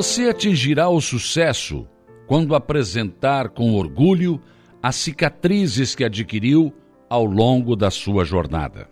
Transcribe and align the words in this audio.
Você 0.00 0.28
atingirá 0.28 0.88
o 0.88 1.00
sucesso 1.00 1.84
quando 2.28 2.54
apresentar 2.54 3.48
com 3.48 3.74
orgulho 3.74 4.40
as 4.80 4.94
cicatrizes 4.94 5.96
que 5.96 6.04
adquiriu 6.04 6.72
ao 7.10 7.24
longo 7.24 7.74
da 7.74 7.90
sua 7.90 8.24
jornada. 8.24 8.88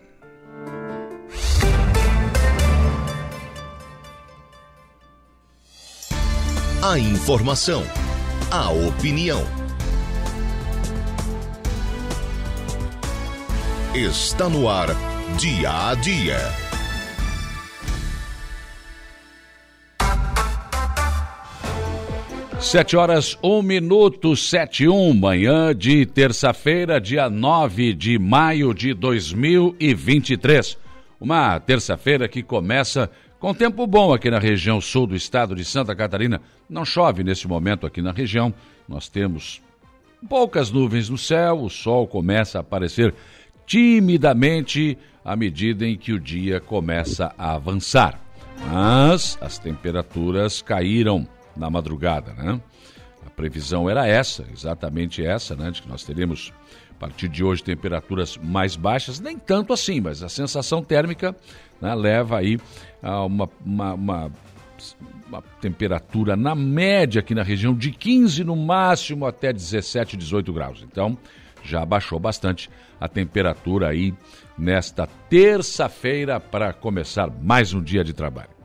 A 6.83 6.99
informação, 6.99 7.83
a 8.51 8.69
opinião. 8.69 9.39
Está 13.95 14.49
no 14.49 14.67
ar, 14.67 14.89
dia 15.37 15.89
a 15.89 15.95
dia. 15.95 16.66
Sete 22.59 22.97
horas, 22.97 23.37
um 23.41 23.61
minuto, 23.61 24.35
sete 24.35 24.87
um, 24.87 25.13
manhã 25.13 25.75
de 25.75 26.05
terça-feira, 26.05 26.99
dia 26.99 27.29
nove 27.29 27.93
de 27.93 28.17
maio 28.17 28.73
de 28.73 28.93
2023. 28.95 30.77
Uma 31.21 31.59
terça-feira 31.59 32.27
que 32.27 32.41
começa 32.41 33.09
com 33.39 33.53
tempo 33.53 33.85
bom 33.85 34.11
aqui 34.11 34.29
na 34.29 34.39
região 34.39 34.81
sul 34.81 35.05
do 35.05 35.15
estado 35.15 35.55
de 35.55 35.63
Santa 35.63 35.95
Catarina, 35.95 36.41
não 36.67 36.83
chove 36.83 37.23
nesse 37.23 37.47
momento 37.47 37.85
aqui 37.85 38.01
na 38.01 38.11
região. 38.11 38.53
Nós 38.89 39.07
temos 39.07 39.61
poucas 40.27 40.71
nuvens 40.71 41.09
no 41.09 41.17
céu, 41.17 41.61
o 41.61 41.69
sol 41.69 42.07
começa 42.07 42.57
a 42.57 42.61
aparecer 42.61 43.13
timidamente 43.67 44.97
à 45.23 45.35
medida 45.35 45.85
em 45.85 45.95
que 45.95 46.11
o 46.11 46.19
dia 46.19 46.59
começa 46.59 47.33
a 47.37 47.53
avançar. 47.53 48.19
Mas 48.65 49.37
as 49.39 49.59
temperaturas 49.59 50.61
caíram 50.61 51.27
na 51.57 51.69
madrugada, 51.69 52.33
né? 52.33 52.59
A 53.25 53.29
previsão 53.29 53.89
era 53.89 54.07
essa, 54.07 54.45
exatamente 54.53 55.23
essa, 55.25 55.55
né? 55.55 55.71
De 55.71 55.81
que 55.81 55.89
nós 55.89 56.03
teremos 56.03 56.53
a 56.91 56.99
partir 56.99 57.27
de 57.27 57.43
hoje 57.43 57.63
temperaturas 57.63 58.37
mais 58.37 58.75
baixas, 58.75 59.19
nem 59.19 59.37
tanto 59.37 59.71
assim, 59.71 60.01
mas 60.01 60.23
a 60.23 60.29
sensação 60.29 60.83
térmica 60.83 61.35
né, 61.79 61.93
leva 61.93 62.39
aí 62.39 62.59
a 63.03 63.23
uma, 63.23 63.49
uma, 63.63 63.93
uma, 63.93 64.31
uma, 65.27 65.41
temperatura 65.61 66.35
na 66.35 66.55
média 66.55 67.19
aqui 67.19 67.35
na 67.35 67.43
região 67.43 67.75
de 67.75 67.91
15 67.91 68.43
no 68.43 68.55
máximo 68.55 69.25
até 69.27 69.53
17, 69.53 70.17
18 70.17 70.51
graus. 70.51 70.83
Então 70.83 71.17
já 71.63 71.85
baixou 71.85 72.19
bastante 72.19 72.69
a 72.99 73.07
temperatura 73.07 73.89
aí 73.89 74.13
nesta 74.57 75.05
terça-feira 75.29 76.39
para 76.39 76.73
começar 76.73 77.29
mais 77.29 77.73
um 77.73 77.81
dia 77.81 78.03
de 78.03 78.13
trabalho. 78.13 78.56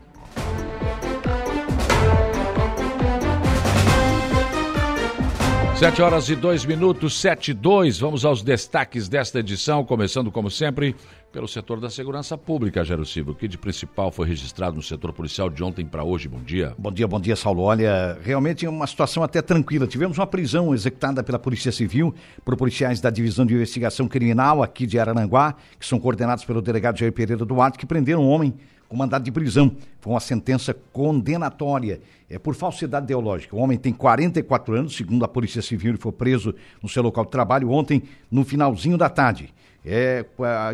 Sete 5.83 6.01
horas 6.01 6.29
e 6.29 6.37
dois 6.37 6.65
minutos, 6.65 7.21
sete 7.21 7.51
e 7.51 7.55
dois. 7.55 7.99
Vamos 7.99 8.25
aos 8.25 8.41
destaques 8.41 9.09
desta 9.09 9.41
edição, 9.41 9.85
começando 9.85 10.31
como 10.31 10.49
sempre 10.49 10.95
pelo 11.33 11.49
setor 11.49 11.81
da 11.81 11.91
segurança 11.91 12.39
pública, 12.39 12.85
Jairo 12.85 13.05
Silva. 13.05 13.33
O 13.33 13.35
que 13.35 13.49
de 13.49 13.59
principal 13.59 14.13
foi 14.13 14.29
registrado 14.29 14.77
no 14.77 14.83
setor 14.83 15.13
policial 15.13 15.51
de 15.51 15.61
ontem 15.65 15.85
para 15.85 16.05
hoje? 16.05 16.29
Bom 16.29 16.39
dia. 16.39 16.73
Bom 16.79 16.93
dia, 16.93 17.09
bom 17.09 17.19
dia, 17.19 17.35
Saulo. 17.35 17.63
Olha, 17.63 18.17
realmente 18.23 18.65
é 18.65 18.71
uma 18.71 18.87
situação 18.87 19.25
até 19.25 19.43
tranquila. 19.43 19.85
Tivemos 19.89 20.19
uma 20.19 20.27
prisão 20.27 20.73
executada 20.73 21.21
pela 21.21 21.37
Polícia 21.37 21.73
Civil 21.73 22.15
por 22.45 22.57
policiais 22.57 23.01
da 23.01 23.11
Divisão 23.11 23.45
de 23.45 23.53
Investigação 23.55 24.07
Criminal 24.07 24.63
aqui 24.63 24.87
de 24.87 25.01
Arananguá, 25.01 25.57
que 25.81 25.85
são 25.85 25.99
coordenados 25.99 26.45
pelo 26.45 26.63
delegado 26.63 26.97
Jair 26.97 27.13
Pereira 27.13 27.45
Duarte, 27.45 27.77
que 27.77 27.87
prenderam 27.87 28.23
um 28.23 28.29
homem 28.29 28.55
com 28.93 28.97
mandado 28.98 29.25
de 29.25 29.33
prisão. 29.33 29.75
Foi 30.01 30.12
uma 30.12 30.21
sentença 30.21 30.77
condenatória. 30.93 32.01
É 32.29 32.39
por 32.39 32.55
falsidade 32.55 33.05
ideológica. 33.05 33.57
O 33.57 33.58
homem 33.58 33.79
tem 33.79 33.92
44 33.92 34.75
anos, 34.75 34.95
segundo 34.95 35.25
a 35.25 35.29
Polícia 35.29 35.63
Civil, 35.63 35.92
ele 35.92 35.98
foi 35.98 36.13
preso 36.13 36.55
no 36.83 36.89
seu 36.89 37.03
local 37.03 37.25
de 37.25 37.30
trabalho 37.30 37.70
ontem, 37.70 38.03
no 38.30 38.45
finalzinho 38.45 38.98
da 38.98 39.08
tarde. 39.08 39.53
É, 39.85 40.25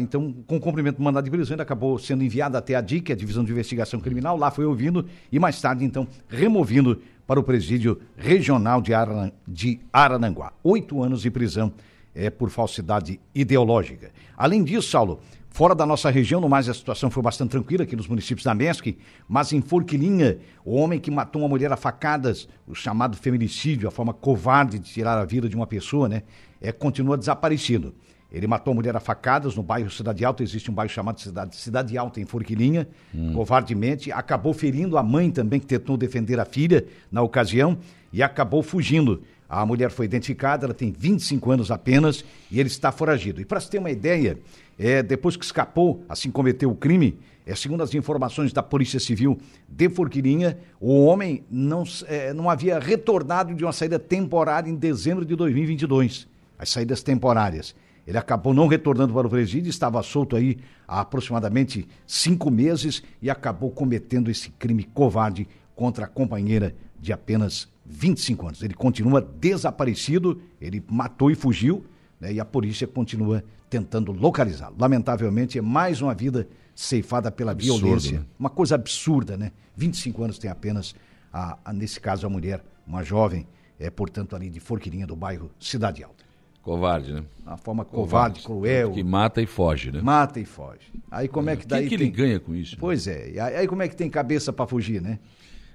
então, 0.00 0.34
com 0.46 0.60
cumprimento 0.60 0.96
do 0.96 1.02
mandado 1.02 1.24
de 1.24 1.30
prisão, 1.30 1.54
ele 1.54 1.62
acabou 1.62 1.98
sendo 1.98 2.22
enviado 2.22 2.56
até 2.56 2.74
a 2.74 2.80
DIC, 2.80 3.12
a 3.12 3.16
Divisão 3.16 3.44
de 3.44 3.52
Investigação 3.52 4.00
Criminal, 4.00 4.36
lá 4.36 4.50
foi 4.50 4.66
ouvindo 4.66 5.06
e 5.32 5.38
mais 5.38 5.58
tarde, 5.60 5.84
então, 5.84 6.06
removido 6.28 7.00
para 7.26 7.40
o 7.40 7.42
presídio 7.42 8.00
regional 8.16 8.82
de, 8.82 8.92
Aran, 8.92 9.30
de 9.46 9.80
Arananguá. 9.92 10.52
Oito 10.62 11.02
anos 11.02 11.22
de 11.22 11.30
prisão 11.30 11.72
é, 12.14 12.28
por 12.28 12.50
falsidade 12.50 13.18
ideológica. 13.34 14.10
Além 14.36 14.62
disso, 14.62 14.90
Saulo, 14.90 15.20
fora 15.58 15.74
da 15.74 15.84
nossa 15.84 16.08
região, 16.08 16.40
no 16.40 16.48
mais 16.48 16.68
a 16.68 16.72
situação 16.72 17.10
foi 17.10 17.20
bastante 17.20 17.50
tranquila 17.50 17.82
aqui 17.82 17.96
nos 17.96 18.06
municípios 18.06 18.44
da 18.44 18.54
MESC, 18.54 18.96
mas 19.28 19.52
em 19.52 19.60
Forquilinha, 19.60 20.38
o 20.64 20.76
homem 20.76 21.00
que 21.00 21.10
matou 21.10 21.42
uma 21.42 21.48
mulher 21.48 21.72
a 21.72 21.76
facadas, 21.76 22.48
o 22.64 22.76
chamado 22.76 23.16
feminicídio, 23.16 23.88
a 23.88 23.90
forma 23.90 24.14
covarde 24.14 24.78
de 24.78 24.88
tirar 24.88 25.18
a 25.18 25.24
vida 25.24 25.48
de 25.48 25.56
uma 25.56 25.66
pessoa, 25.66 26.08
né, 26.08 26.22
é, 26.60 26.70
continua 26.70 27.18
desaparecido. 27.18 27.92
Ele 28.30 28.46
matou 28.46 28.70
a 28.70 28.74
mulher 28.76 28.94
a 28.94 29.00
facadas 29.00 29.56
no 29.56 29.64
bairro 29.64 29.90
Cidade 29.90 30.24
Alta, 30.24 30.44
existe 30.44 30.70
um 30.70 30.74
bairro 30.74 30.92
chamado 30.92 31.18
Cidade, 31.18 31.56
Cidade 31.56 31.98
Alta, 31.98 32.20
em 32.20 32.24
Forquilinha, 32.24 32.86
hum. 33.12 33.32
covardemente. 33.32 34.12
Acabou 34.12 34.54
ferindo 34.54 34.96
a 34.96 35.02
mãe 35.02 35.28
também, 35.28 35.58
que 35.58 35.66
tentou 35.66 35.96
defender 35.96 36.38
a 36.38 36.44
filha 36.44 36.86
na 37.10 37.20
ocasião, 37.20 37.78
e 38.12 38.22
acabou 38.22 38.62
fugindo. 38.62 39.24
A 39.48 39.64
mulher 39.64 39.90
foi 39.90 40.04
identificada, 40.04 40.66
ela 40.66 40.74
tem 40.74 40.92
25 40.92 41.50
anos 41.50 41.70
apenas, 41.70 42.22
e 42.50 42.60
ele 42.60 42.68
está 42.68 42.92
foragido. 42.92 43.40
E 43.40 43.46
para 43.46 43.58
se 43.58 43.70
ter 43.70 43.78
uma 43.78 43.90
ideia, 43.90 44.38
é, 44.78 45.02
depois 45.02 45.36
que 45.36 45.44
escapou, 45.44 46.04
assim 46.08 46.30
cometeu 46.30 46.70
o 46.70 46.74
crime, 46.74 47.18
é, 47.44 47.54
segundo 47.54 47.82
as 47.82 47.94
informações 47.94 48.52
da 48.52 48.62
Polícia 48.62 49.00
Civil 49.00 49.38
de 49.68 49.88
Forquilinha, 49.88 50.58
o 50.80 51.04
homem 51.06 51.42
não, 51.50 51.82
é, 52.06 52.32
não 52.32 52.48
havia 52.48 52.78
retornado 52.78 53.54
de 53.54 53.64
uma 53.64 53.72
saída 53.72 53.98
temporária 53.98 54.70
em 54.70 54.76
dezembro 54.76 55.24
de 55.24 55.34
2022. 55.34 56.28
As 56.58 56.68
saídas 56.68 57.02
temporárias. 57.02 57.74
Ele 58.06 58.16
acabou 58.16 58.54
não 58.54 58.68
retornando 58.68 59.12
para 59.12 59.26
o 59.26 59.30
presídio, 59.30 59.68
estava 59.68 60.02
solto 60.02 60.36
aí 60.36 60.58
há 60.86 61.00
aproximadamente 61.00 61.86
cinco 62.06 62.50
meses 62.50 63.02
e 63.20 63.28
acabou 63.28 63.70
cometendo 63.70 64.30
esse 64.30 64.50
crime 64.50 64.84
covarde 64.84 65.46
contra 65.74 66.06
a 66.06 66.08
companheira 66.08 66.74
de 67.00 67.12
apenas 67.12 67.68
25 67.84 68.46
anos. 68.46 68.62
Ele 68.62 68.74
continua 68.74 69.20
desaparecido, 69.20 70.40
ele 70.60 70.82
matou 70.90 71.30
e 71.30 71.34
fugiu, 71.34 71.84
né, 72.20 72.32
e 72.32 72.40
a 72.40 72.44
polícia 72.44 72.86
continua 72.86 73.44
tentando 73.68 74.12
localizá-lo. 74.12 74.76
Lamentavelmente, 74.78 75.58
é 75.58 75.62
mais 75.62 76.00
uma 76.00 76.14
vida 76.14 76.48
ceifada 76.74 77.30
pela 77.30 77.52
Absurdo, 77.52 77.84
violência. 77.84 78.20
Né? 78.20 78.26
Uma 78.38 78.50
coisa 78.50 78.74
absurda, 78.74 79.36
né? 79.36 79.52
25 79.76 80.22
anos 80.22 80.38
tem 80.38 80.50
apenas, 80.50 80.94
a, 81.32 81.58
a, 81.64 81.72
nesse 81.72 82.00
caso, 82.00 82.26
a 82.26 82.30
mulher, 82.30 82.64
uma 82.86 83.02
jovem, 83.02 83.46
é, 83.78 83.90
portanto, 83.90 84.34
ali 84.34 84.48
de 84.48 84.60
Forquilinha, 84.60 85.06
do 85.06 85.16
bairro 85.16 85.50
Cidade 85.58 86.02
Alta. 86.02 86.24
Covarde, 86.62 87.14
né? 87.14 87.24
Uma 87.46 87.56
forma 87.56 87.84
covarde, 87.84 88.42
covarde, 88.42 88.42
cruel. 88.42 88.92
Que 88.92 89.02
mata 89.02 89.40
e 89.40 89.46
foge, 89.46 89.90
né? 89.90 90.02
Mata 90.02 90.38
e 90.38 90.44
foge. 90.44 90.92
Aí 91.10 91.26
como 91.26 91.48
é, 91.48 91.54
é 91.54 91.56
que 91.56 91.66
daí. 91.66 91.86
O 91.86 91.88
que, 91.88 91.94
ele 91.94 92.10
ganha 92.10 92.38
com 92.38 92.54
isso? 92.54 92.76
Pois 92.78 93.06
né? 93.06 93.36
é. 93.36 93.40
Aí 93.40 93.66
como 93.66 93.82
é 93.82 93.88
que 93.88 93.96
tem 93.96 94.10
cabeça 94.10 94.52
para 94.52 94.66
fugir, 94.66 95.00
né? 95.00 95.18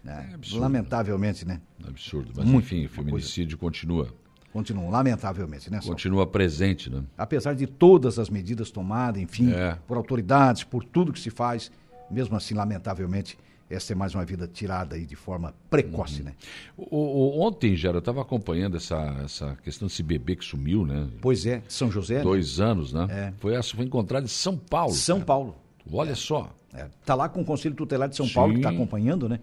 É, 0.05 0.09
é 0.09 0.33
absurdo, 0.35 0.61
lamentavelmente, 0.61 1.47
né? 1.47 1.61
Absurdo. 1.87 2.31
Mas 2.35 2.45
Muito, 2.45 2.65
enfim, 2.65 2.85
o 2.85 2.89
feminicídio 2.89 3.57
continua. 3.57 4.13
Continua, 4.53 4.87
lamentavelmente, 4.87 5.71
né? 5.71 5.79
Continua 5.83 6.27
presente, 6.27 6.87
né? 6.87 7.03
Apesar 7.17 7.55
de 7.55 7.65
todas 7.65 8.19
as 8.19 8.29
medidas 8.29 8.69
tomadas, 8.69 9.19
enfim, 9.19 9.51
é. 9.51 9.79
por 9.87 9.97
autoridades, 9.97 10.63
por 10.63 10.83
tudo 10.83 11.11
que 11.11 11.19
se 11.19 11.31
faz, 11.31 11.71
mesmo 12.09 12.37
assim, 12.37 12.53
lamentavelmente, 12.53 13.35
essa 13.67 13.93
é 13.93 13.95
mais 13.95 14.13
uma 14.13 14.23
vida 14.23 14.47
tirada 14.47 14.95
aí 14.95 15.07
de 15.07 15.15
forma 15.15 15.55
precoce, 15.71 16.19
uhum. 16.19 16.25
né? 16.25 16.33
O, 16.77 16.97
o, 16.97 17.41
ontem, 17.41 17.75
Gera, 17.75 17.95
eu 17.95 17.99
estava 17.99 18.21
acompanhando 18.21 18.77
essa, 18.77 19.21
essa 19.23 19.57
questão 19.63 19.87
desse 19.87 20.03
bebê 20.03 20.35
que 20.35 20.45
sumiu, 20.45 20.85
né? 20.85 21.09
Pois 21.19 21.47
é, 21.47 21.63
São 21.67 21.91
José. 21.91 22.17
Né? 22.17 22.23
Dois 22.23 22.59
né? 22.59 22.65
anos, 22.65 22.93
né? 22.93 23.07
É. 23.09 23.33
Foi, 23.39 23.63
foi 23.63 23.85
encontrado 23.85 24.25
em 24.25 24.27
São 24.27 24.55
Paulo. 24.55 24.93
São 24.93 25.17
cara. 25.17 25.25
Paulo. 25.25 25.55
Olha 25.91 26.11
é. 26.11 26.15
só. 26.15 26.53
Está 27.01 27.15
lá 27.15 27.27
com 27.27 27.41
o 27.41 27.45
Conselho 27.45 27.73
Tutelar 27.73 28.07
de 28.07 28.15
São 28.15 28.27
Sim. 28.27 28.33
Paulo, 28.33 28.53
que 28.53 28.59
está 28.59 28.69
acompanhando, 28.69 29.27
né? 29.27 29.39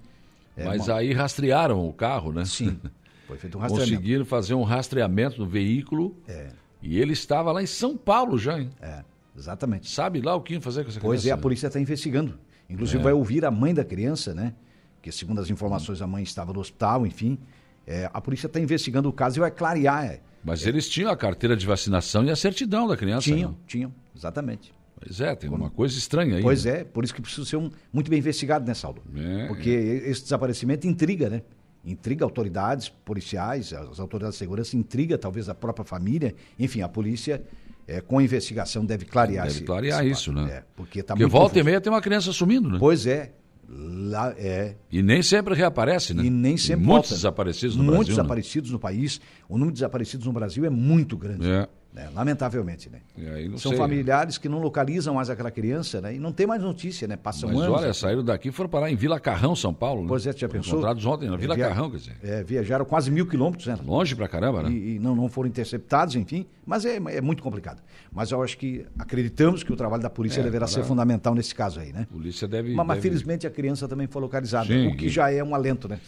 É 0.56 0.64
Mas 0.64 0.88
uma... 0.88 0.98
aí 0.98 1.12
rastrearam 1.12 1.88
o 1.88 1.92
carro, 1.92 2.32
né? 2.32 2.44
Sim. 2.44 2.78
Foi 3.30 3.38
feito 3.38 3.58
um 3.58 3.60
rastreamento. 3.60 3.96
Conseguiram 3.96 4.24
fazer 4.24 4.54
um 4.54 4.62
rastreamento 4.62 5.36
do 5.38 5.46
veículo. 5.46 6.16
É. 6.28 6.48
E 6.82 6.98
ele 6.98 7.12
estava 7.12 7.52
lá 7.52 7.62
em 7.62 7.66
São 7.66 7.96
Paulo 7.96 8.38
já, 8.38 8.58
hein? 8.58 8.70
É, 8.80 9.04
exatamente. 9.36 9.90
Sabe 9.90 10.20
lá 10.20 10.34
o 10.34 10.40
que 10.40 10.60
fazer 10.60 10.82
com 10.82 10.90
essa 10.90 10.98
criança? 10.98 11.06
Pois 11.06 11.26
é, 11.26 11.30
a 11.30 11.36
polícia 11.36 11.66
está 11.66 11.80
investigando. 11.80 12.38
Inclusive 12.68 12.98
é. 13.00 13.02
vai 13.02 13.12
ouvir 13.12 13.44
a 13.44 13.50
mãe 13.50 13.74
da 13.74 13.84
criança, 13.84 14.34
né? 14.34 14.54
que 15.00 15.10
segundo 15.10 15.40
as 15.40 15.50
informações 15.50 16.02
a 16.02 16.06
mãe 16.06 16.22
estava 16.22 16.52
no 16.52 16.60
hospital, 16.60 17.06
enfim. 17.06 17.38
É, 17.86 18.08
a 18.12 18.20
polícia 18.20 18.46
está 18.46 18.60
investigando 18.60 19.08
o 19.08 19.12
caso 19.12 19.38
e 19.38 19.40
vai 19.40 19.50
clarear. 19.50 20.04
É, 20.04 20.20
Mas 20.44 20.66
eles 20.66 20.88
tinham 20.88 21.10
a 21.10 21.16
carteira 21.16 21.56
de 21.56 21.66
vacinação 21.66 22.24
e 22.24 22.30
a 22.30 22.36
certidão 22.36 22.86
da 22.86 22.96
criança. 22.96 23.22
Tinham, 23.22 23.50
não? 23.50 23.58
tinham, 23.66 23.94
exatamente. 24.14 24.72
Pois 25.00 25.20
é, 25.20 25.34
tem 25.34 25.48
uma 25.48 25.70
coisa 25.70 25.96
estranha 25.96 26.36
aí. 26.36 26.42
Pois 26.42 26.66
né? 26.66 26.80
é, 26.80 26.84
por 26.84 27.04
isso 27.04 27.14
que 27.14 27.22
precisa 27.22 27.46
ser 27.46 27.56
um, 27.56 27.70
muito 27.90 28.10
bem 28.10 28.18
investigado, 28.18 28.66
né, 28.66 28.74
Saulo? 28.74 29.02
É, 29.16 29.46
Porque 29.46 29.70
é. 29.70 30.10
esse 30.10 30.22
desaparecimento 30.22 30.86
intriga, 30.86 31.30
né? 31.30 31.42
Intriga 31.84 32.24
autoridades 32.24 32.88
policiais, 32.88 33.72
as 33.72 33.98
autoridades 33.98 34.34
de 34.34 34.38
segurança, 34.38 34.76
intriga 34.76 35.16
talvez 35.16 35.48
a 35.48 35.54
própria 35.54 35.84
família. 35.84 36.34
Enfim, 36.58 36.82
a 36.82 36.88
polícia, 36.88 37.42
é, 37.88 38.00
com 38.00 38.18
a 38.18 38.22
investigação, 38.22 38.84
deve 38.84 39.06
clarear 39.06 39.46
Deve 39.46 39.62
clarear 39.62 40.00
esse, 40.04 40.12
isso, 40.12 40.32
né? 40.32 40.50
É, 40.50 40.64
porque 40.76 41.02
tá 41.02 41.14
porque 41.14 41.26
volta 41.26 41.54
confuso. 41.54 41.60
e 41.60 41.64
meia 41.64 41.80
tem 41.80 41.92
uma 41.92 42.02
criança 42.02 42.32
sumindo, 42.32 42.68
né? 42.68 42.76
Pois 42.78 43.06
é, 43.06 43.32
Lá 43.72 44.34
é. 44.36 44.74
E 44.90 45.00
nem 45.00 45.22
sempre 45.22 45.54
reaparece, 45.54 46.12
né? 46.12 46.24
E 46.24 46.30
nem 46.30 46.56
sempre 46.56 46.84
Muitos 46.84 47.10
volta. 47.10 47.14
desaparecidos 47.14 47.76
no 47.76 47.84
Muitos 47.84 47.98
Brasil. 47.98 48.14
né? 48.14 48.22
desaparecidos 48.22 48.70
no 48.72 48.78
país. 48.80 49.20
O 49.48 49.52
número 49.54 49.70
de 49.70 49.74
desaparecidos 49.74 50.26
no 50.26 50.32
Brasil 50.32 50.64
é 50.64 50.70
muito 50.70 51.16
grande. 51.16 51.46
É. 51.48 51.60
né? 51.60 51.68
Lamentavelmente, 52.14 52.88
né? 52.88 53.00
E 53.18 53.26
aí 53.28 53.48
não 53.48 53.58
São 53.58 53.70
sei. 53.72 53.78
familiares 53.78 54.38
que 54.38 54.48
não 54.48 54.60
localizam 54.60 55.14
mais 55.14 55.28
aquela 55.28 55.50
criança, 55.50 56.00
né? 56.00 56.14
E 56.14 56.18
não 56.18 56.32
tem 56.32 56.46
mais 56.46 56.62
notícia, 56.62 57.08
né? 57.08 57.16
Passam 57.16 57.48
Mas 57.50 57.58
anos. 57.60 57.76
olha, 57.80 57.92
saíram 57.92 58.22
daqui 58.24 58.48
e 58.48 58.52
foram 58.52 58.70
parar 58.70 58.90
em 58.90 58.94
Vila 58.96 59.18
Carrão, 59.18 59.56
São 59.56 59.74
Paulo. 59.74 60.02
Né? 60.02 60.08
Pois 60.08 60.26
é, 60.26 60.32
já 60.32 60.38
Foram 60.48 60.52
pensou? 60.52 60.72
Encontrados 60.74 61.04
ontem 61.04 61.28
na 61.28 61.36
Vila 61.36 61.54
Via- 61.56 61.68
Carrão, 61.68 61.90
quer 61.90 61.96
dizer. 61.96 62.16
É, 62.22 62.42
viajaram 62.44 62.84
quase 62.84 63.10
mil 63.10 63.26
quilômetros, 63.26 63.66
né? 63.66 63.76
Longe 63.84 64.14
pra 64.14 64.28
caramba, 64.28 64.62
né? 64.62 64.70
E, 64.70 64.96
e 64.96 64.98
não, 64.98 65.16
não 65.16 65.28
foram 65.28 65.48
interceptados, 65.48 66.14
enfim. 66.14 66.46
Mas 66.64 66.84
é, 66.84 66.96
é 66.96 67.20
muito 67.20 67.42
complicado. 67.42 67.82
Mas 68.12 68.30
eu 68.30 68.42
acho 68.42 68.56
que 68.56 68.86
acreditamos 68.98 69.62
que 69.64 69.72
o 69.72 69.76
trabalho 69.76 70.02
da 70.02 70.10
polícia 70.10 70.40
É, 70.40 70.44
deverá 70.44 70.66
para- 70.66 70.74
ser 70.74 70.84
fundamental 70.84 71.34
nesse 71.34 71.54
caso 71.54 71.80
aí, 71.80 71.92
né? 71.92 72.06
A 72.08 72.12
polícia 72.12 72.46
deve. 72.46 72.72
Mas, 72.74 72.86
mas 72.86 72.96
deve- 72.98 73.08
felizmente 73.08 73.46
a 73.46 73.50
criança 73.50 73.88
também 73.88 74.06
foi 74.06 74.22
localizada, 74.22 74.66
Sim, 74.66 74.86
o 74.88 74.96
que 74.96 75.06
e- 75.06 75.08
já 75.08 75.30
é 75.32 75.42
um 75.42 75.54
alento, 75.54 75.88
né? 75.88 75.98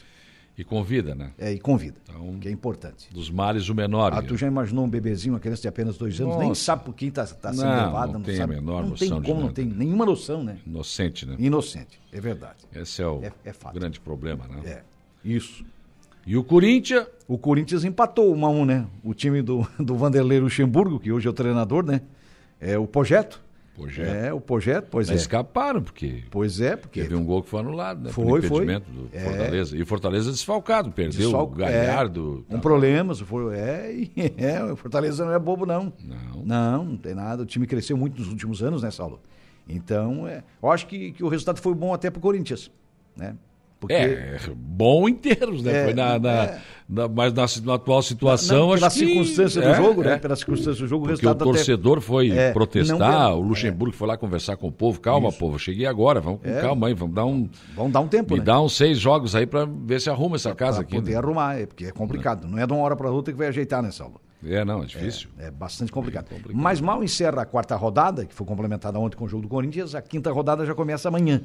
E 0.57 0.63
convida, 0.65 1.15
né? 1.15 1.31
É, 1.39 1.51
e 1.51 1.59
convida, 1.59 1.97
Então- 2.07 2.39
que 2.39 2.47
é 2.47 2.51
importante. 2.51 3.09
Dos 3.13 3.31
males 3.31 3.69
o 3.71 3.75
menor. 3.75 4.13
Ah, 4.13 4.21
tu 4.23 4.37
já 4.37 4.47
imaginou 4.47 4.85
um 4.85 4.89
bebezinho, 4.89 5.33
uma 5.35 5.41
criança 5.41 5.63
de 5.63 5.69
apenas 5.69 5.97
dois 5.97 6.21
anos, 6.21 6.37
nem 6.37 6.49
Nossa. 6.49 6.63
sabe 6.63 6.85
por 6.85 6.95
quem 6.95 7.09
está 7.09 7.25
sendo 7.27 7.41
Não, 7.57 7.87
levada, 7.87 8.07
não 8.09 8.13
não, 8.15 8.21
tem 8.21 8.35
a 8.35 8.39
sabe. 8.39 8.55
menor 8.57 8.83
não 8.83 8.91
noção 8.91 9.09
tem 9.09 9.21
de 9.21 9.27
como, 9.27 9.35
não 9.41 9.47
nada. 9.47 9.55
tem 9.55 9.65
nenhuma 9.67 10.05
noção, 10.05 10.45
né? 10.45 10.59
Inocente, 10.67 11.25
né? 11.25 11.37
Inocente, 11.39 11.99
é 12.13 12.21
verdade. 12.21 12.59
Esse 12.75 13.01
é 13.03 13.07
o 13.07 13.23
É- 13.23 13.33
é 13.47 13.53
grande 13.73 13.99
problema, 13.99 14.47
né? 14.47 14.61
É, 14.65 14.83
isso. 15.25 15.65
E 16.27 16.37
o 16.37 16.45
Corinthians, 16.45 17.07
O 17.27 17.39
Corinthians 17.39 17.83
empatou 17.83 18.33
1 18.35 18.45
a 18.47 18.51
1 18.51 18.65
né? 18.67 18.87
O 19.03 19.15
time 19.15 19.41
do, 19.41 19.67
do 19.81 19.97
Vanderlei 19.97 20.39
Luxemburgo, 20.39 21.01
que 21.01 21.11
hoje 21.11 21.27
é 21.27 21.31
o 21.31 21.33
treinador, 21.33 21.83
né? 21.85 22.03
É 22.61 22.77
o 22.79 22.87
Projeto. 22.87 23.42
Projeto. 23.75 24.09
É, 24.09 24.33
o 24.33 24.41
Projeto, 24.41 24.89
pois 24.91 25.09
mas 25.09 25.19
é. 25.19 25.21
escaparam, 25.21 25.83
porque 25.83 26.25
Pois 26.31 26.61
é, 26.61 26.77
porque 26.77 27.01
teve 27.01 27.15
um 27.15 27.25
gol 27.25 27.43
que 27.43 27.49
foi 27.49 27.61
anulado, 27.61 28.03
né? 28.03 28.11
Foi, 28.11 28.41
por 28.41 28.49
foi. 28.49 28.65
impedimento 28.65 28.91
do 28.91 29.09
É. 29.13 29.21
Fortaleza. 29.21 29.77
E 29.77 29.83
o 29.83 29.87
Fortaleza 29.87 30.31
desfalcado, 30.31 30.91
perdeu 30.93 31.27
Pessoal, 31.27 31.45
o 31.45 31.47
Galhardo. 31.49 32.45
É, 32.51 32.55
um 32.55 32.61
problema, 32.61 33.15
se 33.15 33.25
for, 33.25 33.55
é, 33.55 33.91
é, 34.37 34.63
o 34.65 34.77
Fortaleza 34.77 35.25
não 35.25 35.33
é 35.33 35.39
bobo, 35.39 35.65
não. 35.65 35.93
Não. 36.05 36.43
Não, 36.45 36.85
não 36.85 36.97
tem 36.97 37.15
nada. 37.15 37.43
O 37.43 37.47
time 37.47 37.67
cresceu 37.67 37.97
muito 37.97 38.19
nos 38.19 38.29
últimos 38.29 38.63
anos, 38.63 38.83
né, 38.83 38.91
Saulo? 38.91 39.21
Então, 39.69 40.29
é, 40.29 40.43
eu 40.63 40.71
acho 40.71 40.87
que, 40.87 41.13
que 41.13 41.25
o 41.25 41.29
resultado 41.29 41.61
foi 41.61 41.75
bom 41.75 41.95
até 41.95 42.11
pro 42.11 42.21
Corinthians, 42.21 42.71
né? 43.17 43.37
Porque 43.82 43.94
É, 43.94 44.38
bom 44.56 45.08
em 45.08 45.14
termos, 45.14 45.61
né? 45.62 45.81
É, 45.81 45.84
foi 45.87 45.94
na, 45.94 46.19
na- 46.20 46.31
é. 46.44 46.58
na- 46.88 47.08
mas 47.08 47.32
na, 47.32 47.46
na 47.67 47.75
atual 47.75 48.00
situação, 48.00 48.69
não, 48.69 48.75
pela 48.75 48.87
acho 48.87 48.96
que... 49.00 49.06
circunstância 49.06 49.61
do 49.61 49.69
é, 49.69 49.75
jogo, 49.75 50.02
é. 50.02 50.06
né? 50.06 50.19
Pela 50.19 50.37
circunstância 50.37 50.81
do 50.82 50.87
jogo, 50.87 51.06
Porque 51.06 51.14
o 51.14 51.29
resultado 51.29 51.43
até- 51.50 51.56
torcedor 51.58 52.00
foi 52.00 52.31
É, 52.31 52.52
protestar, 52.52 53.31
não- 53.31 53.38
o 53.38 53.40
Luxemburgo 53.40 53.93
foi 53.96 54.06
lá 54.06 54.17
conversar 54.17 54.56
com 54.56 54.69
o 54.69 54.73
povo. 54.73 55.00
Calma, 55.00 55.31
Isso. 55.31 55.38
povo, 55.38 55.58
cheguei 55.58 55.84
agora, 55.87 56.20
vamos 56.20 56.40
com 56.43 56.49
É. 56.49 56.61
calma 56.61 56.87
aí, 56.87 56.94
vamos 56.94 57.14
dar 57.14 57.25
um. 57.26 57.49
Vão 57.75 57.90
dar 57.90 57.99
um 58.00 58.06
tempo, 58.06 58.34
Me 58.34 58.38
né? 58.38 58.44
dá 58.44 58.61
uns 58.61 58.76
seis 58.76 58.99
jogos 59.00 59.34
aí 59.34 59.46
pra 59.46 59.64
ver 59.67 60.00
se 60.00 60.08
arruma 60.08 60.37
essa 60.37 60.55
casa 60.55 60.76
pra 60.79 60.82
aqui. 60.82 60.94
poder 60.94 61.11
né? 61.11 61.19
arrumar, 61.19 61.58
é, 61.58 61.67
porque 61.67 61.87
é 61.87 61.90
complicado. 61.90 62.46
Não 62.46 62.58
é 62.58 62.64
de 62.64 62.73
uma 62.73 62.82
hora 62.82 62.94
para 62.94 63.11
outra 63.11 63.32
que 63.32 63.38
vai 63.38 63.49
ajeitar, 63.49 63.82
né, 63.82 63.90
Saulo? 63.90 64.20
É, 64.44 64.64
não, 64.64 64.82
é 64.82 64.87
difícil. 64.87 65.29
É 65.38 65.50
bastante 65.50 65.90
complicado. 65.93 66.26
É 66.31 66.34
complicado. 66.34 66.61
Mas 66.61 66.81
mal 66.81 67.02
encerra 67.05 67.43
a 67.43 67.46
quarta 67.46 67.76
rodada, 67.76 68.25
que 68.25 68.34
foi 68.34 68.44
complementada 68.46 68.99
ontem 68.99 69.17
com 69.17 69.25
o 69.25 69.29
jogo 69.29 69.43
do 69.43 69.49
Corinthians, 69.49 69.94
a 69.94 70.02
quinta 70.02 70.31
rodada 70.32 70.64
já 70.67 70.75
começa 70.75 71.08
amanhã. 71.08 71.43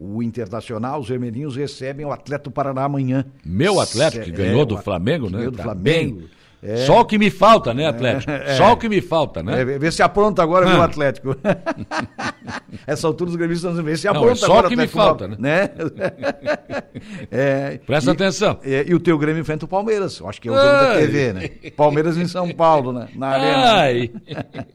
O 0.00 0.22
Internacional, 0.22 1.00
os 1.00 1.08
vermelhinhos 1.08 1.56
recebem 1.56 2.06
o 2.06 2.12
Atlético 2.12 2.50
Paraná 2.52 2.84
amanhã. 2.84 3.24
Meu 3.44 3.80
Atlético, 3.80 4.24
que 4.24 4.30
É, 4.30 4.34
ganhou 4.34 4.62
o 4.62 4.66
do 4.66 4.78
Flamengo, 4.78 5.26
né? 5.28 5.38
Ganhou 5.38 5.50
do 5.50 5.56
Tá 5.56 5.64
Flamengo. 5.64 6.18
bem. 6.18 6.28
É. 6.60 6.76
Só 6.78 7.00
o 7.00 7.04
que 7.04 7.16
me 7.18 7.30
falta, 7.30 7.72
né, 7.72 7.86
Atlético? 7.86 8.32
Só 8.56 8.72
o 8.72 8.76
que 8.76 8.88
me 8.88 9.00
falta, 9.00 9.42
né? 9.44 9.60
É, 9.60 9.64
vê 9.64 9.90
se 9.92 10.02
apronta 10.02 10.42
agora, 10.42 10.66
viu, 10.66 10.80
Ah. 10.82 10.84
Atlético? 10.86 11.36
Essa 12.86 13.06
altura 13.06 13.30
os 13.30 13.36
gremistas 13.36 13.70
estão 13.70 13.84
vê 13.84 13.96
se 13.96 14.06
Não, 14.06 14.14
apronta 14.16 14.32
é 14.32 14.36
só 14.36 14.46
agora. 14.46 14.66
o 14.66 14.70
que 14.70 14.76
me 14.76 14.86
falta, 14.88 15.28
né? 15.28 15.70
É, 17.30 17.78
Presta 17.86 18.10
e- 18.10 18.14
atenção. 18.14 18.58
é, 18.64 18.84
e 18.88 18.94
o 18.94 19.00
teu 19.00 19.16
Grêmio 19.18 19.40
enfrenta 19.40 19.64
o 19.64 19.68
Palmeiras. 19.68 20.18
Eu 20.18 20.28
acho 20.28 20.40
que 20.40 20.48
é 20.48 20.52
o 20.52 20.54
jogo 20.54 20.66
da. 20.66 20.94
TV, 20.96 21.32
né? 21.32 21.48
Palmeiras 21.76 22.16
em 22.16 22.26
São 22.26 22.48
Paulo, 22.52 22.92
né? 22.92 23.08
Na 23.14 23.28
arena. 23.28 23.72
Ai, 23.74 24.10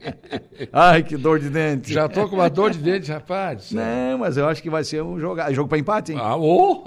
Ai, 0.72 1.02
que 1.02 1.16
dor 1.16 1.38
de 1.38 1.50
dente. 1.50 1.92
já 1.92 2.08
tô 2.08 2.28
com 2.28 2.36
uma 2.36 2.48
dor 2.48 2.70
de 2.70 2.78
dente, 2.78 3.10
rapaz. 3.10 3.72
Não, 3.72 4.18
mas 4.18 4.36
eu 4.36 4.48
acho 4.48 4.62
que 4.62 4.70
vai 4.70 4.84
ser 4.84 5.02
um 5.02 5.18
jogo, 5.18 5.40
jogo 5.52 5.68
para 5.68 5.78
empate, 5.78 6.12
hein? 6.12 6.18
Ah, 6.20 6.36
ô! 6.36 6.84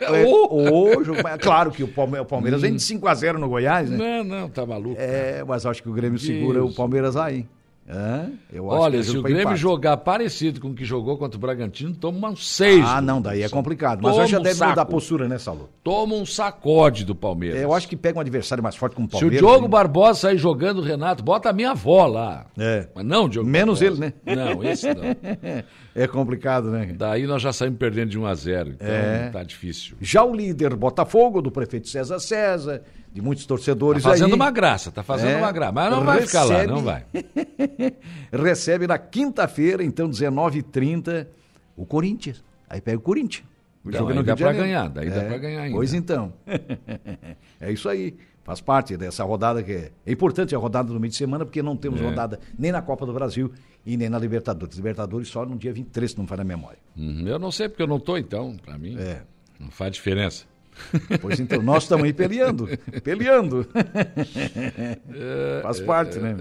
É, 0.00 0.24
Ô! 0.26 0.98
ô, 0.98 1.04
jogo 1.04 1.22
pra- 1.22 1.38
Claro 1.38 1.70
que 1.70 1.82
o 1.82 1.88
Palme- 1.88 2.18
o 2.18 2.24
Palmeiras 2.24 2.60
vem 2.62 2.74
de 2.74 2.82
5x0 2.82 3.34
no 3.38 3.48
Goiás, 3.48 3.88
né? 3.90 3.96
Não, 3.96 4.24
não, 4.26 4.48
tá 4.50 4.66
maluco. 4.66 4.96
É, 5.00 5.42
mas 5.46 5.64
acho 5.64 5.82
que 5.82 5.88
o 5.88 5.92
Grêmio 5.92 6.18
segura 6.18 6.64
o 6.64 6.74
Palmeiras 6.74 7.16
aí. 7.16 7.46
Acho 7.88 8.32
que 8.50 8.58
Olha, 8.58 8.96
é 8.98 9.02
se 9.04 9.16
o 9.16 9.22
Grêmio 9.22 9.42
empate. 9.42 9.60
jogar 9.60 9.96
parecido 9.98 10.60
com 10.60 10.70
o 10.70 10.74
que 10.74 10.84
jogou 10.84 11.16
contra 11.16 11.36
o 11.38 11.40
Bragantino, 11.40 11.94
toma 11.94 12.30
uns 12.30 12.48
seis. 12.48 12.84
Ah, 12.84 13.00
não, 13.00 13.22
daí 13.22 13.42
é 13.42 13.48
complicado. 13.48 14.00
Mas 14.02 14.10
Toma 14.10 14.24
eu 14.24 14.28
já 14.28 14.40
um 14.40 14.42
deve 14.42 14.54
mudar 14.56 14.72
a 14.72 14.74
saco. 14.74 14.90
postura, 14.90 15.28
né, 15.28 15.38
Saulo? 15.38 15.70
Toma 15.84 16.16
um 16.16 16.26
sacode 16.26 17.04
do 17.04 17.14
Palmeiras. 17.14 17.60
É, 17.60 17.64
eu 17.64 17.72
acho 17.72 17.86
que 17.86 17.96
pega 17.96 18.18
um 18.18 18.20
adversário 18.20 18.60
mais 18.60 18.74
forte 18.74 18.96
como 18.96 19.06
o 19.06 19.10
Se 19.10 19.16
o 19.16 19.20
Palmeiras. 19.20 19.38
Diogo 19.46 19.64
hein? 19.66 19.70
Barbosa 19.70 20.18
sair 20.20 20.36
jogando, 20.36 20.80
Renato, 20.80 21.22
bota 21.22 21.50
a 21.50 21.52
minha 21.52 21.70
avó 21.70 22.06
lá. 22.08 22.46
É. 22.58 22.88
Mas 22.92 23.04
não, 23.04 23.26
o 23.26 23.28
Diogo 23.28 23.48
Menos 23.48 23.78
Barbosa. 23.80 24.04
ele, 24.04 24.12
né? 24.26 24.34
Não, 24.34 24.64
esse 24.64 24.88
não. 24.92 25.04
É 25.94 26.06
complicado, 26.06 26.70
né? 26.70 26.92
Daí 26.94 27.26
nós 27.26 27.40
já 27.40 27.52
saímos 27.54 27.78
perdendo 27.78 28.10
de 28.10 28.18
1 28.18 28.26
a 28.26 28.34
0 28.34 28.70
Então 28.72 28.86
É. 28.86 29.30
tá 29.30 29.42
difícil. 29.42 29.96
Já 30.00 30.22
o 30.24 30.34
líder 30.34 30.74
Botafogo, 30.74 31.40
do 31.40 31.50
prefeito 31.50 31.88
César 31.88 32.18
César, 32.18 32.82
de 33.16 33.22
muitos 33.22 33.46
Tá 33.46 33.48
torcedores 33.48 34.02
fazendo 34.02 34.26
aí, 34.26 34.34
uma 34.34 34.50
graça, 34.50 34.92
tá 34.92 35.02
fazendo 35.02 35.30
É. 35.30 35.36
uma 35.38 35.50
graça. 35.50 35.72
Mas 35.72 35.90
não 35.90 36.04
vai 36.04 36.20
ficar 36.20 36.44
lá, 36.44 36.66
não 36.66 36.82
vai. 36.82 37.06
recebe 38.30 38.86
na 38.86 38.98
quinta-feira, 38.98 39.82
então, 39.82 40.06
19h30, 40.10 41.26
o 41.74 41.86
Corinthians. 41.86 42.44
Aí 42.68 42.78
pega 42.78 42.98
o 42.98 43.00
Corinthians. 43.00 43.46
O 43.82 43.90
Não, 43.90 43.98
jogo 43.98 44.10
é 44.10 44.12
aí 44.12 44.18
no 44.18 44.22
dá 44.24 44.36
Janeiro. 44.36 44.58
ganhar, 44.58 44.88
daí 44.90 45.08
dá 45.08 45.24
pra 45.24 45.38
ganhar 45.38 45.62
ainda. 45.62 45.76
Pois 45.76 45.94
então. 45.94 46.30
é 47.58 47.72
isso 47.72 47.88
aí. 47.88 48.16
Faz 48.44 48.60
parte 48.60 48.96
dessa 48.98 49.24
rodada 49.24 49.62
que 49.62 49.72
é, 49.72 49.90
é 50.04 50.12
importante 50.12 50.54
a 50.54 50.58
rodada 50.58 50.92
do 50.92 51.00
meio 51.00 51.10
de 51.10 51.16
semana, 51.16 51.44
porque 51.44 51.62
não 51.62 51.74
temos 51.74 52.00
É. 52.00 52.04
rodada 52.04 52.38
nem 52.58 52.70
na 52.70 52.82
Copa 52.82 53.06
do 53.06 53.12
Brasil 53.14 53.50
e 53.84 53.96
nem 53.96 54.08
na 54.10 54.18
Libertadores. 54.18 54.76
Libertadores 54.76 55.28
só 55.28 55.44
no 55.46 55.56
dia 55.56 55.72
23, 55.72 56.10
se 56.12 56.18
não 56.18 56.26
faz 56.26 56.38
na 56.38 56.44
memória. 56.44 56.78
Uhum, 56.96 57.26
Eu 57.26 57.38
não 57.38 57.50
sei 57.50 57.68
porque 57.68 57.82
eu 57.82 57.86
não 57.88 57.98
tô, 57.98 58.16
então, 58.18 58.56
pra 58.62 58.76
mim. 58.76 58.94
É. 58.98 59.22
Não 59.58 59.70
faz 59.70 59.90
diferença. 59.92 60.44
Pois 61.20 61.40
então, 61.40 61.62
nós 61.62 61.84
estamos 61.84 62.04
aí 62.04 62.12
peleando. 62.12 62.68
peleando. 63.02 63.66
Faz 65.62 65.80
parte, 65.80 66.18
né? 66.18 66.36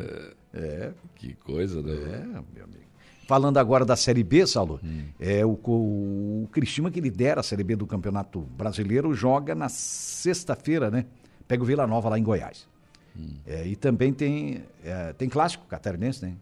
É. 0.54 0.92
Que 1.16 1.34
coisa, 1.36 1.82
né? 1.82 1.94
É, 1.94 2.26
meu 2.54 2.64
amigo. 2.64 2.86
Falando 3.28 3.58
agora 3.58 3.84
da 3.84 3.96
Série 3.96 4.24
B, 4.24 4.46
Saulo, 4.46 4.80
Hum. 4.84 5.06
é 5.20 5.44
o, 5.44 5.54
o 5.66 6.48
Cristina 6.52 6.92
que 6.92 7.02
lidera 7.02 7.40
a 7.40 7.44
Série 7.44 7.64
B 7.64 7.76
do 7.76 7.88
Campeonato 7.88 8.40
Brasileiro 8.42 9.14
joga 9.16 9.56
na 9.56 9.68
sexta-feira, 9.68 10.92
né? 10.92 11.06
Pega 11.48 11.64
o 11.64 11.66
Vila 11.66 11.88
Nova 11.88 12.10
lá 12.10 12.20
em 12.20 12.24
Goiás. 12.24 12.68
Hum. 13.18 13.38
É, 13.48 13.66
e 13.66 13.76
também 13.76 14.14
tem, 14.14 14.64
é, 14.84 15.12
tem 15.14 15.28
clássico 15.28 15.66
catarinense, 15.66 16.24
né? 16.24 16.34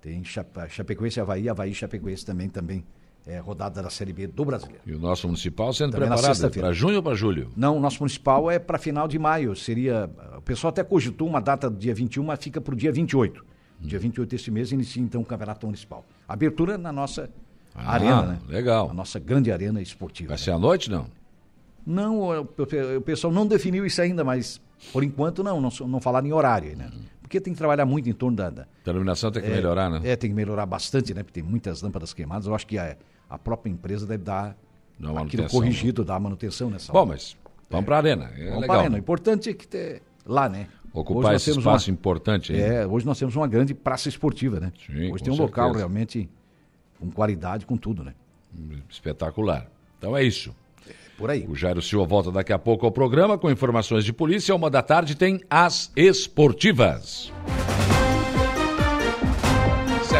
Tem 0.00 0.22
Chapecoense 0.24 1.18
e 1.18 1.20
Havaí, 1.20 1.48
Havaí 1.48 1.72
e 1.72 1.74
Chapecoense 1.74 2.24
também, 2.24 2.48
também 2.48 2.84
é 3.28 3.38
rodada 3.38 3.82
da 3.82 3.90
Série 3.90 4.12
B 4.12 4.26
do 4.26 4.44
Brasileiro. 4.44 4.82
E 4.86 4.92
o 4.94 4.98
nosso 4.98 5.26
municipal 5.26 5.72
sendo 5.72 5.92
Também 5.92 6.08
preparado 6.08 6.50
para 6.50 6.72
junho 6.72 6.96
ou 6.96 7.02
para 7.02 7.14
julho? 7.14 7.50
Não, 7.54 7.76
o 7.76 7.80
nosso 7.80 8.00
municipal 8.00 8.50
é 8.50 8.58
para 8.58 8.78
final 8.78 9.06
de 9.06 9.18
maio. 9.18 9.54
Seria. 9.54 10.10
O 10.36 10.42
pessoal 10.42 10.70
até 10.70 10.82
cogitou 10.82 11.28
uma 11.28 11.40
data 11.40 11.68
do 11.68 11.76
dia 11.76 11.94
21, 11.94 12.24
mas 12.24 12.42
fica 12.42 12.60
para 12.60 12.72
o 12.72 12.76
dia 12.76 12.90
28. 12.90 13.44
Dia 13.80 13.98
28 13.98 14.28
deste 14.30 14.50
mês 14.50 14.72
inicia 14.72 15.02
então 15.02 15.20
o 15.20 15.24
Campeonato 15.24 15.66
Municipal. 15.66 16.04
Abertura 16.26 16.76
na 16.76 16.90
nossa 16.90 17.30
Ah, 17.74 17.92
arena, 17.92 18.22
né? 18.22 18.38
legal. 18.48 18.90
A 18.90 18.94
nossa 18.94 19.20
grande 19.20 19.52
arena 19.52 19.80
esportiva. 19.80 20.30
Vai 20.30 20.38
né? 20.38 20.42
ser 20.42 20.50
à 20.50 20.58
noite, 20.58 20.90
não? 20.90 21.06
Não, 21.86 22.42
o 22.42 23.00
pessoal 23.00 23.32
não 23.32 23.46
definiu 23.46 23.86
isso 23.86 24.02
ainda, 24.02 24.24
mas 24.24 24.60
por 24.92 25.04
enquanto 25.04 25.42
não, 25.44 25.60
não, 25.60 25.70
não 25.86 26.00
falaram 26.00 26.26
em 26.26 26.32
horário, 26.32 26.76
né? 26.76 26.90
Porque 27.22 27.40
tem 27.40 27.52
que 27.52 27.58
trabalhar 27.58 27.84
muito 27.84 28.08
em 28.08 28.12
torno 28.12 28.36
da. 28.36 28.48
da 28.50 28.66
A 28.86 28.90
iluminação 28.90 29.30
tem 29.30 29.42
que 29.42 29.48
é, 29.48 29.54
melhorar, 29.54 29.90
né? 29.90 30.00
É, 30.02 30.16
tem 30.16 30.30
que 30.30 30.36
melhorar 30.36 30.64
bastante, 30.66 31.12
né? 31.12 31.22
Porque 31.22 31.40
tem 31.40 31.48
muitas 31.48 31.82
lâmpadas 31.82 32.14
queimadas. 32.14 32.46
Eu 32.46 32.54
acho 32.54 32.66
que 32.66 32.78
a, 32.78 32.96
a 33.28 33.38
própria 33.38 33.70
empresa 33.70 34.06
deve 34.06 34.24
dar 34.24 34.56
Dá 34.98 35.20
aquilo 35.20 35.48
corrigido, 35.48 36.04
dar 36.04 36.18
manutenção 36.18 36.70
nessa 36.70 36.92
Bom, 36.92 37.06
mas 37.06 37.36
vamos 37.70 37.86
para 37.86 37.96
a 37.96 37.98
arena. 37.98 38.24
É 38.36 38.44
Vamos 38.46 38.60
legal. 38.62 38.66
pra 38.66 38.78
arena. 38.80 38.96
O 38.96 38.98
importante 38.98 39.48
é 39.50 39.54
que 39.54 39.66
ter 39.68 40.02
lá, 40.26 40.48
né? 40.48 40.66
Ocupar 40.92 41.34
esse 41.34 41.50
espaço 41.50 41.88
uma- 41.90 41.94
importante 41.94 42.52
aí. 42.52 42.60
É, 42.60 42.86
hoje 42.86 43.06
nós 43.06 43.18
temos 43.18 43.36
uma 43.36 43.46
grande 43.46 43.74
praça 43.74 44.08
esportiva, 44.08 44.58
né? 44.58 44.72
Sim, 44.86 45.12
hoje 45.12 45.22
tem 45.22 45.32
um 45.32 45.36
local 45.36 45.66
certeza. 45.66 45.78
realmente 45.78 46.28
com 46.98 47.10
qualidade, 47.10 47.64
com 47.66 47.76
tudo, 47.76 48.02
né? 48.02 48.14
Espetacular. 48.88 49.70
Então 49.98 50.16
é 50.16 50.24
isso. 50.24 50.54
Por 51.16 51.30
aí. 51.30 51.46
O 51.48 51.54
Jairo 51.54 51.82
Silva 51.82 52.06
volta 52.06 52.30
daqui 52.32 52.52
a 52.52 52.58
pouco 52.58 52.86
ao 52.86 52.92
programa 52.92 53.36
com 53.36 53.50
informações 53.50 54.04
de 54.04 54.12
polícia. 54.12 54.54
Uma 54.54 54.70
da 54.70 54.82
tarde 54.82 55.14
tem 55.16 55.40
as 55.50 55.92
esportivas. 55.94 57.32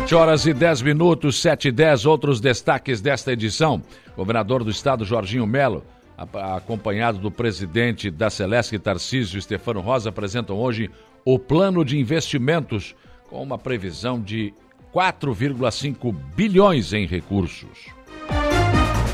Sete 0.08 0.14
horas 0.14 0.46
e 0.46 0.54
dez 0.54 0.80
minutos, 0.80 1.38
sete 1.38 1.68
e 1.68 1.70
dez. 1.70 2.06
Outros 2.06 2.40
destaques 2.40 2.98
desta 2.98 3.30
edição. 3.30 3.82
Governador 4.16 4.64
do 4.64 4.70
estado, 4.70 5.04
Jorginho 5.04 5.46
Melo, 5.46 5.84
acompanhado 6.16 7.18
do 7.18 7.30
presidente 7.30 8.10
da 8.10 8.30
Celeste, 8.30 8.78
Tarcísio 8.78 9.38
Stefano 9.38 9.82
Rosa, 9.82 10.08
apresentam 10.08 10.56
hoje 10.56 10.90
o 11.26 11.38
plano 11.38 11.84
de 11.84 11.98
investimentos 11.98 12.96
com 13.28 13.42
uma 13.42 13.58
previsão 13.58 14.18
de 14.18 14.54
4,5 14.94 16.10
bilhões 16.34 16.94
em 16.94 17.06
recursos. 17.06 17.88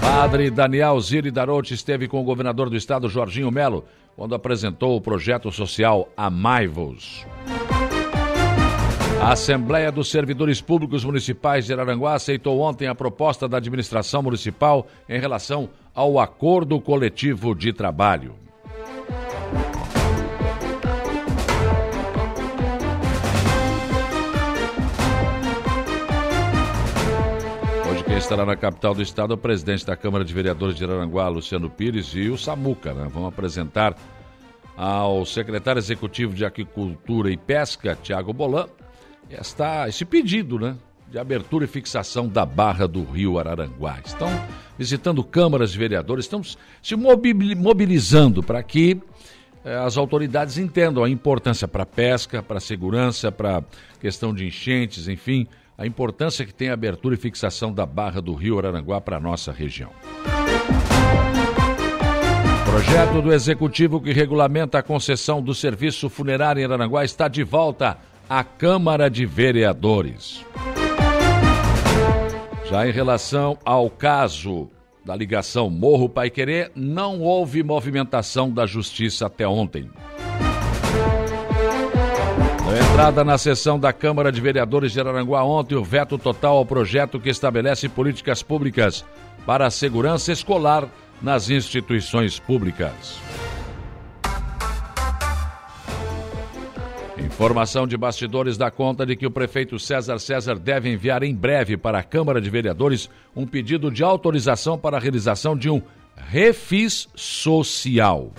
Padre 0.01 0.49
Daniel 0.49 1.01
Ziri 1.01 1.33
Darote 1.33 1.75
esteve 1.75 2.07
com 2.07 2.21
o 2.21 2.25
governador 2.25 2.71
do 2.71 2.77
estado, 2.77 3.09
Jorginho 3.09 3.51
Melo, 3.51 3.85
quando 4.15 4.37
apresentou 4.37 4.97
o 4.97 5.01
projeto 5.01 5.51
social 5.51 6.09
Amaivos. 6.17 7.27
A 9.25 9.33
Assembleia 9.33 9.91
dos 9.91 10.11
Servidores 10.11 10.61
Públicos 10.61 11.03
Municipais 11.03 11.65
de 11.65 11.73
Araranguá 11.73 12.13
aceitou 12.13 12.61
ontem 12.61 12.89
a 12.89 12.95
proposta 12.95 13.49
da 13.49 13.57
administração 13.57 14.23
municipal 14.23 14.87
em 15.09 15.19
relação 15.19 15.71
ao 15.95 16.19
acordo 16.19 16.79
coletivo 16.79 17.55
de 17.55 17.73
trabalho. 17.73 18.35
Quem 28.07 28.19
estará 28.19 28.45
na 28.45 28.57
capital 28.57 28.95
do 28.95 29.01
estado 29.01 29.33
é 29.33 29.37
o 29.37 29.39
presidente 29.39 29.87
da 29.87 29.97
Câmara 29.97 30.23
de 30.23 30.35
Vereadores 30.35 30.77
de 30.77 30.85
Araranguá, 30.85 31.29
Luciano 31.29 31.71
Pires, 31.71 32.15
e 32.15 32.29
o 32.29 32.37
Samuca. 32.37 32.93
Né? 32.93 33.09
Vão 33.11 33.27
apresentar 33.27 33.97
ao 34.77 35.25
secretário 35.25 35.81
executivo 35.81 36.35
de 36.35 36.45
Agricultura 36.45 37.31
e 37.31 37.39
Pesca, 37.39 37.99
Tiago 38.01 38.35
Bolan, 38.35 38.69
esta, 39.31 39.89
esse 39.89 40.05
pedido 40.05 40.59
né, 40.59 40.77
de 41.11 41.19
abertura 41.19 41.65
e 41.65 41.69
fixação 41.69 42.29
da 42.29 42.45
barra 42.45 42.87
do 42.87 43.03
rio 43.05 43.39
Araranguá. 43.39 43.99
Estão 44.05 44.29
visitando 44.79 45.23
câmaras 45.23 45.73
de 45.73 45.79
vereadores, 45.79 46.25
estão 46.25 46.43
se 46.43 46.97
mobilizando 46.97 48.43
para 48.43 48.63
que 48.63 49.01
eh, 49.65 49.77
as 49.77 49.97
autoridades 49.97 50.59
entendam 50.59 51.05
a 51.05 51.09
importância 51.09 51.69
para 51.69 51.85
a 51.85 51.87
pesca, 51.87 52.43
para 52.43 52.59
a 52.59 52.61
segurança, 52.61 53.31
para 53.31 53.59
a 53.59 53.63
questão 54.01 54.35
de 54.35 54.47
enchentes, 54.47 55.09
enfim 55.09 55.47
a 55.77 55.87
importância 55.87 56.45
que 56.45 56.55
tem 56.55 56.71
a 56.71 56.75
abertura 56.75 57.15
e 57.15 57.19
fixação 57.19 57.73
da 57.73 57.85
Barra 57.85 58.21
do 58.21 58.33
Rio 58.33 58.59
Araranguá 58.59 59.01
para 59.01 59.17
a 59.17 59.21
nossa 59.21 59.53
região. 59.53 59.91
Projeto 62.65 63.23
do 63.23 63.33
Executivo 63.33 64.01
que 64.01 64.13
regulamenta 64.13 64.79
a 64.79 64.83
concessão 64.83 65.43
do 65.43 65.55
serviço 65.55 66.09
funerário 66.09 66.61
em 66.61 66.65
Araranguá 66.65 67.05
está 67.05 67.29
de 67.29 67.43
volta 67.43 67.99
à 68.29 68.43
Câmara 68.43 69.11
de 69.11 69.27
Vereadores. 69.27 70.45
Já 72.69 72.89
em 72.89 72.93
relação 72.93 73.59
ao 73.65 73.91
caso 73.91 74.71
da 75.05 75.15
ligação 75.15 75.69
Morro 75.69 76.09
Pai 76.09 76.31
Querer, 76.31 76.73
não 76.75 77.21
houve 77.21 77.63
movimentação 77.63 78.51
da 78.51 78.67
Justiça 78.67 79.27
até 79.27 79.47
ontem. 79.47 79.91
Entrada 82.95 83.23
na 83.23 83.39
sessão 83.39 83.79
da 83.79 83.93
Câmara 83.93 84.33
de 84.33 84.41
Vereadores 84.41 84.93
de 84.93 85.01
Araranguá 85.01 85.45
ontem, 85.45 85.75
o 85.75 85.85
veto 85.85 86.17
total 86.17 86.57
ao 86.57 86.67
projeto 86.67 87.21
que 87.21 87.29
estabelece 87.29 87.89
políticas 87.89 88.43
públicas 88.43 89.05
para 89.45 89.67
a 89.67 89.71
segurança 89.71 90.33
escolar 90.33 90.89
nas 91.21 91.51
instituições 91.51 92.39
públicas. 92.39 93.19
Informação 97.35 97.85
de 97.85 97.97
bastidores 97.97 98.57
dá 98.57 98.71
conta 98.71 99.05
de 99.05 99.17
que 99.17 99.27
o 99.27 99.31
prefeito 99.31 99.77
César 99.77 100.21
César 100.21 100.57
deve 100.57 100.89
enviar 100.89 101.25
em 101.25 101.35
breve 101.35 101.77
para 101.77 101.99
a 101.99 102.03
Câmara 102.03 102.41
de 102.41 102.49
Vereadores 102.49 103.11
um 103.35 103.45
pedido 103.45 103.91
de 103.91 104.05
autorização 104.05 104.79
para 104.79 104.99
a 104.99 105.01
realização 105.01 105.57
de 105.57 105.69
um 105.69 105.83
refis 106.17 107.09
social. 107.17 108.33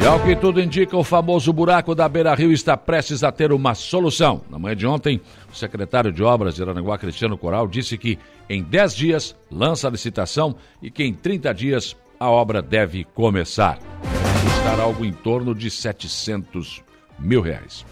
E 0.00 0.06
ao 0.06 0.20
que 0.20 0.36
tudo 0.36 0.60
indica, 0.60 0.96
o 0.96 1.02
famoso 1.02 1.52
buraco 1.52 1.92
da 1.92 2.08
Beira 2.08 2.32
Rio 2.34 2.52
está 2.52 2.76
prestes 2.76 3.24
a 3.24 3.32
ter 3.32 3.52
uma 3.52 3.74
solução. 3.74 4.42
Na 4.48 4.58
manhã 4.58 4.76
de 4.76 4.86
ontem, 4.86 5.20
o 5.52 5.56
secretário 5.56 6.12
de 6.12 6.22
Obras 6.22 6.54
de 6.54 6.62
Aranaguá, 6.62 6.96
Cristiano 6.96 7.36
Coral, 7.36 7.66
disse 7.66 7.98
que 7.98 8.16
em 8.48 8.62
10 8.62 8.94
dias 8.94 9.36
lança 9.50 9.88
a 9.88 9.90
licitação 9.90 10.54
e 10.80 10.88
que 10.88 11.02
em 11.02 11.12
30 11.12 11.52
dias 11.52 11.96
a 12.18 12.30
obra 12.30 12.62
deve 12.62 13.04
começar. 13.04 13.78
Deve 14.02 14.50
custar 14.50 14.80
algo 14.80 15.04
em 15.04 15.12
torno 15.12 15.52
de 15.52 15.68
700 15.68 16.82
mil 17.18 17.40
reais. 17.40 17.84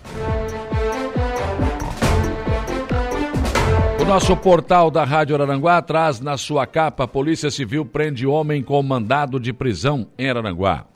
O 4.00 4.04
nosso 4.04 4.36
portal 4.36 4.92
da 4.92 5.02
Rádio 5.02 5.34
Araranguá 5.34 5.82
traz 5.82 6.20
na 6.20 6.36
sua 6.36 6.64
capa: 6.66 7.08
Polícia 7.08 7.50
Civil 7.50 7.84
prende 7.84 8.24
homem 8.24 8.62
com 8.62 8.80
mandado 8.80 9.40
de 9.40 9.52
prisão 9.52 10.06
em 10.16 10.30
Araranguá. 10.30 10.86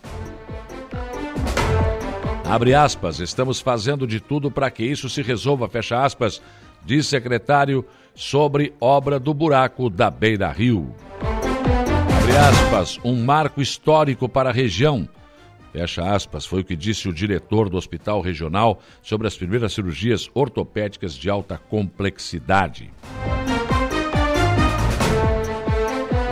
Abre 2.50 2.75
aspas, 2.75 3.21
estamos 3.21 3.61
fazendo 3.61 4.09
de 4.09 4.19
tudo 4.19 4.50
para 4.50 4.69
que 4.73 4.83
isso 4.83 5.09
se 5.09 5.23
resolva, 5.23 5.69
fecha 5.69 6.04
aspas, 6.04 6.42
diz 6.85 7.07
secretário 7.07 7.87
sobre 8.12 8.75
obra 8.80 9.21
do 9.21 9.33
buraco 9.33 9.88
da 9.88 10.11
Beira 10.11 10.50
Rio. 10.50 10.92
Abre 11.23 12.37
aspas, 12.37 12.99
um 13.04 13.25
marco 13.25 13.62
histórico 13.62 14.28
para 14.28 14.50
a 14.50 14.52
região. 14.52 15.09
Fecha 15.73 16.02
aspas, 16.02 16.45
foi 16.45 16.62
o 16.62 16.64
que 16.64 16.75
disse 16.75 17.09
o 17.09 17.12
diretor 17.12 17.69
do 17.69 17.76
Hospital 17.76 18.21
Regional 18.21 18.80
sobre 19.00 19.28
as 19.28 19.37
primeiras 19.37 19.73
cirurgias 19.73 20.28
ortopédicas 20.35 21.14
de 21.14 21.30
alta 21.30 21.57
complexidade. 21.57 22.90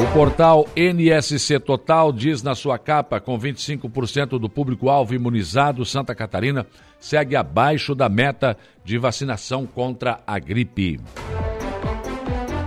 O 0.09 0.13
portal 0.13 0.67
NSC 0.75 1.61
Total 1.61 2.11
diz 2.11 2.43
na 2.43 2.55
sua 2.55 2.79
capa, 2.79 3.21
com 3.21 3.39
25% 3.39 4.39
do 4.39 4.49
público-alvo 4.49 5.15
imunizado, 5.15 5.85
Santa 5.85 6.15
Catarina 6.15 6.67
segue 6.99 7.37
abaixo 7.37 7.95
da 7.95 8.09
meta 8.09 8.57
de 8.83 8.97
vacinação 8.97 9.67
contra 9.67 10.21
a 10.27 10.39
gripe. 10.39 10.99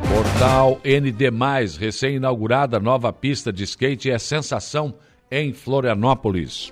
Portal 0.08 0.80
ND, 0.86 1.78
recém-inaugurada 1.80 2.80
nova 2.80 3.12
pista 3.12 3.52
de 3.52 3.64
skate 3.64 4.12
é 4.12 4.20
sensação 4.20 4.94
em 5.30 5.52
Florianópolis. 5.52 6.72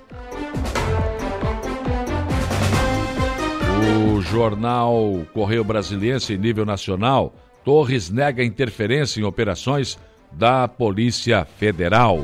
O 4.15 4.21
jornal 4.21 5.25
Correio 5.33 5.63
Brasiliense, 5.63 6.37
nível 6.37 6.65
nacional, 6.65 7.33
Torres 7.65 8.09
nega 8.09 8.43
interferência 8.43 9.19
em 9.19 9.23
operações 9.23 9.97
da 10.31 10.67
Polícia 10.67 11.45
Federal. 11.45 12.23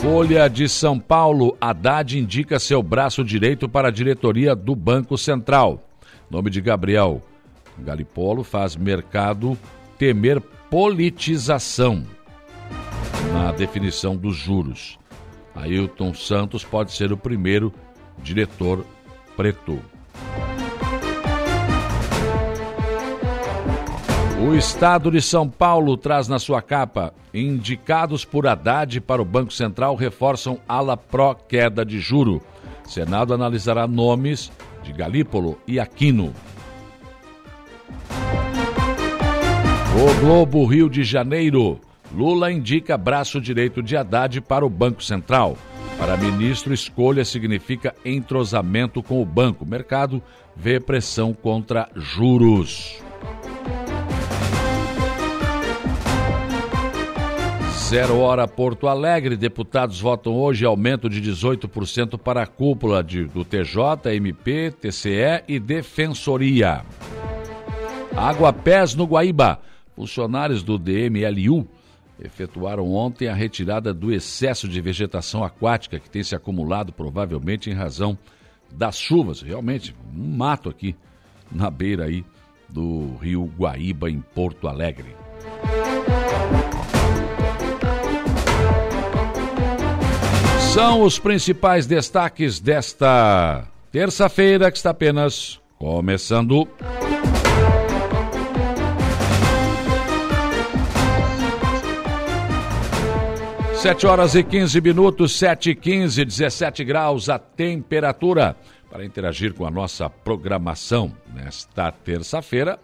Folha 0.00 0.48
de 0.48 0.68
São 0.68 1.00
Paulo, 1.00 1.56
Haddad 1.60 2.18
indica 2.18 2.58
seu 2.58 2.82
braço 2.82 3.24
direito 3.24 3.68
para 3.68 3.88
a 3.88 3.90
diretoria 3.90 4.54
do 4.54 4.76
Banco 4.76 5.18
Central. 5.18 5.82
Nome 6.30 6.48
de 6.48 6.60
Gabriel 6.60 7.22
Galipolo 7.78 8.42
faz 8.42 8.76
mercado 8.76 9.58
temer 9.98 10.40
politização 10.70 12.04
na 13.32 13.52
definição 13.52 14.16
dos 14.16 14.36
juros. 14.36 14.98
Ailton 15.54 16.14
Santos 16.14 16.64
pode 16.64 16.92
ser 16.92 17.12
o 17.12 17.16
primeiro 17.16 17.72
diretor 18.18 18.84
preto. 19.36 19.80
O 24.46 24.54
Estado 24.54 25.10
de 25.10 25.20
São 25.20 25.48
Paulo 25.48 25.96
traz 25.96 26.28
na 26.28 26.38
sua 26.38 26.62
capa: 26.62 27.12
indicados 27.34 28.24
por 28.24 28.46
Haddad 28.46 29.00
para 29.00 29.20
o 29.20 29.24
Banco 29.24 29.52
Central 29.52 29.96
reforçam 29.96 30.58
ala 30.68 30.96
pró 30.96 31.34
queda 31.34 31.84
de 31.84 31.98
juro. 31.98 32.40
Senado 32.84 33.34
analisará 33.34 33.88
nomes 33.88 34.52
de 34.84 34.92
Galípolo 34.92 35.58
e 35.66 35.80
Aquino. 35.80 36.32
O 39.96 40.20
Globo 40.20 40.64
Rio 40.64 40.88
de 40.88 41.02
Janeiro. 41.02 41.80
Lula 42.14 42.52
indica 42.52 42.96
braço 42.96 43.40
direito 43.40 43.82
de 43.82 43.96
Haddad 43.96 44.40
para 44.42 44.64
o 44.64 44.70
Banco 44.70 45.02
Central. 45.02 45.56
Para 45.98 46.16
ministro, 46.16 46.74
escolha 46.74 47.24
significa 47.24 47.94
entrosamento 48.04 49.02
com 49.02 49.20
o 49.20 49.24
banco. 49.24 49.64
Mercado 49.64 50.22
vê 50.54 50.78
pressão 50.78 51.32
contra 51.32 51.88
juros. 51.94 53.00
Zero 57.88 58.18
Hora 58.18 58.46
Porto 58.46 58.88
Alegre. 58.88 59.36
Deputados 59.36 60.00
votam 60.00 60.34
hoje 60.34 60.66
aumento 60.66 61.08
de 61.08 61.22
18% 61.22 62.18
para 62.18 62.42
a 62.42 62.46
cúpula 62.46 63.02
de, 63.02 63.24
do 63.24 63.44
TJ, 63.44 64.14
MP, 64.16 64.72
TCE 64.72 65.44
e 65.48 65.58
Defensoria. 65.58 66.84
Água 68.14 68.52
Pés 68.52 68.94
no 68.94 69.04
Guaíba. 69.04 69.60
Funcionários 69.94 70.62
do 70.62 70.78
DMLU 70.78 71.66
efetuaram 72.20 72.92
ontem 72.92 73.28
a 73.28 73.34
retirada 73.34 73.92
do 73.92 74.12
excesso 74.12 74.68
de 74.68 74.80
vegetação 74.80 75.44
aquática 75.44 75.98
que 75.98 76.10
tem 76.10 76.22
se 76.22 76.34
acumulado 76.34 76.92
provavelmente 76.92 77.70
em 77.70 77.74
razão 77.74 78.18
das 78.72 78.98
chuvas. 78.98 79.42
Realmente, 79.42 79.94
um 80.14 80.36
mato 80.36 80.68
aqui 80.68 80.96
na 81.50 81.70
beira 81.70 82.04
aí 82.04 82.24
do 82.68 83.16
rio 83.20 83.50
Guaíba 83.56 84.10
em 84.10 84.20
Porto 84.20 84.66
Alegre. 84.66 85.14
São 90.72 91.02
os 91.02 91.18
principais 91.18 91.86
destaques 91.86 92.60
desta 92.60 93.66
terça-feira 93.90 94.70
que 94.70 94.76
está 94.76 94.90
apenas 94.90 95.58
começando. 95.78 96.68
Sete 103.76 104.06
horas 104.06 104.34
e 104.34 104.42
15 104.42 104.80
minutos, 104.80 105.36
sete 105.36 105.70
e 105.70 105.74
quinze, 105.74 106.24
17 106.24 106.82
graus 106.82 107.28
a 107.28 107.38
temperatura. 107.38 108.56
Para 108.90 109.04
interagir 109.04 109.52
com 109.52 109.66
a 109.66 109.70
nossa 109.70 110.08
programação 110.08 111.12
nesta 111.34 111.92
terça-feira, 111.92 112.80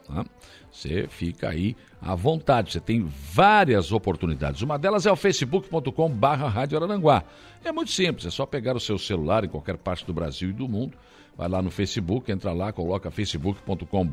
você 0.71 1.07
fica 1.09 1.49
aí 1.49 1.75
à 2.01 2.15
vontade. 2.15 2.73
Você 2.73 2.81
tem 2.81 3.05
várias 3.05 3.91
oportunidades. 3.91 4.61
Uma 4.61 4.79
delas 4.79 5.07
é 5.07 5.11
o 5.11 5.17
facebook.com. 5.17 6.13
É 7.65 7.73
muito 7.73 7.91
simples, 7.91 8.27
é 8.27 8.31
só 8.31 8.45
pegar 8.45 8.77
o 8.77 8.81
seu 8.81 8.99
celular 8.99 9.45
em 9.45 9.49
qualquer 9.49 9.79
parte 9.79 10.05
do 10.05 10.13
Brasil 10.13 10.51
e 10.51 10.53
do 10.53 10.69
mundo. 10.69 10.97
Vai 11.37 11.49
lá 11.49 11.63
no 11.63 11.71
Facebook, 11.71 12.31
entra 12.31 12.53
lá, 12.53 12.73
coloca 12.73 13.11
facebook.com 13.11 14.07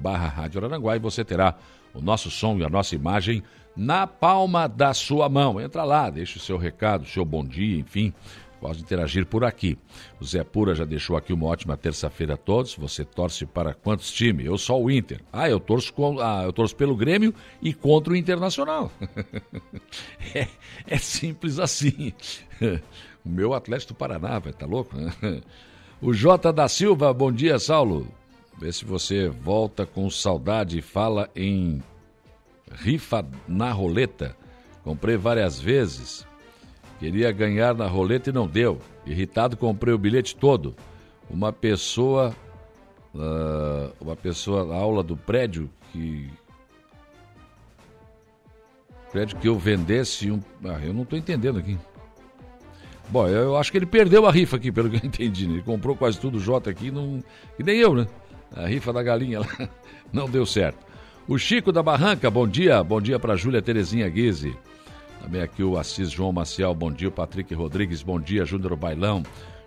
e 0.96 1.00
você 1.00 1.26
terá 1.26 1.56
o 1.94 2.02
nosso 2.02 2.32
som 2.32 2.58
e 2.58 2.64
a 2.64 2.70
nossa 2.70 2.96
imagem 2.96 3.44
na 3.76 4.06
palma 4.06 4.68
da 4.68 4.94
sua 4.94 5.30
mão. 5.30 5.60
Entra 5.60 5.84
lá, 5.84 6.10
deixa 6.10 6.38
o 6.38 6.42
seu 6.42 6.58
recado, 6.58 7.04
o 7.04 7.08
seu 7.08 7.24
bom 7.24 7.44
dia, 7.44 7.80
enfim. 7.80 8.14
Pode 8.60 8.82
interagir 8.82 9.26
por 9.26 9.46
aqui. 9.46 9.78
O 10.20 10.26
Zé 10.26 10.44
Pura 10.44 10.76
já 10.76 10.84
deixou 10.84 11.16
aqui 11.16 11.32
uma 11.32 11.46
ótima 11.48 11.78
terça-feira 11.78 12.34
a 12.34 12.38
todos. 12.38 12.76
Você 12.76 13.06
torce 13.06 13.46
para 13.46 13.74
quantos 13.74 14.12
times? 14.12 14.46
Eu 14.46 14.58
só 14.58 14.80
o 14.80 14.92
Inter. 14.92 15.22
Ah, 15.32 15.50
eu 15.50 15.60
torço, 15.60 15.94
com, 15.94 16.20
ah, 16.20 16.44
eu 16.44 16.52
torço 16.52 16.76
pelo 16.76 16.96
Grêmio 16.96 17.34
e 17.62 17.74
contra 17.74 18.12
o 18.12 18.16
Internacional. 18.16 18.92
é, 20.36 20.48
é, 20.86 20.98
simples 20.98 21.58
assim. 21.58 22.12
o 23.26 23.30
meu 23.30 23.54
Atlético 23.54 23.94
do 23.94 23.98
Paraná, 23.98 24.40
vai, 24.40 24.52
tá 24.52 24.66
louco? 24.66 24.94
o 26.02 26.14
J 26.14 26.52
da 26.52 26.68
Silva, 26.68 27.14
bom 27.14 27.32
dia, 27.32 27.58
Saulo. 27.60 28.08
Vê 28.60 28.74
se 28.74 28.84
você 28.84 29.30
volta 29.30 29.86
com 29.86 30.10
saudade 30.10 30.80
e 30.80 30.82
fala 30.82 31.30
em 31.34 31.82
rifa 32.72 33.26
na 33.48 33.72
roleta. 33.72 34.36
Comprei 34.84 35.18
várias 35.18 35.60
vezes 35.60 36.26
Queria 37.00 37.32
ganhar 37.32 37.74
na 37.74 37.88
roleta 37.88 38.30
e 38.30 38.34
não 38.34 38.46
deu. 38.46 38.78
Irritado, 39.06 39.56
comprei 39.56 39.94
o 39.94 39.98
bilhete 39.98 40.36
todo. 40.36 40.76
Uma 41.30 41.54
pessoa. 41.54 42.36
Uh, 43.16 43.92
uma 44.02 44.16
pessoa 44.16 44.66
na 44.66 44.76
aula 44.76 45.02
do 45.02 45.16
prédio 45.16 45.70
que. 45.94 46.30
Prédio 49.14 49.38
que 49.38 49.48
eu 49.48 49.58
vendesse 49.58 50.30
um. 50.30 50.42
Ah, 50.66 50.80
eu 50.84 50.94
não 50.94 51.04
estou 51.04 51.18
entendendo 51.18 51.58
aqui. 51.58 51.78
Bom, 53.08 53.28
eu 53.28 53.56
acho 53.56 53.72
que 53.72 53.78
ele 53.78 53.88
perdeu 53.88 54.28
a 54.28 54.32
rifa 54.32 54.58
aqui, 54.58 54.72
pelo 54.72 54.90
que 54.90 54.98
eu 54.98 55.08
entendi. 55.08 55.48
Né? 55.48 55.54
Ele 55.54 55.64
comprou 55.64 55.96
quase 55.96 56.20
tudo 56.20 56.38
J 56.40 56.70
aqui, 56.70 56.92
não... 56.92 57.24
e 57.58 57.64
nem 57.64 57.80
eu, 57.80 57.96
né? 57.96 58.08
A 58.56 58.68
rifa 58.68 58.94
da 58.94 59.02
galinha 59.02 59.40
lá 59.40 59.48
não 60.14 60.30
deu 60.30 60.46
certo. 60.46 60.86
O 61.30 61.38
Chico 61.38 61.72
da 61.72 61.84
Barranca, 61.84 62.28
bom 62.28 62.48
dia. 62.48 62.84
Bom 62.84 63.00
dia 63.00 63.20
para 63.20 63.36
Júlia 63.36 63.62
Terezinha 63.62 64.10
Guise. 64.10 64.58
Também 65.22 65.44
aqui 65.44 65.62
o 65.62 65.78
Assis 65.78 66.10
João 66.10 66.34
Maciel, 66.34 66.74
bom 66.74 66.92
dia. 66.92 67.10
O 67.10 67.12
Patrick 67.12 67.54
Rodrigues, 67.54 68.02
bom 68.02 68.20
dia. 68.20 68.46
Júnior 68.46 68.76
Bailão, 68.76 69.22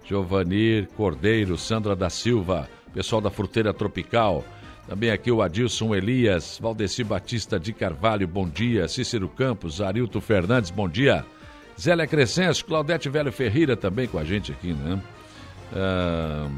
Giovanir 0.04 0.88
Cordeiro, 0.96 1.56
Sandra 1.56 1.94
da 1.94 2.10
Silva, 2.10 2.68
pessoal 2.92 3.20
da 3.20 3.30
Fruteira 3.30 3.72
Tropical. 3.72 4.44
Também 4.88 5.12
aqui 5.12 5.30
o 5.30 5.40
Adilson 5.40 5.94
Elias, 5.94 6.58
Valdeci 6.60 7.04
Batista 7.04 7.60
de 7.60 7.72
Carvalho, 7.72 8.26
bom 8.26 8.48
dia. 8.48 8.88
Cícero 8.88 9.28
Campos, 9.28 9.80
Arilto 9.80 10.20
Fernandes, 10.20 10.72
bom 10.72 10.88
dia. 10.88 11.24
Zélia 11.80 12.08
Crescencio, 12.08 12.66
Claudete 12.66 13.08
Velho 13.08 13.30
Ferreira 13.30 13.76
também 13.76 14.08
com 14.08 14.18
a 14.18 14.24
gente 14.24 14.50
aqui, 14.50 14.72
né? 14.72 15.00
Ah, 15.72 16.48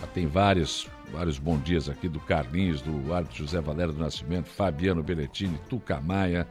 Já 0.02 0.08
tem 0.08 0.28
vários, 0.28 0.89
vários 1.11 1.39
bons 1.39 1.63
dias 1.63 1.89
aqui 1.89 2.07
do 2.07 2.19
Carlinhos, 2.19 2.81
do 2.81 3.13
árbitro 3.13 3.37
José 3.37 3.61
Valério 3.61 3.93
do 3.93 3.99
Nascimento, 3.99 4.49
Fabiano 4.49 5.03
Belletini, 5.03 5.59
Tuca 5.69 5.99
Maia, 6.01 6.47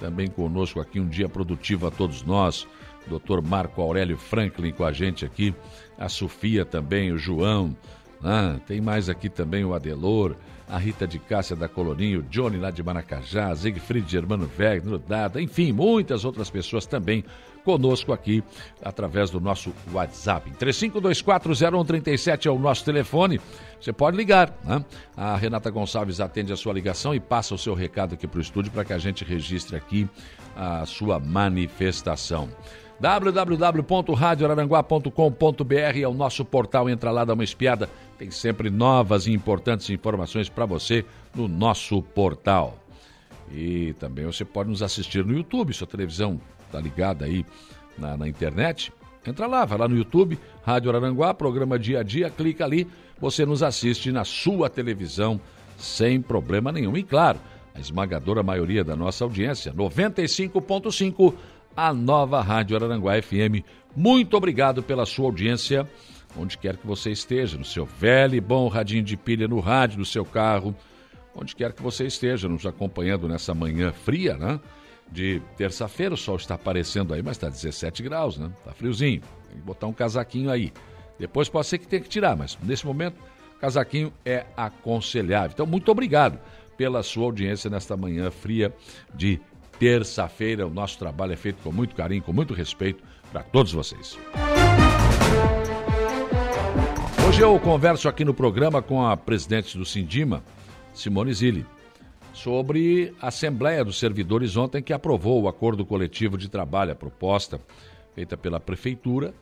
também 0.00 0.28
conosco 0.28 0.80
aqui, 0.80 1.00
um 1.00 1.08
dia 1.08 1.28
produtivo 1.28 1.86
a 1.86 1.90
todos 1.90 2.22
nós. 2.22 2.66
Dr. 3.06 3.40
Marco 3.42 3.82
Aurélio 3.82 4.16
Franklin 4.16 4.72
com 4.72 4.84
a 4.84 4.92
gente 4.92 5.24
aqui, 5.24 5.54
a 5.98 6.08
Sofia 6.08 6.64
também, 6.64 7.10
o 7.10 7.18
João, 7.18 7.76
né? 8.20 8.60
tem 8.66 8.80
mais 8.80 9.08
aqui 9.08 9.28
também 9.28 9.64
o 9.64 9.74
Adelor, 9.74 10.36
a 10.72 10.78
Rita 10.78 11.06
de 11.06 11.18
Cássia 11.18 11.54
da 11.54 11.68
Colorinho, 11.68 12.20
o 12.20 12.22
Johnny 12.22 12.56
lá 12.56 12.70
de 12.70 12.82
Maracajá, 12.82 13.54
Siegfried 13.54 14.10
Germano 14.10 14.50
Wegner, 14.58 14.98
Dada, 15.06 15.40
enfim, 15.40 15.70
muitas 15.70 16.24
outras 16.24 16.48
pessoas 16.48 16.86
também 16.86 17.22
conosco 17.62 18.10
aqui 18.10 18.42
através 18.82 19.28
do 19.28 19.38
nosso 19.38 19.70
WhatsApp. 19.92 20.50
35240137 20.52 22.46
é 22.46 22.50
o 22.50 22.58
nosso 22.58 22.86
telefone. 22.86 23.38
Você 23.78 23.92
pode 23.92 24.16
ligar. 24.16 24.58
Né? 24.64 24.82
A 25.14 25.36
Renata 25.36 25.70
Gonçalves 25.70 26.20
atende 26.20 26.54
a 26.54 26.56
sua 26.56 26.72
ligação 26.72 27.14
e 27.14 27.20
passa 27.20 27.54
o 27.54 27.58
seu 27.58 27.74
recado 27.74 28.14
aqui 28.14 28.26
para 28.26 28.38
o 28.38 28.42
estúdio 28.42 28.72
para 28.72 28.82
que 28.82 28.94
a 28.94 28.98
gente 28.98 29.24
registre 29.24 29.76
aqui 29.76 30.08
a 30.56 30.86
sua 30.86 31.20
manifestação 31.20 32.48
www.radioraranguá.com.br 33.02 35.98
é 36.00 36.06
o 36.06 36.14
nosso 36.14 36.44
portal, 36.44 36.88
entra 36.88 37.10
lá, 37.10 37.24
dá 37.24 37.34
uma 37.34 37.42
espiada, 37.42 37.90
tem 38.16 38.30
sempre 38.30 38.70
novas 38.70 39.26
e 39.26 39.32
importantes 39.32 39.90
informações 39.90 40.48
para 40.48 40.64
você 40.64 41.04
no 41.34 41.48
nosso 41.48 42.00
portal. 42.00 42.78
E 43.50 43.92
também 43.94 44.24
você 44.24 44.44
pode 44.44 44.70
nos 44.70 44.84
assistir 44.84 45.24
no 45.24 45.36
YouTube, 45.36 45.74
sua 45.74 45.88
televisão 45.88 46.40
está 46.64 46.78
ligada 46.78 47.24
aí 47.24 47.44
na, 47.98 48.16
na 48.16 48.28
internet. 48.28 48.92
Entra 49.26 49.48
lá, 49.48 49.64
vai 49.64 49.78
lá 49.78 49.88
no 49.88 49.96
YouTube, 49.96 50.38
Rádio 50.62 50.88
Araranguá, 50.88 51.34
programa 51.34 51.80
Dia 51.80 51.98
a 51.98 52.04
Dia, 52.04 52.30
clica 52.30 52.64
ali, 52.64 52.86
você 53.20 53.44
nos 53.44 53.64
assiste 53.64 54.12
na 54.12 54.24
sua 54.24 54.70
televisão 54.70 55.40
sem 55.76 56.22
problema 56.22 56.70
nenhum. 56.70 56.96
E 56.96 57.02
claro, 57.02 57.40
a 57.74 57.80
esmagadora 57.80 58.42
maioria 58.42 58.84
da 58.84 58.94
nossa 58.94 59.24
audiência, 59.24 59.72
95.5, 59.72 61.34
a 61.76 61.92
nova 61.92 62.40
Rádio 62.40 62.76
Araranguá 62.76 63.20
FM. 63.20 63.64
Muito 63.94 64.36
obrigado 64.36 64.82
pela 64.82 65.06
sua 65.06 65.26
audiência, 65.26 65.88
onde 66.36 66.56
quer 66.58 66.76
que 66.76 66.86
você 66.86 67.10
esteja, 67.10 67.58
no 67.58 67.64
seu 67.64 67.84
velho 67.84 68.34
e 68.34 68.40
bom 68.40 68.68
radinho 68.68 69.02
de 69.02 69.16
pilha 69.16 69.48
no 69.48 69.60
rádio 69.60 69.98
do 69.98 70.04
seu 70.04 70.24
carro, 70.24 70.74
onde 71.34 71.54
quer 71.54 71.72
que 71.72 71.82
você 71.82 72.06
esteja 72.06 72.48
nos 72.48 72.66
acompanhando 72.66 73.28
nessa 73.28 73.54
manhã 73.54 73.92
fria, 73.92 74.36
né? 74.36 74.60
De 75.10 75.42
terça-feira, 75.56 76.14
o 76.14 76.16
sol 76.16 76.36
está 76.36 76.54
aparecendo 76.54 77.12
aí, 77.12 77.22
mas 77.22 77.36
está 77.36 77.48
17 77.48 78.02
graus, 78.02 78.38
né? 78.38 78.50
Tá 78.64 78.72
friozinho. 78.72 79.20
Tem 79.48 79.58
que 79.58 79.62
botar 79.62 79.86
um 79.86 79.92
casaquinho 79.92 80.50
aí. 80.50 80.72
Depois 81.18 81.48
pode 81.48 81.66
ser 81.66 81.78
que 81.78 81.86
tenha 81.86 82.00
que 82.00 82.08
tirar, 82.08 82.34
mas 82.34 82.58
nesse 82.62 82.86
momento, 82.86 83.16
casaquinho 83.60 84.12
é 84.24 84.46
aconselhável. 84.56 85.50
Então, 85.52 85.66
muito 85.66 85.90
obrigado 85.90 86.38
pela 86.76 87.02
sua 87.02 87.24
audiência 87.24 87.68
nesta 87.68 87.96
manhã 87.96 88.30
fria 88.30 88.74
de 89.14 89.38
terça-feira. 89.82 90.64
O 90.64 90.70
nosso 90.70 90.96
trabalho 90.96 91.32
é 91.32 91.36
feito 91.36 91.60
com 91.60 91.72
muito 91.72 91.96
carinho, 91.96 92.22
com 92.22 92.32
muito 92.32 92.54
respeito 92.54 93.02
para 93.32 93.42
todos 93.42 93.72
vocês. 93.72 94.16
Hoje 97.26 97.40
eu 97.40 97.58
converso 97.58 98.08
aqui 98.08 98.24
no 98.24 98.32
programa 98.32 98.80
com 98.80 99.04
a 99.04 99.16
presidente 99.16 99.76
do 99.76 99.84
Sindima, 99.84 100.44
Simone 100.94 101.34
Zilli, 101.34 101.66
sobre 102.32 103.12
a 103.20 103.26
Assembleia 103.26 103.84
dos 103.84 103.98
Servidores 103.98 104.56
ontem 104.56 104.80
que 104.80 104.92
aprovou 104.92 105.42
o 105.42 105.48
acordo 105.48 105.84
coletivo 105.84 106.38
de 106.38 106.48
trabalho, 106.48 106.92
a 106.92 106.94
proposta 106.94 107.60
feita 108.14 108.36
pela 108.36 108.60
Prefeitura. 108.60 109.34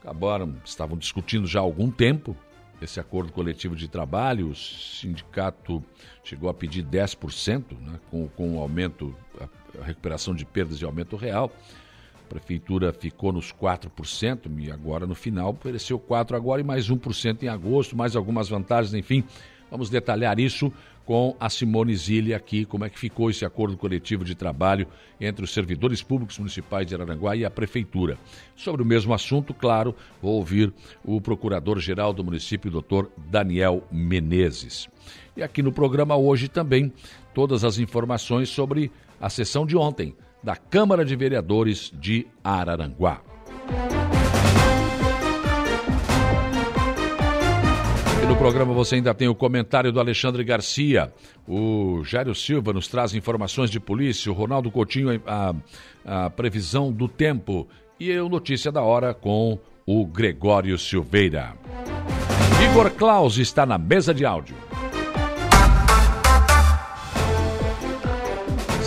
Acabaram, 0.00 0.54
estavam 0.64 0.96
discutindo 0.96 1.48
já 1.48 1.58
há 1.58 1.62
algum 1.62 1.90
tempo 1.90 2.36
esse 2.80 3.00
acordo 3.00 3.32
coletivo 3.32 3.74
de 3.74 3.88
trabalho. 3.88 4.50
O 4.50 4.54
sindicato 4.54 5.82
chegou 6.22 6.48
a 6.48 6.54
pedir 6.54 6.84
10%, 6.84 7.64
né, 7.80 7.98
com, 8.10 8.28
com 8.28 8.56
o 8.56 8.60
aumento, 8.60 9.14
recuperação 9.80 10.34
de 10.34 10.44
perdas 10.44 10.80
e 10.80 10.84
aumento 10.84 11.16
real. 11.16 11.52
A 12.24 12.28
prefeitura 12.28 12.92
ficou 12.92 13.32
nos 13.32 13.52
4% 13.52 14.50
e 14.58 14.70
agora 14.70 15.06
no 15.06 15.14
final 15.14 15.50
ofereceu 15.50 15.98
4% 15.98 16.34
agora 16.34 16.60
e 16.60 16.64
mais 16.64 16.88
1% 16.90 17.42
em 17.42 17.48
agosto, 17.48 17.96
mais 17.96 18.16
algumas 18.16 18.48
vantagens, 18.48 18.94
enfim. 18.94 19.24
Vamos 19.70 19.88
detalhar 19.88 20.38
isso 20.38 20.72
com 21.04 21.36
a 21.40 21.48
Simone 21.48 21.94
Zilli 21.96 22.32
aqui, 22.32 22.64
como 22.64 22.84
é 22.84 22.90
que 22.90 22.98
ficou 22.98 23.30
esse 23.30 23.44
acordo 23.44 23.76
coletivo 23.76 24.24
de 24.24 24.34
trabalho 24.34 24.86
entre 25.20 25.44
os 25.44 25.52
servidores 25.52 26.02
públicos 26.02 26.38
municipais 26.38 26.86
de 26.86 26.94
Araranguá 26.94 27.34
e 27.36 27.44
a 27.44 27.50
Prefeitura. 27.50 28.18
Sobre 28.54 28.82
o 28.82 28.86
mesmo 28.86 29.12
assunto, 29.12 29.52
claro, 29.52 29.94
vou 30.20 30.34
ouvir 30.34 30.72
o 31.04 31.20
Procurador-Geral 31.20 32.12
do 32.12 32.22
município, 32.22 32.70
doutor 32.70 33.10
Daniel 33.16 33.82
Menezes. 33.90 34.88
E 35.36 35.42
aqui 35.42 35.62
no 35.62 35.72
programa 35.72 36.16
hoje 36.16 36.48
também, 36.48 36.92
todas 37.34 37.64
as 37.64 37.78
informações 37.78 38.48
sobre 38.48 38.92
a 39.22 39.30
sessão 39.30 39.64
de 39.64 39.76
ontem 39.76 40.16
da 40.42 40.56
Câmara 40.56 41.04
de 41.04 41.14
Vereadores 41.14 41.92
de 41.94 42.26
Araranguá. 42.42 43.22
E 48.20 48.26
no 48.26 48.36
programa 48.36 48.74
você 48.74 48.96
ainda 48.96 49.14
tem 49.14 49.28
o 49.28 49.34
comentário 49.34 49.92
do 49.92 50.00
Alexandre 50.00 50.42
Garcia. 50.42 51.12
O 51.46 52.02
Jário 52.04 52.34
Silva 52.34 52.72
nos 52.72 52.88
traz 52.88 53.14
informações 53.14 53.70
de 53.70 53.78
polícia. 53.78 54.32
O 54.32 54.34
Ronaldo 54.34 54.70
Coutinho, 54.70 55.22
a, 55.24 55.54
a 56.04 56.30
previsão 56.30 56.90
do 56.90 57.06
tempo. 57.06 57.68
E 58.00 58.12
o 58.18 58.28
Notícia 58.28 58.72
da 58.72 58.82
Hora 58.82 59.14
com 59.14 59.56
o 59.86 60.04
Gregório 60.04 60.76
Silveira. 60.76 61.54
Igor 62.64 62.90
Claus 62.90 63.38
está 63.38 63.64
na 63.64 63.78
mesa 63.78 64.12
de 64.12 64.24
áudio. 64.24 64.56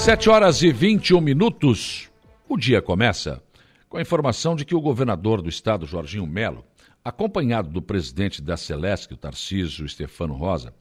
Sete 0.05 0.29
horas 0.29 0.61
e 0.61 0.71
21 0.71 1.19
minutos. 1.19 2.11
O 2.47 2.55
dia 2.57 2.79
começa 2.79 3.41
com 3.89 3.97
a 3.97 4.01
informação 4.01 4.55
de 4.55 4.63
que 4.63 4.75
o 4.75 4.79
governador 4.79 5.41
do 5.41 5.49
estado, 5.49 5.87
Jorginho 5.87 6.27
Melo, 6.27 6.63
acompanhado 7.03 7.71
do 7.71 7.81
presidente 7.81 8.39
da 8.39 8.55
Celesc, 8.55 9.11
o 9.11 9.17
Tarcísio 9.17 9.89
Stefano 9.89 10.35
Rosa, 10.35 10.75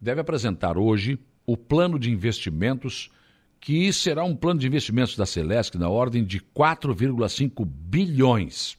deve 0.00 0.20
apresentar 0.20 0.78
hoje 0.78 1.18
o 1.44 1.56
plano 1.56 1.98
de 1.98 2.12
investimentos, 2.12 3.10
que 3.58 3.92
será 3.92 4.22
um 4.22 4.36
plano 4.36 4.60
de 4.60 4.68
investimentos 4.68 5.16
da 5.16 5.26
Celesc 5.26 5.76
na 5.76 5.88
ordem 5.88 6.24
de 6.24 6.38
4,5 6.38 7.66
bilhões. 7.66 8.78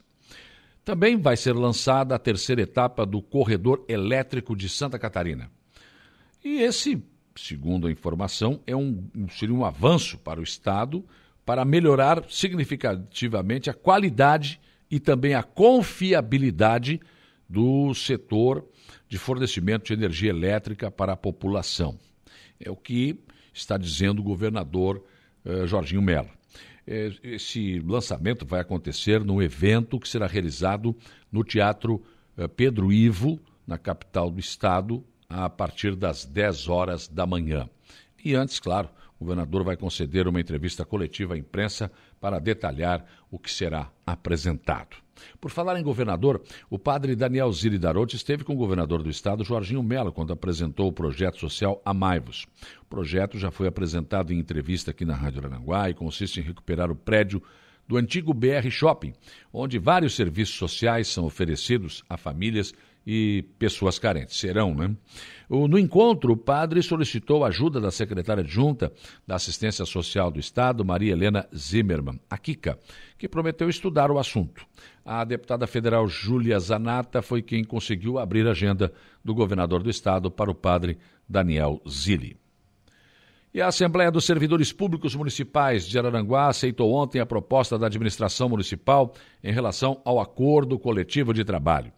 Também 0.85 1.17
vai 1.17 1.35
ser 1.35 1.51
lançada 1.51 2.15
a 2.15 2.19
terceira 2.19 2.61
etapa 2.61 3.05
do 3.05 3.21
corredor 3.21 3.83
elétrico 3.89 4.55
de 4.55 4.69
Santa 4.69 4.97
Catarina. 4.97 5.51
E 6.41 6.61
esse, 6.61 7.03
segundo 7.35 7.87
a 7.87 7.91
informação, 7.91 8.59
é 8.65 8.75
um, 8.75 9.07
seria 9.29 9.55
um 9.55 9.65
avanço 9.65 10.17
para 10.17 10.39
o 10.39 10.43
Estado 10.43 11.05
para 11.45 11.65
melhorar 11.65 12.23
significativamente 12.29 13.69
a 13.69 13.73
qualidade 13.73 14.59
e 14.89 14.99
também 14.99 15.33
a 15.33 15.43
confiabilidade 15.43 16.99
do 17.47 17.93
setor 17.93 18.65
de 19.07 19.17
fornecimento 19.17 19.87
de 19.87 19.93
energia 19.93 20.29
elétrica 20.29 20.89
para 20.89 21.13
a 21.13 21.17
população. 21.17 21.97
É 22.59 22.69
o 22.69 22.75
que 22.75 23.19
está 23.53 23.77
dizendo 23.77 24.19
o 24.19 24.23
governador 24.23 25.03
eh, 25.43 25.65
Jorginho 25.65 26.01
Mello. 26.01 26.29
Eh, 26.87 27.11
esse 27.23 27.79
lançamento 27.79 28.45
vai 28.45 28.61
acontecer 28.61 29.23
num 29.23 29.41
evento 29.41 29.99
que 29.99 30.07
será 30.07 30.27
realizado 30.27 30.95
no 31.31 31.43
Teatro 31.43 32.01
eh, 32.37 32.47
Pedro 32.47 32.91
Ivo, 32.91 33.39
na 33.65 33.77
capital 33.77 34.29
do 34.29 34.39
estado, 34.39 35.03
a 35.31 35.49
partir 35.49 35.95
das 35.95 36.25
10 36.25 36.67
horas 36.67 37.07
da 37.07 37.25
manhã. 37.25 37.69
E 38.23 38.35
antes, 38.35 38.59
claro, 38.59 38.89
o 39.19 39.23
governador 39.23 39.63
vai 39.63 39.77
conceder 39.77 40.27
uma 40.27 40.41
entrevista 40.41 40.83
coletiva 40.83 41.35
à 41.35 41.37
imprensa 41.37 41.91
para 42.19 42.39
detalhar 42.39 43.05
o 43.29 43.39
que 43.39 43.51
será 43.51 43.91
apresentado. 44.05 44.97
Por 45.39 45.51
falar 45.51 45.79
em 45.79 45.83
governador, 45.83 46.41
o 46.69 46.79
padre 46.79 47.15
Daniel 47.15 47.51
Ziri 47.51 47.77
Darote 47.77 48.15
esteve 48.15 48.43
com 48.43 48.53
o 48.53 48.57
governador 48.57 49.03
do 49.03 49.09
estado, 49.09 49.43
Jorginho 49.43 49.83
Mello, 49.83 50.11
quando 50.11 50.33
apresentou 50.33 50.87
o 50.87 50.93
projeto 50.93 51.39
social 51.39 51.79
Amaivos. 51.85 52.47
O 52.81 52.85
projeto 52.85 53.37
já 53.37 53.51
foi 53.51 53.67
apresentado 53.67 54.33
em 54.33 54.39
entrevista 54.39 54.91
aqui 54.91 55.05
na 55.05 55.15
Rádio 55.15 55.45
Aranguá 55.45 55.89
e 55.89 55.93
consiste 55.93 56.39
em 56.39 56.43
recuperar 56.43 56.89
o 56.89 56.95
prédio 56.95 57.41
do 57.87 57.97
antigo 57.97 58.33
BR 58.33 58.69
Shopping, 58.69 59.13
onde 59.51 59.77
vários 59.77 60.15
serviços 60.15 60.55
sociais 60.55 61.07
são 61.07 61.25
oferecidos 61.25 62.03
a 62.09 62.17
famílias 62.17 62.73
e 63.05 63.45
pessoas 63.57 63.97
carentes. 63.97 64.37
Serão, 64.37 64.75
né? 64.75 64.95
No 65.49 65.77
encontro, 65.77 66.31
o 66.31 66.37
padre 66.37 66.81
solicitou 66.81 67.43
ajuda 67.43 67.81
da 67.81 67.91
secretária 67.91 68.41
adjunta 68.41 68.91
da 69.27 69.35
Assistência 69.35 69.83
Social 69.83 70.31
do 70.31 70.39
Estado, 70.39 70.85
Maria 70.85 71.11
Helena 71.11 71.45
Zimmermann, 71.53 72.21
a 72.29 72.37
Kika, 72.37 72.79
que 73.17 73.27
prometeu 73.27 73.69
estudar 73.69 74.09
o 74.11 74.17
assunto. 74.17 74.65
A 75.03 75.25
deputada 75.25 75.67
federal 75.67 76.07
Júlia 76.07 76.57
Zanata 76.57 77.21
foi 77.21 77.41
quem 77.41 77.65
conseguiu 77.65 78.17
abrir 78.17 78.47
a 78.47 78.51
agenda 78.51 78.93
do 79.25 79.33
governador 79.33 79.83
do 79.83 79.89
Estado 79.89 80.31
para 80.31 80.49
o 80.49 80.55
padre 80.55 80.97
Daniel 81.27 81.81
Zilli. 81.89 82.37
E 83.53 83.61
a 83.61 83.67
Assembleia 83.67 84.09
dos 84.09 84.23
Servidores 84.23 84.71
Públicos 84.71 85.13
Municipais 85.13 85.85
de 85.85 85.99
Araranguá 85.99 86.47
aceitou 86.47 86.93
ontem 86.93 87.19
a 87.19 87.25
proposta 87.25 87.77
da 87.77 87.87
administração 87.87 88.47
municipal 88.47 89.13
em 89.43 89.51
relação 89.51 90.01
ao 90.05 90.21
acordo 90.21 90.79
coletivo 90.79 91.33
de 91.33 91.43
trabalho. 91.43 91.91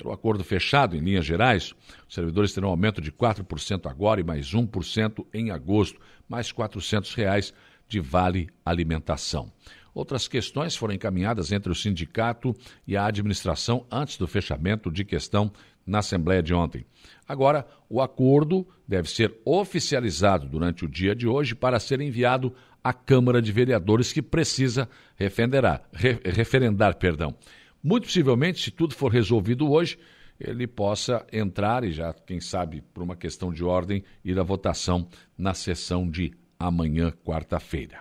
Pelo 0.00 0.14
acordo 0.14 0.42
fechado, 0.42 0.96
em 0.96 1.00
linhas 1.00 1.26
gerais, 1.26 1.74
os 2.08 2.14
servidores 2.14 2.54
terão 2.54 2.70
aumento 2.70 3.02
de 3.02 3.12
4% 3.12 3.84
agora 3.84 4.18
e 4.18 4.24
mais 4.24 4.54
1% 4.54 5.26
em 5.34 5.50
agosto, 5.50 6.00
mais 6.26 6.50
400 6.50 7.12
reais 7.12 7.52
de 7.86 8.00
vale 8.00 8.48
alimentação. 8.64 9.52
Outras 9.92 10.26
questões 10.26 10.74
foram 10.74 10.94
encaminhadas 10.94 11.52
entre 11.52 11.70
o 11.70 11.74
sindicato 11.74 12.56
e 12.86 12.96
a 12.96 13.04
administração 13.04 13.84
antes 13.90 14.16
do 14.16 14.26
fechamento 14.26 14.90
de 14.90 15.04
questão 15.04 15.52
na 15.86 15.98
Assembleia 15.98 16.42
de 16.42 16.54
ontem. 16.54 16.86
Agora, 17.28 17.66
o 17.86 18.00
acordo 18.00 18.66
deve 18.88 19.10
ser 19.10 19.38
oficializado 19.44 20.48
durante 20.48 20.82
o 20.82 20.88
dia 20.88 21.14
de 21.14 21.26
hoje 21.26 21.54
para 21.54 21.78
ser 21.78 22.00
enviado 22.00 22.54
à 22.82 22.94
Câmara 22.94 23.42
de 23.42 23.52
Vereadores, 23.52 24.14
que 24.14 24.22
precisa 24.22 24.88
referendar. 25.14 25.82
referendar 25.92 26.96
perdão. 26.96 27.36
Muito 27.82 28.04
possivelmente, 28.04 28.62
se 28.62 28.70
tudo 28.70 28.94
for 28.94 29.10
resolvido 29.10 29.70
hoje, 29.70 29.98
ele 30.38 30.66
possa 30.66 31.26
entrar 31.32 31.84
e 31.84 31.92
já, 31.92 32.12
quem 32.12 32.40
sabe, 32.40 32.82
por 32.94 33.02
uma 33.02 33.16
questão 33.16 33.52
de 33.52 33.64
ordem, 33.64 34.02
ir 34.24 34.38
à 34.38 34.42
votação 34.42 35.08
na 35.36 35.54
sessão 35.54 36.08
de 36.08 36.32
amanhã, 36.58 37.12
quarta-feira. 37.24 38.00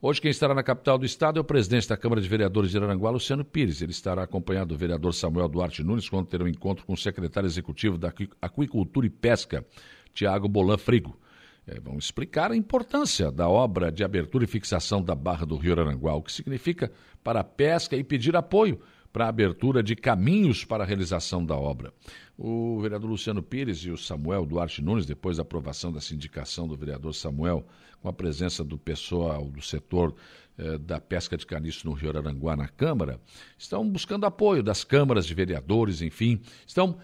Hoje 0.00 0.20
quem 0.20 0.30
estará 0.30 0.54
na 0.54 0.62
capital 0.62 0.98
do 0.98 1.06
estado 1.06 1.38
é 1.38 1.40
o 1.40 1.44
presidente 1.44 1.88
da 1.88 1.96
Câmara 1.96 2.20
de 2.20 2.28
Vereadores 2.28 2.70
de 2.70 2.76
Aranguá, 2.76 3.08
Luciano 3.08 3.42
Pires. 3.42 3.80
Ele 3.80 3.90
estará 3.90 4.22
acompanhado 4.22 4.74
do 4.74 4.78
vereador 4.78 5.14
Samuel 5.14 5.48
Duarte 5.48 5.82
Nunes 5.82 6.10
quando 6.10 6.26
terá 6.26 6.44
um 6.44 6.48
encontro 6.48 6.84
com 6.84 6.92
o 6.92 6.96
secretário 6.96 7.46
executivo 7.46 7.96
da 7.96 8.12
Aquicultura 8.42 9.06
e 9.06 9.10
Pesca, 9.10 9.64
Tiago 10.12 10.46
Bolan 10.46 10.76
Frigo. 10.76 11.18
É, 11.66 11.80
vão 11.80 11.96
explicar 11.96 12.50
a 12.50 12.56
importância 12.56 13.32
da 13.32 13.48
obra 13.48 13.90
de 13.90 14.04
abertura 14.04 14.44
e 14.44 14.46
fixação 14.46 15.02
da 15.02 15.14
Barra 15.14 15.46
do 15.46 15.56
Rio 15.56 15.72
Aranguá, 15.72 16.14
o 16.14 16.22
que 16.22 16.32
significa 16.32 16.92
para 17.22 17.40
a 17.40 17.44
pesca 17.44 17.96
e 17.96 18.04
pedir 18.04 18.36
apoio 18.36 18.80
para 19.14 19.26
a 19.26 19.28
abertura 19.28 19.80
de 19.82 19.94
caminhos 19.94 20.64
para 20.64 20.82
a 20.82 20.86
realização 20.86 21.46
da 21.46 21.56
obra. 21.56 21.92
O 22.36 22.80
vereador 22.80 23.08
Luciano 23.08 23.42
Pires 23.42 23.78
e 23.78 23.90
o 23.90 23.96
Samuel 23.96 24.44
Duarte 24.44 24.82
Nunes, 24.82 25.06
depois 25.06 25.36
da 25.36 25.42
aprovação 25.42 25.92
da 25.92 26.00
sindicação 26.00 26.66
do 26.66 26.76
vereador 26.76 27.14
Samuel, 27.14 27.64
com 28.02 28.08
a 28.08 28.12
presença 28.12 28.64
do 28.64 28.76
pessoal 28.76 29.48
do 29.48 29.62
setor 29.62 30.14
eh, 30.58 30.78
da 30.78 31.00
pesca 31.00 31.36
de 31.36 31.46
caniço 31.46 31.86
no 31.86 31.94
Rio 31.94 32.10
Aranguá 32.10 32.56
na 32.56 32.66
Câmara, 32.66 33.20
estão 33.56 33.88
buscando 33.88 34.26
apoio 34.26 34.64
das 34.64 34.82
câmaras 34.82 35.26
de 35.26 35.32
vereadores, 35.32 36.02
enfim, 36.02 36.40
estão 36.66 36.98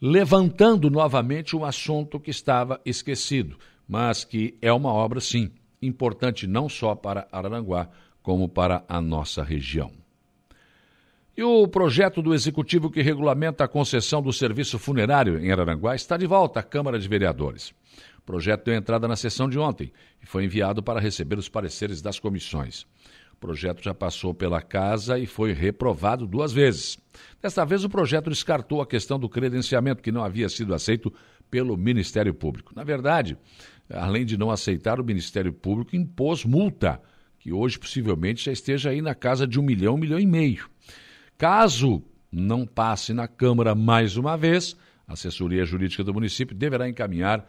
levantando 0.00 0.88
novamente 0.88 1.54
um 1.54 1.64
assunto 1.64 2.18
que 2.18 2.30
estava 2.30 2.80
esquecido, 2.84 3.58
mas 3.90 4.22
que 4.22 4.56
é 4.62 4.72
uma 4.72 4.92
obra, 4.92 5.20
sim, 5.20 5.50
importante 5.82 6.46
não 6.46 6.68
só 6.68 6.94
para 6.94 7.26
Araranguá, 7.32 7.88
como 8.22 8.48
para 8.48 8.84
a 8.88 9.00
nossa 9.00 9.42
região. 9.42 9.90
E 11.36 11.42
o 11.42 11.66
projeto 11.66 12.22
do 12.22 12.32
Executivo 12.32 12.88
que 12.88 13.02
regulamenta 13.02 13.64
a 13.64 13.68
concessão 13.68 14.22
do 14.22 14.32
serviço 14.32 14.78
funerário 14.78 15.40
em 15.40 15.50
Araranguá 15.50 15.96
está 15.96 16.16
de 16.16 16.24
volta 16.24 16.60
à 16.60 16.62
Câmara 16.62 17.00
de 17.00 17.08
Vereadores. 17.08 17.70
O 18.18 18.22
projeto 18.24 18.66
deu 18.66 18.74
entrada 18.76 19.08
na 19.08 19.16
sessão 19.16 19.48
de 19.48 19.58
ontem 19.58 19.92
e 20.22 20.26
foi 20.26 20.44
enviado 20.44 20.84
para 20.84 21.00
receber 21.00 21.36
os 21.36 21.48
pareceres 21.48 22.00
das 22.00 22.20
comissões. 22.20 22.86
O 23.32 23.36
projeto 23.40 23.82
já 23.82 23.92
passou 23.92 24.32
pela 24.32 24.62
casa 24.62 25.18
e 25.18 25.26
foi 25.26 25.52
reprovado 25.52 26.28
duas 26.28 26.52
vezes. 26.52 26.96
Desta 27.42 27.64
vez, 27.64 27.82
o 27.82 27.88
projeto 27.88 28.30
descartou 28.30 28.80
a 28.80 28.86
questão 28.86 29.18
do 29.18 29.28
credenciamento, 29.28 30.00
que 30.00 30.12
não 30.12 30.22
havia 30.22 30.48
sido 30.48 30.74
aceito 30.74 31.12
pelo 31.50 31.76
Ministério 31.76 32.32
Público. 32.32 32.72
Na 32.74 32.84
verdade, 32.84 33.36
além 33.92 34.24
de 34.24 34.38
não 34.38 34.50
aceitar, 34.50 35.00
o 35.00 35.04
Ministério 35.04 35.52
Público 35.52 35.96
impôs 35.96 36.44
multa 36.44 37.00
que 37.38 37.52
hoje 37.52 37.78
possivelmente 37.78 38.44
já 38.44 38.52
esteja 38.52 38.90
aí 38.90 39.00
na 39.00 39.14
casa 39.14 39.46
de 39.46 39.58
um 39.58 39.62
milhão, 39.62 39.94
um 39.94 39.98
milhão 39.98 40.20
e 40.20 40.26
meio. 40.26 40.68
Caso 41.38 42.02
não 42.30 42.66
passe 42.66 43.12
na 43.12 43.26
Câmara 43.26 43.74
mais 43.74 44.16
uma 44.16 44.36
vez, 44.36 44.76
a 45.08 45.14
assessoria 45.14 45.64
jurídica 45.64 46.04
do 46.04 46.14
município 46.14 46.54
deverá 46.54 46.88
encaminhar 46.88 47.48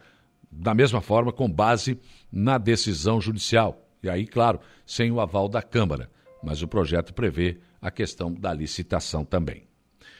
da 0.50 0.74
mesma 0.74 1.00
forma 1.00 1.32
com 1.32 1.48
base 1.48 1.98
na 2.30 2.58
decisão 2.58 3.20
judicial. 3.20 3.88
E 4.02 4.08
aí, 4.08 4.26
claro, 4.26 4.60
sem 4.84 5.12
o 5.12 5.20
aval 5.20 5.48
da 5.48 5.62
Câmara. 5.62 6.10
Mas 6.42 6.62
o 6.62 6.68
projeto 6.68 7.14
prevê 7.14 7.58
a 7.80 7.90
questão 7.90 8.32
da 8.32 8.52
licitação 8.52 9.24
também. 9.24 9.64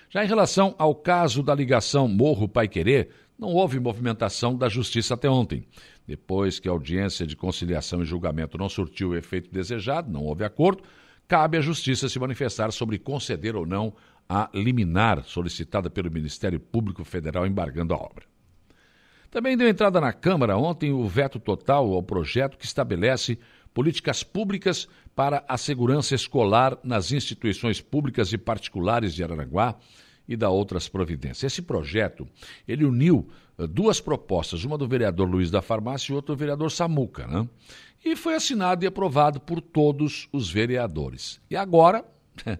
Já 0.08 0.24
em 0.24 0.28
relação 0.28 0.74
ao 0.78 0.94
caso 0.94 1.42
da 1.42 1.54
ligação 1.54 2.06
Morro 2.06 2.46
Pai 2.46 2.68
Querer, 2.68 3.08
não 3.38 3.48
houve 3.48 3.80
movimentação 3.80 4.56
da 4.56 4.68
justiça 4.68 5.14
até 5.14 5.28
ontem. 5.28 5.66
Depois 6.06 6.58
que 6.58 6.68
a 6.68 6.72
audiência 6.72 7.26
de 7.26 7.36
conciliação 7.36 8.02
e 8.02 8.04
julgamento 8.04 8.58
não 8.58 8.68
surtiu 8.68 9.10
o 9.10 9.16
efeito 9.16 9.50
desejado, 9.50 10.10
não 10.10 10.22
houve 10.24 10.44
acordo, 10.44 10.82
cabe 11.26 11.56
à 11.56 11.60
justiça 11.60 12.08
se 12.08 12.18
manifestar 12.18 12.72
sobre 12.72 12.98
conceder 12.98 13.56
ou 13.56 13.66
não 13.66 13.94
a 14.28 14.48
liminar 14.54 15.24
solicitada 15.24 15.90
pelo 15.90 16.10
Ministério 16.10 16.58
Público 16.58 17.04
Federal 17.04 17.46
embargando 17.46 17.94
a 17.94 17.96
obra. 17.96 18.24
Também 19.30 19.56
deu 19.56 19.68
entrada 19.68 20.00
na 20.00 20.12
Câmara 20.12 20.56
ontem 20.58 20.92
o 20.92 21.08
veto 21.08 21.40
total 21.40 21.92
ao 21.92 22.02
projeto 22.02 22.58
que 22.58 22.66
estabelece 22.66 23.38
políticas 23.72 24.22
públicas 24.22 24.86
para 25.14 25.44
a 25.48 25.56
segurança 25.56 26.14
escolar 26.14 26.78
nas 26.84 27.12
instituições 27.12 27.80
públicas 27.80 28.32
e 28.32 28.38
particulares 28.38 29.14
de 29.14 29.24
Araranguá 29.24 29.76
e 30.32 30.36
da 30.36 30.48
outras 30.48 30.88
providências. 30.88 31.52
Esse 31.52 31.62
projeto, 31.62 32.26
ele 32.66 32.84
uniu 32.84 33.28
eh, 33.58 33.66
duas 33.66 34.00
propostas, 34.00 34.64
uma 34.64 34.78
do 34.78 34.88
vereador 34.88 35.28
Luiz 35.28 35.50
da 35.50 35.60
Farmácia 35.60 36.12
e 36.12 36.14
outra 36.14 36.34
do 36.34 36.38
vereador 36.38 36.70
Samuca, 36.70 37.26
né? 37.26 37.46
E 38.04 38.16
foi 38.16 38.34
assinado 38.34 38.84
e 38.84 38.86
aprovado 38.86 39.38
por 39.38 39.60
todos 39.60 40.28
os 40.32 40.50
vereadores. 40.50 41.40
E 41.48 41.54
agora 41.56 42.04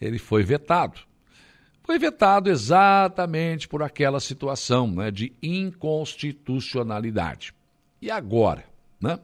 ele 0.00 0.18
foi 0.18 0.42
vetado. 0.42 0.98
Foi 1.84 1.96
vetado 1.98 2.50
exatamente 2.50 3.68
por 3.68 3.82
aquela 3.82 4.20
situação 4.20 4.90
né, 4.90 5.10
de 5.10 5.32
inconstitucionalidade. 5.42 7.52
E 8.00 8.10
agora, 8.10 8.64
né? 9.00 9.18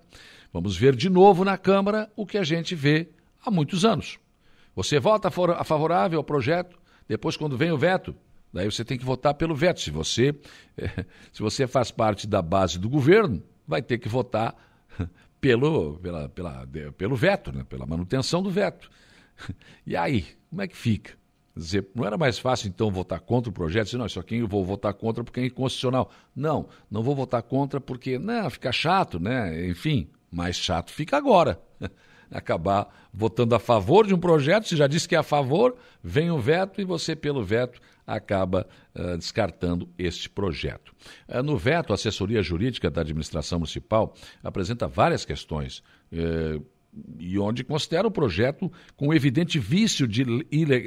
Vamos 0.53 0.77
ver 0.77 0.94
de 0.96 1.09
novo 1.11 1.44
na 1.44 1.57
Câmara 1.59 2.11
o 2.16 2.27
que 2.27 2.38
a 2.38 2.44
gente 2.44 2.74
vê 2.74 3.09
há 3.44 3.51
muitos 3.51 3.85
anos. 3.85 4.18
Você 4.74 4.98
vota 5.01 5.31
favorável 5.31 6.18
ao 6.18 6.24
projeto, 6.24 6.79
depois, 7.09 7.37
quando 7.37 7.57
vem 7.57 7.73
o 7.73 7.79
veto, 7.79 8.14
daí 8.53 8.71
você 8.71 8.85
tem 8.85 8.99
que 8.99 9.05
votar 9.05 9.35
pelo 9.35 9.55
veto. 9.55 9.81
Se 9.81 9.90
você, 9.90 10.35
se 11.33 11.40
você 11.40 11.66
faz 11.66 11.90
parte 11.90 12.27
da 12.27 12.42
base 12.42 12.79
do 12.79 12.88
governo, 12.88 13.42
vai 13.66 13.81
ter 13.81 13.99
que 13.99 14.09
votar 14.09 14.55
pelo, 15.40 15.99
pela, 15.99 16.29
pela, 16.29 16.66
pelo 16.97 17.16
veto, 17.16 17.51
né? 17.53 17.64
pela 17.68 17.87
manutenção 17.87 18.42
do 18.42 18.51
veto. 18.51 18.90
E 19.87 19.97
aí, 19.97 20.27
como 20.51 20.61
é 20.61 20.66
que 20.66 20.77
fica? 20.77 21.16
dizer, 21.59 21.88
não 21.94 22.05
era 22.05 22.16
mais 22.16 22.38
fácil 22.38 22.68
então 22.68 22.90
votar 22.90 23.21
contra 23.21 23.51
o 23.51 23.53
projeto? 23.53 23.87
Dizer, 23.87 23.99
não, 23.99 24.07
isso 24.07 24.21
aqui 24.21 24.37
eu 24.37 24.49
vou 24.49 24.64
votar 24.64 24.94
contra 24.94 25.25
porque 25.25 25.40
é 25.40 25.47
inconstitucional. 25.47 26.11
Não, 26.35 26.68
não 26.90 27.03
vou 27.03 27.14
votar 27.14 27.42
contra 27.42 27.81
porque, 27.81 28.18
não, 28.18 28.49
fica 28.49 28.71
chato, 28.73 29.18
né? 29.18 29.66
Enfim, 29.68 30.09
mais 30.31 30.57
chato 30.57 30.90
fica 30.90 31.16
agora. 31.16 31.61
Acabar 32.31 33.09
votando 33.12 33.55
a 33.55 33.59
favor 33.59 34.07
de 34.07 34.14
um 34.14 34.19
projeto, 34.19 34.69
se 34.69 34.77
já 34.77 34.87
disse 34.87 35.09
que 35.09 35.14
é 35.14 35.19
a 35.19 35.23
favor, 35.23 35.77
vem 36.03 36.31
o 36.31 36.38
veto 36.38 36.81
e 36.81 36.85
você, 36.85 37.17
pelo 37.17 37.45
veto, 37.45 37.81
acaba 38.07 38.67
uh, 38.95 39.17
descartando 39.19 39.88
este 39.99 40.29
projeto. 40.29 40.93
Uh, 41.29 41.43
no 41.43 41.57
veto, 41.57 41.93
a 41.93 41.95
assessoria 41.95 42.43
jurídica 42.43 42.91
da 42.91 43.01
administração 43.01 43.59
municipal 43.59 44.14
apresenta 44.43 44.87
várias 44.87 45.25
questões. 45.25 45.83
Uh, 46.12 46.64
e 47.19 47.38
onde 47.38 47.62
considera 47.62 48.09
o 48.09 48.11
projeto 48.11 48.73
com 48.97 49.12
evidente 49.12 49.59
vício 49.59 50.07
de, 50.07 50.25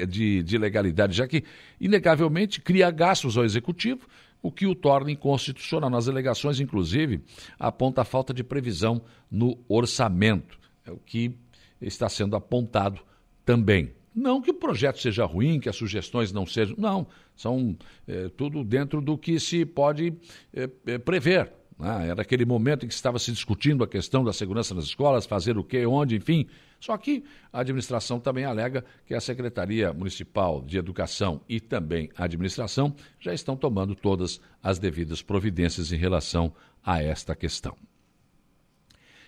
de, 0.08 0.44
de 0.44 0.58
legalidade, 0.58 1.16
já 1.16 1.28
que, 1.28 1.44
inegavelmente, 1.80 2.60
cria 2.60 2.90
gastos 2.90 3.38
ao 3.38 3.46
executivo, 3.46 4.08
o 4.42 4.52
que 4.52 4.66
o 4.66 4.74
torna 4.74 5.12
inconstitucional. 5.12 5.90
Nas 5.90 6.08
alegações, 6.08 6.60
inclusive, 6.60 7.22
aponta 7.60 8.02
a 8.02 8.06
falta 8.06 8.34
de 8.34 8.44
previsão 8.44 9.02
no 9.30 9.58
orçamento, 9.70 10.60
é 10.86 10.92
o 10.92 10.98
que 10.98 11.36
está 11.82 12.10
sendo 12.10 12.36
apontado 12.36 13.02
também. 13.46 13.94
Não 14.14 14.42
que 14.42 14.52
o 14.52 14.54
projeto 14.54 15.00
seja 15.00 15.26
ruim, 15.26 15.60
que 15.60 15.70
as 15.70 15.76
sugestões 15.76 16.32
não 16.32 16.46
sejam. 16.46 16.76
Não, 16.78 17.08
são 17.36 17.78
é, 18.08 18.30
tudo 18.30 18.64
dentro 18.64 19.02
do 19.02 19.18
que 19.18 19.40
se 19.40 19.66
pode 19.66 20.14
é, 20.54 20.70
é, 20.86 20.98
prever. 20.98 21.52
Né? 21.80 22.10
Era 22.10 22.22
aquele 22.22 22.46
momento 22.46 22.86
em 22.86 22.90
que 22.90 22.94
estava 22.94 23.18
se 23.18 23.32
discutindo 23.32 23.84
a 23.84 23.88
questão 23.88 24.24
da 24.24 24.34
segurança 24.34 24.76
nas 24.76 24.86
escolas, 24.86 25.26
fazer 25.26 25.58
o 25.58 25.64
que, 25.64 25.86
onde, 25.86 26.16
enfim. 26.16 26.46
Só 26.80 26.98
que 26.98 27.24
a 27.54 27.62
administração 27.62 28.20
também 28.20 28.44
alega 28.44 28.84
que 29.06 29.14
a 29.14 29.22
Secretaria 29.22 29.94
Municipal 29.94 30.62
de 30.62 30.78
Educação 30.78 31.42
e 31.48 31.60
também 31.60 32.10
a 32.18 32.26
administração 32.26 32.94
já 33.20 33.34
estão 33.34 33.56
tomando 33.56 33.96
todas 33.96 34.42
as 34.62 34.78
devidas 34.78 35.22
providências 35.22 35.92
em 35.92 35.98
relação 35.98 36.54
a 36.84 37.02
esta 37.02 37.36
questão. 37.36 37.78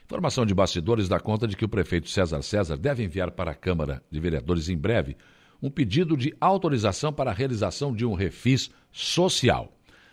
Informação 0.06 0.46
de 0.46 0.54
bastidores 0.54 1.08
dá 1.08 1.20
conta 1.20 1.48
de 1.48 1.56
que 1.56 1.66
o 1.66 1.70
prefeito 1.70 2.10
César 2.10 2.42
César 2.42 2.78
deve 2.78 3.04
enviar 3.04 3.32
para 3.32 3.52
a 3.52 3.56
Câmara 3.56 4.04
de 4.12 4.20
Vereadores 4.20 4.70
em 4.70 4.78
breve 4.78 5.16
um 5.62 5.70
pedido 5.70 6.18
de 6.18 6.36
autorização 6.42 7.14
para 7.14 7.32
a 7.32 7.34
realização 7.34 7.96
de 7.96 8.06
um 8.06 8.14
refis 8.14 8.70
social. 8.92 9.72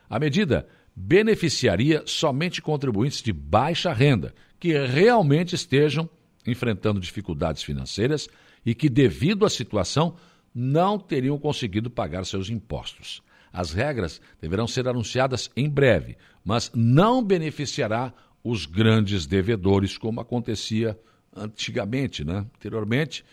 A 0.09 0.19
medida 0.19 0.69
beneficiaria 0.95 2.03
somente 2.07 2.63
contribuintes 2.63 3.21
de 3.21 3.33
baixa 3.33 3.93
renda, 3.93 4.33
que 4.61 4.73
realmente 4.87 5.55
estejam 5.55 6.09
enfrentando 6.47 7.01
dificuldades 7.01 7.63
financeiras 7.63 8.29
e 8.65 8.75
que, 8.75 8.89
devido 8.89 9.45
à 9.45 9.51
situação, 9.51 10.15
não 10.55 10.99
teriam 10.99 11.39
conseguido 11.39 11.91
pagar 11.91 12.25
seus 12.25 12.49
impostos. 12.49 13.23
As 13.53 13.73
regras 13.73 14.21
deverão 14.41 14.67
ser 14.67 14.87
anunciadas 14.87 15.51
em 15.57 15.69
breve, 15.69 16.17
mas 16.45 16.71
não 16.75 17.23
beneficiará 17.23 18.13
os 18.43 18.67
grandes 18.67 19.27
devedores, 19.27 19.99
como 19.99 20.21
acontecia 20.21 20.99
antigamente, 21.35 22.25
né? 22.25 22.47
Anteriormente, 22.57 23.25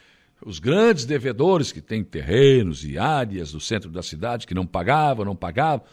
os 0.45 0.59
grandes 0.59 1.05
devedores 1.05 1.71
que 1.71 1.81
têm 1.81 2.03
terrenos 2.03 2.85
e 2.85 2.97
áreas 2.97 3.53
no 3.53 3.59
centro 3.59 3.89
da 3.89 4.03
cidade 4.03 4.45
que 4.45 4.53
não 4.53 4.67
pagavam, 4.67 5.25
não 5.25 5.35
pagavam, 5.35 5.85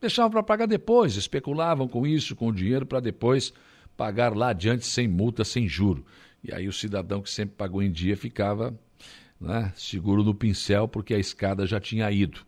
deixavam 0.00 0.30
para 0.30 0.42
pagar 0.42 0.66
depois, 0.66 1.16
especulavam 1.16 1.88
com 1.88 2.06
isso, 2.06 2.36
com 2.36 2.48
o 2.48 2.52
dinheiro 2.52 2.84
para 2.84 3.00
depois 3.00 3.52
pagar 3.96 4.36
lá 4.36 4.50
adiante 4.50 4.86
sem 4.86 5.08
multa, 5.08 5.44
sem 5.44 5.66
juro. 5.66 6.04
E 6.44 6.52
aí 6.52 6.68
o 6.68 6.72
cidadão 6.72 7.22
que 7.22 7.30
sempre 7.30 7.56
pagou 7.56 7.82
em 7.82 7.90
dia 7.90 8.16
ficava 8.16 8.78
né, 9.40 9.72
seguro 9.76 10.22
no 10.22 10.34
pincel 10.34 10.86
porque 10.86 11.14
a 11.14 11.18
escada 11.18 11.66
já 11.66 11.80
tinha 11.80 12.10
ido. 12.10 12.40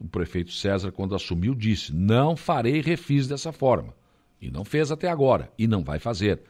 O 0.00 0.08
prefeito 0.08 0.52
César, 0.52 0.92
quando 0.92 1.14
assumiu, 1.14 1.54
disse: 1.54 1.92
Não 1.92 2.36
farei 2.36 2.80
refis 2.80 3.26
dessa 3.26 3.52
forma. 3.52 3.94
E 4.40 4.50
não 4.50 4.64
fez 4.64 4.90
até 4.90 5.08
agora, 5.08 5.52
e 5.58 5.66
não 5.66 5.82
vai 5.82 5.98
fazer. 5.98 6.40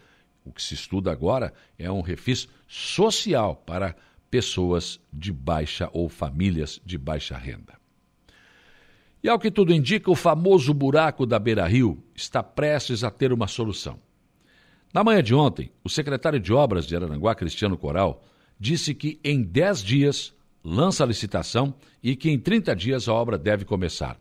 O 0.44 0.52
que 0.52 0.62
se 0.62 0.74
estuda 0.74 1.10
agora 1.10 1.52
é 1.78 1.90
um 1.90 2.00
refis 2.00 2.48
social 2.66 3.56
para 3.56 3.96
pessoas 4.30 5.00
de 5.12 5.32
baixa 5.32 5.88
ou 5.92 6.08
famílias 6.08 6.80
de 6.84 6.98
baixa 6.98 7.36
renda. 7.36 7.78
E 9.22 9.28
ao 9.28 9.38
que 9.38 9.50
tudo 9.50 9.72
indica, 9.72 10.10
o 10.10 10.14
famoso 10.14 10.72
buraco 10.72 11.26
da 11.26 11.38
Beira 11.38 11.66
Rio 11.66 12.02
está 12.14 12.42
prestes 12.42 13.02
a 13.02 13.10
ter 13.10 13.32
uma 13.32 13.48
solução. 13.48 13.98
Na 14.92 15.02
manhã 15.02 15.22
de 15.22 15.34
ontem, 15.34 15.70
o 15.82 15.88
secretário 15.88 16.40
de 16.40 16.52
Obras 16.52 16.86
de 16.86 16.94
Araranguá, 16.94 17.34
Cristiano 17.34 17.76
Coral, 17.76 18.24
disse 18.58 18.94
que 18.94 19.20
em 19.22 19.42
10 19.42 19.82
dias 19.82 20.34
lança 20.64 21.04
a 21.04 21.06
licitação 21.06 21.74
e 22.02 22.16
que 22.16 22.30
em 22.30 22.38
30 22.38 22.74
dias 22.74 23.08
a 23.08 23.12
obra 23.12 23.36
deve 23.36 23.64
começar. 23.64 24.18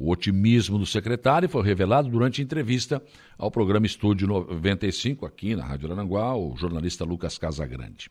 O 0.00 0.10
otimismo 0.10 0.78
do 0.78 0.86
secretário 0.86 1.46
foi 1.46 1.62
revelado 1.62 2.08
durante 2.08 2.40
entrevista 2.40 3.02
ao 3.36 3.50
programa 3.50 3.84
Estúdio 3.84 4.26
95, 4.26 5.26
aqui 5.26 5.54
na 5.54 5.62
Rádio 5.62 5.92
Aranguá, 5.92 6.34
o 6.34 6.56
jornalista 6.56 7.04
Lucas 7.04 7.36
Casagrande. 7.36 8.10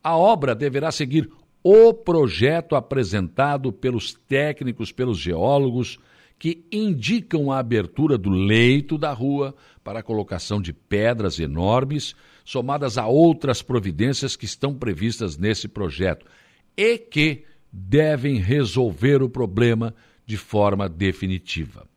A 0.00 0.16
obra 0.16 0.54
deverá 0.54 0.92
seguir 0.92 1.28
o 1.60 1.92
projeto 1.92 2.76
apresentado 2.76 3.72
pelos 3.72 4.14
técnicos, 4.14 4.92
pelos 4.92 5.18
geólogos, 5.18 5.98
que 6.38 6.64
indicam 6.70 7.50
a 7.50 7.58
abertura 7.58 8.16
do 8.16 8.30
leito 8.30 8.96
da 8.96 9.12
rua 9.12 9.56
para 9.82 9.98
a 9.98 10.04
colocação 10.04 10.62
de 10.62 10.72
pedras 10.72 11.40
enormes, 11.40 12.14
somadas 12.44 12.96
a 12.96 13.08
outras 13.08 13.60
providências 13.60 14.36
que 14.36 14.44
estão 14.44 14.72
previstas 14.72 15.36
nesse 15.36 15.66
projeto 15.66 16.24
e 16.76 16.96
que 16.96 17.42
devem 17.72 18.36
resolver 18.36 19.20
o 19.20 19.28
problema 19.28 19.92
de 20.28 20.36
forma 20.36 20.90
definitiva. 20.90 21.88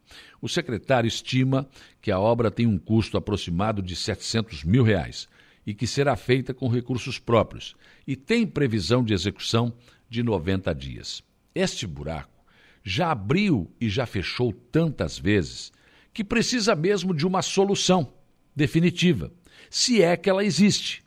O 0.42 0.48
secretário 0.48 1.06
estima 1.06 1.68
que 2.02 2.10
a 2.10 2.18
obra 2.18 2.50
tem 2.50 2.66
um 2.66 2.78
custo 2.78 3.18
aproximado 3.18 3.82
de 3.82 3.94
700 3.94 4.64
mil 4.64 4.84
reais 4.84 5.28
e 5.68 5.74
que 5.74 5.86
será 5.86 6.16
feita 6.16 6.54
com 6.54 6.70
recursos 6.70 7.20
próprios 7.20 7.76
e 8.08 8.16
tem 8.16 8.48
previsão 8.48 9.04
de 9.04 9.14
execução 9.14 9.74
de 10.10 10.24
90 10.24 10.74
dias. 10.74 11.22
Este 11.54 11.86
buraco 11.86 12.46
já 12.82 13.12
abriu 13.12 13.70
e 13.82 13.90
já 13.90 14.06
fechou 14.06 14.54
tantas 14.54 15.20
vezes 15.20 15.70
que 16.14 16.24
precisa 16.24 16.74
mesmo 16.74 17.14
de 17.14 17.28
uma 17.28 17.42
solução 17.42 18.14
definitiva, 18.56 19.30
se 19.70 20.02
é 20.02 20.16
que 20.16 20.30
ela 20.30 20.46
existe. 20.46 21.04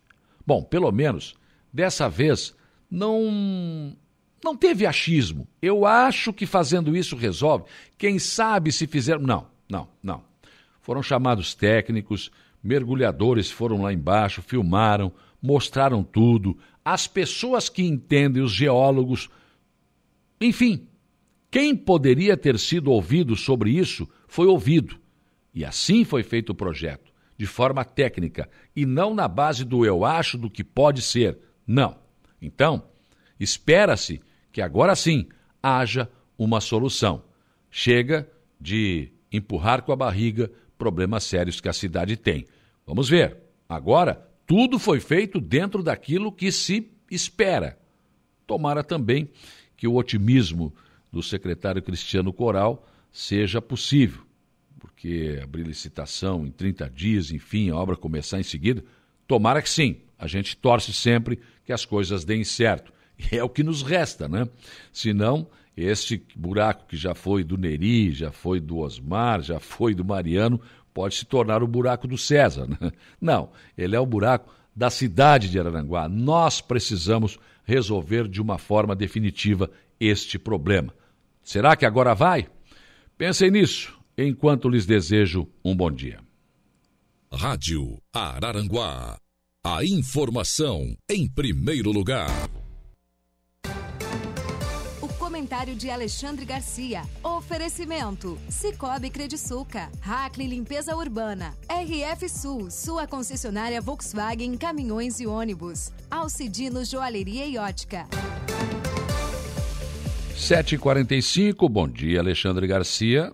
Bom, 0.47 0.63
pelo 0.63 0.93
menos 0.93 1.35
dessa 1.73 2.07
vez 2.07 2.55
não 2.91 3.97
não 4.44 4.54
teve 4.54 4.87
achismo. 4.87 5.48
Eu 5.61 5.87
acho 5.87 6.33
que 6.33 6.44
fazendo 6.44 6.94
isso 6.94 7.16
resolve. 7.16 7.64
Quem 7.96 8.18
sabe 8.18 8.70
se 8.70 8.87
fizer. 8.87 9.18
Não, 9.18 9.46
não, 9.68 9.88
não. 10.02 10.22
Foram 10.83 11.02
chamados 11.02 11.54
técnicos, 11.54 12.30
mergulhadores 12.62 13.50
foram 13.50 13.80
lá 13.80 13.92
embaixo, 13.92 14.42
filmaram, 14.42 15.11
mostraram 15.42 16.04
tudo. 16.04 16.59
As 16.85 17.07
pessoas 17.07 17.70
que 17.70 17.83
entendem, 17.83 18.42
os 18.42 18.52
geólogos. 18.52 19.30
Enfim, 20.38 20.87
quem 21.50 21.74
poderia 21.74 22.37
ter 22.37 22.59
sido 22.59 22.90
ouvido 22.90 23.35
sobre 23.35 23.70
isso 23.70 24.07
foi 24.28 24.46
ouvido. 24.46 24.98
E 25.54 25.64
assim 25.64 26.04
foi 26.04 26.22
feito 26.22 26.50
o 26.50 26.54
projeto, 26.54 27.11
de 27.38 27.46
forma 27.46 27.85
técnica, 27.85 28.50
e 28.76 28.85
não 28.85 29.14
na 29.14 29.26
base 29.26 29.64
do 29.64 29.87
eu 29.87 30.04
acho 30.04 30.37
do 30.37 30.50
que 30.50 30.62
pode 30.62 31.00
ser. 31.00 31.38
Não. 31.66 31.96
Então, 32.42 32.83
espera-se 33.40 34.20
que 34.55 34.62
agora 34.62 34.95
sim 34.95 35.27
haja 35.61 36.09
uma 36.38 36.61
solução. 36.61 37.25
Chega 37.69 38.31
de 38.61 39.11
empurrar 39.33 39.83
com 39.83 39.90
a 39.90 39.97
barriga 39.97 40.49
problemas 40.79 41.25
sérios 41.25 41.61
que 41.61 41.69
a 41.69 41.73
cidade 41.73 42.17
tem. 42.17 42.47
Vamos 42.87 43.09
ver. 43.09 43.37
Agora, 43.69 44.25
tudo 44.47 44.79
foi 44.79 45.01
feito 45.01 45.40
dentro 45.40 45.83
daquilo 45.83 46.31
que 46.31 46.53
se 46.53 46.88
espera. 47.11 47.77
Tomara 48.47 48.85
também 48.85 49.29
que 49.77 49.88
o 49.88 49.97
otimismo 49.97 50.73
do 51.11 51.21
secretário 51.21 51.83
Cristiano 51.83 52.33
Coral 52.33 52.87
seja 53.11 53.61
possível, 53.61 54.23
porque 54.79 55.40
abrir 55.43 55.67
licitação 55.67 56.47
em 56.47 56.53
30 56.53 56.88
dias, 56.90 57.33
enfim, 57.33 57.71
a 57.71 57.77
obra 57.77 57.97
começar 57.97 58.38
em 58.38 58.45
seguida, 58.45 58.85
tomara 59.27 59.61
que 59.61 59.69
sim. 59.69 59.97
A 60.17 60.29
gente 60.29 60.57
torce 60.57 60.93
sempre 60.93 61.40
que 61.64 61.73
as 61.73 61.85
coisas 61.85 62.25
deem 62.25 62.45
certo. 62.45 62.93
É 63.31 63.42
o 63.42 63.48
que 63.48 63.62
nos 63.62 63.83
resta, 63.83 64.29
né? 64.29 64.48
Senão, 64.92 65.46
este 65.77 66.24
buraco 66.35 66.87
que 66.87 66.96
já 66.96 67.14
foi 67.14 67.42
do 67.44 67.57
Neri, 67.57 68.12
já 68.12 68.31
foi 68.31 68.61
do 68.61 68.79
Osmar, 68.79 69.42
já 69.42 69.59
foi 69.59 69.94
do 69.94 70.05
Mariano, 70.05 70.61
pode 70.92 71.16
se 71.16 71.24
tornar 71.24 71.62
o 71.62 71.66
buraco 71.66 72.07
do 72.07 72.16
César. 72.16 72.66
Né? 72.68 72.92
Não, 73.20 73.50
ele 73.77 73.96
é 73.96 74.00
o 74.00 74.07
buraco 74.07 74.53
da 74.74 74.90
cidade 74.90 75.48
de 75.50 75.59
Araranguá. 75.59 76.09
Nós 76.09 76.61
precisamos 76.61 77.38
resolver 77.64 78.29
de 78.29 78.40
uma 78.40 78.59
forma 78.59 78.94
definitiva 78.94 79.70
este 79.98 80.38
problema. 80.38 80.94
Será 81.42 81.77
que 81.77 81.87
agora 81.87 82.14
vai? 82.14 82.48
Pensem 83.16 83.50
nisso 83.50 83.98
enquanto 84.16 84.68
lhes 84.68 84.87
desejo 84.87 85.48
um 85.64 85.74
bom 85.74 85.90
dia. 85.90 86.20
Rádio 87.33 87.98
Araranguá. 88.12 89.18
A 89.64 89.85
informação 89.85 90.94
em 91.09 91.29
primeiro 91.29 91.90
lugar. 91.90 92.29
Comentário 95.64 95.74
de 95.74 95.90
Alexandre 95.90 96.44
Garcia. 96.44 97.03
Oferecimento: 97.22 98.38
Cicobi 98.48 99.09
Crediçuca, 99.09 99.90
Hackley 100.03 100.46
Limpeza 100.46 100.94
Urbana, 100.94 101.55
RF 101.68 102.29
Sul, 102.29 102.70
sua 102.70 103.07
concessionária 103.07 103.81
Volkswagen 103.81 104.57
Caminhões 104.57 105.20
e 105.20 105.27
Ônibus, 105.27 105.90
Alcidino 106.11 106.85
Joalheria 106.85 107.46
e 107.46 107.57
Ótica. 107.57 108.07
7h45, 110.37 111.68
bom 111.70 111.88
dia, 111.88 112.20
Alexandre 112.20 112.66
Garcia. 112.66 113.33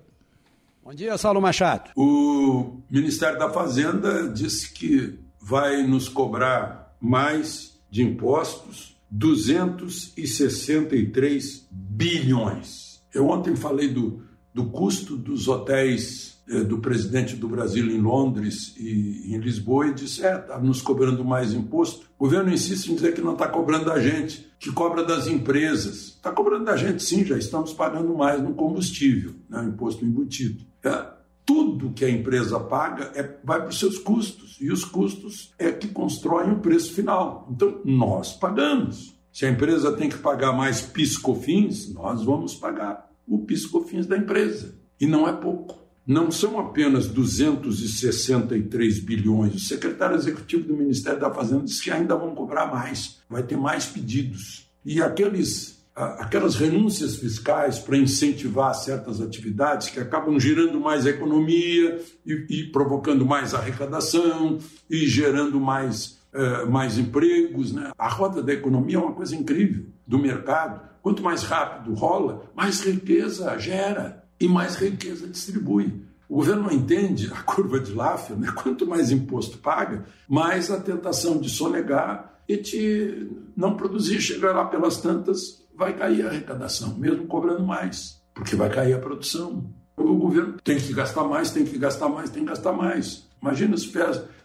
Bom 0.84 0.94
dia, 0.94 1.18
Saulo 1.18 1.40
Machado. 1.40 1.90
O 1.96 2.80
Ministério 2.88 3.38
da 3.38 3.50
Fazenda 3.50 4.28
disse 4.28 4.72
que 4.72 5.18
vai 5.40 5.82
nos 5.82 6.08
cobrar 6.08 6.94
mais 7.00 7.80
de 7.90 8.02
impostos 8.02 8.89
263 9.10 11.66
bilhões. 11.70 13.02
Eu 13.12 13.28
ontem 13.28 13.56
falei 13.56 13.88
do, 13.88 14.22
do 14.54 14.66
custo 14.66 15.16
dos 15.16 15.48
hotéis 15.48 16.40
eh, 16.48 16.62
do 16.64 16.78
presidente 16.78 17.34
do 17.36 17.48
Brasil 17.48 17.86
em 17.86 18.00
Londres 18.00 18.74
e 18.76 19.34
em 19.34 19.38
Lisboa 19.38 19.86
e 19.86 19.94
disse: 19.94 20.24
é, 20.24 20.36
está 20.36 20.58
nos 20.58 20.82
cobrando 20.82 21.24
mais 21.24 21.52
imposto. 21.52 22.06
O 22.18 22.24
governo 22.24 22.52
insiste 22.52 22.88
em 22.88 22.96
dizer 22.96 23.14
que 23.14 23.20
não 23.20 23.34
está 23.34 23.46
cobrando 23.46 23.84
da 23.84 24.00
gente, 24.00 24.50
que 24.58 24.72
cobra 24.72 25.04
das 25.04 25.28
empresas. 25.28 26.16
Está 26.16 26.32
cobrando 26.32 26.64
da 26.64 26.76
gente, 26.76 27.04
sim, 27.04 27.24
já 27.24 27.38
estamos 27.38 27.72
pagando 27.72 28.12
mais 28.16 28.42
no 28.42 28.54
combustível, 28.54 29.36
né, 29.48 29.64
imposto 29.64 30.04
embutido. 30.04 30.64
É, 30.84 31.19
tudo 31.50 31.92
que 31.92 32.04
a 32.04 32.10
empresa 32.10 32.60
paga 32.60 33.10
é, 33.12 33.22
vai 33.42 33.58
para 33.58 33.70
os 33.70 33.78
seus 33.80 33.98
custos, 33.98 34.56
e 34.60 34.70
os 34.70 34.84
custos 34.84 35.52
é 35.58 35.72
que 35.72 35.88
constroem 35.88 36.52
o 36.52 36.60
preço 36.60 36.92
final. 36.92 37.48
Então, 37.50 37.80
nós 37.84 38.32
pagamos. 38.32 39.16
Se 39.32 39.44
a 39.44 39.50
empresa 39.50 39.90
tem 39.96 40.08
que 40.08 40.18
pagar 40.18 40.52
mais 40.52 40.80
piscofins, 40.80 41.92
nós 41.92 42.22
vamos 42.22 42.54
pagar 42.54 43.10
o 43.26 43.40
piscofins 43.40 44.06
da 44.06 44.16
empresa. 44.16 44.78
E 45.00 45.06
não 45.06 45.26
é 45.26 45.32
pouco 45.32 45.80
não 46.06 46.30
são 46.30 46.58
apenas 46.58 47.06
263 47.06 48.98
bilhões. 48.98 49.54
O 49.54 49.60
secretário 49.60 50.16
executivo 50.16 50.66
do 50.66 50.76
Ministério 50.76 51.20
da 51.20 51.32
Fazenda 51.32 51.62
disse 51.62 51.84
que 51.84 51.90
ainda 51.90 52.16
vão 52.16 52.34
cobrar 52.34 52.66
mais, 52.66 53.20
vai 53.28 53.44
ter 53.44 53.56
mais 53.56 53.86
pedidos. 53.86 54.68
E 54.84 55.00
aqueles, 55.00 55.79
aquelas 56.00 56.56
renúncias 56.56 57.16
fiscais 57.16 57.78
para 57.78 57.96
incentivar 57.96 58.74
certas 58.74 59.20
atividades 59.20 59.88
que 59.88 60.00
acabam 60.00 60.38
gerando 60.38 60.80
mais 60.80 61.06
economia 61.06 62.00
e, 62.24 62.46
e 62.48 62.64
provocando 62.70 63.26
mais 63.26 63.54
arrecadação 63.54 64.58
e 64.88 65.06
gerando 65.06 65.60
mais, 65.60 66.18
é, 66.32 66.64
mais 66.64 66.98
empregos. 66.98 67.72
Né? 67.72 67.90
A 67.98 68.08
roda 68.08 68.42
da 68.42 68.52
economia 68.52 68.96
é 68.96 69.00
uma 69.00 69.12
coisa 69.12 69.34
incrível 69.36 69.86
do 70.06 70.18
mercado. 70.18 70.88
Quanto 71.02 71.22
mais 71.22 71.42
rápido 71.42 71.94
rola, 71.94 72.50
mais 72.54 72.80
riqueza 72.80 73.56
gera 73.58 74.24
e 74.38 74.48
mais 74.48 74.76
riqueza 74.76 75.26
distribui. 75.26 76.02
O 76.28 76.36
governo 76.36 76.62
não 76.62 76.72
entende 76.72 77.30
a 77.32 77.42
curva 77.42 77.80
de 77.80 77.92
Laffer, 77.92 78.36
né? 78.36 78.52
quanto 78.54 78.86
mais 78.86 79.10
imposto 79.10 79.58
paga, 79.58 80.04
mais 80.28 80.70
a 80.70 80.78
tentação 80.78 81.38
de 81.40 81.50
sonegar 81.50 82.40
e 82.48 82.56
de 82.56 83.28
não 83.56 83.76
produzir, 83.76 84.20
chegar 84.20 84.52
lá 84.52 84.64
pelas 84.64 84.98
tantas, 84.98 85.59
vai 85.80 85.96
cair 85.96 86.26
a 86.26 86.28
arrecadação, 86.28 86.94
mesmo 86.98 87.26
cobrando 87.26 87.66
mais, 87.66 88.22
porque 88.34 88.54
vai 88.54 88.68
cair 88.68 88.92
a 88.92 88.98
produção. 88.98 89.64
O 89.96 90.14
governo 90.14 90.58
tem 90.62 90.78
que 90.78 90.92
gastar 90.92 91.24
mais, 91.24 91.50
tem 91.50 91.64
que 91.64 91.78
gastar 91.78 92.10
mais, 92.10 92.28
tem 92.28 92.44
que 92.44 92.50
gastar 92.50 92.72
mais. 92.72 93.26
Imagina 93.40 93.74
se 93.78 93.90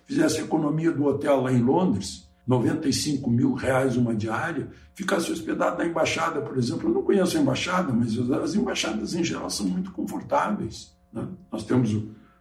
fizesse 0.06 0.40
a 0.40 0.44
economia 0.46 0.94
do 0.94 1.04
hotel 1.04 1.42
lá 1.42 1.52
em 1.52 1.62
Londres, 1.62 2.30
95 2.48 3.30
mil 3.30 3.54
reais 3.54 3.98
uma 3.98 4.16
diária, 4.16 4.70
ficasse 4.94 5.30
hospedado 5.30 5.78
na 5.78 5.86
embaixada, 5.86 6.40
por 6.40 6.58
exemplo. 6.58 6.90
Eu 6.90 6.94
não 6.94 7.04
conheço 7.04 7.38
a 7.38 7.42
embaixada, 7.42 7.92
mas 7.92 8.18
as 8.18 8.56
embaixadas 8.56 9.14
em 9.14 9.24
geral 9.24 9.50
são 9.50 9.68
muito 9.68 9.92
confortáveis. 9.92 10.96
Né? 11.12 11.28
Nós 11.52 11.66
temos 11.66 11.92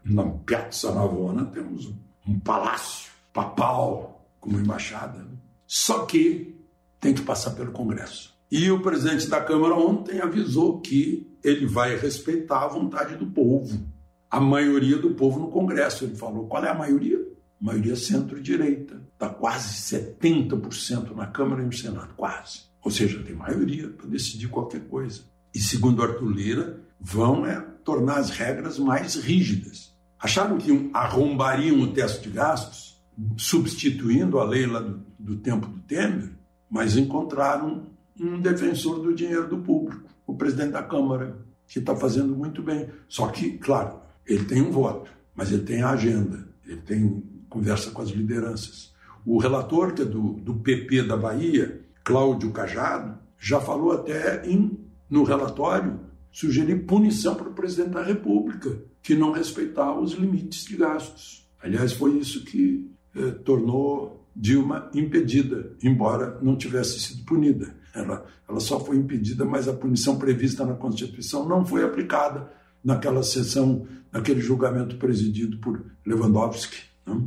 na 0.04 0.22
Piazza 0.24 0.94
Navona 0.94 1.46
temos 1.46 1.92
um 2.28 2.38
palácio 2.38 3.10
papal 3.32 4.24
como 4.38 4.60
embaixada. 4.60 5.26
Só 5.66 6.04
que 6.04 6.54
tem 7.00 7.12
que 7.12 7.22
passar 7.22 7.52
pelo 7.52 7.72
Congresso. 7.72 8.33
E 8.50 8.70
o 8.70 8.80
presidente 8.80 9.28
da 9.28 9.40
Câmara 9.40 9.74
ontem 9.74 10.20
avisou 10.20 10.80
que 10.80 11.30
ele 11.42 11.66
vai 11.66 11.96
respeitar 11.96 12.64
a 12.64 12.68
vontade 12.68 13.16
do 13.16 13.26
povo, 13.26 13.86
a 14.30 14.40
maioria 14.40 14.98
do 14.98 15.14
povo 15.14 15.40
no 15.40 15.48
Congresso. 15.48 16.04
Ele 16.04 16.16
falou: 16.16 16.46
qual 16.46 16.64
é 16.64 16.70
a 16.70 16.74
maioria? 16.74 17.34
maioria 17.64 17.96
centro-direita. 17.96 19.02
Está 19.14 19.30
quase 19.30 19.96
70% 19.96 21.14
na 21.14 21.26
Câmara 21.26 21.62
e 21.62 21.66
no 21.66 21.72
Senado, 21.72 22.12
quase. 22.14 22.64
Ou 22.82 22.90
seja, 22.90 23.22
tem 23.22 23.34
maioria 23.34 23.88
para 23.88 24.06
decidir 24.06 24.48
qualquer 24.48 24.82
coisa. 24.82 25.22
E 25.54 25.58
segundo 25.58 26.02
Arthur 26.02 26.30
Lira, 26.30 26.80
vão 27.00 27.46
é, 27.46 27.58
tornar 27.82 28.18
as 28.18 28.28
regras 28.28 28.78
mais 28.78 29.14
rígidas. 29.14 29.94
Acharam 30.18 30.58
que 30.58 30.90
arrombariam 30.92 31.80
o 31.80 31.92
teto 31.92 32.20
de 32.22 32.28
gastos, 32.28 33.02
substituindo 33.38 34.38
a 34.38 34.44
lei 34.44 34.66
lá 34.66 34.80
do, 34.80 35.02
do 35.18 35.36
tempo 35.36 35.66
do 35.66 35.80
Temer, 35.80 36.32
mas 36.68 36.96
encontraram 36.98 37.86
um 38.20 38.40
defensor 38.40 39.00
do 39.00 39.14
dinheiro 39.14 39.48
do 39.48 39.58
público, 39.58 40.08
o 40.26 40.34
presidente 40.34 40.72
da 40.72 40.82
Câmara, 40.82 41.36
que 41.66 41.78
está 41.78 41.96
fazendo 41.96 42.34
muito 42.36 42.62
bem. 42.62 42.88
Só 43.08 43.28
que, 43.28 43.58
claro, 43.58 44.00
ele 44.26 44.44
tem 44.44 44.62
um 44.62 44.70
voto, 44.70 45.10
mas 45.34 45.50
ele 45.52 45.62
tem 45.62 45.82
a 45.82 45.90
agenda, 45.90 46.48
ele 46.66 46.80
tem 46.82 47.22
conversa 47.48 47.90
com 47.90 48.02
as 48.02 48.10
lideranças. 48.10 48.92
O 49.24 49.38
relator, 49.38 49.94
que 49.94 50.02
é 50.02 50.04
do, 50.04 50.34
do 50.34 50.54
PP 50.54 51.04
da 51.04 51.16
Bahia, 51.16 51.80
Cláudio 52.02 52.50
Cajado, 52.50 53.18
já 53.38 53.60
falou 53.60 53.92
até 53.92 54.46
em, 54.48 54.78
no 55.08 55.22
relatório 55.22 56.00
sugerir 56.30 56.84
punição 56.84 57.34
para 57.34 57.48
o 57.48 57.54
presidente 57.54 57.90
da 57.90 58.02
República, 58.02 58.82
que 59.02 59.14
não 59.14 59.32
respeitar 59.32 59.98
os 59.98 60.12
limites 60.12 60.64
de 60.64 60.76
gastos. 60.76 61.48
Aliás, 61.62 61.92
foi 61.92 62.18
isso 62.18 62.44
que 62.44 62.90
eh, 63.14 63.30
tornou 63.44 64.24
Dilma 64.36 64.90
impedida, 64.92 65.76
embora 65.80 66.40
não 66.42 66.56
tivesse 66.56 66.98
sido 66.98 67.24
punida. 67.24 67.76
Ela, 67.94 68.26
ela 68.48 68.60
só 68.60 68.80
foi 68.80 68.96
impedida, 68.96 69.44
mas 69.44 69.68
a 69.68 69.72
punição 69.72 70.18
prevista 70.18 70.64
na 70.66 70.74
Constituição 70.74 71.48
não 71.48 71.64
foi 71.64 71.84
aplicada 71.84 72.50
naquela 72.82 73.22
sessão, 73.22 73.86
naquele 74.12 74.40
julgamento 74.40 74.96
presidido 74.96 75.58
por 75.58 75.84
Lewandowski. 76.04 76.76
Né? 77.06 77.22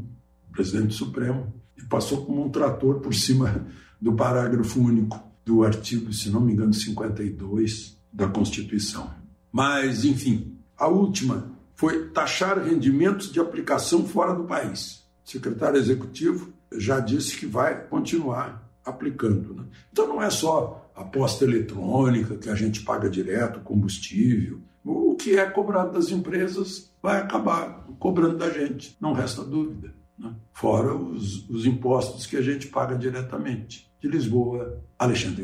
presidente 0.58 0.96
Supremo, 0.96 1.54
e 1.78 1.84
passou 1.84 2.26
como 2.26 2.44
um 2.44 2.50
trator 2.50 3.00
por 3.00 3.14
cima 3.14 3.68
do 4.02 4.14
parágrafo 4.14 4.80
único 4.80 5.24
do 5.46 5.64
artigo, 5.64 6.12
se 6.12 6.32
não 6.32 6.42
me 6.42 6.54
engano, 6.54 6.74
52 6.74 7.96
da 8.12 8.28
Constituição. 8.28 9.10
Mas, 9.52 10.04
enfim, 10.04 10.58
a 10.76 10.88
última 10.88 11.52
foi 11.76 12.10
taxar 12.10 12.60
rendimentos 12.60 13.32
de 13.32 13.40
aplicação 13.40 14.06
fora 14.08 14.34
do 14.34 14.46
país. 14.46 15.04
O 15.24 15.30
secretário 15.30 15.80
executivo 15.80 16.52
já 16.76 17.00
disse 17.00 17.38
que 17.38 17.46
vai 17.46 17.86
continuar 17.86 18.67
aplicando. 18.88 19.54
Né? 19.54 19.66
Então 19.92 20.08
não 20.08 20.22
é 20.22 20.30
só 20.30 20.90
aposta 20.96 21.44
eletrônica, 21.44 22.38
que 22.38 22.50
a 22.50 22.56
gente 22.56 22.82
paga 22.82 23.10
direto, 23.10 23.60
combustível. 23.60 24.62
O 24.84 25.16
que 25.16 25.38
é 25.38 25.46
cobrado 25.46 25.94
das 25.94 26.10
empresas 26.10 26.92
vai 27.02 27.22
acabar 27.22 27.86
cobrando 28.00 28.38
da 28.38 28.50
gente, 28.50 28.96
não 29.00 29.14
resta 29.14 29.44
dúvida. 29.44 29.94
Né? 30.18 30.34
Fora 30.54 30.96
os, 30.96 31.48
os 31.50 31.66
impostos 31.66 32.26
que 32.26 32.38
a 32.38 32.42
gente 32.42 32.68
paga 32.68 32.98
diretamente. 32.98 33.88
De 34.00 34.08
Lisboa, 34.08 34.84
Alexandre. 34.98 35.44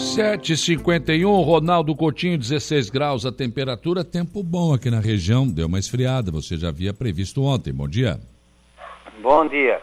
7h51, 0.00 1.44
Ronaldo 1.44 1.94
Coutinho, 1.94 2.38
16 2.38 2.88
graus 2.88 3.26
a 3.26 3.30
temperatura, 3.30 4.02
tempo 4.02 4.42
bom 4.42 4.72
aqui 4.72 4.90
na 4.90 4.98
região, 4.98 5.46
deu 5.46 5.66
uma 5.66 5.78
esfriada, 5.78 6.32
você 6.32 6.56
já 6.56 6.68
havia 6.68 6.94
previsto 6.94 7.44
ontem. 7.44 7.70
Bom 7.70 7.86
dia. 7.86 8.18
Bom 9.20 9.46
dia. 9.46 9.78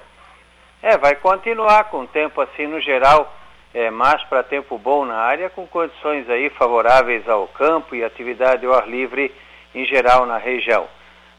É, 0.82 0.98
vai 0.98 1.16
continuar 1.16 1.86
com 1.92 2.08
tempo 2.08 2.42
assim 2.42 2.66
no 2.66 2.82
geral, 2.82 3.32
é, 3.72 3.92
mais 3.92 4.24
para 4.24 4.42
tempo 4.42 4.76
bom 4.80 5.06
na 5.06 5.16
área, 5.16 5.52
com 5.52 5.68
condições 5.68 6.28
aí 6.30 6.50
favoráveis 6.50 7.30
ao 7.30 7.48
campo 7.50 7.96
e 7.96 8.04
atividade 8.04 8.66
ao 8.66 8.74
ar 8.74 8.90
livre 8.90 9.32
em 9.76 9.86
geral 9.86 10.26
na 10.26 10.40
região. 10.40 10.88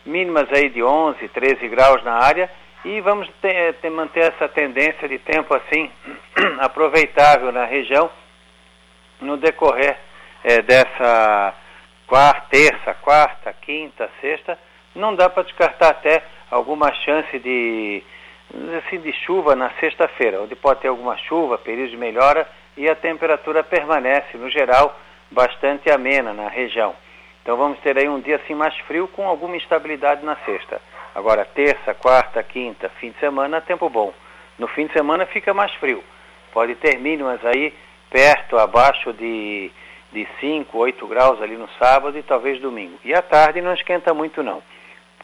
Mínimas 0.06 0.46
aí 0.52 0.70
de 0.70 0.84
11, 0.84 1.26
13 1.28 1.68
graus 1.68 2.02
na 2.04 2.12
área 2.12 2.48
e 2.84 3.00
vamos 3.00 3.28
ter, 3.42 3.74
ter, 3.74 3.90
manter 3.90 4.32
essa 4.32 4.48
tendência 4.48 5.08
de 5.08 5.18
tempo 5.18 5.52
assim 5.52 5.90
aproveitável 6.60 7.50
na 7.50 7.64
região 7.64 8.08
no 9.20 9.36
decorrer 9.36 9.96
é, 10.44 10.62
dessa 10.62 11.54
quarta, 12.06 12.46
terça, 12.50 12.94
quarta, 12.94 13.52
quinta, 13.52 14.08
sexta, 14.20 14.58
não 14.94 15.14
dá 15.14 15.28
para 15.28 15.42
descartar 15.44 15.90
até 15.90 16.22
alguma 16.50 16.92
chance 17.04 17.38
de, 17.38 18.02
assim, 18.78 18.98
de 19.00 19.12
chuva 19.24 19.54
na 19.54 19.70
sexta-feira, 19.78 20.40
onde 20.40 20.56
pode 20.56 20.80
ter 20.80 20.88
alguma 20.88 21.16
chuva, 21.18 21.58
período 21.58 21.90
de 21.90 21.96
melhora 21.96 22.48
e 22.76 22.88
a 22.88 22.94
temperatura 22.94 23.62
permanece, 23.62 24.36
no 24.36 24.48
geral, 24.48 24.98
bastante 25.30 25.90
amena 25.90 26.32
na 26.32 26.48
região. 26.48 26.94
Então 27.42 27.56
vamos 27.56 27.78
ter 27.80 27.98
aí 27.98 28.08
um 28.08 28.20
dia 28.20 28.36
assim 28.36 28.54
mais 28.54 28.76
frio 28.80 29.08
com 29.08 29.26
alguma 29.26 29.56
instabilidade 29.56 30.24
na 30.24 30.36
sexta. 30.44 30.80
Agora, 31.14 31.44
terça, 31.44 31.94
quarta, 31.94 32.42
quinta, 32.42 32.88
fim 33.00 33.10
de 33.10 33.18
semana, 33.18 33.60
tempo 33.60 33.88
bom. 33.88 34.12
No 34.58 34.68
fim 34.68 34.86
de 34.86 34.92
semana 34.92 35.26
fica 35.26 35.52
mais 35.52 35.72
frio. 35.74 36.02
Pode 36.52 36.74
ter 36.76 36.98
mínimas 36.98 37.44
aí 37.44 37.74
perto, 38.10 38.58
abaixo 38.58 39.12
de, 39.12 39.70
de 40.12 40.26
5, 40.40 40.76
8 40.76 41.06
graus 41.06 41.40
ali 41.42 41.56
no 41.56 41.68
sábado 41.78 42.18
e 42.18 42.22
talvez 42.22 42.60
domingo. 42.60 42.98
E 43.04 43.14
à 43.14 43.22
tarde 43.22 43.60
não 43.60 43.74
esquenta 43.74 44.14
muito 44.14 44.42
não. 44.42 44.62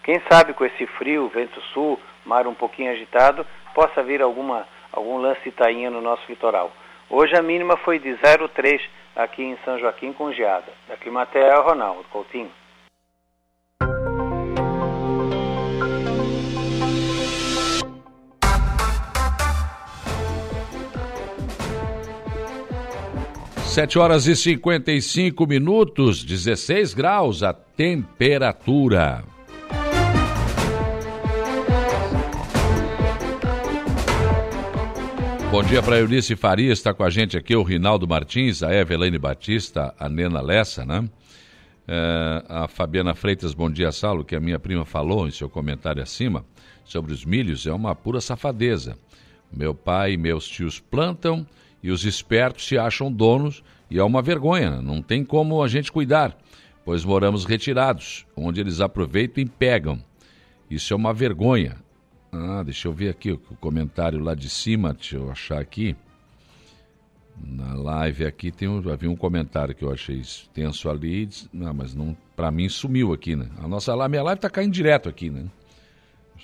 Quem 0.02 0.20
sabe 0.30 0.52
com 0.52 0.64
esse 0.64 0.86
frio, 0.86 1.28
vento 1.28 1.60
sul, 1.72 1.98
mar 2.24 2.46
um 2.46 2.54
pouquinho 2.54 2.92
agitado, 2.92 3.46
possa 3.74 4.02
vir 4.02 4.20
alguma, 4.20 4.66
algum 4.92 5.18
lance 5.18 5.40
de 5.44 5.50
tainha 5.50 5.90
no 5.90 6.00
nosso 6.00 6.22
litoral. 6.28 6.70
Hoje 7.08 7.34
a 7.36 7.42
mínima 7.42 7.76
foi 7.78 7.98
de 7.98 8.10
0,3 8.10 8.80
aqui 9.16 9.42
em 9.42 9.56
São 9.64 9.78
Joaquim 9.78 10.12
com 10.12 10.32
geada. 10.32 10.72
Da 10.88 10.96
Climatea, 10.96 11.60
Ronaldo 11.60 12.04
Coutinho. 12.10 12.50
Sete 23.74 23.98
horas 23.98 24.28
e 24.28 24.36
55 24.36 25.48
minutos, 25.48 26.22
16 26.22 26.94
graus 26.94 27.42
a 27.42 27.52
temperatura. 27.52 29.24
Bom 35.50 35.60
dia 35.64 35.82
para 35.82 35.98
Eunice 35.98 36.36
Faria, 36.36 36.72
está 36.72 36.94
com 36.94 37.02
a 37.02 37.10
gente 37.10 37.36
aqui 37.36 37.56
o 37.56 37.64
Rinaldo 37.64 38.06
Martins, 38.06 38.62
a 38.62 38.72
Evelene 38.72 39.18
Batista, 39.18 39.92
a 39.98 40.08
Nena 40.08 40.40
Lessa, 40.40 40.84
né? 40.84 41.10
É, 41.88 42.44
a 42.48 42.68
Fabiana 42.68 43.12
Freitas, 43.12 43.54
bom 43.54 43.68
dia, 43.68 43.90
Saulo, 43.90 44.24
que 44.24 44.36
a 44.36 44.40
minha 44.40 44.60
prima 44.60 44.84
falou 44.84 45.26
em 45.26 45.32
seu 45.32 45.50
comentário 45.50 46.00
acima 46.00 46.44
sobre 46.84 47.12
os 47.12 47.24
milhos, 47.24 47.66
é 47.66 47.72
uma 47.72 47.92
pura 47.92 48.20
safadeza. 48.20 48.96
Meu 49.52 49.74
pai 49.74 50.12
e 50.12 50.16
meus 50.16 50.46
tios 50.46 50.78
plantam 50.78 51.44
e 51.84 51.90
os 51.90 52.06
espertos 52.06 52.66
se 52.66 52.78
acham 52.78 53.12
donos 53.12 53.62
e 53.90 53.98
é 53.98 54.02
uma 54.02 54.22
vergonha, 54.22 54.80
não 54.80 55.02
tem 55.02 55.22
como 55.22 55.62
a 55.62 55.68
gente 55.68 55.92
cuidar, 55.92 56.34
pois 56.82 57.04
moramos 57.04 57.44
retirados, 57.44 58.26
onde 58.34 58.58
eles 58.58 58.80
aproveitam 58.80 59.44
e 59.44 59.46
pegam. 59.46 60.02
Isso 60.70 60.94
é 60.94 60.96
uma 60.96 61.12
vergonha. 61.12 61.76
Ah, 62.32 62.62
deixa 62.62 62.88
eu 62.88 62.92
ver 62.92 63.10
aqui 63.10 63.32
o 63.32 63.38
comentário 63.60 64.18
lá 64.18 64.34
de 64.34 64.48
cima, 64.48 64.94
deixa 64.94 65.16
eu 65.16 65.30
achar 65.30 65.60
aqui. 65.60 65.94
Na 67.38 67.74
live 67.74 68.24
aqui 68.24 68.50
tem 68.50 68.66
um, 68.66 68.78
havia 68.90 69.10
um 69.10 69.16
comentário 69.16 69.74
que 69.74 69.84
eu 69.84 69.92
achei 69.92 70.22
tenso 70.54 70.88
ali, 70.88 71.28
não, 71.52 71.74
mas 71.74 71.94
não, 71.94 72.16
para 72.34 72.50
mim 72.50 72.66
sumiu 72.66 73.12
aqui, 73.12 73.36
né? 73.36 73.50
A 73.58 73.68
nossa 73.68 73.92
a 73.92 74.08
minha 74.08 74.22
live 74.22 74.40
tá 74.40 74.48
caindo 74.48 74.72
direto 74.72 75.06
aqui, 75.06 75.28
né? 75.28 75.44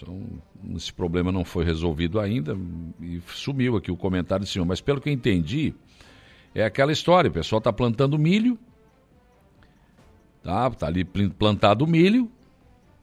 Então, 0.03 0.19
esse 0.75 0.91
problema 0.91 1.31
não 1.31 1.45
foi 1.45 1.63
resolvido 1.63 2.19
ainda 2.19 2.57
e 3.03 3.21
sumiu 3.27 3.77
aqui 3.77 3.91
o 3.91 3.97
comentário 3.97 4.47
de 4.47 4.51
cima. 4.51 4.65
Mas 4.65 4.81
pelo 4.81 5.01
que 5.01 5.11
entendi, 5.11 5.75
é 6.55 6.65
aquela 6.65 6.91
história: 6.91 7.29
o 7.29 7.33
pessoal 7.33 7.59
está 7.59 7.71
plantando 7.71 8.19
milho, 8.19 8.59
tá, 10.43 10.71
tá 10.71 10.87
ali 10.87 11.05
plantado 11.05 11.87
milho, 11.87 12.31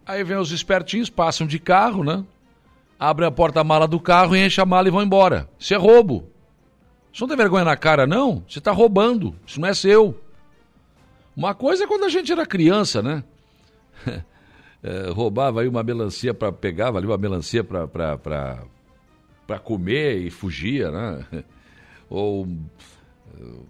aí 0.06 0.24
vem 0.24 0.38
os 0.38 0.52
espertinhos, 0.52 1.10
passam 1.10 1.46
de 1.46 1.60
carro, 1.60 2.04
né? 2.04 2.26
Abrem 3.00 3.28
a 3.28 3.32
porta-mala 3.32 3.88
do 3.88 4.00
carro, 4.00 4.36
enchem 4.36 4.64
a 4.64 4.66
mala 4.66 4.88
e 4.88 4.92
vão 4.92 5.04
embora. 5.04 5.48
Isso 5.60 5.76
é 5.76 5.78
roubo. 5.78 6.28
Isso 7.14 7.22
não 7.24 7.28
tem 7.28 7.38
vergonha 7.38 7.64
na 7.64 7.78
cara, 7.78 8.08
não? 8.08 8.44
Você 8.48 8.58
está 8.58 8.72
roubando. 8.72 9.36
Isso 9.46 9.62
não 9.62 9.68
é 9.68 9.74
seu. 9.76 10.20
Uma 11.36 11.54
coisa 11.54 11.84
é 11.84 11.88
quando 11.88 12.06
a 12.06 12.10
gente 12.10 12.32
era 12.32 12.44
criança, 12.44 13.04
né? 13.04 13.24
é, 14.84 15.10
roubava 15.12 15.62
aí 15.62 15.68
uma 15.68 15.84
melancia 15.84 16.34
para 16.34 16.52
pegava 16.52 16.98
ali 16.98 17.08
uma 17.08 17.18
melancia 17.18 17.64
para 17.64 18.60
comer 19.64 20.18
e 20.18 20.30
fugia, 20.30 20.92
né? 20.92 21.26
Ou 22.10 22.48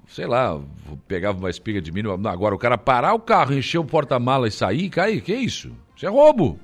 sei 0.08 0.26
lá, 0.26 0.60
pegava 1.08 1.38
uma 1.38 1.50
espiga 1.50 1.82
de 1.82 1.92
milho. 1.92 2.12
Agora 2.28 2.56
o 2.56 2.58
cara 2.58 2.78
parar 2.78 3.14
o 3.14 3.20
carro, 3.20 3.54
encher 3.54 3.80
o 3.80 3.86
porta-mala 3.86 4.48
e 4.48 4.52
sair, 4.52 4.90
cai, 4.90 5.20
que 5.20 5.34
isso? 5.34 5.72
Isso 5.96 6.06
é 6.06 6.10
roubo. 6.10 6.60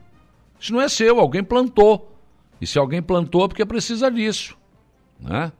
Isso 0.59 0.73
não 0.73 0.81
é 0.81 0.87
seu, 0.87 1.19
alguém 1.19 1.43
plantou. 1.43 2.15
E 2.61 2.67
se 2.67 2.79
alguém 2.79 3.01
plantou 3.01 3.45
é 3.45 3.47
porque 3.47 3.65
precisa 3.65 4.09
disso, 4.09 4.57
né? 5.19 5.51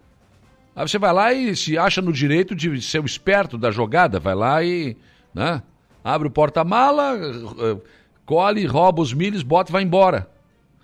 Aí 0.76 0.88
você 0.88 0.98
vai 0.98 1.14
lá 1.14 1.34
e 1.34 1.56
se 1.56 1.78
acha 1.78 2.02
no 2.02 2.12
direito 2.12 2.56
de 2.56 2.82
ser 2.82 3.00
o 3.00 3.06
esperto 3.06 3.58
da 3.58 3.70
jogada, 3.70 4.20
vai 4.20 4.34
lá 4.34 4.64
e, 4.64 4.98
né? 5.34 5.62
Abre 6.04 6.28
o 6.28 6.32
porta-mala, 6.32 7.16
eh, 7.16 7.78
colhe, 8.26 8.66
rouba 8.66 9.02
os 9.02 9.14
milhos, 9.14 9.44
bota 9.44 9.72
e 9.72 9.74
vai 9.74 9.84
embora. 9.84 10.30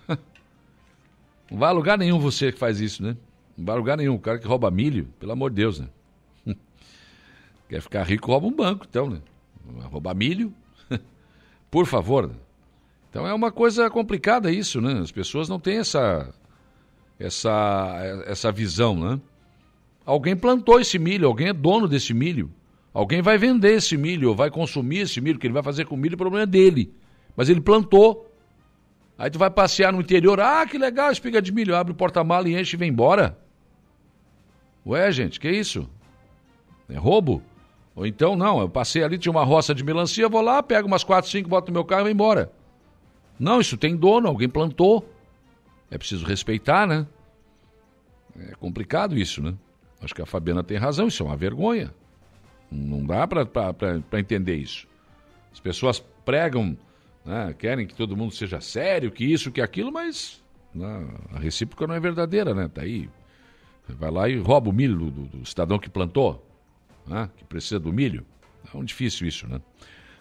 Não 1.50 1.58
vai 1.58 1.70
a 1.70 1.74
lugar 1.74 1.98
nenhum 1.98 2.20
você 2.20 2.52
que 2.52 2.60
faz 2.60 2.80
isso, 2.80 3.04
né? 3.04 3.16
Não 3.58 3.66
vai 3.66 3.76
a 3.76 3.78
lugar 3.78 3.98
nenhum. 3.98 4.16
O 4.16 4.20
cara 4.20 4.40
que 4.40 4.48
rouba 4.48 4.70
milho, 4.72 5.08
pelo 5.20 5.32
amor 5.32 5.50
de 5.50 5.58
Deus, 5.58 5.80
né? 5.80 5.88
Quer 7.70 7.82
ficar 7.82 8.04
rico, 8.04 8.32
rouba 8.32 8.48
um 8.48 8.56
banco, 8.56 8.86
então, 8.90 9.10
né? 9.10 9.22
Roubar 9.92 10.16
milho? 10.16 10.54
Por 11.70 11.86
favor. 11.86 12.28
Né? 12.28 12.36
Então 13.10 13.28
é 13.28 13.34
uma 13.34 13.52
coisa 13.52 13.90
complicada 13.90 14.52
isso, 14.52 14.80
né? 14.80 15.00
As 15.00 15.12
pessoas 15.12 15.50
não 15.50 15.60
têm 15.60 15.78
essa, 15.78 16.34
essa, 17.20 18.24
essa 18.26 18.52
visão, 18.52 18.96
né? 18.96 19.20
Alguém 20.06 20.36
plantou 20.36 20.80
esse 20.80 20.98
milho, 20.98 21.28
alguém 21.28 21.50
é 21.50 21.54
dono 21.54 21.88
desse 21.88 22.14
milho. 22.14 22.52
Alguém 22.94 23.22
vai 23.22 23.38
vender 23.38 23.74
esse 23.74 23.96
milho, 23.96 24.30
ou 24.30 24.36
vai 24.36 24.50
consumir 24.50 25.00
esse 25.00 25.22
milho, 25.22 25.38
que 25.38 25.46
ele 25.46 25.54
vai 25.54 25.62
fazer 25.62 25.86
com 25.86 25.96
o 25.96 25.98
milho, 25.98 26.16
o 26.16 26.18
problema 26.18 26.44
é 26.44 26.48
dele. 26.48 26.92
Mas 27.40 27.48
ele 27.48 27.62
plantou. 27.62 28.30
Aí 29.18 29.30
tu 29.30 29.40
vai 29.40 29.50
passear 29.50 29.94
no 29.94 30.02
interior, 30.02 30.42
ah, 30.42 30.66
que 30.66 30.78
legal, 30.78 31.10
espiga 31.10 31.42
de 31.42 31.54
milho, 31.54 31.74
abre 31.74 31.94
o 31.94 31.96
porta-mala 31.96 32.50
e 32.50 32.60
enche 32.60 32.76
e 32.76 32.78
vem 32.78 32.90
embora. 32.90 33.40
Ué, 34.86 35.10
gente, 35.10 35.40
que 35.40 35.50
isso? 35.50 35.90
É 36.90 36.98
roubo? 36.98 37.42
Ou 37.96 38.06
então, 38.06 38.36
não, 38.36 38.60
eu 38.60 38.68
passei 38.68 39.06
ali, 39.06 39.18
tinha 39.18 39.32
uma 39.32 39.46
roça 39.46 39.74
de 39.74 39.86
melancia, 39.86 40.28
vou 40.28 40.42
lá, 40.42 40.62
pego 40.62 40.86
umas 40.86 41.02
quatro, 41.02 41.32
cinco, 41.32 41.48
boto 41.48 41.72
no 41.72 41.76
meu 41.76 41.86
carro 41.86 42.02
e 42.02 42.04
vou 42.04 42.12
embora. 42.12 42.52
Não, 43.40 43.62
isso 43.62 43.78
tem 43.78 43.96
dono, 43.96 44.28
alguém 44.28 44.50
plantou. 44.50 45.10
É 45.90 45.98
preciso 45.98 46.26
respeitar, 46.26 46.86
né? 46.86 47.08
É 48.38 48.54
complicado 48.56 49.18
isso, 49.18 49.42
né? 49.42 49.56
Acho 50.02 50.14
que 50.14 50.22
a 50.22 50.26
Fabiana 50.26 50.62
tem 50.62 50.76
razão, 50.76 51.08
isso 51.08 51.24
é 51.24 51.26
uma 51.26 51.38
vergonha. 51.38 51.94
Não 52.70 53.06
dá 53.06 53.26
para 53.26 54.20
entender 54.20 54.58
isso. 54.58 54.86
As 55.54 55.62
pessoas 55.62 56.04
pregam, 56.26 56.78
né, 57.30 57.54
querem 57.56 57.86
que 57.86 57.94
todo 57.94 58.18
mundo 58.18 58.34
seja 58.34 58.60
sério, 58.60 59.12
que 59.12 59.24
isso, 59.24 59.52
que 59.52 59.62
aquilo, 59.62 59.92
mas 59.92 60.44
né, 60.74 61.08
a 61.32 61.38
recíproca 61.38 61.86
não 61.86 61.94
é 61.94 62.00
verdadeira, 62.00 62.56
né? 62.56 62.68
Tá 62.68 62.82
aí. 62.82 63.08
Vai 63.88 64.10
lá 64.10 64.28
e 64.28 64.40
rouba 64.40 64.72
o 64.72 64.74
milho 64.74 65.12
do, 65.12 65.38
do, 65.38 65.46
cidadão 65.46 65.78
que 65.78 65.90
plantou, 65.90 66.44
né, 67.06 67.30
que 67.38 67.44
precisa 67.44 67.80
do 67.80 67.94
milho. 67.94 68.26
É 68.74 68.76
um 68.76 68.84
difícil 68.84 69.28
isso, 69.28 69.48
né? 69.48 69.62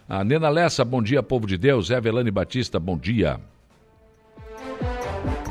A 0.07 0.23
Nena 0.23 0.49
Lessa, 0.49 0.85
bom 0.85 1.01
dia, 1.01 1.23
povo 1.23 1.47
de 1.47 1.57
Deus. 1.57 1.89
Evelane 1.89 2.29
Batista, 2.29 2.79
bom 2.79 2.97
dia. 2.97 3.39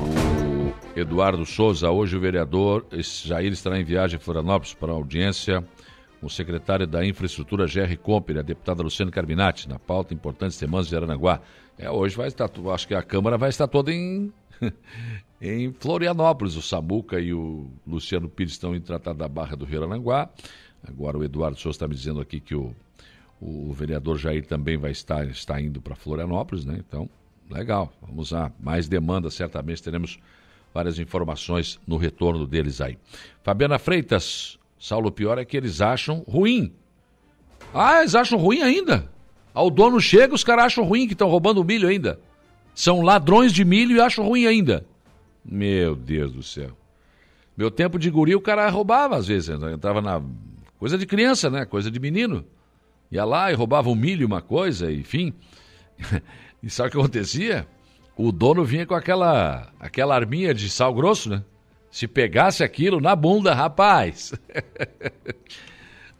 O 0.00 0.98
Eduardo 0.98 1.44
Souza, 1.44 1.90
hoje 1.90 2.16
o 2.16 2.20
vereador 2.20 2.86
Jair 2.92 3.52
estará 3.52 3.80
em 3.80 3.84
viagem 3.84 4.16
a 4.16 4.20
Florianópolis 4.20 4.74
para 4.74 4.92
audiência 4.92 5.64
o 6.20 6.28
secretário 6.28 6.86
da 6.86 7.04
Infraestrutura, 7.04 7.66
Gerry 7.66 7.96
Comper, 7.96 8.38
a 8.38 8.42
deputada 8.42 8.82
Luciana 8.82 9.10
Carminati, 9.10 9.68
na 9.68 9.78
pauta 9.78 10.12
Importantes 10.14 10.56
Semanas 10.56 10.88
de 10.88 10.96
Aranaguá. 10.96 11.40
É, 11.78 11.90
hoje 11.90 12.16
vai 12.16 12.28
estar, 12.28 12.50
acho 12.72 12.88
que 12.88 12.94
a 12.94 13.02
Câmara 13.02 13.38
vai 13.38 13.50
estar 13.50 13.68
toda 13.68 13.92
em, 13.92 14.32
em 15.40 15.72
Florianópolis. 15.72 16.56
O 16.56 16.62
Samuca 16.62 17.20
e 17.20 17.32
o 17.32 17.70
Luciano 17.86 18.28
Pires 18.28 18.52
estão 18.52 18.74
em 18.74 18.80
tratar 18.80 19.12
da 19.12 19.28
Barra 19.28 19.56
do 19.56 19.64
Rio 19.64 19.82
Aranaguá. 19.82 20.28
Agora 20.86 21.18
o 21.18 21.24
Eduardo 21.24 21.58
Souza 21.58 21.76
está 21.76 21.88
me 21.88 21.94
dizendo 21.94 22.20
aqui 22.20 22.40
que 22.40 22.54
o 22.54 22.74
o 23.40 23.72
vereador 23.72 24.18
Jair 24.18 24.44
também 24.46 24.76
vai 24.76 24.90
estar, 24.90 25.26
está 25.26 25.60
indo 25.60 25.80
para 25.80 25.94
Florianópolis, 25.94 26.64
né? 26.64 26.76
Então, 26.78 27.08
legal. 27.50 27.92
Vamos 28.02 28.32
lá. 28.32 28.52
Mais 28.58 28.88
demanda, 28.88 29.30
certamente 29.30 29.82
teremos 29.82 30.18
várias 30.74 30.98
informações 30.98 31.78
no 31.86 31.96
retorno 31.96 32.46
deles 32.46 32.80
aí. 32.80 32.98
Fabiana 33.42 33.78
Freitas, 33.78 34.57
Saulo, 34.78 35.10
pior 35.10 35.38
é 35.38 35.44
que 35.44 35.56
eles 35.56 35.80
acham 35.80 36.24
ruim. 36.28 36.72
Ah, 37.74 38.00
eles 38.00 38.14
acham 38.14 38.38
ruim 38.38 38.62
ainda. 38.62 39.10
Ao 39.52 39.70
dono 39.70 40.00
chega, 40.00 40.34
os 40.34 40.44
caras 40.44 40.66
acham 40.66 40.84
ruim 40.84 41.06
que 41.06 41.14
estão 41.14 41.28
roubando 41.28 41.64
milho 41.64 41.88
ainda. 41.88 42.20
São 42.74 43.02
ladrões 43.02 43.52
de 43.52 43.64
milho 43.64 43.96
e 43.96 44.00
acham 44.00 44.24
ruim 44.24 44.46
ainda. 44.46 44.86
Meu 45.44 45.96
Deus 45.96 46.32
do 46.32 46.42
céu. 46.42 46.76
Meu 47.56 47.70
tempo 47.70 47.98
de 47.98 48.08
guri, 48.08 48.36
o 48.36 48.40
cara 48.40 48.68
roubava 48.68 49.16
às 49.16 49.26
vezes. 49.26 49.48
Entrava 49.48 50.00
na. 50.00 50.22
Coisa 50.78 50.96
de 50.96 51.04
criança, 51.06 51.50
né? 51.50 51.64
Coisa 51.64 51.90
de 51.90 51.98
menino. 51.98 52.44
Ia 53.10 53.24
lá 53.24 53.50
e 53.50 53.54
roubava 53.54 53.88
um 53.88 53.96
milho, 53.96 54.26
uma 54.26 54.40
coisa, 54.40 54.92
enfim. 54.92 55.32
e 56.62 56.70
sabe 56.70 56.88
o 56.88 56.92
que 56.92 56.98
acontecia? 56.98 57.66
O 58.16 58.30
dono 58.30 58.64
vinha 58.64 58.86
com 58.86 58.94
aquela, 58.94 59.72
aquela 59.80 60.14
arminha 60.14 60.54
de 60.54 60.70
sal 60.70 60.94
grosso, 60.94 61.30
né? 61.30 61.42
Se 61.90 62.06
pegasse 62.06 62.62
aquilo 62.62 63.00
na 63.00 63.16
bunda, 63.16 63.54
rapaz. 63.54 64.32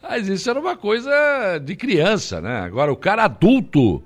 Mas 0.01 0.27
isso 0.27 0.49
era 0.49 0.59
uma 0.59 0.75
coisa 0.75 1.59
de 1.59 1.75
criança, 1.75 2.41
né? 2.41 2.61
Agora, 2.61 2.91
o 2.91 2.97
cara 2.97 3.25
adulto 3.25 4.03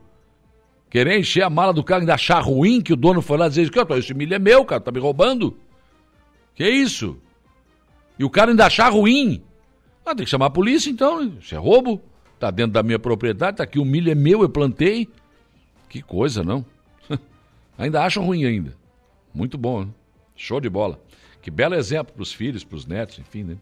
querer 0.89 1.20
encher 1.20 1.43
a 1.43 1.49
mala 1.49 1.74
do 1.74 1.84
carro 1.84 2.03
e 2.03 2.11
achar 2.11 2.39
ruim 2.39 2.82
que 2.82 2.93
o 2.93 2.95
dono 2.95 3.22
foi 3.22 3.38
lá 3.38 3.47
dizer 3.47 3.70
que 3.70 3.93
esse 3.93 4.14
milho 4.14 4.34
é 4.36 4.39
meu, 4.39 4.66
cara, 4.66 4.82
tá 4.82 4.91
me 4.91 4.99
roubando. 4.99 5.57
Que 6.53 6.68
isso? 6.70 7.18
E 8.18 8.24
o 8.24 8.30
cara 8.30 8.51
ainda 8.51 8.66
achar 8.66 8.89
ruim. 8.89 9.41
Ah, 10.05 10.14
tem 10.14 10.26
que 10.26 10.30
chamar 10.30 10.47
a 10.47 10.51
polícia 10.51 10.89
então, 10.89 11.24
isso 11.39 11.55
é 11.55 11.57
roubo. 11.57 12.01
Está 12.36 12.51
dentro 12.51 12.74
da 12.74 12.84
minha 12.84 12.99
propriedade, 12.99 13.53
está 13.53 13.64
aqui 13.64 13.80
o 13.80 13.86
milho 13.86 14.11
é 14.11 14.16
meu, 14.16 14.41
eu 14.41 14.49
plantei. 14.49 15.07
Que 15.89 16.01
coisa, 16.01 16.43
não? 16.43 16.66
ainda 17.78 18.03
acham 18.03 18.26
ruim 18.26 18.45
ainda. 18.45 18.76
Muito 19.34 19.57
bom, 19.57 19.86
né? 19.86 19.88
Show 20.36 20.59
de 20.59 20.70
bola. 20.70 20.99
Que 21.44 21.52
belo 21.52 21.76
exemplo 21.76 22.14
para 22.14 22.24
os 22.24 22.32
filhos, 22.32 22.64
para 22.64 22.78
os 22.78 22.86
netos, 22.86 23.20
enfim, 23.20 23.44
né? 23.44 23.58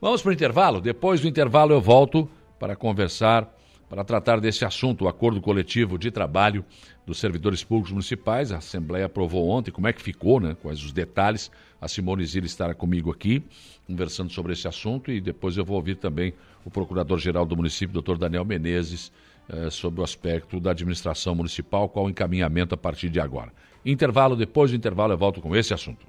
Vamos 0.00 0.20
para 0.20 0.30
o 0.30 0.32
intervalo? 0.32 0.80
Depois 0.80 1.20
do 1.20 1.28
intervalo 1.28 1.72
eu 1.72 1.80
volto 1.80 2.28
para 2.58 2.74
conversar, 2.74 3.48
para 3.88 4.02
tratar 4.02 4.40
desse 4.40 4.64
assunto, 4.64 5.04
o 5.04 5.08
acordo 5.08 5.40
coletivo 5.40 5.96
de 5.96 6.10
trabalho 6.10 6.64
dos 7.06 7.18
servidores 7.20 7.62
públicos 7.62 7.92
municipais. 7.92 8.50
A 8.50 8.58
Assembleia 8.58 9.06
aprovou 9.06 9.48
ontem, 9.48 9.70
como 9.70 9.86
é 9.86 9.92
que 9.92 10.02
ficou, 10.02 10.40
né? 10.40 10.56
Quais 10.60 10.82
os 10.82 10.92
detalhes. 10.92 11.52
A 11.80 11.86
Simone 11.86 12.26
Zilli 12.26 12.46
estará 12.46 12.74
comigo 12.74 13.12
aqui, 13.12 13.44
conversando 13.86 14.32
sobre 14.32 14.52
esse 14.52 14.66
assunto, 14.66 15.12
e 15.12 15.20
depois 15.20 15.56
eu 15.56 15.64
vou 15.64 15.76
ouvir 15.76 15.94
também 15.94 16.34
o 16.64 16.70
Procurador-Geral 16.70 17.46
do 17.46 17.56
município, 17.56 17.92
doutor 17.92 18.18
Daniel 18.18 18.44
Menezes, 18.44 19.12
eh, 19.48 19.70
sobre 19.70 20.00
o 20.00 20.04
aspecto 20.04 20.58
da 20.58 20.72
administração 20.72 21.36
municipal, 21.36 21.88
qual 21.88 22.06
o 22.06 22.10
encaminhamento 22.10 22.74
a 22.74 22.78
partir 22.78 23.08
de 23.08 23.20
agora. 23.20 23.52
Intervalo, 23.86 24.34
depois 24.34 24.72
do 24.72 24.76
intervalo 24.76 25.12
eu 25.12 25.18
volto 25.18 25.40
com 25.40 25.54
esse 25.54 25.72
assunto. 25.72 26.04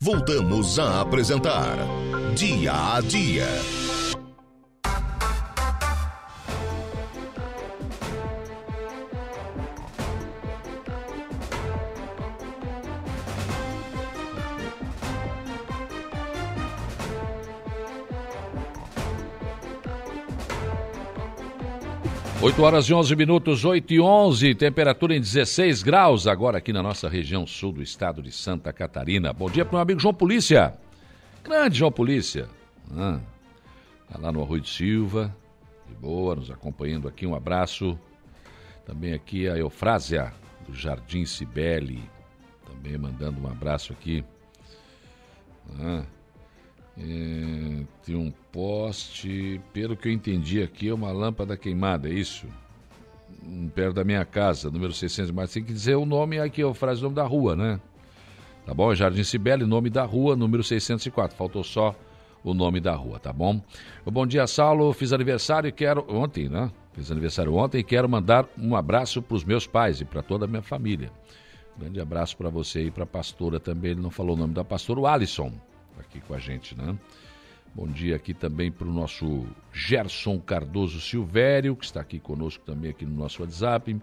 Voltamos 0.00 0.78
a 0.78 1.00
apresentar 1.00 1.76
Dia 2.36 2.94
a 2.94 3.00
Dia. 3.00 3.87
8 22.40 22.62
horas 22.62 22.84
e 22.88 22.94
11 22.94 23.16
minutos, 23.16 23.64
8 23.64 23.94
e 23.94 24.00
11, 24.00 24.54
temperatura 24.54 25.12
em 25.12 25.20
16 25.20 25.82
graus, 25.82 26.28
agora 26.28 26.58
aqui 26.58 26.72
na 26.72 26.80
nossa 26.80 27.08
região 27.08 27.44
sul 27.44 27.72
do 27.72 27.82
estado 27.82 28.22
de 28.22 28.30
Santa 28.30 28.72
Catarina. 28.72 29.32
Bom 29.32 29.50
dia 29.50 29.64
para 29.64 29.72
o 29.72 29.74
meu 29.74 29.82
amigo 29.82 29.98
João 29.98 30.14
Polícia. 30.14 30.72
Grande 31.42 31.78
João 31.78 31.90
Polícia. 31.90 32.48
Ah, 32.96 33.18
tá 34.08 34.20
lá 34.20 34.30
no 34.30 34.40
Arroio 34.40 34.60
de 34.60 34.70
Silva, 34.70 35.34
de 35.88 35.94
boa, 35.94 36.36
nos 36.36 36.48
acompanhando 36.48 37.08
aqui. 37.08 37.26
Um 37.26 37.34
abraço. 37.34 37.98
Também 38.86 39.14
aqui 39.14 39.48
a 39.48 39.58
Eufrásia, 39.58 40.32
do 40.66 40.72
Jardim 40.72 41.24
Cibele, 41.24 42.00
também 42.64 42.96
mandando 42.96 43.40
um 43.40 43.50
abraço 43.50 43.92
aqui. 43.92 44.24
Ah, 45.80 46.04
é, 47.00 47.84
tem 48.04 48.16
um 48.16 48.32
poste, 48.50 49.60
pelo 49.72 49.96
que 49.96 50.08
eu 50.08 50.12
entendi 50.12 50.62
aqui, 50.62 50.88
é 50.88 50.94
uma 50.94 51.12
lâmpada 51.12 51.56
queimada, 51.56 52.08
é 52.08 52.12
isso? 52.12 52.46
Perto 53.74 53.94
da 53.94 54.04
minha 54.04 54.24
casa, 54.24 54.70
número 54.70 54.92
600, 54.92 55.30
mas 55.30 55.52
tem 55.52 55.62
que 55.62 55.72
dizer 55.72 55.94
o 55.94 56.04
nome 56.04 56.40
aqui, 56.40 56.62
a 56.62 56.74
frase 56.74 57.00
o 57.00 57.04
nome 57.04 57.14
da 57.14 57.24
rua, 57.24 57.54
né? 57.54 57.80
Tá 58.66 58.74
bom? 58.74 58.94
Jardim 58.94 59.22
Cibele, 59.22 59.64
nome 59.64 59.88
da 59.88 60.04
rua, 60.04 60.36
número 60.36 60.62
604. 60.62 61.36
Faltou 61.36 61.64
só 61.64 61.94
o 62.44 62.52
nome 62.52 62.80
da 62.80 62.94
rua, 62.94 63.18
tá 63.18 63.32
bom? 63.32 63.62
Bom 64.04 64.26
dia, 64.26 64.46
Saulo. 64.46 64.92
Fiz 64.92 65.10
aniversário 65.10 65.68
e 65.68 65.72
quero. 65.72 66.04
Ontem, 66.06 66.50
né? 66.50 66.70
Fiz 66.92 67.10
aniversário 67.10 67.54
ontem 67.54 67.78
e 67.78 67.82
quero 67.82 68.06
mandar 68.06 68.46
um 68.58 68.76
abraço 68.76 69.22
para 69.22 69.36
os 69.36 69.44
meus 69.44 69.66
pais 69.66 70.02
e 70.02 70.04
para 70.04 70.20
toda 70.20 70.44
a 70.44 70.48
minha 70.48 70.60
família. 70.60 71.10
Grande 71.78 71.98
abraço 71.98 72.36
para 72.36 72.50
você 72.50 72.82
e 72.84 72.90
para 72.90 73.04
a 73.04 73.06
pastora 73.06 73.58
também. 73.58 73.92
Ele 73.92 74.02
não 74.02 74.10
falou 74.10 74.36
o 74.36 74.38
nome 74.38 74.52
da 74.52 74.64
pastora, 74.64 75.00
o 75.00 75.06
Alisson 75.06 75.50
aqui 76.00 76.20
com 76.20 76.34
a 76.34 76.38
gente, 76.38 76.76
né? 76.76 76.96
Bom 77.74 77.86
dia 77.86 78.16
aqui 78.16 78.34
também 78.34 78.72
para 78.72 78.88
o 78.88 78.92
nosso 78.92 79.46
Gerson 79.72 80.38
Cardoso 80.40 81.00
Silvério, 81.00 81.76
que 81.76 81.84
está 81.84 82.00
aqui 82.00 82.18
conosco 82.18 82.64
também 82.64 82.90
aqui 82.90 83.04
no 83.04 83.14
nosso 83.14 83.42
WhatsApp. 83.42 83.96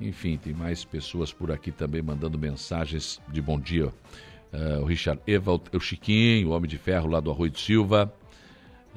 Enfim, 0.00 0.36
tem 0.36 0.52
mais 0.52 0.84
pessoas 0.84 1.32
por 1.32 1.52
aqui 1.52 1.70
também 1.70 2.02
mandando 2.02 2.38
mensagens 2.38 3.20
de 3.28 3.40
bom 3.40 3.58
dia. 3.58 3.86
Uh, 4.52 4.80
o 4.82 4.84
Richard 4.84 5.20
Evald, 5.26 5.64
o 5.72 5.78
Chiquinho, 5.78 6.48
o 6.48 6.50
Homem 6.50 6.68
de 6.68 6.76
Ferro 6.76 7.08
lá 7.08 7.20
do 7.20 7.30
Arroio 7.30 7.50
de 7.50 7.60
Silva. 7.60 8.12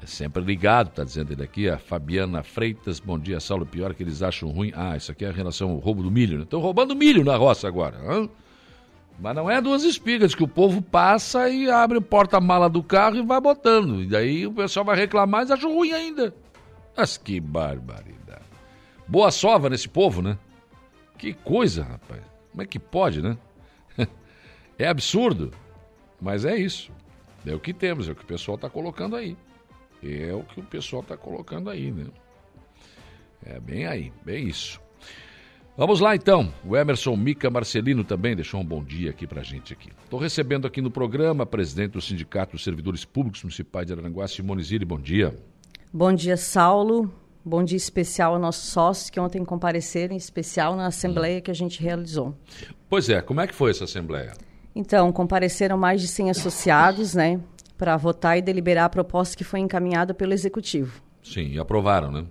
É 0.02 0.06
sempre 0.06 0.42
ligado, 0.42 0.88
está 0.88 1.04
dizendo 1.04 1.32
ele 1.32 1.42
aqui. 1.42 1.68
A 1.68 1.78
Fabiana 1.78 2.42
Freitas, 2.42 2.98
bom 2.98 3.18
dia, 3.18 3.38
Saulo. 3.38 3.64
Pior 3.64 3.94
que 3.94 4.02
eles 4.02 4.22
acham 4.22 4.50
ruim. 4.50 4.72
Ah, 4.74 4.96
isso 4.96 5.12
aqui 5.12 5.24
é 5.24 5.28
a 5.28 5.32
relação 5.32 5.70
ao 5.70 5.78
roubo 5.78 6.02
do 6.02 6.10
milho. 6.10 6.42
Estão 6.42 6.58
né? 6.58 6.64
roubando 6.64 6.96
milho 6.96 7.24
na 7.24 7.36
roça 7.36 7.68
agora. 7.68 7.98
Hein? 8.12 8.30
Mas 9.18 9.34
não 9.34 9.50
é 9.50 9.60
duas 9.60 9.84
espigas 9.84 10.34
que 10.34 10.42
o 10.42 10.48
povo 10.48 10.82
passa 10.82 11.48
e 11.48 11.70
abre 11.70 11.98
o 11.98 12.02
porta-mala 12.02 12.68
do 12.68 12.82
carro 12.82 13.16
e 13.16 13.22
vai 13.22 13.40
botando. 13.40 14.02
E 14.02 14.06
daí 14.06 14.46
o 14.46 14.52
pessoal 14.52 14.84
vai 14.84 14.96
reclamar 14.96 15.46
e 15.46 15.52
acha 15.52 15.68
ruim 15.68 15.92
ainda. 15.92 16.34
Mas 16.96 17.16
que 17.16 17.40
barbaridade. 17.40 18.44
Boa 19.06 19.30
sova 19.30 19.68
nesse 19.70 19.88
povo, 19.88 20.20
né? 20.20 20.38
Que 21.16 21.32
coisa, 21.32 21.84
rapaz. 21.84 22.22
Como 22.50 22.62
é 22.62 22.66
que 22.66 22.78
pode, 22.78 23.22
né? 23.22 23.36
é 24.78 24.88
absurdo. 24.88 25.52
Mas 26.20 26.44
é 26.44 26.56
isso. 26.56 26.90
É 27.46 27.54
o 27.54 27.60
que 27.60 27.72
temos, 27.72 28.08
é 28.08 28.12
o 28.12 28.14
que 28.14 28.24
o 28.24 28.26
pessoal 28.26 28.56
está 28.56 28.70
colocando 28.70 29.16
aí. 29.16 29.36
É 30.02 30.32
o 30.32 30.42
que 30.42 30.60
o 30.60 30.64
pessoal 30.64 31.02
está 31.02 31.16
colocando 31.16 31.70
aí, 31.70 31.90
né? 31.90 32.06
É 33.44 33.60
bem 33.60 33.86
aí, 33.86 34.12
bem 34.24 34.48
isso. 34.48 34.80
Vamos 35.76 35.98
lá 35.98 36.14
então. 36.14 36.54
O 36.64 36.76
Emerson 36.76 37.16
Mica 37.16 37.50
Marcelino 37.50 38.04
também 38.04 38.36
deixou 38.36 38.60
um 38.60 38.64
bom 38.64 38.82
dia 38.82 39.10
aqui 39.10 39.26
pra 39.26 39.42
gente 39.42 39.72
aqui. 39.72 39.90
Estou 40.04 40.20
recebendo 40.20 40.68
aqui 40.68 40.80
no 40.80 40.88
programa 40.88 41.42
a 41.42 41.46
presidente 41.46 41.92
do 41.92 42.00
Sindicato 42.00 42.52
dos 42.52 42.62
Servidores 42.62 43.04
Públicos 43.04 43.42
Municipais 43.42 43.84
de 43.84 43.92
Aranguá, 43.92 44.28
Simone 44.28 44.62
Zilli. 44.62 44.84
Bom 44.84 45.00
dia. 45.00 45.34
Bom 45.92 46.12
dia, 46.12 46.36
Saulo. 46.36 47.12
Bom 47.44 47.64
dia 47.64 47.76
especial 47.76 48.34
aos 48.34 48.40
nossos 48.40 48.70
sócios 48.70 49.10
que 49.10 49.18
ontem 49.18 49.44
compareceram, 49.44 50.14
em 50.14 50.16
especial 50.16 50.76
na 50.76 50.86
assembleia 50.86 51.40
que 51.40 51.50
a 51.50 51.54
gente 51.54 51.82
realizou. 51.82 52.36
Pois 52.88 53.10
é, 53.10 53.20
como 53.20 53.40
é 53.40 53.46
que 53.48 53.54
foi 53.54 53.72
essa 53.72 53.82
assembleia? 53.82 54.32
Então, 54.76 55.10
compareceram 55.10 55.76
mais 55.76 56.00
de 56.00 56.06
100 56.06 56.30
associados, 56.30 57.14
né, 57.14 57.40
para 57.76 57.96
votar 57.96 58.38
e 58.38 58.42
deliberar 58.42 58.84
a 58.84 58.88
proposta 58.88 59.36
que 59.36 59.42
foi 59.42 59.58
encaminhada 59.58 60.14
pelo 60.14 60.32
executivo. 60.32 61.02
Sim, 61.22 61.48
e 61.48 61.58
aprovaram, 61.58 62.12
né? 62.12 62.24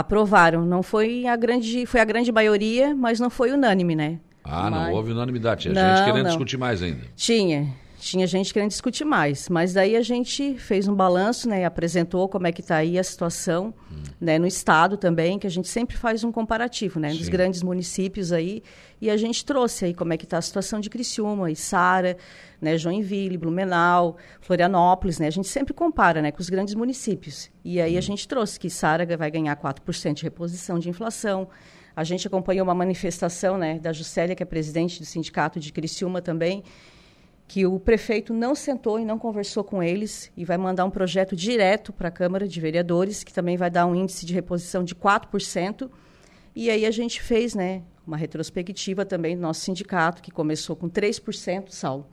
Aprovaram. 0.00 0.66
Não 0.66 0.82
foi 0.82 1.26
a 1.26 1.34
grande, 1.36 1.86
foi 1.86 2.00
a 2.00 2.04
grande 2.04 2.30
maioria, 2.30 2.94
mas 2.94 3.18
não 3.18 3.30
foi 3.30 3.50
unânime, 3.50 3.96
né? 3.96 4.18
Ah, 4.44 4.68
não 4.68 4.78
Mas- 4.78 4.94
houve 4.94 5.12
unanimidade. 5.12 5.62
Tinha 5.62 5.72
Não, 5.74 5.96
gente 5.96 6.04
querendo 6.04 6.24
não. 6.24 6.30
discutir 6.30 6.58
mais 6.58 6.82
ainda. 6.82 7.00
Tinha. 7.16 7.66
Tinha 8.06 8.24
gente 8.24 8.54
querendo 8.54 8.68
discutir 8.68 9.04
mais, 9.04 9.48
mas 9.48 9.72
daí 9.72 9.96
a 9.96 10.00
gente 10.00 10.54
fez 10.58 10.86
um 10.86 10.94
balanço, 10.94 11.48
né, 11.48 11.62
e 11.62 11.64
apresentou 11.64 12.28
como 12.28 12.46
é 12.46 12.52
que 12.52 12.60
está 12.60 12.76
aí 12.76 12.96
a 13.00 13.02
situação, 13.02 13.74
né, 14.20 14.38
no 14.38 14.46
estado 14.46 14.96
também, 14.96 15.40
que 15.40 15.46
a 15.48 15.50
gente 15.50 15.66
sempre 15.66 15.96
faz 15.96 16.22
um 16.22 16.30
comparativo, 16.30 17.00
né, 17.00 17.12
dos 17.12 17.28
grandes 17.28 17.64
municípios 17.64 18.30
aí, 18.30 18.62
e 19.00 19.10
a 19.10 19.16
gente 19.16 19.44
trouxe 19.44 19.86
aí 19.86 19.92
como 19.92 20.12
é 20.12 20.16
que 20.16 20.22
está 20.22 20.38
a 20.38 20.40
situação 20.40 20.78
de 20.78 20.88
Criciúma, 20.88 21.50
Içara, 21.50 22.16
né, 22.60 22.78
Joinville, 22.78 23.36
Blumenau, 23.36 24.16
Florianópolis, 24.40 25.18
né, 25.18 25.26
a 25.26 25.32
gente 25.32 25.48
sempre 25.48 25.74
compara, 25.74 26.22
né, 26.22 26.30
com 26.30 26.40
os 26.40 26.48
grandes 26.48 26.76
municípios. 26.76 27.50
E 27.64 27.80
aí 27.80 27.98
a 27.98 28.00
gente 28.00 28.28
trouxe 28.28 28.60
que 28.60 28.68
Içara 28.68 29.04
vai 29.16 29.32
ganhar 29.32 29.56
4% 29.56 30.14
de 30.14 30.22
reposição 30.22 30.78
de 30.78 30.88
inflação. 30.88 31.48
A 31.96 32.04
gente 32.04 32.24
acompanhou 32.24 32.62
uma 32.62 32.74
manifestação, 32.74 33.58
né, 33.58 33.80
da 33.80 33.92
Juscelia, 33.92 34.36
que 34.36 34.44
é 34.44 34.46
presidente 34.46 35.00
do 35.00 35.04
sindicato 35.04 35.58
de 35.58 35.72
Criciúma 35.72 36.22
também, 36.22 36.62
que 37.48 37.64
o 37.64 37.78
prefeito 37.78 38.34
não 38.34 38.54
sentou 38.54 38.98
e 38.98 39.04
não 39.04 39.18
conversou 39.18 39.62
com 39.62 39.82
eles 39.82 40.32
e 40.36 40.44
vai 40.44 40.58
mandar 40.58 40.84
um 40.84 40.90
projeto 40.90 41.36
direto 41.36 41.92
para 41.92 42.08
a 42.08 42.10
Câmara 42.10 42.46
de 42.48 42.60
Vereadores, 42.60 43.22
que 43.22 43.32
também 43.32 43.56
vai 43.56 43.70
dar 43.70 43.86
um 43.86 43.94
índice 43.94 44.26
de 44.26 44.34
reposição 44.34 44.82
de 44.82 44.94
4%. 44.94 45.88
E 46.54 46.70
aí 46.70 46.84
a 46.84 46.90
gente 46.90 47.22
fez 47.22 47.54
né, 47.54 47.82
uma 48.06 48.16
retrospectiva 48.16 49.04
também 49.04 49.36
do 49.36 49.42
nosso 49.42 49.60
sindicato, 49.60 50.22
que 50.22 50.30
começou 50.30 50.74
com 50.74 50.90
3%, 50.90 51.70
Saulo. 51.70 52.06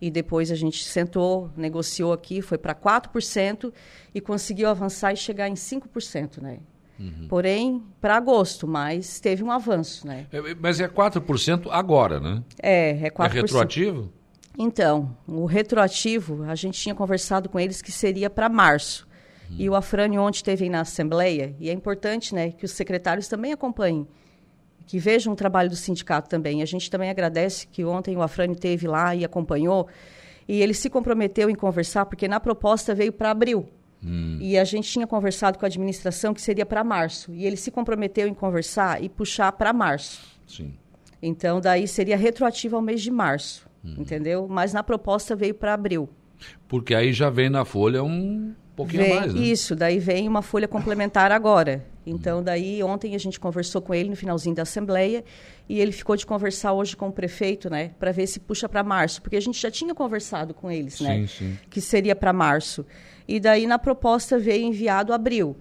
E 0.00 0.10
depois 0.10 0.52
a 0.52 0.54
gente 0.54 0.84
sentou, 0.84 1.50
negociou 1.56 2.12
aqui, 2.12 2.40
foi 2.40 2.56
para 2.56 2.74
4% 2.74 3.72
e 4.14 4.20
conseguiu 4.20 4.68
avançar 4.68 5.12
e 5.12 5.16
chegar 5.16 5.48
em 5.48 5.54
5%. 5.54 6.40
Né? 6.40 6.60
Porém, 7.28 7.82
para 8.00 8.16
agosto, 8.16 8.66
mas 8.66 9.20
teve 9.20 9.42
um 9.44 9.50
avanço. 9.50 10.06
Né? 10.06 10.26
É, 10.32 10.54
Mas 10.54 10.80
é 10.80 10.88
4% 10.88 11.68
agora, 11.70 12.18
né? 12.18 12.42
É, 12.60 13.06
é 13.06 13.10
4%. 13.10 13.24
É 13.24 13.40
retroativo? 13.40 14.12
Então, 14.58 15.16
o 15.26 15.44
retroativo, 15.44 16.42
a 16.44 16.56
gente 16.56 16.80
tinha 16.80 16.94
conversado 16.94 17.48
com 17.48 17.60
eles 17.60 17.80
que 17.80 17.92
seria 17.92 18.28
para 18.28 18.48
março. 18.48 19.06
E 19.56 19.68
o 19.70 19.74
Afrânio 19.74 20.20
ontem 20.20 20.36
esteve 20.36 20.64
aí 20.64 20.70
na 20.70 20.80
Assembleia, 20.80 21.54
e 21.58 21.70
é 21.70 21.72
importante 21.72 22.34
né, 22.34 22.50
que 22.50 22.64
os 22.64 22.72
secretários 22.72 23.28
também 23.28 23.52
acompanhem, 23.52 24.06
que 24.86 24.98
vejam 24.98 25.32
o 25.32 25.36
trabalho 25.36 25.70
do 25.70 25.76
sindicato 25.76 26.28
também. 26.28 26.60
A 26.60 26.66
gente 26.66 26.90
também 26.90 27.08
agradece 27.08 27.66
que 27.66 27.84
ontem 27.84 28.16
o 28.16 28.22
Afrânio 28.22 28.54
esteve 28.54 28.86
lá 28.86 29.14
e 29.14 29.24
acompanhou, 29.24 29.88
e 30.46 30.60
ele 30.60 30.74
se 30.74 30.90
comprometeu 30.90 31.48
em 31.48 31.54
conversar, 31.54 32.04
porque 32.06 32.28
na 32.28 32.40
proposta 32.40 32.94
veio 32.94 33.12
para 33.12 33.30
abril. 33.30 33.68
E 34.40 34.56
a 34.56 34.64
gente 34.64 34.88
tinha 34.90 35.06
conversado 35.06 35.58
com 35.58 35.64
a 35.64 35.68
administração 35.68 36.32
que 36.32 36.40
seria 36.40 36.64
para 36.64 36.84
março, 36.84 37.34
e 37.34 37.44
ele 37.44 37.56
se 37.56 37.70
comprometeu 37.70 38.28
em 38.28 38.34
conversar 38.34 39.02
e 39.02 39.08
puxar 39.08 39.50
para 39.52 39.72
março. 39.72 40.20
Sim. 40.46 40.74
Então, 41.20 41.60
daí 41.60 41.88
seria 41.88 42.16
retroativo 42.16 42.76
ao 42.76 42.82
mês 42.82 43.02
de 43.02 43.10
março, 43.10 43.68
entendeu? 43.84 44.46
Mas 44.48 44.72
na 44.72 44.82
proposta 44.82 45.34
veio 45.34 45.54
para 45.54 45.74
abril. 45.74 46.08
Porque 46.68 46.94
aí 46.94 47.12
já 47.12 47.28
vem 47.28 47.50
na 47.50 47.64
folha 47.64 48.02
um 48.04 48.54
pouquinho 48.76 49.02
Vem- 49.02 49.12
a 49.12 49.20
mais, 49.20 49.34
né? 49.34 49.40
Isso, 49.40 49.74
daí 49.74 49.98
vem 49.98 50.28
uma 50.28 50.42
folha 50.42 50.68
complementar 50.68 51.32
agora. 51.32 51.84
Então, 52.10 52.42
daí 52.42 52.82
ontem 52.82 53.14
a 53.14 53.18
gente 53.18 53.38
conversou 53.38 53.82
com 53.82 53.94
ele 53.94 54.08
no 54.08 54.16
finalzinho 54.16 54.54
da 54.54 54.62
Assembleia 54.62 55.24
e 55.68 55.80
ele 55.80 55.92
ficou 55.92 56.16
de 56.16 56.24
conversar 56.24 56.72
hoje 56.72 56.96
com 56.96 57.08
o 57.08 57.12
prefeito, 57.12 57.68
né, 57.68 57.90
para 57.98 58.10
ver 58.12 58.26
se 58.26 58.40
puxa 58.40 58.68
para 58.68 58.82
março, 58.82 59.20
porque 59.20 59.36
a 59.36 59.40
gente 59.40 59.60
já 59.60 59.70
tinha 59.70 59.94
conversado 59.94 60.54
com 60.54 60.70
eles, 60.70 61.00
né, 61.00 61.18
Sim, 61.18 61.26
sim. 61.26 61.58
que 61.68 61.80
seria 61.80 62.16
para 62.16 62.32
março. 62.32 62.84
E 63.26 63.38
daí 63.38 63.66
na 63.66 63.78
proposta 63.78 64.38
veio 64.38 64.64
enviado 64.64 65.12
abril. 65.12 65.56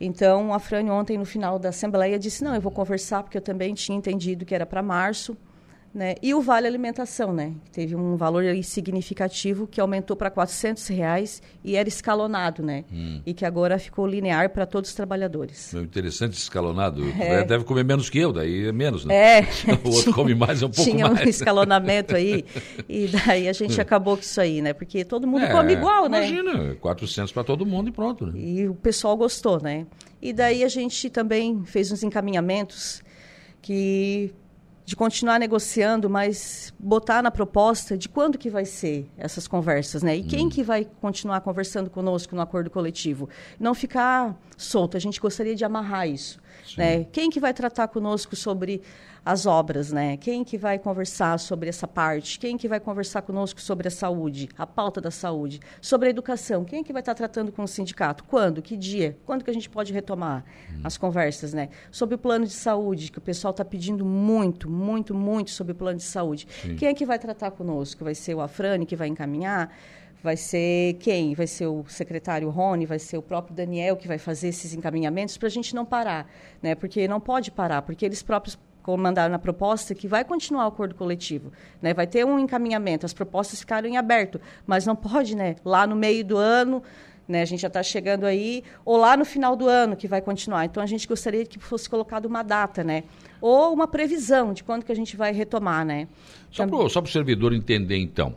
Então, 0.00 0.52
a 0.52 0.58
Frane 0.58 0.90
ontem 0.90 1.16
no 1.16 1.24
final 1.24 1.58
da 1.58 1.68
Assembleia 1.68 2.18
disse: 2.18 2.42
"Não, 2.42 2.54
eu 2.54 2.60
vou 2.60 2.72
conversar 2.72 3.22
porque 3.22 3.38
eu 3.38 3.42
também 3.42 3.72
tinha 3.74 3.96
entendido 3.96 4.44
que 4.44 4.54
era 4.54 4.66
para 4.66 4.82
março". 4.82 5.36
Né? 5.94 6.16
E 6.20 6.34
o 6.34 6.40
vale 6.40 6.66
alimentação, 6.66 7.32
né? 7.32 7.52
Teve 7.70 7.94
um 7.94 8.16
valor 8.16 8.42
significativo 8.64 9.64
que 9.64 9.80
aumentou 9.80 10.16
para 10.16 10.28
400 10.28 10.88
reais 10.88 11.40
e 11.62 11.76
era 11.76 11.88
escalonado, 11.88 12.64
né? 12.64 12.84
Hum. 12.92 13.22
E 13.24 13.32
que 13.32 13.44
agora 13.44 13.78
ficou 13.78 14.04
linear 14.04 14.50
para 14.50 14.66
todos 14.66 14.90
os 14.90 14.96
trabalhadores. 14.96 15.72
Interessante 15.72 16.32
escalonado. 16.32 17.00
Deve 17.46 17.62
comer 17.62 17.84
menos 17.84 18.10
que 18.10 18.18
eu, 18.18 18.32
daí 18.32 18.66
é 18.66 18.72
menos, 18.72 19.04
né? 19.04 19.14
É. 19.14 19.44
O 19.84 19.90
outro 19.94 20.12
come 20.12 20.34
mais, 20.34 20.62
é 20.62 20.66
um 20.66 20.70
pouco 20.70 20.90
Tinha 20.90 21.08
mais. 21.08 21.26
um 21.26 21.28
escalonamento 21.28 22.16
aí 22.16 22.44
e 22.88 23.06
daí 23.06 23.48
a 23.48 23.52
gente 23.52 23.80
acabou 23.80 24.16
com 24.16 24.22
isso 24.22 24.40
aí, 24.40 24.60
né? 24.60 24.72
Porque 24.72 25.04
todo 25.04 25.28
mundo 25.28 25.46
come 25.48 25.74
igual, 25.74 26.08
né? 26.08 26.28
Imagina, 26.28 26.74
400 26.76 27.30
para 27.30 27.44
todo 27.44 27.64
mundo 27.64 27.88
e 27.88 27.92
pronto, 27.92 28.26
né? 28.26 28.32
E 28.36 28.68
o 28.68 28.74
pessoal 28.74 29.16
gostou, 29.16 29.60
né? 29.62 29.86
E 30.20 30.32
daí 30.32 30.64
a 30.64 30.68
gente 30.68 31.08
também 31.10 31.62
fez 31.64 31.92
uns 31.92 32.02
encaminhamentos 32.02 33.02
que 33.62 34.32
de 34.84 34.94
continuar 34.94 35.38
negociando, 35.38 36.10
mas 36.10 36.74
botar 36.78 37.22
na 37.22 37.30
proposta 37.30 37.96
de 37.96 38.08
quando 38.08 38.36
que 38.36 38.50
vai 38.50 38.66
ser 38.66 39.10
essas 39.16 39.48
conversas, 39.48 40.02
né? 40.02 40.16
E 40.16 40.22
quem 40.22 40.48
que 40.50 40.62
vai 40.62 40.86
continuar 41.00 41.40
conversando 41.40 41.88
conosco 41.88 42.36
no 42.36 42.42
acordo 42.42 42.68
coletivo? 42.68 43.28
Não 43.58 43.74
ficar 43.74 44.38
solto, 44.58 44.96
a 44.96 45.00
gente 45.00 45.18
gostaria 45.20 45.54
de 45.54 45.64
amarrar 45.64 46.06
isso, 46.08 46.38
né? 46.76 47.04
Quem 47.04 47.30
que 47.30 47.40
vai 47.40 47.54
tratar 47.54 47.88
conosco 47.88 48.36
sobre 48.36 48.82
as 49.24 49.46
obras, 49.46 49.90
né? 49.90 50.16
Quem 50.18 50.44
que 50.44 50.58
vai 50.58 50.78
conversar 50.78 51.38
sobre 51.38 51.68
essa 51.68 51.88
parte? 51.88 52.38
Quem 52.38 52.58
que 52.58 52.68
vai 52.68 52.78
conversar 52.78 53.22
conosco 53.22 53.60
sobre 53.60 53.88
a 53.88 53.90
saúde, 53.90 54.48
a 54.58 54.66
pauta 54.66 55.00
da 55.00 55.10
saúde, 55.10 55.60
sobre 55.80 56.08
a 56.08 56.10
educação? 56.10 56.64
Quem 56.64 56.84
que 56.84 56.92
vai 56.92 57.00
estar 57.00 57.14
tratando 57.14 57.50
com 57.50 57.62
o 57.62 57.68
sindicato? 57.68 58.24
Quando? 58.24 58.60
Que 58.60 58.76
dia? 58.76 59.16
Quando 59.24 59.42
que 59.42 59.50
a 59.50 59.54
gente 59.54 59.70
pode 59.70 59.92
retomar 59.92 60.44
as 60.82 60.98
conversas, 60.98 61.54
né? 61.54 61.70
Sobre 61.90 62.16
o 62.16 62.18
plano 62.18 62.44
de 62.44 62.52
saúde, 62.52 63.10
que 63.10 63.18
o 63.18 63.22
pessoal 63.22 63.52
está 63.52 63.64
pedindo 63.64 64.04
muito, 64.04 64.68
muito, 64.68 65.14
muito 65.14 65.50
sobre 65.50 65.72
o 65.72 65.76
plano 65.76 65.98
de 65.98 66.04
saúde. 66.04 66.46
Quem 66.76 66.88
é 66.88 66.94
que 66.94 67.06
vai 67.06 67.18
tratar 67.18 67.50
conosco? 67.52 68.04
Vai 68.04 68.14
ser 68.14 68.34
o 68.34 68.40
Afrani 68.40 68.84
que 68.84 68.96
vai 68.96 69.08
encaminhar? 69.08 69.74
Vai 70.22 70.36
ser 70.36 70.94
quem? 71.00 71.34
Vai 71.34 71.46
ser 71.46 71.66
o 71.66 71.84
secretário 71.86 72.48
Rony, 72.48 72.86
vai 72.86 72.98
ser 72.98 73.18
o 73.18 73.22
próprio 73.22 73.54
Daniel 73.54 73.94
que 73.94 74.08
vai 74.08 74.16
fazer 74.16 74.48
esses 74.48 74.72
encaminhamentos 74.72 75.36
para 75.36 75.48
a 75.48 75.50
gente 75.50 75.74
não 75.74 75.84
parar, 75.84 76.26
né? 76.62 76.74
Porque 76.74 77.06
não 77.06 77.20
pode 77.20 77.50
parar, 77.50 77.82
porque 77.82 78.06
eles 78.06 78.22
próprios 78.22 78.58
mandaram 78.96 79.32
na 79.32 79.38
proposta 79.38 79.94
que 79.94 80.06
vai 80.06 80.24
continuar 80.24 80.64
o 80.64 80.68
acordo 80.68 80.94
coletivo, 80.94 81.52
né? 81.80 81.94
Vai 81.94 82.06
ter 82.06 82.24
um 82.24 82.38
encaminhamento, 82.38 83.06
as 83.06 83.12
propostas 83.12 83.60
ficaram 83.60 83.88
em 83.88 83.96
aberto, 83.96 84.40
mas 84.66 84.86
não 84.86 84.94
pode, 84.94 85.34
né? 85.34 85.56
Lá 85.64 85.86
no 85.86 85.96
meio 85.96 86.24
do 86.24 86.36
ano, 86.36 86.82
né? 87.26 87.42
A 87.42 87.44
gente 87.44 87.60
já 87.60 87.68
está 87.68 87.82
chegando 87.82 88.24
aí, 88.24 88.62
ou 88.84 88.96
lá 88.96 89.16
no 89.16 89.24
final 89.24 89.56
do 89.56 89.68
ano 89.68 89.96
que 89.96 90.06
vai 90.06 90.20
continuar. 90.20 90.64
Então 90.64 90.82
a 90.82 90.86
gente 90.86 91.08
gostaria 91.08 91.44
que 91.46 91.58
fosse 91.58 91.88
colocada 91.88 92.28
uma 92.28 92.42
data, 92.42 92.84
né? 92.84 93.04
Ou 93.40 93.72
uma 93.72 93.88
previsão 93.88 94.52
de 94.52 94.62
quando 94.62 94.84
que 94.84 94.92
a 94.92 94.96
gente 94.96 95.16
vai 95.16 95.32
retomar, 95.32 95.84
né? 95.84 96.06
Só 96.88 97.00
para 97.00 97.08
o 97.08 97.12
servidor 97.12 97.52
entender, 97.52 97.96
então. 97.98 98.36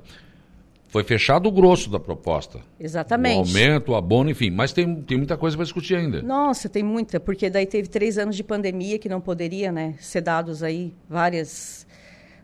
Foi 0.88 1.04
fechado 1.04 1.48
o 1.48 1.52
grosso 1.52 1.90
da 1.90 2.00
proposta. 2.00 2.60
Exatamente. 2.80 3.36
O 3.36 3.58
aumento, 3.58 3.92
o 3.92 3.96
abono, 3.96 4.30
enfim. 4.30 4.50
Mas 4.50 4.72
tem, 4.72 5.02
tem 5.02 5.18
muita 5.18 5.36
coisa 5.36 5.56
para 5.58 5.64
discutir 5.64 5.96
ainda. 5.96 6.22
Nossa, 6.22 6.70
tem 6.70 6.82
muita, 6.82 7.20
porque 7.20 7.50
daí 7.50 7.66
teve 7.66 7.90
três 7.90 8.18
anos 8.18 8.36
de 8.36 8.44
pandemia 8.44 8.98
que 8.98 9.10
não 9.10 9.20
poderia, 9.20 9.72
né, 9.72 9.96
ser 10.00 10.22
dados 10.22 10.64
aí 10.64 10.94
várias, 11.10 11.86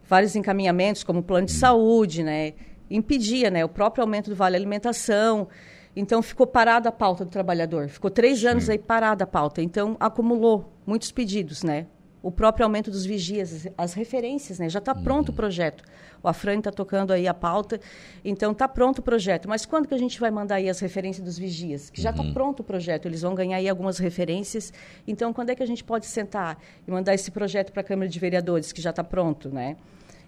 vários 0.08 0.36
encaminhamentos, 0.36 1.04
como 1.04 1.24
plano 1.24 1.46
de 1.46 1.54
saúde, 1.54 2.22
né, 2.22 2.54
impedia, 2.90 3.50
né, 3.50 3.64
o 3.64 3.70
próprio 3.70 4.04
aumento 4.04 4.30
do 4.30 4.36
vale 4.36 4.58
alimentação. 4.58 5.48
Então 5.96 6.22
ficou 6.22 6.46
parada 6.46 6.90
a 6.90 6.92
pauta 6.92 7.24
do 7.24 7.32
trabalhador. 7.32 7.88
Ficou 7.88 8.12
três 8.12 8.44
anos 8.44 8.70
aí 8.70 8.80
parada 8.80 9.24
a 9.24 9.28
pauta. 9.28 9.62
Então 9.62 9.96
acumulou 10.00 10.74
muitos 10.86 11.12
pedidos, 11.12 11.64
né? 11.64 11.86
O 12.24 12.32
próprio 12.32 12.64
aumento 12.64 12.90
dos 12.90 13.06
vigias, 13.06 13.68
as 13.78 13.94
referências, 13.94 14.58
né? 14.58 14.70
Já 14.70 14.80
está 14.80 14.96
pronto 14.96 15.30
o 15.30 15.34
projeto. 15.34 15.84
O 16.24 16.28
Afrani 16.30 16.60
está 16.60 16.72
tocando 16.72 17.12
aí 17.12 17.28
a 17.28 17.34
pauta, 17.34 17.82
então 18.24 18.54
está 18.54 18.66
pronto 18.66 19.00
o 19.00 19.02
projeto. 19.02 19.50
Mas 19.50 19.66
quando 19.66 19.90
que 19.90 19.94
a 19.94 19.98
gente 19.98 20.18
vai 20.22 20.32
mandar 20.32 20.56
aí 20.56 20.70
as 20.70 20.80
referências 20.80 21.26
dos 21.26 21.38
vigias? 21.38 21.90
Que 21.90 22.02
já 22.02 22.12
está 22.12 22.24
pronto 22.32 22.62
o 22.62 22.64
projeto, 22.64 23.08
eles 23.08 23.24
vão 23.24 23.36
ganhar 23.36 23.58
aí 23.58 23.68
algumas 23.68 23.98
referências. 23.98 24.72
Então, 25.06 25.34
quando 25.34 25.50
é 25.50 25.56
que 25.56 25.62
a 25.62 25.66
gente 25.66 25.84
pode 25.84 26.06
sentar 26.06 26.58
e 26.88 26.90
mandar 26.90 27.14
esse 27.14 27.30
projeto 27.30 27.74
para 27.74 27.82
a 27.82 27.84
Câmara 27.84 28.08
de 28.08 28.18
Vereadores, 28.18 28.72
que 28.72 28.82
já 28.82 28.92
está 28.92 29.04
pronto, 29.04 29.50
né? 29.50 29.76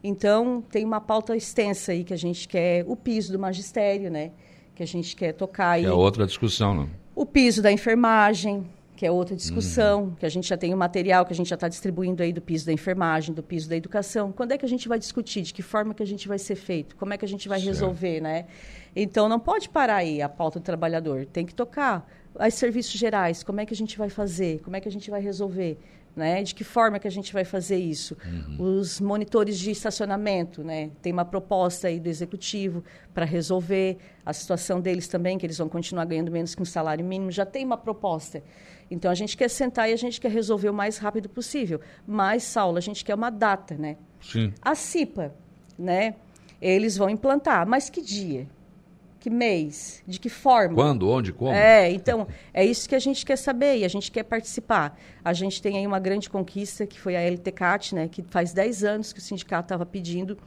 Então, 0.04 0.62
tem 0.70 0.84
uma 0.84 1.00
pauta 1.00 1.34
extensa 1.34 1.94
aí 1.94 2.04
que 2.04 2.14
a 2.14 2.18
gente 2.18 2.46
quer, 2.46 2.84
o 2.86 2.98
piso 2.98 3.32
do 3.32 3.40
magistério, 3.40 4.12
né? 4.12 4.32
Que 4.76 4.84
a 4.84 4.86
gente 4.86 5.16
quer 5.16 5.32
tocar 5.32 5.70
aí. 5.70 5.84
Que 5.84 5.88
é 5.88 5.94
outra 5.94 6.28
discussão, 6.28 6.76
não? 6.76 6.90
O 7.16 7.26
piso 7.26 7.62
da 7.62 7.72
enfermagem, 7.72 8.66
que 8.96 9.06
é 9.06 9.12
outra 9.12 9.36
discussão, 9.36 10.16
que 10.18 10.26
a 10.26 10.30
gente 10.30 10.48
já 10.48 10.56
tem 10.56 10.74
o 10.74 10.78
material 10.78 11.26
que 11.26 11.34
a 11.34 11.36
gente 11.36 11.50
já 11.50 11.56
está 11.56 11.68
distribuindo 11.68 12.24
aí 12.24 12.32
do 12.32 12.42
piso 12.42 12.66
da 12.66 12.72
enfermagem, 12.72 13.36
do 13.36 13.44
piso 13.44 13.68
da 13.68 13.76
educação. 13.76 14.32
Quando 14.32 14.54
é 14.54 14.58
que 14.58 14.66
a 14.66 14.70
gente 14.70 14.88
vai 14.88 14.98
discutir? 14.98 15.42
De 15.42 15.54
que 15.54 15.62
forma 15.62 15.94
que 15.94 16.02
a 16.02 16.08
gente 16.08 16.28
vai 16.28 16.40
ser 16.40 16.56
feito? 16.56 16.96
Como 16.96 17.14
é 17.14 17.18
que 17.18 17.26
a 17.26 17.28
gente 17.28 17.50
vai 17.50 17.60
Certo. 17.60 17.70
resolver, 17.72 18.22
né? 18.22 18.46
Então, 18.96 19.28
não 19.28 19.40
pode 19.40 19.68
parar 19.68 19.98
aí 19.98 20.22
a 20.22 20.30
pauta 20.30 20.60
do 20.60 20.64
trabalhador. 20.64 21.26
Tem 21.26 21.46
que 21.46 21.54
tocar. 21.54 22.10
As 22.38 22.54
serviços 22.54 22.94
gerais, 22.94 23.44
como 23.44 23.60
é 23.60 23.66
que 23.66 23.74
a 23.74 23.78
gente 23.78 23.98
vai 23.98 24.10
fazer? 24.10 24.60
Como 24.62 24.76
é 24.76 24.80
que 24.80 24.88
a 24.88 24.92
gente 24.92 25.10
vai 25.12 25.22
resolver? 25.22 25.78
Né? 26.16 26.42
De 26.44 26.56
que 26.56 26.64
forma 26.64 26.98
que 26.98 27.08
a 27.10 27.12
gente 27.12 27.34
vai 27.34 27.44
fazer 27.44 27.76
isso? 27.76 28.16
Uhum. 28.26 28.80
Os 28.80 29.02
monitores 29.02 29.60
de 29.60 29.72
estacionamento, 29.72 30.64
né? 30.64 30.92
Tem 31.02 31.12
uma 31.12 31.26
proposta 31.26 31.90
aí 31.90 32.00
do 32.00 32.08
executivo 32.08 32.82
para 33.14 33.26
resolver 33.26 33.98
a 34.26 34.32
situação 34.32 34.80
deles 34.80 35.10
também, 35.10 35.38
que 35.38 35.46
eles 35.46 35.58
vão 35.58 35.68
continuar 35.68 36.06
ganhando 36.06 36.32
menos 36.32 36.56
que 36.56 36.62
um 36.62 36.66
salário 36.66 37.04
mínimo. 37.04 37.32
Já 37.32 37.46
tem 37.46 37.66
uma 37.66 37.76
proposta. 37.76 38.42
Então 38.90 39.10
a 39.10 39.16
gente 39.16 39.36
quer 39.36 39.50
sentar 39.50 39.90
e 39.90 39.94
a 39.94 39.98
gente 39.98 40.22
quer 40.22 40.32
resolver 40.32 40.70
o 40.70 40.74
mais 40.74 40.98
rápido 40.98 41.28
possível. 41.30 41.80
Mas, 42.06 42.44
Saulo, 42.44 42.78
a 42.78 42.82
gente 42.82 43.04
quer 43.04 43.16
uma 43.16 43.30
data, 43.30 43.76
né? 43.76 43.98
Sim. 44.22 44.54
A 44.62 44.76
CIPA, 44.76 45.34
né? 45.78 46.16
Eles 46.62 46.98
vão 46.98 47.10
implantar, 47.10 47.68
mas 47.68 47.90
que 47.90 48.02
dia? 48.02 48.48
Que 49.20 49.30
mês? 49.30 50.04
De 50.06 50.20
que 50.20 50.30
forma? 50.30 50.76
Quando, 50.76 51.10
onde, 51.10 51.34
como? 51.34 51.52
É, 51.52 51.92
então, 51.92 52.28
é 52.54 52.64
isso 52.64 52.88
que 52.88 52.94
a 52.94 53.00
gente 53.00 53.26
quer 53.26 53.38
saber 53.38 53.78
e 53.78 53.84
a 53.84 53.88
gente 53.88 54.12
quer 54.12 54.24
participar. 54.24 55.00
A 55.24 55.34
gente 55.34 55.62
tem 55.62 55.78
aí 55.78 55.88
uma 55.88 56.00
grande 56.00 56.30
conquista, 56.30 56.86
que 56.86 57.00
foi 57.00 57.16
a 57.16 57.22
LTCAT, 57.22 57.96
né, 57.96 58.08
que 58.08 58.22
faz 58.22 58.54
10 58.54 58.84
anos 58.84 59.12
que 59.12 59.20
o 59.20 59.22
sindicato 59.22 59.66
estava 59.66 59.86
pedindo 59.86 60.38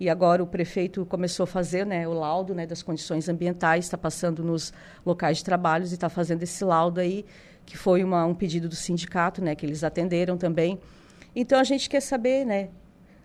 e 0.00 0.08
agora 0.08 0.42
o 0.42 0.46
prefeito 0.46 1.04
começou 1.04 1.44
a 1.44 1.46
fazer 1.46 1.84
né, 1.84 2.08
o 2.08 2.14
laudo 2.14 2.54
né, 2.54 2.66
das 2.66 2.82
condições 2.82 3.28
ambientais, 3.28 3.84
está 3.84 3.98
passando 3.98 4.42
nos 4.42 4.72
locais 5.04 5.36
de 5.36 5.44
trabalho 5.44 5.84
e 5.84 5.92
está 5.92 6.08
fazendo 6.08 6.42
esse 6.42 6.64
laudo 6.64 7.00
aí, 7.00 7.26
que 7.70 7.78
foi 7.78 8.02
uma, 8.02 8.26
um 8.26 8.34
pedido 8.34 8.68
do 8.68 8.74
sindicato, 8.74 9.40
né, 9.40 9.54
que 9.54 9.64
eles 9.64 9.84
atenderam 9.84 10.36
também. 10.36 10.76
Então, 11.36 11.60
a 11.60 11.62
gente 11.62 11.88
quer 11.88 12.00
saber, 12.00 12.44
né, 12.44 12.68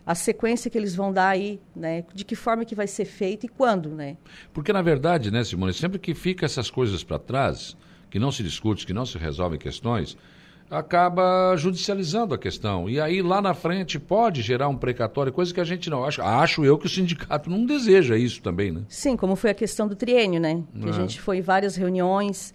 a 0.06 0.14
sequência 0.14 0.70
que 0.70 0.78
eles 0.78 0.94
vão 0.94 1.12
dar 1.12 1.30
aí, 1.30 1.60
né? 1.76 2.04
De 2.14 2.24
que 2.24 2.36
forma 2.36 2.64
que 2.64 2.76
vai 2.76 2.86
ser 2.86 3.06
feito 3.06 3.48
e 3.48 3.50
quando, 3.50 3.90
né? 3.90 4.18
Porque 4.54 4.72
na 4.72 4.84
verdade, 4.84 5.32
né, 5.32 5.44
Simone, 5.44 5.74
sempre 5.74 5.98
que 5.98 6.14
fica 6.14 6.46
essas 6.46 6.70
coisas 6.70 7.04
para 7.04 7.18
trás, 7.18 7.76
que 8.12 8.20
não 8.20 8.32
se 8.32 8.44
discute, 8.44 8.86
que 8.86 8.94
não 8.94 9.04
se 9.04 9.18
resolvem 9.18 9.58
questões, 9.58 10.16
acaba 10.70 11.56
judicializando 11.58 12.36
a 12.36 12.38
questão. 12.38 12.88
E 12.88 13.00
aí 13.00 13.24
lá 13.24 13.42
na 13.42 13.56
frente 13.56 14.00
pode 14.00 14.44
gerar 14.44 14.68
um 14.68 14.78
precatório, 14.78 15.34
coisa 15.34 15.52
que 15.52 15.60
a 15.60 15.66
gente 15.66 15.90
não 15.90 16.06
acha. 16.06 16.24
Acho 16.24 16.64
eu 16.64 16.78
que 16.78 16.86
o 16.86 16.90
sindicato 16.90 17.50
não 17.50 17.66
deseja 17.66 18.16
isso 18.16 18.44
também, 18.44 18.72
né? 18.72 18.84
Sim, 18.88 19.18
como 19.18 19.36
foi 19.36 19.50
a 19.50 19.56
questão 19.56 19.88
do 19.88 19.96
triênio, 19.96 20.40
né? 20.40 20.62
Que 20.80 20.88
é. 20.88 20.90
a 20.90 20.94
gente 20.94 21.20
foi 21.20 21.40
em 21.40 21.42
várias 21.42 21.76
reuniões, 21.76 22.54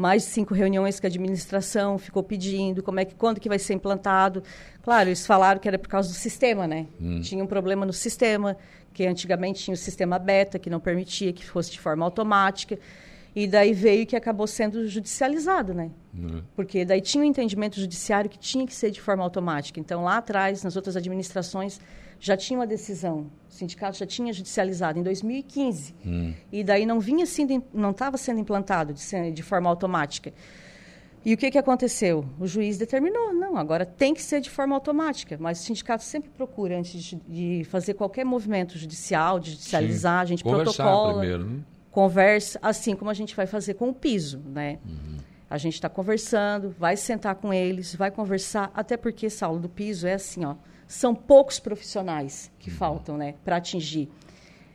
mais 0.00 0.22
de 0.22 0.28
cinco 0.30 0.54
reuniões 0.54 0.98
que 0.98 1.06
a 1.06 1.08
administração 1.08 1.98
ficou 1.98 2.22
pedindo, 2.22 2.82
como 2.82 2.98
é 2.98 3.04
que 3.04 3.14
quando 3.14 3.38
que 3.38 3.48
vai 3.48 3.58
ser 3.58 3.74
implantado. 3.74 4.42
Claro, 4.82 5.10
eles 5.10 5.26
falaram 5.26 5.60
que 5.60 5.68
era 5.68 5.78
por 5.78 5.88
causa 5.88 6.08
do 6.08 6.14
sistema, 6.14 6.66
né? 6.66 6.86
Hum. 6.98 7.20
Tinha 7.20 7.44
um 7.44 7.46
problema 7.46 7.84
no 7.84 7.92
sistema, 7.92 8.56
que 8.94 9.06
antigamente 9.06 9.62
tinha 9.62 9.74
o 9.74 9.76
sistema 9.76 10.18
beta, 10.18 10.58
que 10.58 10.70
não 10.70 10.80
permitia 10.80 11.32
que 11.34 11.44
fosse 11.44 11.70
de 11.70 11.78
forma 11.78 12.04
automática. 12.04 12.78
E 13.34 13.46
daí 13.46 13.72
veio 13.72 14.06
que 14.06 14.16
acabou 14.16 14.46
sendo 14.46 14.86
judicializado, 14.88 15.72
né? 15.72 15.90
Hum. 16.14 16.42
Porque 16.56 16.84
daí 16.84 17.00
tinha 17.00 17.22
um 17.22 17.26
entendimento 17.26 17.78
judiciário 17.78 18.28
que 18.28 18.38
tinha 18.38 18.66
que 18.66 18.74
ser 18.74 18.90
de 18.90 19.00
forma 19.00 19.22
automática. 19.22 19.78
Então, 19.78 20.02
lá 20.02 20.16
atrás, 20.16 20.64
nas 20.64 20.74
outras 20.74 20.96
administrações, 20.96 21.80
já 22.18 22.36
tinha 22.36 22.58
uma 22.58 22.66
decisão. 22.66 23.30
O 23.48 23.52
sindicato 23.52 23.96
já 23.98 24.06
tinha 24.06 24.32
judicializado 24.32 24.98
em 24.98 25.02
2015. 25.02 25.94
Hum. 26.04 26.34
E 26.50 26.64
daí 26.64 26.84
não 26.84 26.98
vinha 26.98 27.24
sendo, 27.24 27.62
não 27.72 27.92
estava 27.92 28.16
sendo 28.16 28.40
implantado 28.40 28.92
de, 28.92 29.30
de 29.30 29.42
forma 29.42 29.70
automática. 29.70 30.32
E 31.24 31.34
o 31.34 31.36
que, 31.36 31.50
que 31.50 31.58
aconteceu? 31.58 32.24
O 32.38 32.46
juiz 32.46 32.78
determinou, 32.78 33.32
não, 33.34 33.56
agora 33.56 33.84
tem 33.84 34.14
que 34.14 34.22
ser 34.22 34.40
de 34.40 34.48
forma 34.48 34.74
automática, 34.74 35.36
mas 35.38 35.60
o 35.60 35.62
sindicato 35.62 36.02
sempre 36.02 36.30
procura, 36.30 36.78
antes 36.78 37.02
de, 37.02 37.16
de 37.28 37.64
fazer 37.64 37.92
qualquer 37.92 38.24
movimento 38.24 38.78
judicial, 38.78 39.38
de 39.38 39.50
judicializar, 39.50 40.20
Sim. 40.20 40.22
a 40.22 40.24
gente 40.24 40.42
Conversar 40.42 40.82
protocola, 40.82 41.18
primeiro, 41.18 41.44
né? 41.44 41.60
Conversa, 41.90 42.58
assim 42.62 42.94
como 42.94 43.10
a 43.10 43.14
gente 43.14 43.34
vai 43.34 43.46
fazer 43.46 43.74
com 43.74 43.88
o 43.88 43.94
piso, 43.94 44.40
né? 44.44 44.78
Uhum. 44.84 45.18
A 45.48 45.58
gente 45.58 45.74
está 45.74 45.88
conversando, 45.88 46.70
vai 46.70 46.96
sentar 46.96 47.34
com 47.34 47.52
eles, 47.52 47.94
vai 47.94 48.10
conversar, 48.10 48.70
até 48.72 48.96
porque, 48.96 49.28
Saulo, 49.28 49.58
do 49.58 49.68
piso 49.68 50.06
é 50.06 50.14
assim, 50.14 50.44
ó, 50.44 50.54
são 50.86 51.14
poucos 51.14 51.58
profissionais 51.58 52.52
que 52.58 52.70
uhum. 52.70 52.76
faltam, 52.76 53.16
né, 53.16 53.34
para 53.44 53.56
atingir. 53.56 54.08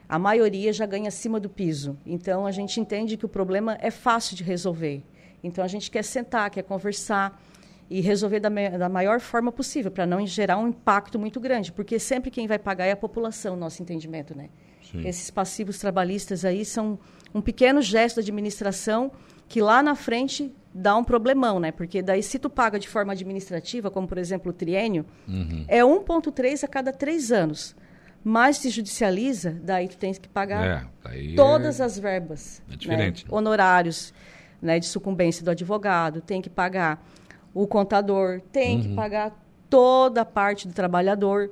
A 0.07 0.20
maioria 0.20 0.72
já 0.74 0.86
ganha 0.86 1.07
acima 1.07 1.39
do 1.39 1.49
piso. 1.49 1.97
Então, 2.05 2.45
a 2.45 2.51
gente 2.51 2.80
entende 2.80 3.18
que 3.18 3.26
o 3.26 3.30
problema 3.30 3.78
é 3.82 3.89
fácil 3.89 4.36
de 4.36 4.43
resolver. 4.43 5.03
Então 5.45 5.63
a 5.63 5.68
gente 5.68 5.91
quer 5.91 6.03
sentar, 6.03 6.49
quer 6.49 6.63
conversar 6.63 7.39
e 7.88 8.01
resolver 8.01 8.39
da, 8.39 8.49
da 8.49 8.89
maior 8.89 9.20
forma 9.20 9.51
possível, 9.51 9.91
para 9.91 10.05
não 10.05 10.26
gerar 10.26 10.57
um 10.57 10.70
impacto 10.70 11.20
muito 11.20 11.39
grande, 11.39 11.72
porque 11.72 11.99
sempre 11.99 12.32
quem 12.32 12.47
vai 12.47 12.57
pagar 12.57 12.88
é 12.88 12.91
a 12.91 12.97
população, 12.97 13.55
nosso 13.55 13.84
entendimento, 13.84 14.36
né? 14.36 14.49
Sim. 14.91 15.07
Esses 15.07 15.29
passivos 15.29 15.79
trabalhistas 15.79 16.45
aí 16.45 16.63
são 16.65 16.99
um 17.33 17.41
pequeno 17.41 17.81
gesto 17.81 18.17
da 18.17 18.21
administração 18.21 19.11
que 19.47 19.61
lá 19.61 19.83
na 19.83 19.95
frente 19.95 20.53
dá 20.73 20.95
um 20.95 21.03
problemão, 21.03 21.59
né? 21.59 21.71
Porque 21.71 22.01
daí 22.01 22.21
se 22.21 22.38
tu 22.38 22.49
paga 22.49 22.79
de 22.79 22.88
forma 22.88 23.13
administrativa, 23.13 23.89
como 23.89 24.07
por 24.07 24.17
exemplo 24.17 24.51
o 24.51 24.53
triênio, 24.53 25.05
uhum. 25.27 25.65
é 25.67 25.81
1,3 25.81 26.63
a 26.63 26.67
cada 26.67 26.91
três 26.91 27.31
anos. 27.31 27.75
Mas 28.23 28.57
se 28.57 28.69
judicializa, 28.69 29.51
daí 29.61 29.88
tu 29.88 29.97
tens 29.97 30.17
que 30.17 30.27
pagar 30.27 30.89
é, 31.05 31.36
todas 31.36 31.79
é... 31.79 31.83
as 31.83 31.97
verbas. 31.99 32.61
É 32.71 32.75
diferente. 32.75 33.23
Né? 33.23 33.29
Honorários 33.31 34.13
né, 34.61 34.79
de 34.79 34.88
sucumbência 34.88 35.45
do 35.45 35.51
advogado, 35.51 36.21
tem 36.21 36.41
que 36.41 36.49
pagar 36.49 37.05
o 37.53 37.67
contador, 37.67 38.41
tem 38.51 38.77
uhum. 38.77 38.81
que 38.81 38.95
pagar 38.95 39.31
toda 39.69 40.21
a 40.21 40.25
parte 40.25 40.67
do 40.67 40.73
trabalhador. 40.73 41.51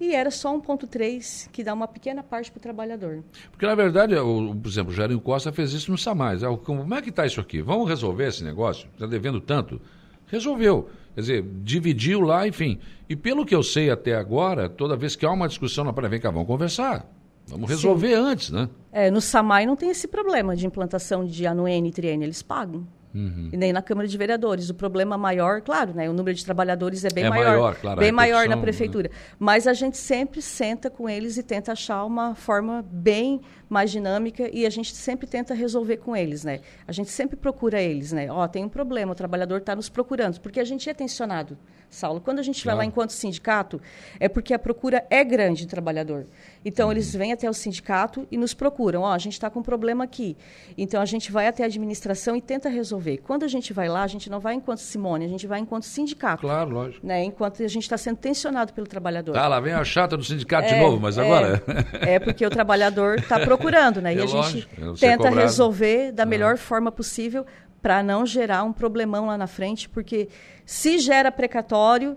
E 0.00 0.14
era 0.14 0.30
só 0.30 0.56
1,3 0.56 1.48
que 1.50 1.64
dá 1.64 1.74
uma 1.74 1.88
pequena 1.88 2.22
parte 2.22 2.50
para 2.50 2.58
o 2.58 2.62
trabalhador. 2.62 3.24
Porque, 3.50 3.66
na 3.66 3.74
verdade, 3.74 4.14
o, 4.14 4.54
por 4.54 4.68
exemplo, 4.68 4.92
o 4.92 4.94
Jarinho 4.94 5.20
Costa 5.20 5.52
fez 5.52 5.72
isso 5.72 5.90
no 5.90 5.98
SAMAIS. 5.98 6.42
É 6.42 6.56
como 6.56 6.94
é 6.94 7.02
que 7.02 7.10
está 7.10 7.26
isso 7.26 7.40
aqui? 7.40 7.60
Vamos 7.60 7.88
resolver 7.88 8.28
esse 8.28 8.44
negócio? 8.44 8.88
Está 8.94 9.06
devendo 9.06 9.40
tanto? 9.40 9.80
Resolveu. 10.26 10.88
Quer 11.14 11.20
dizer, 11.20 11.44
dividiu 11.64 12.20
lá, 12.20 12.46
enfim. 12.46 12.78
E 13.08 13.16
pelo 13.16 13.44
que 13.44 13.54
eu 13.54 13.62
sei 13.62 13.90
até 13.90 14.14
agora, 14.14 14.68
toda 14.68 14.96
vez 14.96 15.16
que 15.16 15.26
há 15.26 15.32
uma 15.32 15.48
discussão 15.48 15.84
na 15.84 15.90
vem 15.90 16.20
cá, 16.20 16.30
vamos 16.30 16.46
conversar. 16.46 17.04
Vamos 17.48 17.68
resolver 17.68 18.14
Sim. 18.14 18.22
antes, 18.22 18.50
né? 18.50 18.68
É, 18.92 19.10
no 19.10 19.20
SAMAI 19.20 19.66
não 19.66 19.74
tem 19.74 19.90
esse 19.90 20.06
problema 20.06 20.54
de 20.54 20.66
implantação 20.66 21.24
de 21.24 21.46
anuene 21.46 21.88
e 21.88 21.92
triene, 21.92 22.24
eles 22.24 22.42
pagam. 22.42 22.86
Uhum. 23.14 23.50
E 23.52 23.56
nem 23.56 23.72
na 23.72 23.82
Câmara 23.82 24.06
de 24.06 24.16
Vereadores. 24.16 24.68
O 24.70 24.74
problema 24.74 25.16
maior, 25.16 25.60
claro, 25.60 25.94
né, 25.94 26.08
o 26.08 26.12
número 26.12 26.36
de 26.36 26.44
trabalhadores 26.44 27.04
é 27.04 27.08
bem 27.08 27.24
é 27.24 27.30
maior, 27.30 27.46
maior 27.46 27.76
claro, 27.76 28.00
bem 28.00 28.12
maior 28.12 28.48
na 28.48 28.56
né? 28.56 28.62
prefeitura. 28.62 29.08
Né? 29.08 29.14
Mas 29.38 29.66
a 29.66 29.72
gente 29.72 29.96
sempre 29.96 30.42
senta 30.42 30.90
com 30.90 31.08
eles 31.08 31.36
e 31.36 31.42
tenta 31.42 31.72
achar 31.72 32.04
uma 32.04 32.34
forma 32.34 32.84
bem 32.90 33.40
mais 33.68 33.90
dinâmica 33.90 34.48
e 34.52 34.64
a 34.64 34.70
gente 34.70 34.94
sempre 34.94 35.26
tenta 35.26 35.54
resolver 35.54 35.98
com 35.98 36.16
eles, 36.16 36.44
né? 36.44 36.60
A 36.86 36.92
gente 36.92 37.10
sempre 37.10 37.36
procura 37.36 37.80
eles, 37.80 38.12
né? 38.12 38.30
Ó, 38.30 38.46
tem 38.48 38.64
um 38.64 38.68
problema, 38.68 39.12
o 39.12 39.14
trabalhador 39.14 39.58
está 39.58 39.76
nos 39.76 39.88
procurando, 39.88 40.40
porque 40.40 40.60
a 40.60 40.64
gente 40.64 40.88
é 40.88 40.94
tensionado, 40.94 41.56
Saulo. 41.90 42.20
Quando 42.20 42.38
a 42.38 42.42
gente 42.42 42.62
claro. 42.62 42.78
vai 42.78 42.86
lá 42.86 42.88
enquanto 42.88 43.10
sindicato, 43.10 43.80
é 44.18 44.28
porque 44.28 44.54
a 44.54 44.58
procura 44.58 45.04
é 45.10 45.22
grande 45.24 45.62
de 45.62 45.66
trabalhador. 45.66 46.26
Então, 46.64 46.86
uhum. 46.86 46.92
eles 46.92 47.14
vêm 47.14 47.32
até 47.32 47.48
o 47.48 47.52
sindicato 47.52 48.26
e 48.30 48.36
nos 48.36 48.52
procuram. 48.52 49.02
Ó, 49.02 49.12
a 49.12 49.18
gente 49.18 49.34
está 49.34 49.48
com 49.48 49.60
um 49.60 49.62
problema 49.62 50.04
aqui. 50.04 50.36
Então, 50.76 51.00
a 51.00 51.04
gente 51.04 51.30
vai 51.32 51.46
até 51.46 51.62
a 51.62 51.66
administração 51.66 52.36
e 52.36 52.42
tenta 52.42 52.68
resolver. 52.68 53.18
Quando 53.18 53.44
a 53.44 53.48
gente 53.48 53.72
vai 53.72 53.88
lá, 53.88 54.02
a 54.02 54.06
gente 54.06 54.28
não 54.28 54.40
vai 54.40 54.54
enquanto 54.54 54.78
Simone, 54.78 55.24
a 55.24 55.28
gente 55.28 55.46
vai 55.46 55.60
enquanto 55.60 55.84
sindicato. 55.84 56.42
Claro, 56.42 56.70
lógico. 56.70 57.06
Né? 57.06 57.24
Enquanto 57.24 57.62
a 57.62 57.68
gente 57.68 57.84
está 57.84 57.96
sendo 57.96 58.16
tensionado 58.16 58.72
pelo 58.72 58.86
trabalhador. 58.86 59.32
Tá, 59.32 59.46
lá 59.48 59.60
vem 59.60 59.72
a 59.72 59.84
chata 59.84 60.16
do 60.16 60.24
sindicato 60.24 60.68
é, 60.68 60.74
de 60.74 60.80
novo, 60.80 61.00
mas 61.00 61.18
agora... 61.18 61.62
É, 62.00 62.14
é 62.14 62.18
porque 62.18 62.44
o 62.44 62.50
trabalhador 62.50 63.18
está 63.18 63.38
procurando, 63.40 63.57
né? 64.00 64.14
E 64.14 64.18
é 64.18 64.22
a 64.22 64.26
gente 64.26 64.68
lógico, 64.78 64.98
tenta 64.98 65.30
resolver 65.30 66.12
da 66.12 66.24
melhor 66.24 66.56
forma 66.56 66.90
possível 66.90 67.44
para 67.80 68.02
não 68.02 68.26
gerar 68.26 68.64
um 68.64 68.72
problemão 68.72 69.26
lá 69.26 69.38
na 69.38 69.46
frente, 69.46 69.88
porque 69.88 70.28
se 70.64 70.98
gera 70.98 71.30
precatório, 71.30 72.16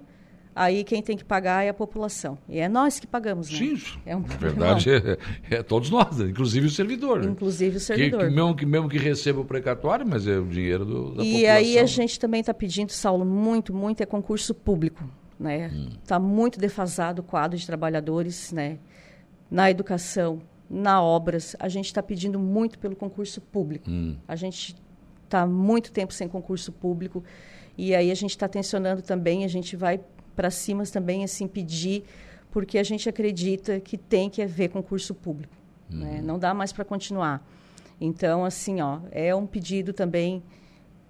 aí 0.56 0.84
quem 0.84 1.02
tem 1.02 1.16
que 1.16 1.24
pagar 1.24 1.64
é 1.64 1.70
a 1.70 1.74
população. 1.74 2.38
E 2.50 2.60
é 2.60 2.68
nós 2.68 3.00
que 3.00 3.08
pagamos, 3.08 3.50
né? 3.50 3.58
Sim, 3.58 3.82
é 4.06 4.16
um 4.16 4.22
na 4.22 4.36
verdade 4.36 4.90
é, 4.90 5.18
é, 5.50 5.64
todos 5.64 5.90
nós, 5.90 6.18
né? 6.18 6.30
inclusive 6.30 6.68
o 6.68 6.70
servidor. 6.70 7.20
Né? 7.20 7.32
Inclusive 7.32 7.78
o 7.78 7.80
servidor. 7.80 8.22
Que, 8.22 8.28
que 8.28 8.36
mesmo, 8.36 8.56
que, 8.56 8.66
mesmo 8.66 8.90
que 8.90 8.98
receba 8.98 9.40
o 9.40 9.46
precatório, 9.46 10.06
mas 10.08 10.28
é 10.28 10.38
o 10.38 10.46
dinheiro 10.46 10.84
do, 10.84 10.94
da 11.16 11.24
e 11.24 11.32
população. 11.32 11.40
E 11.40 11.48
aí 11.48 11.80
a 11.80 11.86
gente 11.86 12.20
também 12.20 12.42
está 12.42 12.54
pedindo, 12.54 12.92
Saulo, 12.92 13.26
muito, 13.26 13.74
muito 13.74 14.02
é 14.02 14.06
concurso 14.06 14.54
público. 14.54 15.04
Está 15.04 15.44
né? 15.44 15.72
Hum. 15.74 15.90
Tá 16.06 16.20
muito 16.20 16.60
defasado 16.60 17.22
o 17.22 17.24
quadro 17.24 17.58
de 17.58 17.66
trabalhadores 17.66 18.52
né? 18.52 18.78
na 19.50 19.70
educação, 19.70 20.42
na 20.72 21.04
obras. 21.04 21.56
A 21.60 21.68
gente 21.68 21.88
está 21.88 22.02
pedindo 22.02 22.40
muito 22.40 22.80
pelo 22.80 22.96
concurso 22.96 23.42
público. 23.42 23.90
Hum. 23.90 24.16
A 24.28 24.36
gente 24.36 24.76
está 25.26 25.46
muito 25.46 25.92
tempo 25.92 26.14
sem 26.14 26.28
concurso 26.28 26.72
público. 26.72 27.24
E 27.78 27.94
aí 27.94 28.10
a 28.10 28.16
gente 28.16 28.32
está 28.32 28.48
tensionando 28.48 29.02
também, 29.02 29.44
a 29.44 29.48
gente 29.48 29.76
vai 29.76 30.00
para 30.36 30.50
cima 30.50 30.84
também 30.86 31.24
assim 31.24 31.48
pedir, 31.48 32.04
porque 32.52 32.78
a 32.78 32.84
gente 32.84 33.08
acredita 33.10 33.80
que 33.80 33.98
tem 33.98 34.30
que 34.30 34.42
haver 34.42 34.70
concurso 34.70 35.14
público. 35.14 35.54
Uhum. 35.92 36.00
Né? 36.00 36.22
Não 36.22 36.40
dá 36.40 36.54
mais 36.54 36.72
para 36.72 36.86
continuar. 36.86 37.46
Então, 38.00 38.44
assim, 38.46 38.82
ó, 38.82 39.00
é 39.12 39.36
um 39.36 39.46
pedido 39.46 39.94
também. 39.94 40.42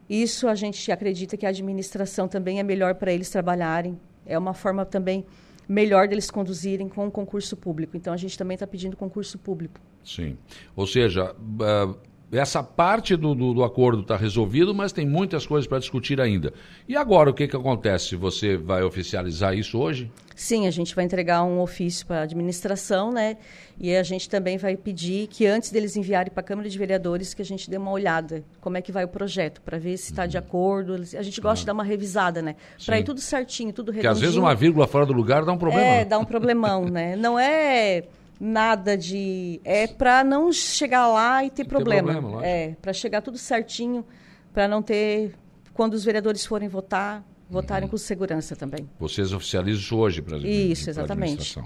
Isso 0.09 0.47
a 0.47 0.55
gente 0.55 0.91
acredita 0.91 1.37
que 1.37 1.45
a 1.45 1.49
administração 1.49 2.27
também 2.27 2.59
é 2.59 2.63
melhor 2.63 2.95
para 2.95 3.13
eles 3.13 3.29
trabalharem. 3.29 3.99
É 4.25 4.37
uma 4.37 4.53
forma 4.53 4.85
também 4.85 5.25
melhor 5.67 6.07
deles 6.07 6.29
conduzirem 6.29 6.89
com 6.89 7.07
o 7.07 7.11
concurso 7.11 7.55
público. 7.55 7.95
Então, 7.95 8.13
a 8.13 8.17
gente 8.17 8.37
também 8.37 8.55
está 8.55 8.67
pedindo 8.67 8.97
concurso 8.97 9.37
público. 9.37 9.79
Sim. 10.03 10.37
Ou 10.75 10.87
seja, 10.87 11.33
uh, 11.33 11.95
essa 12.31 12.63
parte 12.63 13.15
do, 13.15 13.35
do, 13.35 13.53
do 13.53 13.63
acordo 13.63 14.01
está 14.01 14.15
resolvido, 14.15 14.73
mas 14.73 14.91
tem 14.91 15.05
muitas 15.05 15.45
coisas 15.45 15.67
para 15.67 15.79
discutir 15.79 16.19
ainda. 16.21 16.53
E 16.87 16.95
agora 16.95 17.29
o 17.29 17.33
que, 17.33 17.47
que 17.47 17.55
acontece? 17.55 18.15
Você 18.15 18.57
vai 18.57 18.83
oficializar 18.83 19.53
isso 19.53 19.77
hoje? 19.77 20.09
Sim, 20.41 20.65
a 20.65 20.71
gente 20.71 20.95
vai 20.95 21.05
entregar 21.05 21.43
um 21.43 21.59
ofício 21.59 22.03
para 22.03 22.21
a 22.21 22.23
administração, 22.23 23.11
né? 23.11 23.37
E 23.79 23.95
a 23.95 24.01
gente 24.01 24.27
também 24.27 24.57
vai 24.57 24.75
pedir 24.75 25.27
que 25.27 25.45
antes 25.45 25.69
deles 25.69 25.95
enviarem 25.95 26.31
para 26.33 26.41
a 26.41 26.43
Câmara 26.43 26.67
de 26.67 26.75
Vereadores 26.79 27.35
que 27.35 27.43
a 27.43 27.45
gente 27.45 27.69
dê 27.69 27.77
uma 27.77 27.91
olhada 27.91 28.43
como 28.59 28.75
é 28.75 28.81
que 28.81 28.91
vai 28.91 29.03
o 29.03 29.07
projeto 29.07 29.61
para 29.61 29.77
ver 29.77 29.95
se 29.97 30.09
está 30.09 30.25
de 30.25 30.39
acordo. 30.39 30.95
A 30.95 31.21
gente 31.21 31.39
gosta 31.39 31.59
de 31.59 31.67
dar 31.67 31.73
uma 31.73 31.83
revisada, 31.83 32.41
né? 32.41 32.55
Para 32.83 32.97
ir 32.97 33.03
tudo 33.03 33.21
certinho, 33.21 33.71
tudo 33.71 33.91
redondinho. 33.91 34.13
Porque 34.13 34.17
às 34.17 34.19
vezes 34.19 34.35
uma 34.35 34.55
vírgula 34.55 34.87
fora 34.87 35.05
do 35.05 35.13
lugar 35.13 35.45
dá 35.45 35.51
um 35.51 35.59
problema. 35.59 35.85
É, 35.85 36.05
dá 36.05 36.17
um 36.17 36.25
problemão, 36.25 36.85
né? 36.85 37.15
Não 37.21 37.37
é 37.37 38.05
nada 38.39 38.97
de. 38.97 39.61
É 39.63 39.85
para 39.85 40.23
não 40.23 40.51
chegar 40.51 41.07
lá 41.07 41.45
e 41.45 41.51
ter, 41.51 41.65
problema. 41.65 42.13
problema 42.13 42.43
é, 42.43 42.75
para 42.81 42.93
chegar 42.93 43.21
tudo 43.21 43.37
certinho, 43.37 44.03
para 44.51 44.67
não 44.67 44.81
ter. 44.81 45.35
Quando 45.71 45.93
os 45.93 46.03
vereadores 46.03 46.43
forem 46.43 46.67
votar, 46.67 47.23
votarem 47.51 47.85
uhum. 47.85 47.91
com 47.91 47.97
segurança 47.97 48.55
também. 48.55 48.89
Vocês 48.97 49.33
oficializam 49.33 49.81
isso 49.81 49.97
hoje 49.97 50.21
para 50.21 50.37
Isso, 50.37 50.89
exatamente. 50.89 51.59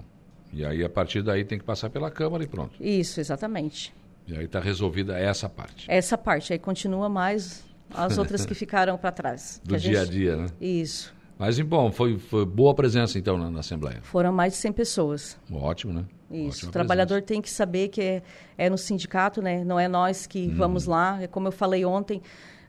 E 0.52 0.66
aí, 0.66 0.84
a 0.84 0.90
partir 0.90 1.22
daí, 1.22 1.46
tem 1.46 1.60
que 1.60 1.64
passar 1.64 1.90
pela 1.90 2.10
Câmara 2.10 2.44
e 2.44 2.48
pronto. 2.48 2.74
Isso, 2.82 3.20
exatamente. 3.20 3.94
E 4.28 4.36
aí 4.36 4.46
está 4.46 4.60
resolvida 4.60 5.18
essa 5.18 5.48
parte. 5.48 5.86
Essa 5.88 6.18
parte. 6.18 6.52
Aí 6.52 6.58
continua 6.58 7.08
mais 7.08 7.64
as 7.94 8.18
outras 8.18 8.46
que 8.46 8.56
ficaram 8.56 8.98
para 8.98 9.12
trás. 9.12 9.62
Do 9.64 9.78
dia 9.78 10.02
a 10.02 10.06
dia, 10.06 10.36
né? 10.36 10.48
Isso. 10.60 11.14
Mas, 11.38 11.60
bom, 11.60 11.92
foi, 11.92 12.18
foi 12.18 12.46
boa 12.46 12.74
presença, 12.74 13.20
então, 13.20 13.38
na, 13.38 13.52
na, 13.52 13.60
Assembleia. 13.60 14.00
Foram 14.02 14.32
mais 14.32 14.54
de 14.54 14.60
100 14.60 14.72
pessoas. 14.72 15.38
Ótimo, 15.52 15.94
né? 15.94 16.06
Isso. 16.32 16.60
Ótima 16.60 16.70
o 16.70 16.72
trabalhador 16.72 17.16
presença. 17.16 17.28
tem 17.28 17.42
que 17.42 17.50
saber 17.50 17.90
que 17.90 18.02
é, 18.02 18.24
é, 18.58 18.70
no 18.70 18.78
sindicato, 18.78 19.42
né? 19.42 19.64
Não 19.64 19.78
é 19.78 19.88
nós 19.88 20.26
que 20.26 20.48
hum. 20.48 20.56
vamos 20.56 20.86
lá. 20.86 21.22
É 21.22 21.28
como 21.28 21.50
eu 21.50 21.52
falei 21.52 21.84
ontem, 21.84 22.22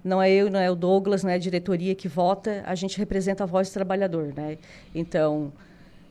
não 0.07 0.22
é 0.22 0.30
eu, 0.30 0.48
não 0.48 0.61
é 0.61 0.70
o 0.70 0.76
Douglas, 0.76 1.24
não 1.24 1.30
é 1.30 1.34
a 1.34 1.38
diretoria 1.38 1.94
que 1.94 2.07
vota. 2.07 2.62
A 2.64 2.76
gente 2.76 2.96
representa 2.96 3.42
a 3.42 3.46
voz 3.46 3.68
do 3.68 3.72
trabalhador, 3.72 4.32
né? 4.34 4.57
Então, 4.94 5.52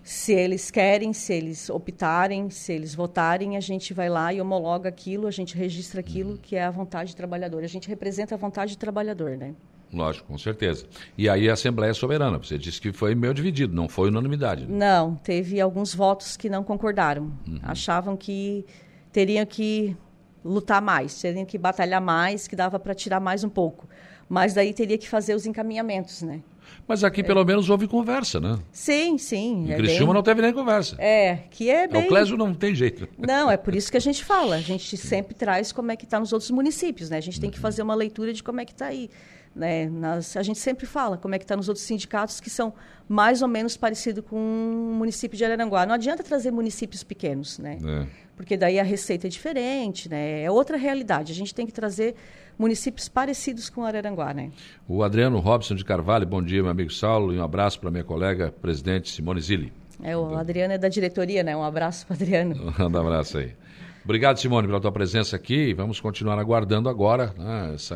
se 0.03 0.33
eles 0.33 0.69
querem, 0.69 1.13
se 1.13 1.33
eles 1.33 1.69
optarem, 1.69 2.49
se 2.49 2.73
eles 2.73 2.93
votarem, 2.93 3.55
a 3.55 3.61
gente 3.61 3.93
vai 3.93 4.09
lá 4.09 4.33
e 4.33 4.41
homologa 4.41 4.89
aquilo, 4.89 5.27
a 5.27 5.31
gente 5.31 5.55
registra 5.55 6.01
aquilo 6.01 6.33
hum. 6.33 6.39
que 6.41 6.57
é 6.57 6.65
a 6.65 6.71
vontade 6.71 7.13
do 7.13 7.15
trabalhador. 7.15 7.63
A 7.63 7.67
gente 7.67 7.87
representa 7.87 8.35
a 8.35 8.37
vontade 8.37 8.75
do 8.75 8.79
trabalhador, 8.79 9.37
né? 9.37 9.55
Lógico, 9.93 10.27
com 10.27 10.37
certeza. 10.37 10.85
E 11.17 11.29
aí 11.29 11.49
a 11.49 11.53
Assembleia 11.53 11.91
é 11.91 11.93
Soberana, 11.93 12.37
você 12.37 12.57
disse 12.57 12.81
que 12.81 12.91
foi 12.91 13.15
meio 13.15 13.33
dividido, 13.33 13.73
não 13.73 13.87
foi 13.87 14.09
unanimidade. 14.09 14.65
Né? 14.65 14.77
Não, 14.77 15.15
teve 15.15 15.61
alguns 15.61 15.95
votos 15.95 16.35
que 16.35 16.49
não 16.49 16.65
concordaram. 16.65 17.31
Uhum. 17.47 17.59
Achavam 17.63 18.17
que 18.17 18.65
teriam 19.13 19.45
que 19.45 19.95
lutar 20.45 20.81
mais, 20.81 21.19
teriam 21.19 21.43
que 21.43 21.57
batalhar 21.57 21.99
mais, 21.99 22.47
que 22.47 22.55
dava 22.55 22.79
para 22.79 22.93
tirar 22.93 23.19
mais 23.19 23.43
um 23.43 23.49
pouco. 23.49 23.87
Mas 24.29 24.53
daí 24.53 24.73
teria 24.73 24.97
que 24.97 25.09
fazer 25.09 25.33
os 25.33 25.45
encaminhamentos, 25.45 26.21
né? 26.21 26.41
Mas 26.87 27.03
aqui 27.03 27.21
é. 27.21 27.23
pelo 27.23 27.43
menos 27.43 27.69
houve 27.69 27.87
conversa, 27.87 28.39
né? 28.39 28.59
Sim, 28.71 29.17
sim. 29.17 29.65
Em 29.67 29.71
é 29.71 29.75
Criciúma 29.75 30.07
bem... 30.07 30.13
não 30.15 30.23
teve 30.23 30.41
nem 30.41 30.53
conversa. 30.53 30.95
É, 30.99 31.39
que 31.49 31.69
é 31.69 31.87
bem... 31.87 32.05
O 32.05 32.07
Clésio 32.07 32.37
não 32.37 32.53
tem 32.53 32.73
jeito. 32.73 33.07
Não, 33.17 33.49
é 33.49 33.57
por 33.57 33.75
isso 33.75 33.91
que 33.91 33.97
a 33.97 34.01
gente 34.01 34.23
fala. 34.23 34.55
A 34.55 34.61
gente 34.61 34.97
sempre 34.97 35.33
traz 35.33 35.71
como 35.71 35.91
é 35.91 35.95
que 35.95 36.05
está 36.05 36.19
nos 36.19 36.33
outros 36.33 36.51
municípios, 36.51 37.09
né? 37.09 37.17
A 37.17 37.21
gente 37.21 37.39
tem 37.39 37.49
que 37.49 37.57
uhum. 37.57 37.61
fazer 37.61 37.81
uma 37.81 37.95
leitura 37.95 38.33
de 38.33 38.43
como 38.43 38.61
é 38.61 38.65
que 38.65 38.71
está 38.71 38.87
aí. 38.87 39.09
Né? 39.55 39.87
Nas, 39.89 40.35
a 40.35 40.43
gente 40.43 40.59
sempre 40.59 40.85
fala 40.85 41.17
como 41.17 41.33
é 41.33 41.39
que 41.39 41.45
está 41.45 41.55
nos 41.55 41.69
outros 41.69 41.85
sindicatos 41.85 42.39
que 42.39 42.49
são 42.49 42.73
mais 43.07 43.41
ou 43.41 43.47
menos 43.47 43.77
parecidos 43.77 44.23
com 44.27 44.35
o 44.35 44.95
município 44.95 45.37
de 45.37 45.45
Araranguá. 45.45 45.85
Não 45.85 45.95
adianta 45.95 46.23
trazer 46.23 46.51
municípios 46.51 47.03
pequenos, 47.03 47.57
né? 47.57 47.77
É. 47.83 48.24
Porque 48.35 48.57
daí 48.57 48.79
a 48.79 48.83
receita 48.83 49.27
é 49.27 49.29
diferente, 49.29 50.09
né? 50.09 50.43
É 50.43 50.51
outra 50.51 50.77
realidade. 50.77 51.31
A 51.31 51.35
gente 51.35 51.55
tem 51.55 51.65
que 51.65 51.71
trazer 51.71 52.15
municípios 52.57 53.07
parecidos 53.07 53.69
com 53.69 53.83
Araranguá, 53.83 54.33
né? 54.33 54.51
O 54.87 55.03
Adriano 55.03 55.39
Robson 55.39 55.75
de 55.75 55.85
Carvalho, 55.85 56.25
bom 56.25 56.41
dia, 56.41 56.61
meu 56.61 56.71
amigo 56.71 56.91
Saulo, 56.91 57.33
e 57.33 57.37
um 57.39 57.43
abraço 57.43 57.79
para 57.79 57.89
minha 57.89 58.03
colega, 58.03 58.53
presidente 58.61 59.09
Simone 59.09 59.41
Zilli. 59.41 59.73
É, 60.03 60.15
o 60.17 60.35
Adriano 60.35 60.73
é 60.73 60.77
da 60.77 60.89
diretoria, 60.89 61.43
né? 61.43 61.55
Um 61.55 61.63
abraço 61.63 62.05
para 62.05 62.15
Adriano. 62.15 62.55
um 62.77 62.97
abraço 62.97 63.37
aí. 63.37 63.53
Obrigado, 64.03 64.37
Simone, 64.37 64.67
pela 64.67 64.79
tua 64.79 64.91
presença 64.91 65.35
aqui. 65.35 65.73
Vamos 65.73 65.99
continuar 65.99 66.37
aguardando 66.37 66.89
agora. 66.89 67.33
Né, 67.37 67.73
essa, 67.73 67.95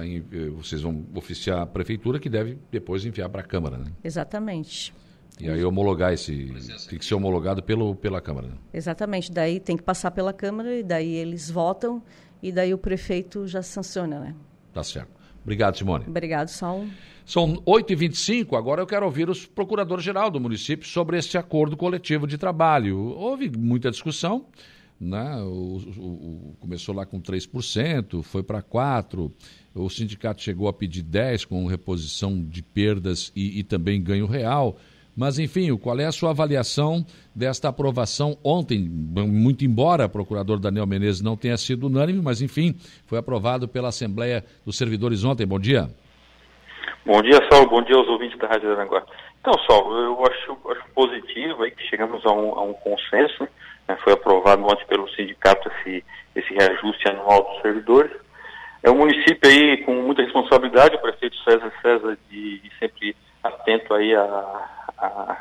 vocês 0.56 0.82
vão 0.82 1.06
oficiar 1.14 1.62
a 1.62 1.66
prefeitura, 1.68 2.20
que 2.20 2.28
deve 2.28 2.58
depois 2.72 3.06
enviar 3.06 3.30
para 3.30 3.42
a 3.42 3.44
Câmara. 3.44 3.78
Né? 3.78 3.86
Exatamente. 4.04 4.92
E 5.40 5.50
aí 5.50 5.64
homologar 5.64 6.14
esse. 6.14 6.54
Tem 6.90 7.00
que 7.00 7.06
ser 7.06 7.16
homologado 7.16 7.64
pelo, 7.64 7.96
pela 7.96 8.20
Câmara. 8.20 8.48
Né? 8.48 8.56
Exatamente. 8.74 9.32
Daí 9.32 9.60
tem 9.60 9.78
que 9.78 9.84
passar 9.84 10.12
pela 10.12 10.34
Câmara 10.34 10.78
e 10.78 10.84
daí 10.84 11.14
eles 11.14 11.50
votam 11.50 12.02
e 12.42 12.52
daí 12.52 12.74
o 12.74 12.78
prefeito 12.78 13.48
já 13.48 13.62
sanciona, 13.62 14.20
né? 14.20 14.36
Tá 14.74 14.84
certo. 14.84 15.10
Obrigado, 15.42 15.78
Simone. 15.78 16.06
Obrigado, 16.08 16.50
Saulo. 16.50 16.88
São 17.26 17.56
8h25, 17.58 18.58
agora 18.58 18.82
eu 18.82 18.88
quero 18.88 19.06
ouvir 19.06 19.30
os 19.30 19.46
procuradores-geral 19.46 20.32
do 20.32 20.40
município 20.40 20.88
sobre 20.88 21.18
este 21.18 21.38
acordo 21.38 21.78
coletivo 21.78 22.26
de 22.26 22.38
trabalho. 22.38 22.98
Houve 22.98 23.50
muita 23.56 23.92
discussão 23.92 24.48
né? 25.00 25.38
O, 25.44 25.78
o, 25.98 26.52
o, 26.52 26.56
começou 26.60 26.94
lá 26.94 27.06
com 27.06 27.22
3%, 27.22 28.22
foi 28.22 28.44
para 28.44 28.62
4%, 28.62 29.32
o 29.74 29.90
sindicato 29.90 30.42
chegou 30.42 30.68
a 30.68 30.74
pedir 30.74 31.04
10% 31.04 31.46
com 31.46 31.66
reposição 31.68 32.44
de 32.44 32.62
perdas 32.62 33.32
e, 33.36 33.60
e, 33.60 33.64
também 33.64 34.02
ganho 34.02 34.26
real. 34.26 34.78
Mas, 35.20 35.38
enfim, 35.38 35.76
qual 35.76 36.00
é 36.00 36.06
a 36.06 36.14
sua 36.14 36.30
avaliação 36.30 37.06
desta 37.36 37.68
aprovação 37.68 38.38
ontem? 38.42 38.80
Muito 38.88 39.66
embora 39.66 40.06
o 40.06 40.10
procurador 40.10 40.58
Daniel 40.58 40.88
Menezes 40.88 41.22
não 41.22 41.36
tenha 41.36 41.58
sido 41.58 41.88
unânime, 41.88 42.22
mas, 42.24 42.42
enfim, 42.42 42.74
foi 43.06 43.20
aprovado 43.20 43.68
pela 43.68 43.90
Assembleia 43.90 44.46
dos 44.66 44.78
Servidores 44.78 45.26
ontem. 45.26 45.46
Bom 45.46 45.60
dia. 45.60 45.90
Bom 47.06 47.22
dia, 47.22 47.38
Saulo. 47.52 47.70
Bom 47.70 47.82
dia 47.82 47.98
aos 47.98 48.08
ouvintes 48.08 48.40
da 48.40 48.48
Rádio 48.48 48.72
Aranguá. 48.72 49.04
Então, 49.42 49.54
Saulo, 49.70 49.94
eu 49.94 50.26
acho, 50.26 50.58
acho 50.72 50.90
positivo 50.96 51.64
aí 51.64 51.72
que 51.72 51.84
chegamos 51.90 52.26
a 52.26 52.32
um, 52.32 52.58
a 52.58 52.64
um 52.64 52.74
consenso. 52.76 53.44
Né? 53.90 53.98
Foi 54.02 54.14
aprovado 54.14 54.64
ontem 54.64 54.86
pelo 54.88 55.10
sindicato 55.10 55.70
esse, 55.82 56.02
esse 56.34 56.54
reajuste 56.54 57.10
anual 57.10 57.44
dos 57.44 57.62
servidores. 57.62 58.14
É 58.82 58.90
um 58.90 58.96
município 58.96 59.52
aí 59.52 59.84
com 59.84 59.96
muita 59.96 60.22
responsabilidade, 60.22 60.96
o 60.96 61.02
prefeito 61.02 61.36
César 61.44 61.74
César 61.82 62.18
de, 62.30 62.60
de 62.60 62.72
sempre 62.80 63.14
atento 63.44 63.94
aí 63.94 64.14
à, 65.02 65.38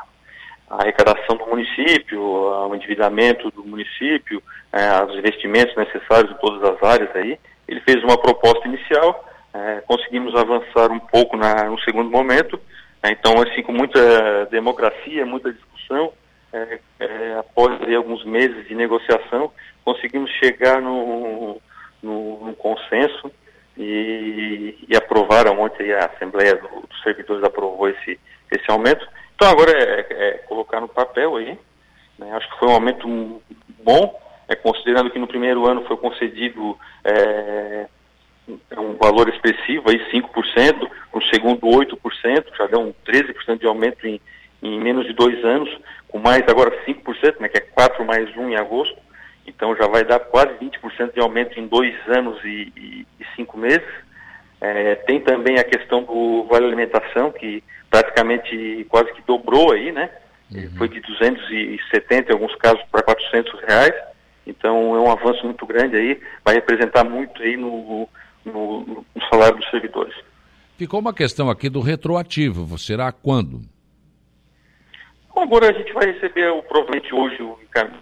à, 0.69 0.81
arrecadação 0.81 1.37
do 1.37 1.47
município, 1.47 2.21
ao 2.21 2.75
endividamento 2.75 3.49
do 3.51 3.63
município, 3.63 4.41
é, 4.71 4.87
aos 4.87 5.15
investimentos 5.15 5.75
necessários 5.75 6.31
em 6.31 6.35
todas 6.35 6.63
as 6.63 6.83
áreas 6.83 7.15
aí. 7.15 7.39
Ele 7.67 7.81
fez 7.81 8.03
uma 8.03 8.17
proposta 8.17 8.67
inicial, 8.67 9.25
é, 9.53 9.81
conseguimos 9.87 10.35
avançar 10.35 10.91
um 10.91 10.99
pouco 10.99 11.35
na, 11.37 11.65
no 11.65 11.79
segundo 11.81 12.09
momento, 12.09 12.59
é, 13.03 13.11
então 13.11 13.41
assim 13.41 13.63
com 13.63 13.71
muita 13.71 14.45
democracia, 14.47 15.25
muita 15.25 15.51
discussão, 15.51 16.11
é, 16.51 16.79
é, 16.99 17.35
após 17.39 17.81
aí, 17.83 17.95
alguns 17.95 18.23
meses 18.25 18.67
de 18.67 18.75
negociação, 18.75 19.51
conseguimos 19.85 20.31
chegar 20.31 20.81
no, 20.81 21.61
no, 22.01 22.45
no 22.47 22.53
consenso 22.55 23.31
e, 23.77 24.77
e 24.87 24.95
aprovaram 24.95 25.59
ontem 25.59 25.93
a 25.93 26.05
Assembleia 26.05 26.55
do, 26.55 26.87
dos 26.87 27.01
Servidores 27.03 27.43
aprovou 27.43 27.87
esse, 27.89 28.19
esse 28.51 28.69
aumento. 28.69 29.07
Então 29.39 29.51
agora 29.51 29.71
é, 29.71 30.05
é 30.09 30.31
colocar 30.49 30.81
no 30.81 30.89
papel 30.89 31.37
aí, 31.37 31.57
né, 32.17 32.29
acho 32.33 32.49
que 32.49 32.59
foi 32.59 32.67
um 32.67 32.73
aumento 32.73 33.41
bom, 33.81 34.19
é, 34.49 34.53
considerando 34.53 35.09
que 35.09 35.17
no 35.17 35.27
primeiro 35.27 35.65
ano 35.65 35.85
foi 35.85 35.95
concedido 35.95 36.77
é, 37.05 37.85
um 38.77 38.95
valor 38.97 39.29
expressivo, 39.29 39.89
aí 39.89 39.97
5%, 40.11 40.89
no 41.13 41.23
segundo 41.27 41.65
8%, 41.65 41.97
já 42.57 42.67
deu 42.67 42.81
um 42.81 42.93
13% 43.07 43.59
de 43.59 43.65
aumento 43.65 44.05
em, 44.05 44.19
em 44.61 44.77
menos 44.77 45.05
de 45.05 45.13
dois 45.13 45.41
anos 45.45 45.69
com 46.09 46.19
mais 46.19 46.43
agora 46.49 46.77
5%, 46.85 47.39
né, 47.39 47.47
que 47.47 47.59
é 47.59 47.61
4 47.61 48.03
mais 48.03 48.35
1 48.35 48.49
em 48.49 48.57
agosto, 48.57 48.97
então 49.47 49.73
já 49.73 49.87
vai 49.87 50.03
dar 50.03 50.19
quase 50.19 50.53
20% 50.55 51.13
de 51.13 51.21
aumento 51.21 51.57
em 51.57 51.65
dois 51.65 51.95
anos 52.09 52.43
e, 52.43 52.73
e, 52.75 53.07
e 53.17 53.25
cinco 53.37 53.57
meses. 53.57 53.87
É, 54.59 54.95
tem 54.95 55.21
também 55.21 55.57
a 55.57 55.63
questão 55.63 56.03
do 56.03 56.43
vale 56.43 56.65
alimentação, 56.65 57.31
que 57.31 57.63
praticamente 57.89 58.85
quase 58.89 59.11
que 59.13 59.21
dobrou 59.25 59.71
aí, 59.71 59.91
né? 59.91 60.09
Uhum. 60.51 60.69
Foi 60.77 60.89
de 60.89 60.99
270 60.99 62.31
em 62.31 62.33
alguns 62.33 62.55
casos 62.55 62.81
para 62.91 63.03
400 63.03 63.59
reais. 63.61 63.93
Então 64.45 64.95
é 64.95 64.99
um 64.99 65.11
avanço 65.11 65.43
muito 65.45 65.65
grande 65.65 65.95
aí, 65.95 66.19
vai 66.43 66.55
representar 66.55 67.03
muito 67.03 67.41
aí 67.41 67.55
no, 67.55 68.09
no, 68.43 69.05
no 69.15 69.25
salário 69.29 69.57
dos 69.57 69.69
servidores. 69.69 70.15
Ficou 70.77 70.99
uma 70.99 71.13
questão 71.13 71.49
aqui 71.49 71.69
do 71.69 71.81
retroativo, 71.81 72.77
será 72.77 73.11
quando? 73.11 73.61
agora 75.41 75.69
a 75.69 75.73
gente 75.73 75.91
vai 75.93 76.05
receber, 76.11 76.49
o, 76.51 76.61
provavelmente 76.63 77.13
hoje 77.13 77.37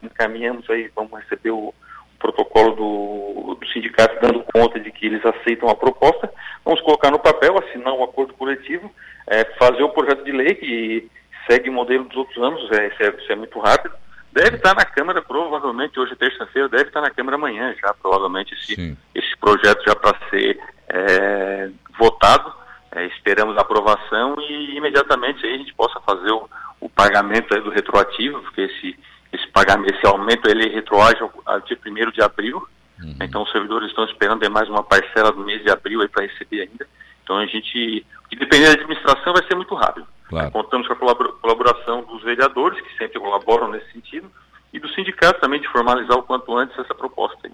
encaminhamos 0.03 0.69
aí, 0.69 0.89
vamos 0.95 1.11
receber 1.21 1.51
o 1.51 1.73
protocolo 2.19 2.75
do, 2.75 3.55
do, 3.55 3.67
sindicato 3.67 4.19
dando 4.21 4.43
conta 4.53 4.79
de 4.79 4.91
que 4.91 5.05
eles 5.05 5.25
aceitam 5.25 5.69
a 5.69 5.75
proposta. 5.75 6.31
Vamos 6.65 6.81
colocar 6.81 7.11
no 7.11 7.19
papel, 7.19 7.57
assinar 7.57 7.93
o 7.93 7.99
um 7.99 8.03
acordo 8.03 8.33
coletivo, 8.33 8.91
é, 9.27 9.43
fazer 9.59 9.83
o 9.83 9.89
projeto 9.89 10.23
de 10.23 10.31
lei 10.31 10.55
que 10.55 11.09
segue 11.49 11.69
o 11.69 11.73
modelo 11.73 12.03
dos 12.05 12.17
outros 12.17 12.43
anos, 12.43 12.71
é, 12.71 12.87
isso, 12.87 13.03
é, 13.03 13.09
isso 13.09 13.31
é 13.31 13.35
muito 13.35 13.57
rápido. 13.59 13.95
deve 14.31 14.57
estar 14.57 14.75
na 14.75 14.85
Câmara, 14.85 15.21
provavelmente, 15.21 15.99
hoje 15.99 16.13
é 16.13 16.15
terça-feira, 16.15 16.67
deve 16.67 16.85
estar 16.89 17.01
na 17.01 17.09
Câmara 17.09 17.35
amanhã 17.35 17.73
já, 17.81 17.93
provavelmente, 17.93 18.53
esse, 18.53 18.97
esse 19.15 19.37
projeto 19.39 19.83
já 19.85 19.95
para 19.95 20.17
ser 20.29 20.59
é, 20.89 21.69
votado. 21.97 22.53
É, 22.91 23.05
esperamos 23.07 23.57
a 23.57 23.61
aprovação 23.61 24.35
e 24.39 24.77
imediatamente 24.77 25.45
aí 25.45 25.55
a 25.55 25.57
gente 25.57 25.73
possa 25.73 25.99
fazer 26.01 26.31
o, 26.31 26.49
o 26.79 26.89
pagamento 26.89 27.53
do 27.61 27.69
retroativo, 27.69 28.41
porque 28.41 28.61
esse, 28.61 28.97
esse, 29.31 29.47
pagamento, 29.47 29.93
esse 29.93 30.05
aumento 30.05 30.49
ele 30.49 30.69
retroage 30.69 31.21
ao, 31.21 31.59
dia 31.61 31.77
1 31.85 32.11
de 32.11 32.21
abril, 32.21 32.67
uhum. 33.01 33.15
então 33.21 33.43
os 33.43 33.51
servidores 33.51 33.89
estão 33.89 34.05
esperando 34.05 34.49
mais 34.51 34.69
uma 34.69 34.83
parcela 34.83 35.31
do 35.31 35.43
mês 35.43 35.61
de 35.63 35.69
abril 35.69 36.07
para 36.09 36.25
receber 36.25 36.61
ainda. 36.61 36.87
Então 37.23 37.37
a 37.37 37.45
gente, 37.45 38.05
o 38.25 38.29
que 38.29 38.35
depender 38.35 38.67
da 38.67 38.73
administração 38.73 39.33
vai 39.33 39.45
ser 39.47 39.55
muito 39.55 39.75
rápido. 39.75 40.07
Claro. 40.29 40.51
Contamos 40.51 40.87
com 40.87 40.93
a 40.93 41.15
colaboração 41.41 42.03
dos 42.03 42.23
vereadores, 42.23 42.79
que 42.81 42.97
sempre 42.97 43.19
colaboram 43.19 43.69
nesse 43.69 43.91
sentido, 43.91 44.29
e 44.73 44.79
do 44.79 44.89
sindicato 44.89 45.39
também 45.39 45.61
de 45.61 45.67
formalizar 45.69 46.17
o 46.17 46.23
quanto 46.23 46.55
antes 46.55 46.77
essa 46.77 46.93
proposta 46.93 47.37
aí. 47.45 47.51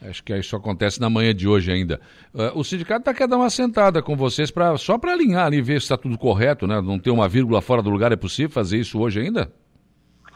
Acho 0.00 0.22
que 0.22 0.36
isso 0.36 0.54
acontece 0.54 1.00
na 1.00 1.10
manhã 1.10 1.34
de 1.34 1.48
hoje 1.48 1.72
ainda. 1.72 2.00
Uh, 2.32 2.56
o 2.56 2.62
sindicato 2.62 3.00
está 3.00 3.12
querendo 3.12 3.30
dar 3.30 3.38
uma 3.38 3.50
sentada 3.50 4.00
com 4.00 4.16
vocês 4.16 4.50
pra, 4.50 4.76
só 4.78 4.96
para 4.96 5.12
alinhar 5.12 5.46
ali, 5.46 5.60
ver 5.60 5.80
se 5.80 5.86
está 5.86 5.96
tudo 5.96 6.16
correto, 6.16 6.68
né? 6.68 6.80
Não 6.80 7.00
ter 7.00 7.10
uma 7.10 7.28
vírgula 7.28 7.60
fora 7.60 7.82
do 7.82 7.90
lugar. 7.90 8.12
É 8.12 8.16
possível 8.16 8.50
fazer 8.50 8.78
isso 8.78 9.00
hoje 9.00 9.20
ainda? 9.20 9.52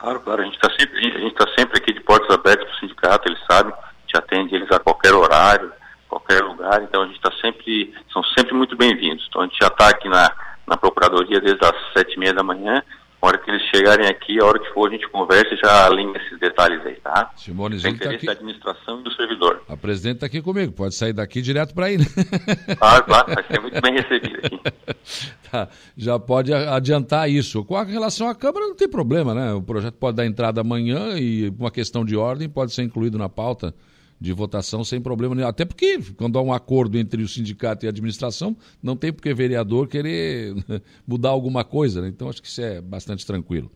Claro, 0.02 0.18
claro. 0.18 0.42
A 0.42 0.44
gente 0.44 0.56
está 0.56 0.68
sempre, 0.76 0.98
a 0.98 1.20
gente 1.20 1.34
tá 1.36 1.46
sempre 1.56 1.78
aqui 1.78 1.92
de 1.92 2.00
portas 2.00 2.28
abertas 2.28 2.66
para 2.66 2.74
o 2.74 2.80
sindicato, 2.80 3.28
eles 3.28 3.40
sabem, 3.48 3.72
a 3.72 4.00
gente 4.00 4.16
atende 4.16 4.54
eles 4.56 4.70
a 4.72 4.80
qualquer 4.80 5.14
horário, 5.14 5.72
qualquer 6.08 6.42
lugar, 6.42 6.82
então 6.82 7.02
a 7.02 7.06
gente 7.06 7.16
está 7.16 7.30
sempre, 7.40 7.94
são 8.12 8.22
sempre 8.36 8.52
muito 8.52 8.76
bem-vindos. 8.76 9.24
Então 9.28 9.42
a 9.42 9.44
gente 9.44 9.58
já 9.62 9.68
está 9.68 9.90
aqui 9.90 10.08
na, 10.08 10.28
na 10.66 10.76
Procuradoria 10.76 11.40
desde 11.40 11.64
as 11.64 11.74
sete 11.92 12.14
e 12.14 12.18
meia 12.18 12.34
da 12.34 12.42
manhã. 12.42 12.82
A 13.22 13.28
hora 13.28 13.38
que 13.38 13.48
eles 13.48 13.62
chegarem 13.72 14.08
aqui, 14.08 14.40
a 14.40 14.44
hora 14.44 14.58
que 14.58 14.68
for, 14.74 14.88
a 14.88 14.92
gente 14.92 15.08
conversa 15.08 15.54
e 15.54 15.56
já 15.56 15.86
alinha 15.86 16.12
esses 16.16 16.40
detalhes 16.40 16.84
aí, 16.84 16.96
tá? 16.96 17.30
Simone 17.36 17.80
Tem 17.80 17.96
tá 17.96 18.10
aqui. 18.10 18.26
da 18.26 18.32
administração 18.32 18.98
e 18.98 19.04
do 19.04 19.12
servidor. 19.14 19.62
A 19.68 19.76
presidente 19.76 20.16
está 20.16 20.26
aqui 20.26 20.42
comigo, 20.42 20.72
pode 20.72 20.96
sair 20.96 21.12
daqui 21.12 21.40
direto 21.40 21.72
para 21.72 21.86
aí, 21.86 21.98
né? 21.98 22.04
Claro, 22.76 23.04
claro, 23.04 23.32
vai 23.32 23.44
ser 23.44 23.60
muito 23.60 23.80
bem 23.80 23.92
recebido 23.94 24.38
aqui. 24.44 24.60
Tá, 25.52 25.68
já 25.96 26.18
pode 26.18 26.52
adiantar 26.52 27.28
isso. 27.28 27.62
Com 27.62 27.76
a 27.76 27.84
relação 27.84 28.26
à 28.26 28.34
Câmara, 28.34 28.66
não 28.66 28.74
tem 28.74 28.88
problema, 28.88 29.34
né? 29.34 29.52
O 29.52 29.60
projeto 29.60 29.94
pode 29.96 30.16
dar 30.16 30.24
entrada 30.24 30.62
amanhã 30.62 31.18
e 31.18 31.50
uma 31.50 31.70
questão 31.70 32.06
de 32.06 32.16
ordem 32.16 32.48
pode 32.48 32.72
ser 32.72 32.82
incluído 32.82 33.18
na 33.18 33.28
pauta 33.28 33.74
de 34.22 34.32
votação 34.32 34.84
sem 34.84 35.00
problema 35.00 35.34
nenhum. 35.34 35.48
Até 35.48 35.64
porque, 35.64 35.98
quando 36.16 36.38
há 36.38 36.42
um 36.42 36.52
acordo 36.52 36.96
entre 36.96 37.22
o 37.22 37.28
sindicato 37.28 37.84
e 37.84 37.88
a 37.88 37.90
administração, 37.90 38.56
não 38.80 38.96
tem 38.96 39.12
porque 39.12 39.34
vereador 39.34 39.88
querer 39.88 40.54
mudar 41.06 41.30
alguma 41.30 41.64
coisa. 41.64 42.00
Né? 42.00 42.08
Então, 42.08 42.28
acho 42.28 42.40
que 42.40 42.46
isso 42.46 42.62
é 42.62 42.80
bastante 42.80 43.26
tranquilo. 43.26 43.70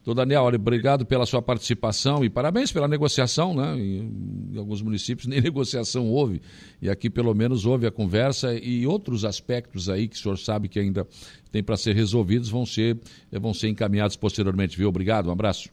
Então, 0.00 0.14
Daniel, 0.14 0.44
olha, 0.44 0.56
obrigado 0.56 1.04
pela 1.04 1.26
sua 1.26 1.42
participação 1.42 2.24
e 2.24 2.30
parabéns 2.30 2.72
pela 2.72 2.88
negociação, 2.88 3.52
né? 3.54 3.76
Em, 3.76 4.50
em, 4.54 4.58
alguns 4.58 4.80
municípios 4.80 5.26
nem 5.28 5.42
negociação 5.42 6.08
houve, 6.08 6.40
e 6.80 6.88
aqui 6.88 7.10
pelo 7.10 7.34
menos 7.34 7.66
houve 7.66 7.86
a 7.86 7.90
conversa 7.90 8.54
e 8.54 8.86
outros 8.86 9.26
aspectos 9.26 9.90
aí 9.90 10.08
que 10.08 10.16
o 10.16 10.18
senhor 10.18 10.38
sabe 10.38 10.68
que 10.68 10.78
ainda 10.80 11.06
tem 11.52 11.62
para 11.62 11.76
ser 11.76 11.94
resolvidos 11.94 12.48
vão 12.48 12.64
ser, 12.64 12.98
vão 13.30 13.52
ser 13.52 13.68
encaminhados 13.68 14.16
posteriormente, 14.16 14.74
viu? 14.74 14.88
Obrigado, 14.88 15.28
um 15.28 15.32
abraço. 15.32 15.68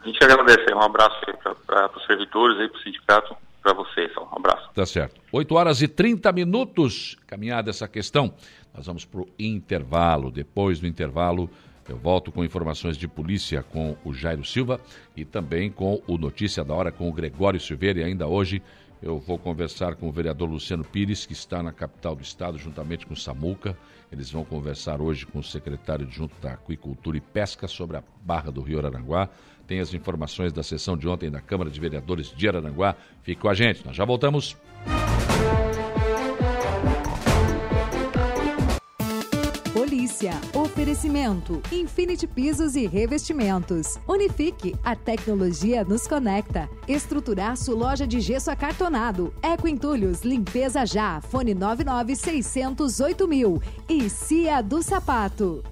A 0.00 0.06
gente 0.06 0.22
agradece, 0.22 0.72
um 0.72 0.82
abraço 0.82 1.18
para 1.66 1.90
os 1.96 2.06
servidores 2.06 2.60
aí, 2.60 2.68
para 2.68 2.78
o 2.78 2.82
sindicato, 2.82 3.36
para 3.64 3.72
vocês. 3.72 4.12
Um 4.18 4.36
abraço. 4.36 4.70
Tá 4.74 4.84
certo. 4.84 5.20
8 5.32 5.54
horas 5.54 5.80
e 5.80 5.88
30 5.88 6.30
minutos, 6.32 7.16
caminhada 7.26 7.70
essa 7.70 7.88
questão. 7.88 8.34
Nós 8.74 8.86
vamos 8.86 9.06
para 9.06 9.22
o 9.22 9.28
intervalo. 9.38 10.30
Depois 10.30 10.78
do 10.78 10.86
intervalo, 10.86 11.48
eu 11.88 11.96
volto 11.96 12.30
com 12.30 12.44
informações 12.44 12.98
de 12.98 13.08
polícia 13.08 13.62
com 13.62 13.96
o 14.04 14.12
Jairo 14.12 14.44
Silva 14.44 14.78
e 15.16 15.24
também 15.24 15.70
com 15.70 16.02
o 16.06 16.18
Notícia 16.18 16.62
da 16.62 16.74
Hora 16.74 16.92
com 16.92 17.08
o 17.08 17.12
Gregório 17.12 17.58
Silveira. 17.58 18.00
E 18.00 18.04
ainda 18.04 18.26
hoje 18.26 18.62
eu 19.02 19.18
vou 19.18 19.38
conversar 19.38 19.96
com 19.96 20.08
o 20.08 20.12
vereador 20.12 20.48
Luciano 20.48 20.84
Pires, 20.84 21.24
que 21.24 21.32
está 21.32 21.62
na 21.62 21.72
capital 21.72 22.14
do 22.14 22.22
estado, 22.22 22.58
juntamente 22.58 23.06
com 23.06 23.14
o 23.14 23.16
Samuca. 23.16 23.76
Eles 24.12 24.30
vão 24.30 24.44
conversar 24.44 25.00
hoje 25.00 25.24
com 25.26 25.38
o 25.38 25.42
secretário 25.42 26.06
adjunto 26.06 26.34
da 26.40 26.52
Aquicultura 26.52 27.16
e 27.16 27.20
Pesca 27.20 27.66
sobre 27.66 27.96
a 27.96 28.04
Barra 28.22 28.50
do 28.50 28.60
Rio 28.60 28.78
Araranguá 28.78 29.30
tem 29.66 29.80
as 29.80 29.92
informações 29.94 30.52
da 30.52 30.62
sessão 30.62 30.96
de 30.96 31.08
ontem 31.08 31.30
da 31.30 31.40
Câmara 31.40 31.70
de 31.70 31.80
Vereadores 31.80 32.32
de 32.34 32.48
Araranguá. 32.48 32.96
Fique 33.22 33.40
com 33.40 33.48
a 33.48 33.54
gente, 33.54 33.84
nós 33.84 33.96
já 33.96 34.04
voltamos. 34.04 34.56
Polícia. 39.72 40.32
Oferecimento. 40.54 41.60
Infinity 41.72 42.26
Pisos 42.26 42.76
e 42.76 42.86
Revestimentos. 42.86 43.98
Unifique. 44.08 44.74
A 44.84 44.94
tecnologia 44.94 45.84
nos 45.84 46.06
conecta. 46.06 46.68
Estruturaço 46.86 47.74
Loja 47.74 48.06
de 48.06 48.20
Gesso 48.20 48.50
Acartonado. 48.50 49.34
Eco 49.42 49.66
Entulhos. 49.66 50.22
Limpeza 50.22 50.86
já. 50.86 51.20
Fone 51.20 51.54
99608 51.54 53.28
mil. 53.28 53.62
E 53.88 54.08
Cia 54.08 54.62
do 54.62 54.82
Sapato. 54.82 55.62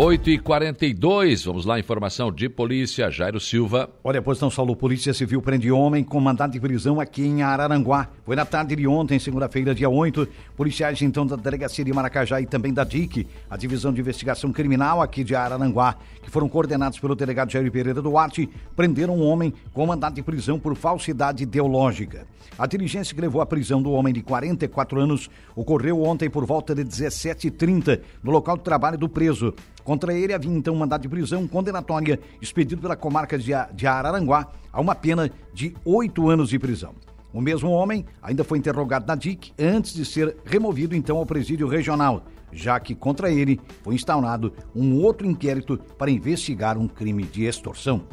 8 0.00 0.30
e 0.30 0.38
42 0.38 1.44
vamos 1.44 1.66
lá, 1.66 1.76
informação 1.76 2.30
de 2.30 2.48
polícia, 2.48 3.10
Jairo 3.10 3.40
Silva. 3.40 3.90
Olha, 4.04 4.22
pois 4.22 4.40
não, 4.40 4.48
Saulo, 4.48 4.76
Polícia 4.76 5.12
Civil 5.12 5.42
prende 5.42 5.72
homem 5.72 6.04
com 6.04 6.20
mandado 6.20 6.52
de 6.52 6.60
prisão 6.60 7.00
aqui 7.00 7.26
em 7.26 7.42
Araranguá. 7.42 8.06
Foi 8.24 8.36
na 8.36 8.44
tarde 8.44 8.76
de 8.76 8.86
ontem, 8.86 9.18
segunda-feira, 9.18 9.74
dia 9.74 9.90
8. 9.90 10.28
Policiais, 10.56 11.02
então, 11.02 11.26
da 11.26 11.34
Delegacia 11.34 11.84
de 11.84 11.92
Maracajá 11.92 12.40
e 12.40 12.46
também 12.46 12.72
da 12.72 12.84
DIC, 12.84 13.26
a 13.50 13.56
Divisão 13.56 13.92
de 13.92 14.00
Investigação 14.00 14.52
Criminal 14.52 15.02
aqui 15.02 15.24
de 15.24 15.34
Araranguá, 15.34 15.96
que 16.22 16.30
foram 16.30 16.48
coordenados 16.48 17.00
pelo 17.00 17.16
delegado 17.16 17.50
Jair 17.50 17.68
Pereira 17.72 18.00
Duarte, 18.00 18.48
prenderam 18.76 19.16
um 19.16 19.24
homem 19.24 19.52
com 19.72 19.84
mandado 19.84 20.14
de 20.14 20.22
prisão 20.22 20.60
por 20.60 20.76
falsidade 20.76 21.42
ideológica. 21.42 22.24
A 22.58 22.66
diligência 22.66 23.14
que 23.14 23.20
levou 23.20 23.40
à 23.40 23.46
prisão 23.46 23.80
do 23.80 23.92
homem 23.92 24.12
de 24.12 24.20
44 24.20 25.00
anos 25.00 25.30
ocorreu 25.54 26.02
ontem 26.02 26.28
por 26.28 26.44
volta 26.44 26.74
de 26.74 26.84
17h30, 26.84 28.00
no 28.20 28.32
local 28.32 28.56
de 28.56 28.64
trabalho 28.64 28.98
do 28.98 29.08
preso. 29.08 29.54
Contra 29.88 30.12
ele 30.12 30.34
havia 30.34 30.52
então 30.52 30.74
um 30.74 30.76
mandado 30.76 31.00
de 31.00 31.08
prisão 31.08 31.48
condenatória 31.48 32.20
expedido 32.42 32.82
pela 32.82 32.94
comarca 32.94 33.38
de 33.38 33.86
Araranguá 33.86 34.48
a 34.70 34.82
uma 34.82 34.94
pena 34.94 35.30
de 35.54 35.74
oito 35.82 36.28
anos 36.28 36.50
de 36.50 36.58
prisão. 36.58 36.94
O 37.32 37.40
mesmo 37.40 37.70
homem 37.70 38.04
ainda 38.20 38.44
foi 38.44 38.58
interrogado 38.58 39.06
na 39.06 39.14
DIC 39.14 39.54
antes 39.58 39.94
de 39.94 40.04
ser 40.04 40.36
removido 40.44 40.94
então 40.94 41.16
ao 41.16 41.24
presídio 41.24 41.66
regional, 41.66 42.22
já 42.52 42.78
que 42.78 42.94
contra 42.94 43.30
ele 43.30 43.58
foi 43.82 43.94
instaurado 43.94 44.52
um 44.76 45.00
outro 45.02 45.26
inquérito 45.26 45.78
para 45.96 46.10
investigar 46.10 46.76
um 46.76 46.86
crime 46.86 47.22
de 47.22 47.44
extorsão. 47.44 48.04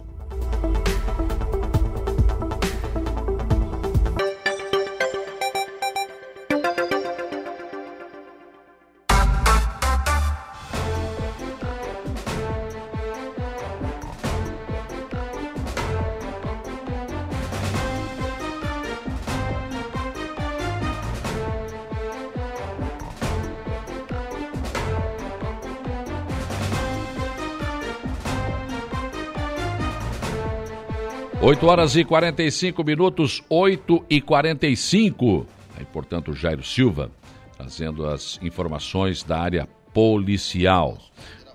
8 31.65 31.71
horas 31.71 31.95
e 31.95 32.05
45 32.05 32.83
minutos, 32.83 33.43
8 33.49 34.05
e 34.07 34.21
45. 34.21 35.47
Aí, 35.75 35.83
portanto, 35.85 36.31
Jairo 36.31 36.63
Silva 36.63 37.09
trazendo 37.57 38.05
as 38.05 38.39
informações 38.43 39.23
da 39.23 39.39
área 39.39 39.67
policial. 39.91 40.95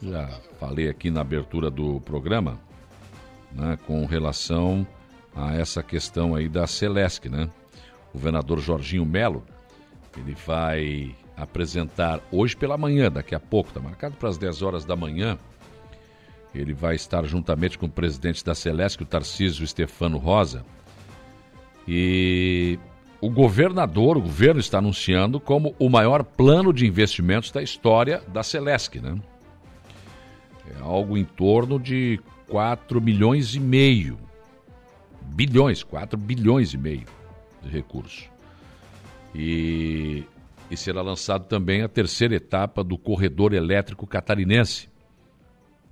Já 0.02 0.28
falei 0.58 0.88
aqui 0.88 1.12
na 1.12 1.20
abertura 1.20 1.70
do 1.70 2.00
programa, 2.00 2.58
né, 3.52 3.78
com 3.86 4.04
relação 4.04 4.84
a 5.32 5.54
essa 5.54 5.80
questão 5.80 6.34
aí 6.34 6.48
da 6.48 6.66
Celesc, 6.66 7.28
né? 7.28 7.48
O 8.08 8.14
governador 8.14 8.58
Jorginho 8.58 9.06
Melo, 9.06 9.44
ele 10.18 10.34
vai 10.44 11.14
apresentar 11.36 12.20
hoje 12.32 12.56
pela 12.56 12.76
manhã, 12.76 13.12
daqui 13.12 13.32
a 13.32 13.40
pouco, 13.40 13.68
está 13.68 13.78
marcado 13.78 14.16
para 14.16 14.28
as 14.28 14.36
10 14.36 14.60
horas 14.60 14.84
da 14.84 14.96
manhã, 14.96 15.38
ele 16.54 16.74
vai 16.74 16.96
estar 16.96 17.24
juntamente 17.24 17.78
com 17.78 17.86
o 17.86 17.90
presidente 17.90 18.44
da 18.44 18.54
Celesc, 18.54 19.02
o 19.02 19.06
Tarcísio 19.06 19.66
Stefano 19.66 20.18
Rosa. 20.18 20.64
E 21.86 22.78
o 23.20 23.30
governador, 23.30 24.16
o 24.16 24.22
governo 24.22 24.60
está 24.60 24.78
anunciando 24.78 25.38
como 25.38 25.74
o 25.78 25.88
maior 25.88 26.24
plano 26.24 26.72
de 26.72 26.86
investimentos 26.86 27.50
da 27.50 27.62
história 27.62 28.22
da 28.28 28.42
Celesc, 28.42 29.00
né? 29.00 29.16
É 30.76 30.82
algo 30.82 31.16
em 31.16 31.24
torno 31.24 31.78
de 31.78 32.20
4 32.48 33.00
milhões 33.00 33.54
e 33.54 33.60
meio. 33.60 34.18
Bilhões, 35.22 35.82
4 35.82 36.18
bilhões 36.18 36.74
e 36.74 36.78
meio 36.78 37.06
de 37.62 37.68
recursos. 37.68 38.28
E, 39.34 40.24
e 40.70 40.76
será 40.76 41.02
lançado 41.02 41.44
também 41.46 41.82
a 41.82 41.88
terceira 41.88 42.34
etapa 42.34 42.82
do 42.82 42.98
corredor 42.98 43.52
elétrico 43.52 44.06
catarinense 44.06 44.89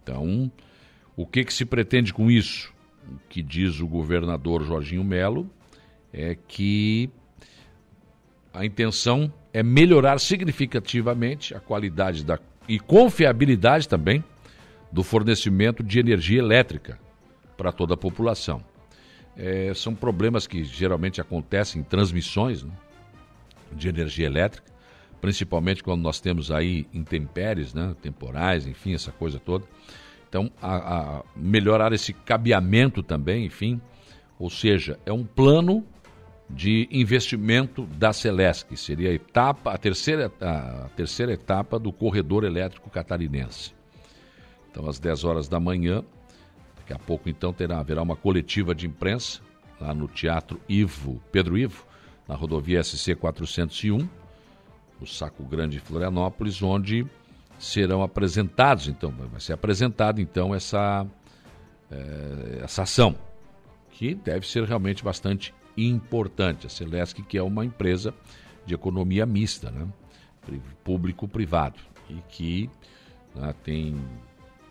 Então, 0.09 0.51
o 1.15 1.27
que, 1.27 1.45
que 1.45 1.53
se 1.53 1.67
pretende 1.67 2.15
com 2.15 2.31
isso? 2.31 2.73
O 3.07 3.19
que 3.29 3.43
diz 3.43 3.79
o 3.79 3.87
governador 3.87 4.65
Jorginho 4.65 5.05
Melo 5.05 5.51
é 6.11 6.35
que 6.35 7.11
a 8.55 8.65
intenção 8.65 9.31
é 9.53 9.63
melhorar 9.63 10.19
significativamente 10.19 11.55
a 11.55 11.61
qualidade 11.61 12.25
da, 12.25 12.39
e 12.67 12.79
confiabilidade 12.81 13.87
também 13.87 14.25
do 14.91 15.03
fornecimento 15.03 15.83
de 15.83 15.99
energia 16.01 16.39
elétrica 16.39 16.99
para 17.55 17.71
toda 17.71 17.93
a 17.93 17.97
população. 17.97 18.65
É, 19.37 19.73
são 19.75 19.95
problemas 19.95 20.47
que 20.47 20.65
geralmente 20.65 21.21
acontecem 21.21 21.83
em 21.83 21.85
transmissões 21.85 22.63
né, 22.63 22.73
de 23.73 23.89
energia 23.89 24.27
elétrica, 24.27 24.73
principalmente 25.21 25.83
quando 25.83 26.03
nós 26.03 26.21
temos 26.21 26.51
aí 26.51 26.87
intempéries, 26.93 27.75
né, 27.75 27.95
temporais, 28.01 28.67
enfim, 28.67 28.95
essa 28.95 29.13
coisa 29.13 29.39
toda. 29.39 29.65
Então, 30.29 30.51
a, 30.61 31.19
a 31.19 31.25
melhorar 31.35 31.93
esse 31.93 32.13
cabeamento 32.13 33.03
também, 33.03 33.47
enfim, 33.47 33.81
ou 34.39 34.51
seja, 34.51 34.99
é 35.07 35.13
um 35.13 35.25
plano 35.25 35.85
de 36.49 36.89
investimento 36.91 37.85
da 37.87 38.13
Celesc, 38.13 38.75
seria 38.77 39.11
a 39.11 39.13
etapa, 39.13 39.73
a 39.73 39.79
terceira, 39.79 40.33
a 40.41 40.89
terceira 40.97 41.33
etapa 41.33 41.79
do 41.79 41.93
corredor 41.93 42.45
elétrico 42.45 42.89
catarinense. 42.89 43.75
Então, 44.71 44.89
às 44.89 44.99
10 44.99 45.25
horas 45.25 45.49
da 45.49 45.61
manhã, 45.61 46.03
daqui 46.77 46.93
a 46.93 46.99
pouco 46.99 47.29
então 47.29 47.53
terá, 47.53 47.79
haverá 47.79 48.03
uma 48.03 48.17
coletiva 48.17 48.75
de 48.75 48.87
imprensa 48.87 49.41
lá 49.81 49.93
no 49.95 50.09
Teatro 50.09 50.61
Ivo, 50.69 51.21
Pedro 51.31 51.59
Ivo, 51.59 51.85
na 52.27 52.35
rodovia 52.35 52.83
SC 52.83 53.15
401, 53.15 54.09
no 55.01 55.07
Saco 55.07 55.43
Grande 55.45 55.77
de 55.77 55.81
Florianópolis, 55.81 56.63
onde 56.63 57.07
serão 57.59 58.03
apresentados, 58.03 58.89
então, 58.89 59.11
vai 59.11 59.41
ser 59.41 59.53
apresentada 59.53 60.21
então 60.21 60.55
essa, 60.55 61.07
é, 61.91 62.61
essa 62.63 62.83
ação, 62.83 63.17
que 63.91 64.15
deve 64.15 64.47
ser 64.47 64.65
realmente 64.65 65.03
bastante 65.03 65.55
importante. 65.77 66.67
A 66.67 66.71
Celesc, 66.71 67.23
que 67.23 67.37
é 67.37 67.43
uma 67.43 67.65
empresa 67.65 68.15
de 68.65 68.75
economia 68.75 69.27
mista, 69.27 69.71
né? 69.71 69.87
público-privado, 70.83 71.79
e 72.09 72.23
que 72.29 72.71
né, 73.35 73.55
tem 73.63 73.95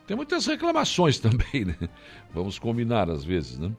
tem 0.08 0.16
muitas 0.16 0.46
reclamações 0.46 1.20
também, 1.20 1.66
né? 1.66 1.78
Vamos 2.34 2.58
combinar 2.58 3.10
às 3.10 3.24
vezes, 3.24 3.60
né? 3.60 3.72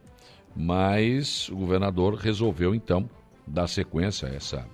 Mas 0.54 1.48
o 1.48 1.56
governador 1.56 2.14
resolveu 2.14 2.74
então 2.74 3.08
dar 3.46 3.66
sequência 3.66 4.28
a, 4.28 4.32
essa, 4.32 4.68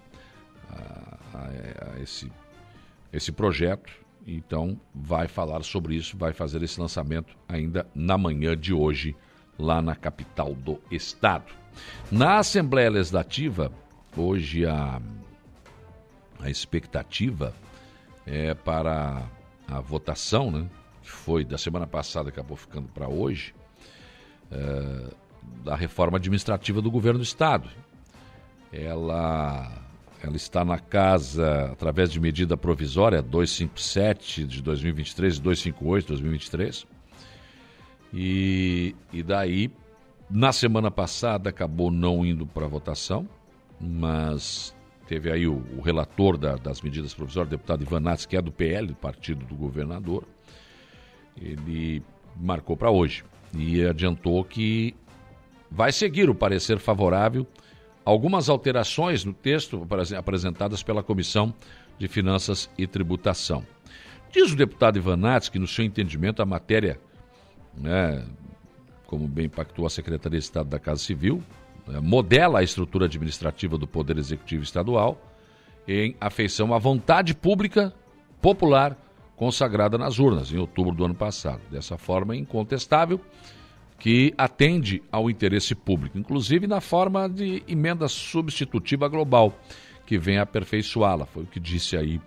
a, 0.75 1.97
a, 1.97 2.01
esse, 2.01 2.31
esse 3.13 3.33
projeto. 3.33 3.93
Então 4.27 4.81
vai 4.95 5.29
falar 5.29 5.63
sobre 5.63 5.97
isso, 5.97 6.17
vai 6.17 6.33
fazer 6.33 6.63
esse 6.63 6.81
lançamento 6.81 7.37
ainda 7.49 7.87
na 7.95 8.17
manhã 8.17 8.57
de 8.57 8.73
hoje, 8.73 9.15
lá 9.59 9.83
na 9.83 9.95
capital 9.95 10.55
do 10.55 10.81
estado. 10.91 11.53
Na 12.11 12.39
Assembleia 12.39 12.91
Legislativa, 12.91 13.71
hoje 14.17 14.65
a, 14.65 15.01
a 16.41 16.49
expectativa 16.49 17.55
é 18.27 18.55
para 18.55 19.29
a 19.69 19.81
votação, 19.81 20.51
né? 20.51 20.69
que 21.03 21.11
foi 21.11 21.45
da 21.45 21.59
semana 21.59 21.87
passada, 21.87 22.31
acabou 22.31 22.57
ficando 22.57 22.89
para 22.89 23.09
hoje, 23.09 23.55
é, 24.51 25.15
da 25.63 25.77
reforma 25.77 26.17
administrativa 26.17 26.81
do 26.81 26.91
governo 26.91 27.19
do 27.19 27.25
Estado. 27.25 27.69
Ela, 28.73 29.71
ela 30.25 30.37
está 30.37 30.65
na 30.65 30.79
casa, 30.79 31.67
através 31.71 32.11
de 32.11 32.19
medida 32.19 32.57
provisória 32.57 33.21
257 33.21 34.45
de 34.45 34.63
2023 34.63 35.37
e 35.37 35.43
258 35.43 36.05
de 36.05 36.09
2023. 36.09 36.87
E, 38.11 38.97
e 39.13 39.23
daí, 39.23 39.71
na 40.31 40.51
semana 40.51 40.91
passada, 40.91 41.51
acabou 41.51 41.91
não 41.91 42.25
indo 42.25 42.47
para 42.47 42.67
votação, 42.67 43.29
mas 43.79 44.75
teve 45.07 45.31
aí 45.31 45.47
o, 45.47 45.63
o 45.77 45.83
relator 45.83 46.39
da, 46.39 46.57
das 46.57 46.81
medidas 46.81 47.13
provisórias, 47.13 47.49
o 47.49 47.57
deputado 47.59 47.83
Ivan 47.83 48.01
Nats, 48.01 48.25
que 48.25 48.35
é 48.35 48.41
do 48.41 48.51
PL, 48.51 48.87
do 48.87 48.95
partido 48.95 49.45
do 49.45 49.55
governador, 49.55 50.25
ele 51.37 52.03
marcou 52.35 52.79
para 52.79 52.91
hoje 52.91 53.25
e 53.55 53.85
adiantou 53.85 54.43
que 54.43 54.95
vai 55.71 55.93
seguir 55.93 56.31
o 56.31 56.35
parecer 56.35 56.79
favorável 56.79 57.47
algumas 58.05 58.49
alterações 58.49 59.25
no 59.25 59.33
texto 59.33 59.87
apresentadas 60.17 60.83
pela 60.83 61.03
Comissão 61.03 61.55
de 61.99 62.09
Finanças 62.09 62.69
e 62.77 62.87
Tributação. 62.87 63.65
Diz 64.31 64.53
o 64.53 64.57
deputado 64.57 64.97
Ivan 64.97 65.17
Nats 65.17 65.49
que, 65.49 65.59
no 65.59 65.67
seu 65.67 65.85
entendimento, 65.85 66.43
a 66.43 66.47
matéria, 66.47 67.01
né, 67.77 68.25
como 69.07 69.29
bem 69.29 69.47
impactou 69.47 69.87
a 69.87 69.91
Secretaria 69.91 70.39
de 70.39 70.45
Estado 70.45 70.69
da 70.69 70.79
Casa 70.79 71.01
Civil, 71.01 71.43
né, 71.87 72.01
modela 72.01 72.59
a 72.59 72.63
estrutura 72.63 73.07
administrativa 73.07 73.79
do 73.79 73.87
Poder 73.87 74.19
Executivo 74.19 74.65
Estadual 74.65 75.21
em 75.87 76.17
afeição 76.21 76.75
à 76.75 76.79
vontade 76.79 77.35
pública, 77.35 77.95
popular 78.41 78.99
consagrada 79.37 79.99
nas 79.99 80.19
urnas 80.19 80.53
em 80.53 80.59
outubro 80.59 80.95
do 80.95 81.05
ano 81.05 81.15
passado. 81.15 81.61
Dessa 81.71 81.97
forma, 81.97 82.35
é 82.35 82.39
incontestável 82.39 83.21
que 84.05 84.35
atende 84.37 85.03
ao 85.11 85.31
interesse 85.31 85.75
público, 85.75 86.19
inclusive 86.19 86.67
na 86.67 86.79
forma 86.79 87.27
de 87.27 87.63
emenda 87.67 88.07
substitutiva 88.07 89.09
global, 89.09 89.59
que 90.05 90.19
vem 90.19 90.37
aperfeiçoá-la. 90.37 91.25
Foi 91.25 91.45
o 91.45 91.47
que 91.47 91.59
disse 91.59 91.97
aí 91.97 92.21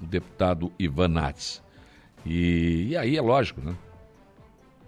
o 0.00 0.06
deputado 0.06 0.72
Ivan 0.78 1.08
Nats. 1.08 1.62
E, 2.24 2.86
e 2.88 2.96
aí 2.96 3.14
é 3.14 3.20
lógico, 3.20 3.60
né? 3.60 3.76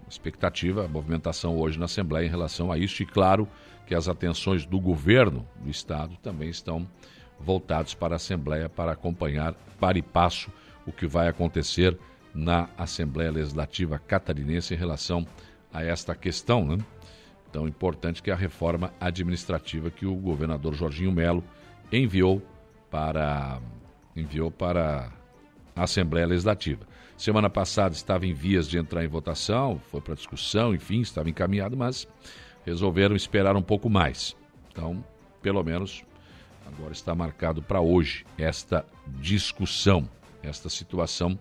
expectativa, 0.09 0.87
movimentação 0.87 1.59
hoje 1.59 1.77
na 1.77 1.85
Assembleia 1.85 2.25
em 2.25 2.31
relação 2.31 2.71
a 2.71 2.77
isso, 2.79 3.03
e 3.03 3.05
claro 3.05 3.47
que 3.85 3.93
as 3.93 4.07
atenções 4.07 4.65
do 4.65 4.79
governo 4.79 5.47
do 5.63 5.69
Estado 5.69 6.17
também 6.23 6.49
estão 6.49 6.87
voltadas 7.39 7.93
para 7.93 8.15
a 8.15 8.17
Assembleia 8.17 8.67
para 8.67 8.93
acompanhar 8.93 9.53
para 9.79 9.99
e 9.99 10.01
passo 10.01 10.49
o 10.87 10.91
que 10.91 11.05
vai 11.05 11.27
acontecer 11.27 11.95
na 12.33 12.67
Assembleia 12.75 13.29
Legislativa 13.29 13.99
Catarinense 13.99 14.73
em 14.73 14.77
relação 14.77 15.19
a 15.19 15.50
esta 15.73 16.15
questão, 16.15 16.65
né? 16.65 16.77
Tão 17.51 17.67
importante 17.67 18.21
que 18.23 18.29
é 18.29 18.33
a 18.33 18.37
reforma 18.37 18.93
administrativa 18.99 19.89
que 19.89 20.05
o 20.05 20.15
governador 20.15 20.73
Jorginho 20.73 21.11
Melo 21.11 21.43
enviou 21.91 22.41
para 22.89 23.59
enviou 24.15 24.51
para 24.51 25.11
a 25.75 25.83
Assembleia 25.83 26.27
Legislativa. 26.27 26.85
Semana 27.17 27.49
passada 27.49 27.93
estava 27.93 28.25
em 28.25 28.33
vias 28.33 28.67
de 28.67 28.77
entrar 28.77 29.03
em 29.03 29.07
votação, 29.07 29.79
foi 29.89 30.01
para 30.01 30.15
discussão, 30.15 30.73
enfim, 30.73 31.01
estava 31.01 31.29
encaminhado, 31.29 31.77
mas 31.77 32.07
resolveram 32.65 33.15
esperar 33.15 33.55
um 33.55 33.61
pouco 33.61 33.89
mais. 33.89 34.35
Então, 34.71 35.03
pelo 35.41 35.63
menos 35.63 36.03
agora 36.65 36.93
está 36.93 37.13
marcado 37.13 37.61
para 37.61 37.81
hoje 37.81 38.25
esta 38.37 38.85
discussão 39.19 40.07
esta 40.43 40.69
situação 40.69 41.37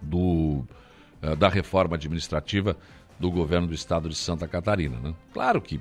do, 0.00 0.64
uh, 1.22 1.36
da 1.36 1.48
reforma 1.48 1.96
administrativa 1.96 2.76
do 3.22 3.30
governo 3.30 3.68
do 3.68 3.74
estado 3.74 4.08
de 4.08 4.16
Santa 4.16 4.48
Catarina. 4.48 4.98
Né? 4.98 5.14
Claro 5.32 5.62
que, 5.62 5.80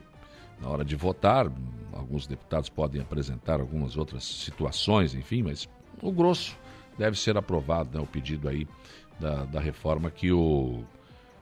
na 0.62 0.70
hora 0.70 0.86
de 0.86 0.96
votar, 0.96 1.52
alguns 1.92 2.28
deputados 2.28 2.70
podem 2.70 3.02
apresentar 3.02 3.60
algumas 3.60 3.98
outras 3.98 4.24
situações, 4.24 5.16
enfim, 5.16 5.42
mas 5.42 5.68
o 6.04 6.12
grosso 6.12 6.56
deve 7.00 7.18
ser 7.18 7.36
aprovado, 7.36 7.98
né, 7.98 8.04
o 8.04 8.06
pedido 8.06 8.48
aí 8.48 8.68
da, 9.20 9.44
da 9.46 9.60
reforma 9.60 10.12
que 10.12 10.32
o, 10.32 10.84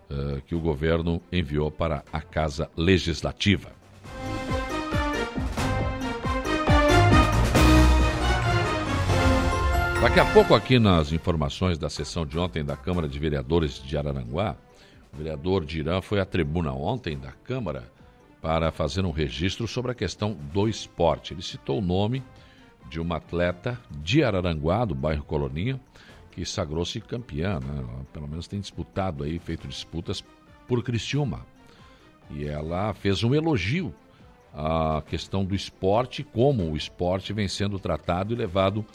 uh, 0.09 0.41
que 0.47 0.55
o 0.55 0.59
governo 0.61 1.21
enviou 1.33 1.69
para 1.69 2.01
a 2.13 2.21
Casa 2.21 2.71
Legislativa. 2.77 3.69
Daqui 10.01 10.19
a 10.21 10.25
pouco, 10.31 10.55
aqui 10.55 10.79
nas 10.79 11.11
informações 11.11 11.77
da 11.77 11.89
sessão 11.89 12.25
de 12.25 12.39
ontem 12.39 12.63
da 12.63 12.77
Câmara 12.77 13.05
de 13.05 13.19
Vereadores 13.19 13.83
de 13.83 13.97
Araranguá, 13.97 14.55
o 15.13 15.17
vereador 15.17 15.65
Dirã 15.65 16.01
foi 16.01 16.19
à 16.19 16.25
tribuna 16.25 16.71
ontem 16.73 17.17
da 17.17 17.31
Câmara 17.31 17.91
para 18.41 18.71
fazer 18.71 19.05
um 19.05 19.11
registro 19.11 19.67
sobre 19.67 19.91
a 19.91 19.95
questão 19.95 20.33
do 20.33 20.67
esporte. 20.67 21.33
Ele 21.33 21.41
citou 21.41 21.79
o 21.79 21.81
nome 21.81 22.23
de 22.89 22.99
uma 22.99 23.17
atleta 23.17 23.79
de 23.91 24.23
Araranguá, 24.23 24.85
do 24.85 24.95
bairro 24.95 25.23
Coloninha, 25.23 25.79
que 26.31 26.45
sagrou-se 26.45 26.99
campeã, 27.01 27.59
né? 27.59 27.85
pelo 28.13 28.27
menos 28.27 28.47
tem 28.47 28.59
disputado 28.59 29.23
aí, 29.23 29.39
feito 29.39 29.67
disputas 29.67 30.23
por 30.67 30.83
Criciúma. 30.83 31.45
E 32.31 32.45
ela 32.45 32.93
fez 32.93 33.23
um 33.23 33.33
elogio 33.33 33.93
à 34.53 35.03
questão 35.05 35.43
do 35.43 35.53
esporte, 35.53 36.23
como 36.23 36.71
o 36.71 36.77
esporte 36.77 37.33
vem 37.33 37.47
sendo 37.47 37.79
tratado 37.79 38.33
e 38.33 38.37
levado 38.37 38.85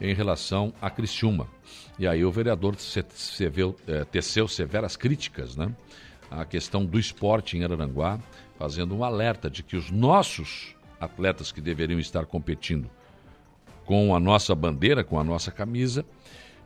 em 0.00 0.14
relação 0.14 0.72
a 0.80 0.90
Criciúma. 0.90 1.48
E 1.98 2.06
aí 2.06 2.24
o 2.24 2.30
vereador 2.30 2.76
é, 3.86 4.04
teceu 4.04 4.48
severas 4.48 4.96
críticas 4.96 5.56
né, 5.56 5.74
à 6.30 6.44
questão 6.44 6.84
do 6.84 6.98
esporte 6.98 7.56
em 7.56 7.64
Araranguá, 7.64 8.18
fazendo 8.58 8.94
um 8.94 9.04
alerta 9.04 9.50
de 9.50 9.62
que 9.62 9.76
os 9.76 9.90
nossos 9.90 10.74
atletas 11.00 11.52
que 11.52 11.60
deveriam 11.60 12.00
estar 12.00 12.26
competindo 12.26 12.90
com 13.84 14.14
a 14.14 14.20
nossa 14.20 14.54
bandeira, 14.54 15.04
com 15.04 15.18
a 15.18 15.24
nossa 15.24 15.50
camisa, 15.50 16.04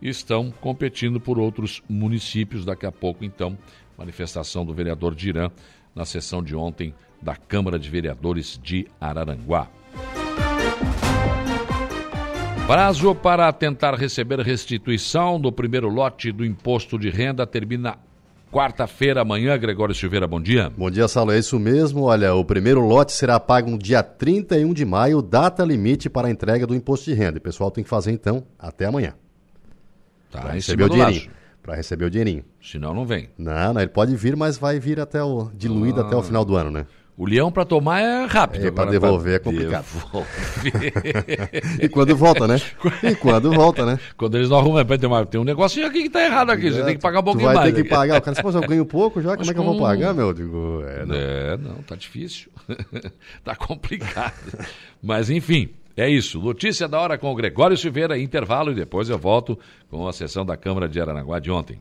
estão 0.01 0.51
competindo 0.51 1.21
por 1.21 1.39
outros 1.39 1.83
municípios. 1.89 2.65
Daqui 2.65 2.87
a 2.87 2.93
pouco, 2.93 3.25
então, 3.25 3.59
manifestação 3.97 4.65
do 4.65 4.73
vereador 4.73 5.15
Dirã 5.15 5.51
na 5.95 6.05
sessão 6.05 6.43
de 6.43 6.55
ontem 6.55 6.95
da 7.21 7.35
Câmara 7.35 7.79
de 7.79 7.91
Vereadores 7.91 8.59
de 8.63 8.87
Araranguá. 9.01 9.69
Prazo 12.69 13.15
para 13.15 13.51
tentar 13.51 13.95
receber 13.95 14.41
restituição 14.41 15.41
do 15.41 15.51
primeiro 15.51 15.89
lote 15.89 16.31
do 16.31 16.45
imposto 16.45 16.99
de 16.99 17.09
renda 17.09 17.47
termina 17.47 17.97
quarta-feira, 18.53 19.23
amanhã. 19.23 19.57
Gregório 19.57 19.95
Silveira, 19.95 20.27
bom 20.27 20.39
dia. 20.39 20.71
Bom 20.77 20.91
dia, 20.91 21.09
Saulo. 21.09 21.33
É 21.33 21.39
isso 21.39 21.59
mesmo. 21.59 22.03
Olha, 22.03 22.35
o 22.35 22.45
primeiro 22.45 22.83
lote 22.83 23.13
será 23.13 23.41
pago 23.41 23.71
no 23.71 23.79
dia 23.79 24.03
31 24.03 24.75
de 24.75 24.85
maio, 24.85 25.23
data 25.23 25.65
limite 25.65 26.11
para 26.11 26.29
a 26.29 26.31
entrega 26.31 26.67
do 26.67 26.75
imposto 26.75 27.07
de 27.07 27.15
renda. 27.15 27.39
O 27.39 27.41
pessoal 27.41 27.71
tem 27.71 27.83
que 27.83 27.89
fazer, 27.89 28.13
então, 28.13 28.45
até 28.59 28.85
amanhã. 28.85 29.15
Tá, 30.31 30.43
para 30.43 30.53
receber 30.53 30.85
o 30.85 30.91
dinheirinho. 30.91 31.21
laço. 31.23 31.39
Para 31.63 31.75
receber 31.75 32.05
o 32.05 32.11
dinheirinho. 32.11 32.45
Senão 32.61 32.93
não 32.93 33.07
vem. 33.07 33.31
Não, 33.39 33.73
não, 33.73 33.81
ele 33.81 33.91
pode 33.91 34.15
vir, 34.15 34.37
mas 34.37 34.59
vai 34.59 34.79
vir 34.79 35.01
até 35.01 35.23
o 35.23 35.51
diluído 35.55 36.03
até 36.03 36.15
o 36.15 36.23
final 36.23 36.45
do 36.45 36.55
ano, 36.55 36.71
né? 36.71 36.87
O 37.19 37.27
leão 37.27 37.51
para 37.51 37.65
tomar 37.65 38.01
é 38.01 38.27
rápido. 38.27 38.65
É, 38.65 38.71
pra 38.71 38.85
agora 38.85 39.01
devolver 39.01 39.35
é 39.35 39.39
complicado. 39.41 39.85
devolver. 39.93 41.83
E 41.83 41.89
quando 41.89 42.15
volta, 42.17 42.47
né? 42.47 42.61
E 43.03 43.17
quando 43.17 43.51
volta, 43.53 43.85
né? 43.85 43.99
Quando 44.17 44.37
eles 44.37 44.49
não 44.49 44.59
arrumam, 44.59 44.85
tem, 44.85 45.09
uma, 45.09 45.27
tem 45.27 45.41
um 45.41 45.45
negocinho 45.45 45.89
aqui 45.89 46.05
que 46.05 46.11
tá 46.11 46.25
errado 46.25 46.51
aqui. 46.51 46.71
Você 46.71 46.85
tem 46.85 46.95
que 46.95 47.03
pagar 47.03 47.19
um 47.19 47.23
Tu 47.23 47.25
pouquinho 47.25 47.47
vai 47.47 47.57
mais. 47.57 47.75
ter 47.75 47.83
que 47.83 47.89
pagar. 47.89 48.21
O 48.21 48.23
cara, 48.23 48.37
se 48.37 48.41
fosse 48.41 48.57
eu 48.57 48.63
ganho 48.63 48.87
pouco 48.87 49.21
já, 49.21 49.31
como 49.31 49.41
Mas 49.41 49.49
é 49.49 49.53
que 49.53 49.59
eu 49.59 49.65
vou 49.65 49.81
pagar, 49.81 50.15
meu? 50.15 50.29
Eu 50.29 50.33
digo, 50.33 50.85
é, 50.87 51.05
não. 51.05 51.15
É, 51.17 51.57
não, 51.57 51.75
tá 51.83 51.97
difícil. 51.97 52.53
tá 53.43 53.57
complicado. 53.57 54.35
Mas 55.03 55.29
enfim, 55.29 55.71
é 55.97 56.09
isso. 56.09 56.39
Notícia 56.41 56.87
da 56.87 57.01
hora 57.01 57.19
com 57.19 57.33
o 57.33 57.35
Gregório 57.35 57.77
Silveira, 57.77 58.17
intervalo 58.17 58.71
e 58.71 58.77
depois 58.77 59.11
eu 59.11 59.19
volto 59.19 59.59
com 59.91 60.07
a 60.07 60.13
sessão 60.13 60.47
da 60.47 60.57
Câmara 60.57 60.89
de 60.89 61.01
Aranaguá 61.01 61.41
de 61.41 61.51
ontem. 61.51 61.81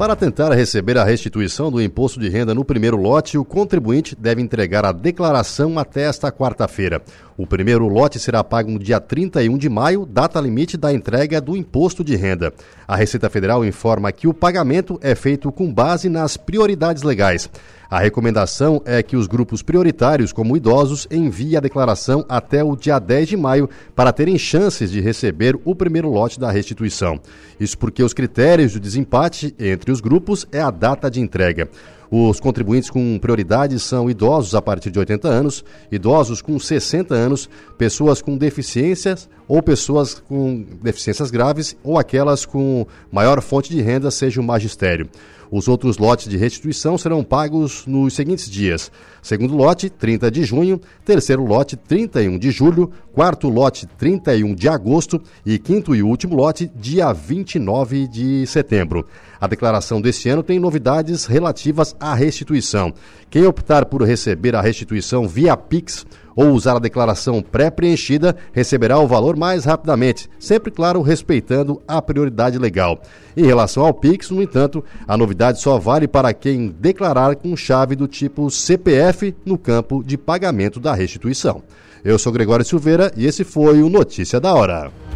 Para 0.00 0.16
tentar 0.16 0.50
receber 0.54 0.96
a 0.96 1.04
restituição 1.04 1.70
do 1.70 1.78
imposto 1.78 2.18
de 2.18 2.26
renda 2.30 2.54
no 2.54 2.64
primeiro 2.64 2.96
lote, 2.96 3.36
o 3.36 3.44
contribuinte 3.44 4.16
deve 4.16 4.40
entregar 4.40 4.82
a 4.82 4.92
declaração 4.92 5.78
até 5.78 6.04
esta 6.04 6.32
quarta-feira. 6.32 7.02
O 7.36 7.46
primeiro 7.46 7.86
lote 7.86 8.18
será 8.18 8.42
pago 8.42 8.70
no 8.70 8.78
dia 8.78 8.98
31 8.98 9.58
de 9.58 9.68
maio, 9.68 10.06
data 10.06 10.40
limite 10.40 10.78
da 10.78 10.90
entrega 10.90 11.38
do 11.38 11.54
imposto 11.54 12.02
de 12.02 12.16
renda. 12.16 12.50
A 12.88 12.96
Receita 12.96 13.28
Federal 13.28 13.62
informa 13.62 14.10
que 14.10 14.26
o 14.26 14.32
pagamento 14.32 14.98
é 15.02 15.14
feito 15.14 15.52
com 15.52 15.70
base 15.70 16.08
nas 16.08 16.34
prioridades 16.34 17.02
legais. 17.02 17.50
A 17.90 17.98
recomendação 17.98 18.80
é 18.84 19.02
que 19.02 19.16
os 19.16 19.26
grupos 19.26 19.62
prioritários, 19.62 20.32
como 20.32 20.56
idosos, 20.56 21.08
enviem 21.10 21.56
a 21.56 21.60
declaração 21.60 22.24
até 22.28 22.62
o 22.62 22.76
dia 22.76 23.00
10 23.00 23.30
de 23.30 23.36
maio 23.36 23.68
para 23.96 24.12
terem 24.12 24.38
chances 24.38 24.92
de 24.92 25.00
receber 25.00 25.58
o 25.64 25.74
primeiro 25.74 26.08
lote 26.08 26.38
da 26.38 26.52
restituição. 26.52 27.18
Isso 27.58 27.76
porque 27.76 28.00
os 28.00 28.14
critérios 28.14 28.70
de 28.70 28.78
desempate 28.78 29.52
entre 29.58 29.90
os 29.90 30.00
grupos 30.00 30.46
é 30.52 30.60
a 30.60 30.70
data 30.70 31.10
de 31.10 31.20
entrega. 31.20 31.68
Os 32.10 32.40
contribuintes 32.40 32.90
com 32.90 33.18
prioridade 33.20 33.78
são 33.78 34.10
idosos 34.10 34.56
a 34.56 34.60
partir 34.60 34.90
de 34.90 34.98
80 34.98 35.28
anos, 35.28 35.64
idosos 35.92 36.42
com 36.42 36.58
60 36.58 37.14
anos, 37.14 37.48
pessoas 37.78 38.20
com 38.20 38.36
deficiências 38.36 39.28
ou 39.46 39.62
pessoas 39.62 40.14
com 40.14 40.66
deficiências 40.82 41.30
graves 41.30 41.76
ou 41.84 41.96
aquelas 41.96 42.44
com 42.44 42.84
maior 43.12 43.40
fonte 43.40 43.70
de 43.70 43.80
renda, 43.80 44.10
seja 44.10 44.40
o 44.40 44.44
magistério. 44.44 45.08
Os 45.52 45.66
outros 45.66 45.98
lotes 45.98 46.28
de 46.28 46.36
restituição 46.36 46.96
serão 46.96 47.24
pagos 47.24 47.84
nos 47.84 48.14
seguintes 48.14 48.48
dias: 48.48 48.90
segundo 49.20 49.56
lote, 49.56 49.90
30 49.90 50.30
de 50.30 50.44
junho, 50.44 50.80
terceiro 51.04 51.44
lote, 51.44 51.76
31 51.76 52.38
de 52.38 52.52
julho, 52.52 52.90
quarto 53.12 53.48
lote, 53.48 53.86
31 53.98 54.54
de 54.54 54.68
agosto 54.68 55.20
e 55.44 55.58
quinto 55.58 55.94
e 55.94 56.02
último 56.02 56.36
lote, 56.36 56.70
dia 56.76 57.12
29 57.12 58.06
de 58.06 58.46
setembro. 58.46 59.04
A 59.40 59.46
declaração 59.46 60.02
deste 60.02 60.28
ano 60.28 60.42
tem 60.42 60.60
novidades 60.60 61.24
relativas 61.24 61.96
à 61.98 62.14
restituição. 62.14 62.92
Quem 63.30 63.46
optar 63.46 63.86
por 63.86 64.02
receber 64.02 64.54
a 64.54 64.60
restituição 64.60 65.26
via 65.26 65.56
Pix 65.56 66.04
ou 66.36 66.50
usar 66.50 66.76
a 66.76 66.80
declaração 66.80 67.40
pré-preenchida 67.40 68.36
receberá 68.52 68.98
o 68.98 69.06
valor 69.06 69.36
mais 69.36 69.64
rapidamente, 69.64 70.28
sempre, 70.38 70.70
claro, 70.70 71.00
respeitando 71.00 71.80
a 71.88 72.02
prioridade 72.02 72.58
legal. 72.58 73.00
Em 73.34 73.46
relação 73.46 73.84
ao 73.84 73.94
Pix, 73.94 74.30
no 74.30 74.42
entanto, 74.42 74.84
a 75.08 75.16
novidade 75.16 75.60
só 75.60 75.78
vale 75.78 76.06
para 76.06 76.34
quem 76.34 76.74
declarar 76.78 77.34
com 77.36 77.56
chave 77.56 77.96
do 77.96 78.06
tipo 78.06 78.50
CPF 78.50 79.34
no 79.44 79.56
campo 79.56 80.04
de 80.04 80.18
pagamento 80.18 80.78
da 80.78 80.92
restituição. 80.92 81.62
Eu 82.04 82.18
sou 82.18 82.32
Gregório 82.32 82.64
Silveira 82.64 83.10
e 83.16 83.26
esse 83.26 83.42
foi 83.44 83.82
o 83.82 83.88
Notícia 83.88 84.38
da 84.38 84.54
Hora. 84.54 85.09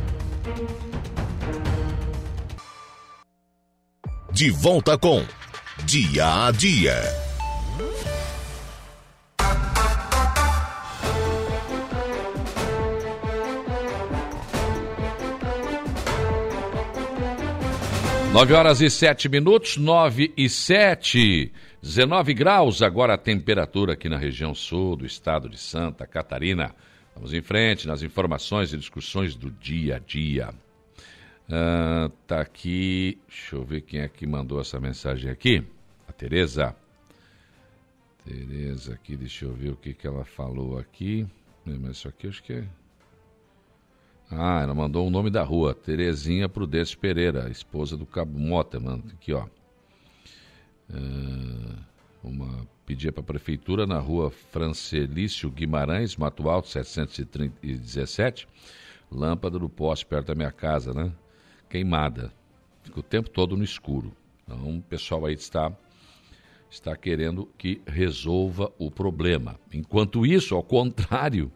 De 4.34 4.50
volta 4.50 4.98
com 4.98 5.24
Dia 5.84 6.46
a 6.46 6.50
Dia. 6.50 6.96
Nove 18.32 18.52
horas 18.52 18.80
e 18.80 18.90
sete 18.90 19.28
minutos, 19.28 19.76
nove 19.76 20.34
e 20.36 20.48
sete. 20.48 21.52
19 21.80 22.34
graus 22.34 22.82
agora 22.82 23.14
a 23.14 23.18
temperatura 23.18 23.92
aqui 23.92 24.08
na 24.08 24.18
região 24.18 24.52
sul 24.52 24.96
do 24.96 25.06
estado 25.06 25.48
de 25.48 25.58
Santa 25.58 26.08
Catarina. 26.08 26.74
Vamos 27.14 27.32
em 27.32 27.40
frente 27.40 27.86
nas 27.86 28.02
informações 28.02 28.72
e 28.72 28.76
discussões 28.76 29.36
do 29.36 29.48
dia 29.48 29.94
a 29.94 29.98
dia. 30.00 30.52
Ah, 31.50 32.10
tá 32.26 32.40
aqui, 32.40 33.18
deixa 33.28 33.56
eu 33.56 33.64
ver 33.64 33.82
quem 33.82 34.00
é 34.00 34.08
que 34.08 34.26
mandou 34.26 34.60
essa 34.60 34.80
mensagem 34.80 35.30
aqui. 35.30 35.64
A 36.08 36.12
Tereza. 36.12 36.74
Tereza 38.24 38.94
aqui, 38.94 39.16
deixa 39.16 39.44
eu 39.44 39.52
ver 39.52 39.70
o 39.70 39.76
que, 39.76 39.92
que 39.92 40.06
ela 40.06 40.24
falou 40.24 40.78
aqui. 40.78 41.26
Mas 41.64 41.98
isso 41.98 42.08
aqui 42.08 42.28
acho 42.28 42.42
que 42.42 42.54
é. 42.54 42.64
Ah, 44.30 44.62
ela 44.62 44.74
mandou 44.74 45.06
o 45.06 45.10
nome 45.10 45.30
da 45.30 45.42
rua, 45.42 45.74
Terezinha 45.74 46.48
Prudêncio 46.48 46.98
Pereira, 46.98 47.50
esposa 47.50 47.96
do 47.96 48.06
Cabo 48.06 48.38
Mota, 48.38 48.80
mano. 48.80 49.04
Aqui, 49.12 49.32
ó. 49.32 49.46
Ah, 50.90 51.78
uma 52.22 52.66
pedia 52.86 53.12
para 53.12 53.22
a 53.22 53.26
prefeitura 53.26 53.86
na 53.86 53.98
rua 53.98 54.30
Francelício 54.30 55.50
Guimarães, 55.50 56.16
Mato 56.16 56.48
Alto, 56.48 56.68
717, 56.68 58.48
lâmpada 59.10 59.58
do 59.58 59.68
poste 59.68 60.06
perto 60.06 60.28
da 60.28 60.34
minha 60.34 60.52
casa, 60.52 60.92
né? 60.92 61.12
Queimada. 61.74 62.32
Fica 62.84 63.00
o 63.00 63.02
tempo 63.02 63.28
todo 63.28 63.56
no 63.56 63.64
escuro. 63.64 64.12
Então, 64.44 64.76
o 64.76 64.80
pessoal 64.80 65.26
aí 65.26 65.34
está 65.34 65.72
está 66.70 66.96
querendo 66.96 67.48
que 67.58 67.82
resolva 67.84 68.70
o 68.78 68.92
problema. 68.92 69.58
Enquanto 69.72 70.24
isso, 70.24 70.54
ao 70.54 70.62
contrário, 70.62 71.50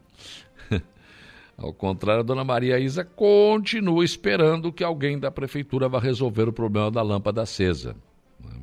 ao 1.57 1.73
contrário, 1.73 2.21
a 2.21 2.25
dona 2.25 2.43
Maria 2.43 2.81
Isa 2.81 3.05
continua 3.05 4.05
esperando 4.05 4.73
que 4.73 4.83
alguém 4.83 5.21
da 5.21 5.31
prefeitura 5.31 5.89
vá 5.89 6.01
resolver 6.01 6.49
o 6.49 6.53
problema 6.53 6.91
da 6.91 7.03
lâmpada 7.03 7.43
acesa. 7.43 7.95
né? 8.41 8.61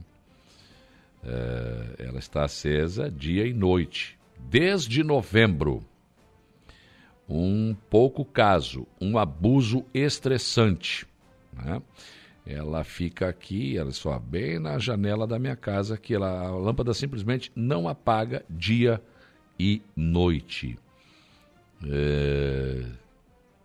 É, 1.23 2.05
ela 2.07 2.19
está 2.19 2.43
acesa 2.43 3.09
dia 3.09 3.47
e 3.47 3.53
noite, 3.53 4.17
desde 4.37 5.05
novembro. 5.05 5.81
Um 7.29 7.73
pouco 7.89 8.25
caso, 8.25 8.85
um 8.99 9.17
abuso 9.17 9.85
estressante. 9.93 11.07
Né? 11.55 11.81
Ela 12.45 12.83
fica 12.83 13.27
aqui, 13.27 13.75
ela 13.75 13.91
só 13.91 14.19
bem 14.19 14.59
na 14.59 14.77
janela 14.77 15.25
da 15.25 15.39
minha 15.39 15.55
casa, 15.55 15.97
que 15.97 16.13
ela, 16.13 16.47
a 16.47 16.51
lâmpada 16.51 16.93
simplesmente 16.93 17.51
não 17.55 17.87
apaga 17.87 18.45
dia 18.47 19.01
e 19.59 19.81
noite. 19.95 20.77
É, 21.83 22.85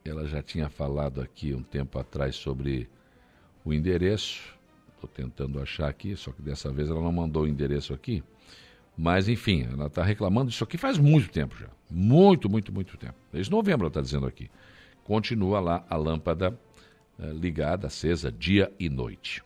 ela 0.03 0.27
já 0.27 0.43
tinha 0.43 0.71
falado 0.71 1.21
aqui 1.21 1.55
um 1.55 1.63
tempo 1.63 1.99
atrás 1.99 2.37
sobre 2.37 2.89
o 3.65 3.73
endereço. 3.73 4.59
Estou 4.95 5.09
tentando 5.09 5.61
achar 5.61 5.89
aqui, 5.89 6.17
só 6.17 6.33
que 6.33 6.41
dessa 6.41 6.73
vez 6.73 6.89
ela 6.89 7.03
não 7.03 7.13
mandou 7.13 7.45
o 7.45 7.49
endereço 7.49 7.93
aqui. 7.93 8.23
Mas, 8.97 9.29
enfim, 9.29 9.67
ela 9.73 9.87
está 9.87 10.03
reclamando 10.03 10.51
disso 10.51 10.65
aqui 10.65 10.77
faz 10.77 10.99
muito 10.99 11.31
tempo 11.31 11.57
já. 11.57 11.69
Muito, 11.91 12.49
muito, 12.51 12.73
muito 12.73 12.97
tempo. 12.97 13.15
Desde 13.33 13.51
novembro 13.51 13.85
ela 13.85 13.89
está 13.91 14.01
dizendo 14.01 14.27
aqui. 14.27 14.51
Continua 15.05 15.61
lá 15.61 15.85
a 15.89 15.97
lâmpada 15.97 16.59
ligada, 17.33 17.87
acesa, 17.87 18.31
dia 18.31 18.73
e 18.79 18.89
noite. 18.89 19.43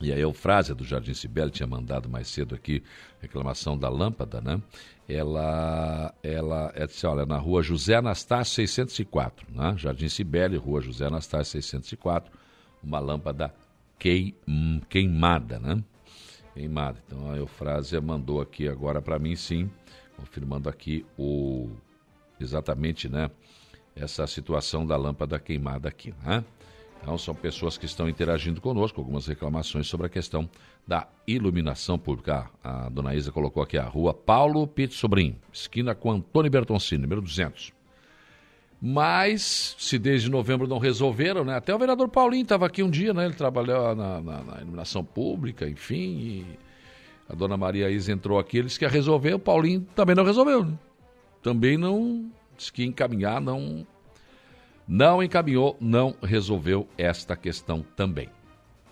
E 0.00 0.12
a 0.12 0.18
Eufrásia 0.18 0.74
do 0.74 0.84
Jardim 0.84 1.14
Cibele 1.14 1.50
tinha 1.50 1.66
mandado 1.66 2.08
mais 2.08 2.28
cedo 2.28 2.54
aqui 2.54 2.82
reclamação 3.20 3.78
da 3.78 3.88
lâmpada, 3.88 4.40
né? 4.40 4.60
Ela, 5.08 6.14
ela 6.22 6.72
é 6.74 6.86
disse, 6.86 7.06
olha, 7.06 7.24
na 7.24 7.38
rua 7.38 7.62
José 7.62 7.94
Anastácio 7.94 8.54
604, 8.54 9.46
né? 9.50 9.74
Jardim 9.76 10.08
Cibele, 10.08 10.56
rua 10.56 10.80
José 10.80 11.06
Anastácio 11.06 11.52
604, 11.52 12.30
uma 12.82 12.98
lâmpada 12.98 13.54
queim, 13.98 14.34
queimada, 14.88 15.58
né? 15.58 15.82
Queimada. 16.52 17.02
Então 17.06 17.30
a 17.30 17.36
Eufrásia 17.36 18.00
mandou 18.00 18.40
aqui 18.40 18.68
agora 18.68 19.00
para 19.00 19.18
mim, 19.18 19.36
sim, 19.36 19.70
confirmando 20.16 20.68
aqui 20.68 21.06
o 21.16 21.70
exatamente, 22.40 23.08
né? 23.08 23.30
Essa 23.94 24.26
situação 24.26 24.84
da 24.84 24.96
lâmpada 24.96 25.38
queimada 25.38 25.88
aqui, 25.88 26.12
né? 26.24 26.44
Então, 27.04 27.18
são 27.18 27.34
pessoas 27.34 27.76
que 27.76 27.84
estão 27.84 28.08
interagindo 28.08 28.62
conosco, 28.62 28.98
algumas 28.98 29.26
reclamações 29.26 29.86
sobre 29.86 30.06
a 30.06 30.08
questão 30.08 30.48
da 30.88 31.06
iluminação 31.26 31.98
pública. 31.98 32.48
A 32.62 32.88
dona 32.88 33.14
Isa 33.14 33.30
colocou 33.30 33.62
aqui 33.62 33.76
a 33.76 33.84
rua 33.84 34.14
Paulo 34.14 34.66
Pitt 34.66 34.94
Sobrinho, 34.94 35.36
esquina 35.52 35.94
com 35.94 36.10
Antônio 36.10 36.50
Bertoncini, 36.50 37.02
número 37.02 37.20
200. 37.20 37.72
Mas, 38.80 39.76
se 39.78 39.98
desde 39.98 40.30
novembro 40.30 40.66
não 40.66 40.78
resolveram, 40.78 41.44
né? 41.44 41.54
Até 41.54 41.74
o 41.74 41.78
vereador 41.78 42.08
Paulinho 42.08 42.42
estava 42.42 42.64
aqui 42.64 42.82
um 42.82 42.88
dia, 42.88 43.12
né? 43.12 43.26
Ele 43.26 43.34
trabalhou 43.34 43.94
na, 43.94 44.22
na, 44.22 44.42
na, 44.42 44.56
iluminação 44.62 45.04
pública, 45.04 45.68
enfim, 45.68 46.46
a 47.28 47.34
dona 47.34 47.58
Maria 47.58 47.90
Isa 47.90 48.12
entrou 48.12 48.38
aqui, 48.38 48.56
ele 48.56 48.68
disse 48.68 48.78
que 48.78 48.84
ia 48.86 48.90
resolver, 48.90 49.34
o 49.34 49.38
Paulinho 49.38 49.86
também 49.94 50.16
não 50.16 50.24
resolveu. 50.24 50.64
Né? 50.64 50.78
Também 51.42 51.76
não, 51.76 52.30
disse 52.56 52.72
que 52.72 52.82
encaminhar, 52.82 53.42
não 53.42 53.86
não 54.86 55.22
encaminhou, 55.22 55.76
não 55.80 56.14
resolveu 56.22 56.86
esta 56.96 57.36
questão 57.36 57.84
também. 57.96 58.28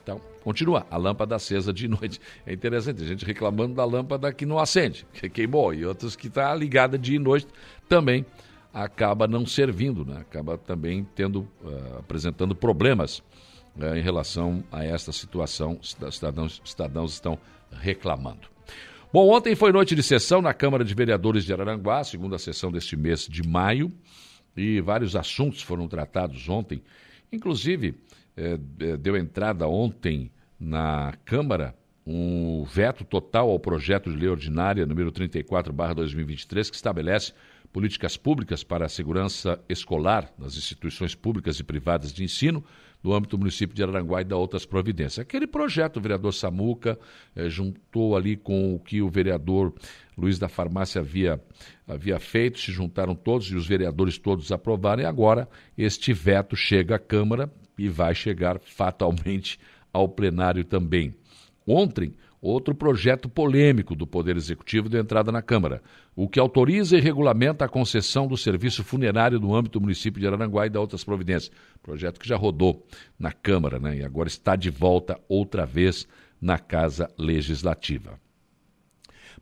Então, 0.03 0.21
continua 0.43 0.87
a 0.91 0.97
lâmpada 0.97 1.37
acesa 1.37 1.73
de 1.73 1.87
noite. 1.89 2.21
É 2.47 2.53
interessante, 2.53 3.03
a 3.03 3.07
gente 3.07 3.25
reclamando 3.25 3.75
da 3.75 3.85
lâmpada 3.85 4.33
que 4.33 4.47
não 4.47 4.59
acende, 4.59 5.07
que 5.13 5.29
queimou, 5.29 5.73
e 5.73 5.87
outros 5.87 6.17
que 6.17 6.29
está 6.29 6.55
ligada 6.55 6.99
dia 6.99 7.17
e 7.17 7.19
noite 7.19 7.47
também 7.89 8.25
acaba 8.73 9.29
não 9.29 9.45
servindo, 9.45 10.05
né? 10.05 10.21
acaba 10.21 10.57
também 10.57 11.07
tendo, 11.15 11.41
uh, 11.63 11.99
apresentando 11.99 12.55
problemas 12.55 13.19
uh, 13.77 13.95
em 13.95 14.01
relação 14.01 14.65
a 14.73 14.83
esta 14.83 15.13
situação. 15.13 15.79
Cidadãos, 15.83 16.63
cidadãos 16.65 17.13
estão 17.13 17.39
reclamando. 17.71 18.51
Bom, 19.13 19.29
ontem 19.29 19.55
foi 19.55 19.73
noite 19.73 19.95
de 19.95 20.03
sessão 20.03 20.41
na 20.41 20.55
Câmara 20.55 20.83
de 20.87 20.95
Vereadores 20.95 21.45
de 21.45 21.53
Araranguá, 21.53 22.03
segunda 22.03 22.39
sessão 22.39 22.73
deste 22.73 22.97
mês 22.97 23.27
de 23.29 23.47
maio 23.47 23.93
e 24.57 24.81
vários 24.81 25.17
assuntos 25.17 25.63
foram 25.63 25.89
tratados 25.89 26.49
ontem. 26.49 26.83
Inclusive, 27.33 27.95
é, 28.37 28.59
é, 28.81 28.97
deu 28.97 29.17
entrada 29.17 29.67
ontem 29.67 30.31
na 30.59 31.15
Câmara 31.25 31.75
um 32.07 32.65
veto 32.65 33.05
total 33.05 33.51
ao 33.51 33.61
projeto 33.61 34.11
de 34.11 34.17
lei 34.17 34.29
ordinária 34.29 34.85
número 34.85 35.13
34/2023 35.13 36.69
que 36.69 36.77
estabelece 36.77 37.33
políticas 37.73 38.17
públicas 38.17 38.63
para 38.65 38.87
a 38.87 38.89
segurança 38.89 39.59
escolar 39.69 40.31
nas 40.37 40.57
instituições 40.57 41.15
públicas 41.15 41.59
e 41.59 41.65
privadas 41.65 42.13
de 42.13 42.25
ensino 42.25 42.65
no 43.03 43.13
âmbito 43.15 43.37
do 43.37 43.41
município 43.41 43.75
de 43.75 43.83
Araranguá 43.83 44.21
e 44.21 44.25
da 44.25 44.37
outras 44.37 44.65
providências. 44.65 45.21
Aquele 45.21 45.47
projeto, 45.47 45.97
o 45.97 46.01
vereador 46.01 46.33
Samuca 46.33 46.99
eh, 47.35 47.49
juntou 47.49 48.17
ali 48.17 48.37
com 48.37 48.75
o 48.75 48.79
que 48.79 49.03
o 49.03 49.09
vereador 49.09 49.75
Luiz 50.17 50.39
da 50.39 50.49
Farmácia 50.49 51.01
havia, 51.01 51.41
havia 51.87 52.19
feito, 52.19 52.59
se 52.59 52.71
juntaram 52.71 53.15
todos 53.15 53.51
e 53.51 53.57
os 53.57 53.67
vereadores 53.67 54.19
todos 54.19 54.53
aprovaram, 54.53 55.03
e 55.03 55.07
agora 55.07 55.49
este 55.77 56.13
veto 56.13 56.55
chega 56.55 56.97
à 56.97 56.99
Câmara 56.99 57.51
e 57.79 57.89
vai 57.89 58.15
chegar 58.15 58.61
fatalmente 58.61 59.59
ao 59.93 60.09
plenário 60.09 60.65
também. 60.65 61.15
Ontem, 61.67 62.15
outro 62.41 62.75
projeto 62.75 63.29
polêmico 63.29 63.95
do 63.95 64.07
Poder 64.07 64.37
Executivo 64.37 64.89
deu 64.89 65.01
entrada 65.01 65.31
na 65.31 65.41
Câmara, 65.41 65.83
o 66.15 66.29
que 66.29 66.41
autoriza 66.41 66.97
e 66.97 67.01
regulamenta 67.01 67.65
a 67.65 67.69
concessão 67.69 68.27
do 68.27 68.37
serviço 68.37 68.83
funerário 68.83 69.39
no 69.39 69.55
âmbito 69.55 69.79
do 69.79 69.83
município 69.83 70.21
de 70.21 70.27
Araranguá 70.27 70.67
e 70.67 70.71
da 70.71 70.81
outras 70.81 71.05
providências. 71.05 71.53
Projeto 71.83 72.21
que 72.21 72.29
já 72.29 72.37
rodou 72.37 72.85
na 73.19 73.33
Câmara 73.33 73.79
né, 73.79 73.99
e 73.99 74.05
agora 74.05 74.29
está 74.29 74.57
de 74.57 74.71
volta 74.71 75.19
outra 75.29 75.65
vez 75.65 76.07
na 76.41 76.59
Casa 76.59 77.09
Legislativa. 77.17 78.21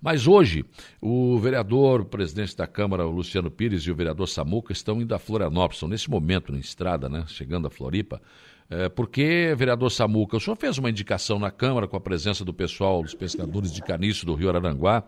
Mas 0.00 0.26
hoje, 0.26 0.64
o 1.00 1.38
vereador, 1.38 2.00
o 2.00 2.04
presidente 2.04 2.56
da 2.56 2.66
Câmara, 2.66 3.06
o 3.06 3.10
Luciano 3.10 3.50
Pires, 3.50 3.82
e 3.82 3.90
o 3.90 3.94
vereador 3.94 4.28
Samuca 4.28 4.72
estão 4.72 5.00
indo 5.00 5.14
a 5.14 5.18
Florianópolis, 5.18 5.76
estão 5.76 5.88
nesse 5.88 6.08
momento 6.08 6.52
na 6.52 6.58
estrada, 6.58 7.08
né, 7.08 7.24
chegando 7.26 7.66
a 7.66 7.70
Floripa, 7.70 8.20
é, 8.70 8.88
porque, 8.88 9.52
vereador 9.56 9.90
Samuca, 9.90 10.36
o 10.36 10.40
senhor 10.40 10.56
fez 10.56 10.78
uma 10.78 10.88
indicação 10.88 11.40
na 11.40 11.50
Câmara 11.50 11.88
com 11.88 11.96
a 11.96 12.00
presença 12.00 12.44
do 12.44 12.54
pessoal, 12.54 13.02
dos 13.02 13.14
pescadores 13.14 13.72
de 13.72 13.82
caniço 13.82 14.24
do 14.24 14.34
Rio 14.34 14.48
Araranguá, 14.48 15.02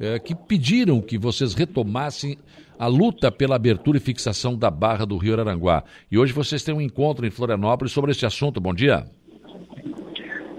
é, 0.00 0.18
que 0.18 0.34
pediram 0.34 1.00
que 1.00 1.16
vocês 1.16 1.54
retomassem 1.54 2.36
a 2.76 2.88
luta 2.88 3.30
pela 3.30 3.54
abertura 3.54 3.98
e 3.98 4.00
fixação 4.00 4.58
da 4.58 4.68
barra 4.68 5.06
do 5.06 5.16
Rio 5.16 5.34
Araranguá. 5.34 5.84
E 6.10 6.18
hoje 6.18 6.32
vocês 6.32 6.64
têm 6.64 6.74
um 6.74 6.80
encontro 6.80 7.24
em 7.24 7.30
Florianópolis 7.30 7.92
sobre 7.92 8.10
esse 8.10 8.26
assunto. 8.26 8.60
Bom 8.60 8.74
dia. 8.74 9.06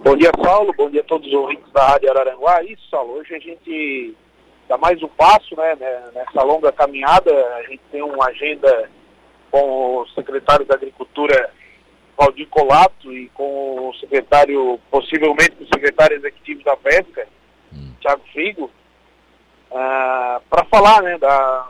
Bom 0.06 0.16
dia, 0.16 0.30
Saulo. 0.40 0.72
Bom 0.78 0.88
dia 0.88 1.02
a 1.02 1.04
todos 1.04 1.28
os 1.28 1.34
ouvintes 1.34 1.68
da 1.74 1.84
Rádio 1.88 2.12
Araranguá. 2.12 2.62
Isso, 2.62 2.88
Saulo. 2.92 3.14
Hoje 3.14 3.34
a 3.34 3.40
gente 3.40 4.16
dá 4.70 4.78
mais 4.78 5.02
um 5.02 5.08
passo 5.08 5.56
né, 5.58 5.76
né 5.80 6.12
nessa 6.14 6.44
longa 6.44 6.72
caminhada. 6.72 7.32
A 7.56 7.64
gente 7.64 7.82
tem 7.92 8.04
uma 8.04 8.28
agenda 8.28 8.88
com 9.50 9.98
o 9.98 10.08
secretário 10.10 10.64
da 10.64 10.76
Agricultura 10.76 11.52
Valdir 12.16 12.48
Colato 12.50 13.12
e 13.12 13.30
com 13.30 13.90
o 13.90 13.96
secretário, 13.96 14.80
possivelmente 14.92 15.56
o 15.64 15.68
secretário 15.74 16.18
executivo 16.18 16.64
da 16.64 16.78
pesca, 16.78 17.28
hum. 17.74 17.92
Tiago 18.00 18.22
Figo, 18.32 18.66
uh, 18.66 19.76
ah, 19.76 20.42
para 20.48 20.66
falar 20.66 21.02
né, 21.02 21.18
da, 21.18 21.68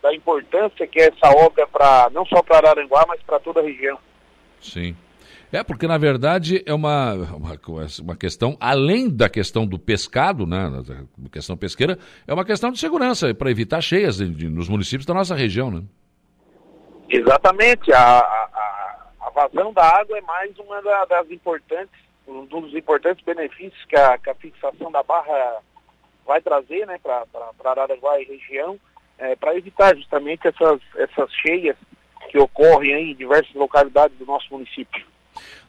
da 0.00 0.14
importância 0.14 0.86
que 0.86 1.02
é 1.02 1.08
essa 1.08 1.36
obra 1.36 1.66
para 1.66 2.08
não 2.14 2.24
só 2.24 2.42
para 2.42 2.56
Araranguá, 2.56 3.04
mas 3.06 3.20
para 3.24 3.38
toda 3.40 3.60
a 3.60 3.62
região. 3.62 3.98
Sim. 4.58 4.96
É, 5.54 5.62
porque 5.62 5.86
na 5.86 5.96
verdade 5.96 6.64
é 6.66 6.74
uma, 6.74 7.14
uma, 7.14 7.56
uma, 8.02 8.16
questão, 8.16 8.56
além 8.58 9.08
da 9.08 9.28
questão 9.28 9.64
do 9.64 9.78
pescado, 9.78 10.44
né, 10.44 10.68
da 10.68 11.30
questão 11.30 11.56
pesqueira, 11.56 11.96
é 12.26 12.34
uma 12.34 12.44
questão 12.44 12.72
de 12.72 12.80
segurança, 12.80 13.32
para 13.32 13.52
evitar 13.52 13.80
cheias 13.80 14.16
de, 14.16 14.28
de, 14.30 14.48
nos 14.48 14.68
municípios 14.68 15.06
da 15.06 15.14
nossa 15.14 15.32
região, 15.32 15.70
né? 15.70 15.84
Exatamente. 17.08 17.92
A, 17.92 18.18
a, 18.18 19.30
vazão 19.32 19.72
da 19.72 19.84
água 19.84 20.18
é 20.18 20.20
mais 20.22 20.58
uma 20.58 20.82
das 21.08 21.30
importantes, 21.30 22.00
um 22.26 22.44
dos 22.46 22.74
importantes 22.74 23.24
benefícios 23.24 23.84
que 23.84 23.94
a, 23.94 24.18
que 24.18 24.30
a 24.30 24.34
fixação 24.34 24.90
da 24.90 25.04
barra 25.04 25.58
vai 26.26 26.40
trazer 26.40 26.84
né, 26.84 26.98
para 26.98 27.24
Araranguá 27.64 28.20
e 28.20 28.24
região, 28.24 28.76
é, 29.18 29.36
para 29.36 29.56
evitar 29.56 29.94
justamente 29.94 30.48
essas, 30.48 30.80
essas 30.96 31.32
cheias 31.34 31.76
que 32.28 32.38
ocorrem 32.40 33.12
em 33.12 33.14
diversas 33.14 33.54
localidades 33.54 34.18
do 34.18 34.26
nosso 34.26 34.48
município. 34.50 35.13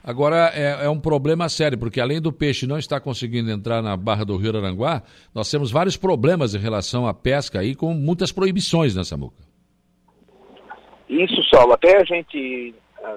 Agora, 0.04 0.52
é, 0.54 0.86
é, 0.86 0.90
um 0.90 1.00
problema 1.00 1.50
sério, 1.50 1.78
porque 1.78 2.00
além 2.00 2.22
do 2.22 2.32
peixe 2.32 2.68
não 2.68 2.78
estar 2.78 3.00
conseguindo 3.00 3.50
entrar 3.50 3.82
na 3.82 3.98
Barra 3.98 4.24
do 4.24 4.38
Rio 4.38 4.56
Aranguá, 4.56 5.02
nós 5.34 5.50
temos 5.50 5.72
vários 5.72 5.98
problemas 5.98 6.54
em 6.54 6.60
relação 6.60 7.08
à 7.08 7.14
pesca 7.14 7.60
aí, 7.60 7.74
com 7.76 7.94
muitas 7.94 8.32
proibições 8.32 8.96
nessa 8.96 9.18
muca. 9.18 9.42
Isso, 11.10 11.42
Saulo. 11.50 11.74
Até 11.74 11.98
a 11.98 12.04
gente 12.04 12.74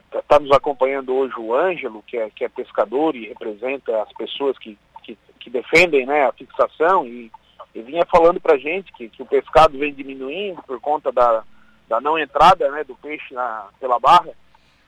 está 0.06 0.22
tá 0.22 0.38
nos 0.38 0.50
acompanhando 0.52 1.14
hoje 1.14 1.34
o 1.38 1.54
Ângelo, 1.54 2.02
que 2.06 2.16
é, 2.16 2.30
que 2.30 2.44
é 2.44 2.48
pescador 2.48 3.16
e 3.16 3.28
representa 3.28 4.02
as 4.02 4.12
pessoas 4.12 4.58
que, 4.58 4.78
que, 5.02 5.16
que 5.40 5.50
defendem 5.50 6.06
né, 6.06 6.26
a 6.26 6.32
fixação 6.32 7.06
e, 7.06 7.30
e 7.74 7.82
vinha 7.82 8.04
falando 8.06 8.40
para 8.40 8.54
a 8.54 8.58
gente 8.58 8.92
que, 8.92 9.08
que 9.08 9.22
o 9.22 9.26
pescado 9.26 9.78
vem 9.78 9.92
diminuindo 9.92 10.62
por 10.62 10.80
conta 10.80 11.10
da, 11.10 11.42
da 11.88 12.00
não 12.00 12.18
entrada 12.18 12.70
né, 12.70 12.84
do 12.84 12.94
peixe 12.96 13.32
na, 13.32 13.68
pela 13.80 13.98
barra. 13.98 14.30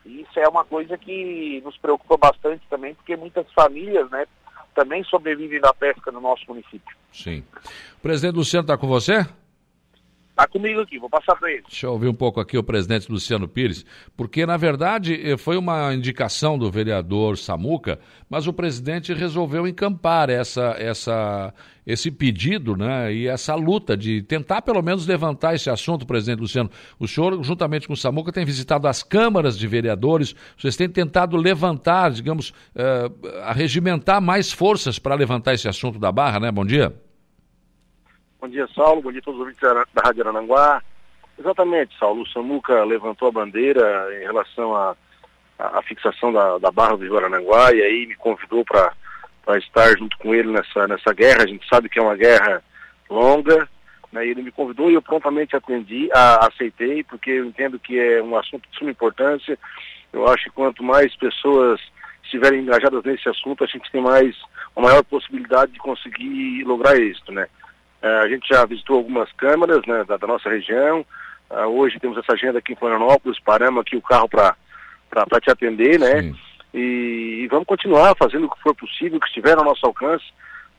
Isso 0.05 0.39
é 0.39 0.47
uma 0.47 0.63
coisa 0.63 0.97
que 0.97 1.61
nos 1.63 1.77
preocupa 1.77 2.17
bastante 2.17 2.61
também, 2.69 2.95
porque 2.95 3.15
muitas 3.15 3.45
famílias 3.53 4.09
né, 4.09 4.25
também 4.73 5.03
sobrevivem 5.03 5.59
da 5.59 5.73
pesca 5.73 6.11
no 6.11 6.21
nosso 6.21 6.43
município. 6.47 6.95
Sim. 7.11 7.43
O 7.97 8.01
presidente 8.01 8.35
Luciano 8.35 8.63
está 8.63 8.77
com 8.77 8.87
você? 8.87 9.25
Está 10.31 10.47
comigo 10.47 10.79
aqui, 10.79 10.97
vou 10.97 11.09
passar 11.09 11.35
para 11.35 11.51
ele. 11.51 11.63
Deixa 11.67 11.85
eu 11.85 11.91
ouvir 11.91 12.07
um 12.07 12.13
pouco 12.13 12.39
aqui 12.39 12.57
o 12.57 12.63
presidente 12.63 13.11
Luciano 13.11 13.47
Pires, 13.47 13.85
porque 14.15 14.45
na 14.45 14.55
verdade 14.55 15.19
eh, 15.21 15.37
foi 15.37 15.57
uma 15.57 15.93
indicação 15.93 16.57
do 16.57 16.71
vereador 16.71 17.37
Samuca, 17.37 17.99
mas 18.29 18.47
o 18.47 18.53
presidente 18.53 19.13
resolveu 19.13 19.67
encampar 19.67 20.29
essa, 20.29 20.73
essa, 20.79 21.53
esse 21.85 22.09
pedido 22.09 22.77
né, 22.77 23.13
e 23.13 23.27
essa 23.27 23.55
luta 23.55 23.95
de 23.97 24.21
tentar 24.21 24.61
pelo 24.61 24.81
menos 24.81 25.05
levantar 25.05 25.53
esse 25.53 25.69
assunto, 25.69 26.07
presidente 26.07 26.39
Luciano. 26.39 26.71
O 26.97 27.07
senhor, 27.09 27.43
juntamente 27.43 27.85
com 27.85 27.93
o 27.93 27.97
Samuca, 27.97 28.31
tem 28.31 28.45
visitado 28.45 28.87
as 28.87 29.03
câmaras 29.03 29.59
de 29.59 29.67
vereadores, 29.67 30.33
vocês 30.57 30.77
têm 30.77 30.87
tentado 30.87 31.35
levantar, 31.35 32.09
digamos, 32.09 32.51
uh, 32.73 33.43
arregimentar 33.43 34.21
mais 34.21 34.51
forças 34.51 34.97
para 34.97 35.13
levantar 35.13 35.53
esse 35.53 35.67
assunto 35.67 35.99
da 35.99 36.11
barra, 36.11 36.39
né? 36.39 36.51
Bom 36.51 36.65
dia. 36.65 36.95
Bom 38.41 38.49
dia, 38.49 38.67
Saulo. 38.73 39.03
Bom 39.03 39.11
dia 39.11 39.19
a 39.19 39.23
todos 39.23 39.39
os 39.39 39.45
ouvintes 39.45 39.61
da 39.93 40.01
Rádio 40.03 40.23
Arananguá. 40.23 40.81
Exatamente, 41.37 41.95
Saulo. 41.99 42.23
O 42.23 42.27
Samuca 42.27 42.83
levantou 42.83 43.27
a 43.27 43.31
bandeira 43.31 44.07
em 44.19 44.23
relação 44.23 44.75
à, 44.75 44.95
à 45.59 45.79
fixação 45.83 46.33
da, 46.33 46.57
da 46.57 46.71
barra 46.71 46.97
do 46.97 47.03
Rio 47.03 47.17
Arananguá 47.17 47.71
e 47.71 47.83
aí 47.83 48.07
me 48.07 48.15
convidou 48.15 48.65
para 48.65 48.93
para 49.45 49.59
estar 49.59 49.95
junto 49.97 50.17
com 50.17 50.33
ele 50.33 50.51
nessa, 50.51 50.87
nessa 50.87 51.13
guerra. 51.13 51.43
A 51.43 51.47
gente 51.47 51.67
sabe 51.67 51.87
que 51.87 51.99
é 51.99 52.01
uma 52.01 52.15
guerra 52.15 52.63
longa, 53.07 53.69
né? 54.11 54.25
Ele 54.25 54.41
me 54.41 54.51
convidou 54.51 54.89
e 54.89 54.95
eu 54.95 55.01
prontamente 55.03 55.55
atendi, 55.55 56.09
a, 56.11 56.47
aceitei, 56.47 57.03
porque 57.03 57.29
eu 57.29 57.45
entendo 57.45 57.79
que 57.79 57.99
é 57.99 58.23
um 58.23 58.35
assunto 58.35 58.67
de 58.69 58.77
suma 58.77 58.89
importância. 58.89 59.57
Eu 60.11 60.27
acho 60.27 60.45
que 60.45 60.51
quanto 60.51 60.83
mais 60.83 61.15
pessoas 61.15 61.79
estiverem 62.23 62.61
engajadas 62.61 63.03
nesse 63.03 63.29
assunto, 63.29 63.63
a 63.63 63.67
gente 63.67 63.91
tem 63.91 64.01
mais 64.01 64.35
uma 64.75 64.87
maior 64.89 65.03
possibilidade 65.03 65.71
de 65.73 65.79
conseguir 65.79 66.63
lograr 66.63 66.95
êxito, 66.97 67.31
né? 67.31 67.47
É, 68.01 68.17
a 68.19 68.27
gente 68.27 68.47
já 68.49 68.65
visitou 68.65 68.97
algumas 68.97 69.31
câmaras 69.33 69.85
né, 69.85 70.03
da, 70.03 70.17
da 70.17 70.27
nossa 70.27 70.49
região. 70.49 71.05
Uh, 71.49 71.67
hoje 71.67 71.99
temos 71.99 72.17
essa 72.17 72.33
agenda 72.33 72.59
aqui 72.59 72.73
em 72.73 72.77
Florianópolis, 72.77 73.39
paramos 73.39 73.81
aqui 73.81 73.95
o 73.95 74.01
carro 74.01 74.27
para 74.29 74.55
te 75.41 75.51
atender, 75.51 75.99
né? 75.99 76.33
E, 76.73 77.41
e, 77.43 77.47
vamos 77.47 77.67
continuar 77.67 78.15
fazendo 78.15 78.45
o 78.45 78.49
que 78.49 78.61
for 78.61 78.73
possível, 78.73 79.17
o 79.17 79.19
que 79.19 79.27
estiver 79.27 79.57
ao 79.57 79.65
nosso 79.65 79.85
alcance, 79.85 80.23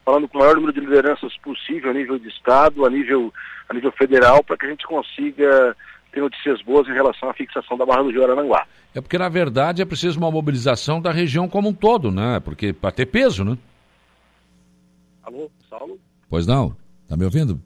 falando 0.04 0.26
com 0.26 0.38
o 0.38 0.40
maior 0.40 0.54
número 0.54 0.72
de 0.72 0.80
lideranças 0.80 1.36
possível 1.38 1.90
a 1.90 1.94
nível 1.94 2.18
de 2.18 2.28
Estado, 2.28 2.86
a 2.86 2.90
nível, 2.90 3.32
a 3.68 3.74
nível 3.74 3.92
federal, 3.92 4.42
para 4.42 4.56
que 4.56 4.64
a 4.64 4.70
gente 4.70 4.86
consiga 4.86 5.76
ter 6.10 6.20
notícias 6.20 6.62
boas 6.62 6.88
em 6.88 6.94
relação 6.94 7.28
à 7.28 7.34
fixação 7.34 7.76
da 7.76 7.84
Barra 7.84 8.04
do 8.04 8.10
Rio 8.10 8.24
Arananguá. 8.24 8.66
É 8.94 9.00
porque, 9.02 9.18
na 9.18 9.28
verdade, 9.28 9.82
é 9.82 9.84
preciso 9.84 10.18
uma 10.18 10.30
mobilização 10.30 11.00
da 11.00 11.12
região 11.12 11.46
como 11.46 11.68
um 11.68 11.74
todo, 11.74 12.10
né? 12.10 12.40
Porque 12.40 12.72
para 12.72 12.92
ter 12.92 13.06
peso, 13.06 13.44
né? 13.44 13.58
Alô, 15.22 15.50
Saulo? 15.68 15.98
Pois 16.28 16.46
não. 16.46 16.74
Tá 17.12 17.16
me 17.18 17.26
ouvindo? 17.26 17.60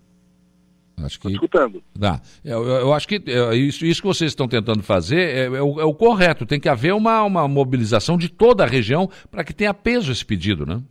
Acho 1.04 1.20
que... 1.20 1.28
escutando. 1.28 1.80
Dá. 1.94 2.20
Eu, 2.44 2.66
eu, 2.66 2.74
eu, 2.80 2.92
acho 2.92 3.06
que 3.06 3.22
é, 3.28 3.54
isso, 3.54 3.86
isso, 3.86 4.00
que 4.02 4.08
vocês 4.08 4.32
estão 4.32 4.48
tentando 4.48 4.82
fazer 4.82 5.20
é, 5.20 5.44
é, 5.44 5.62
o, 5.62 5.80
é, 5.80 5.84
o, 5.84 5.94
correto. 5.94 6.44
Tem 6.44 6.58
que 6.58 6.68
haver 6.68 6.92
uma, 6.92 7.22
uma 7.22 7.46
mobilização 7.46 8.18
de 8.18 8.28
toda 8.28 8.64
a 8.64 8.66
região 8.66 9.08
para 9.30 9.44
que 9.44 9.54
tenha 9.54 9.72
peso 9.72 10.10
esse 10.10 10.26
pedido, 10.26 10.66
né? 10.66 10.82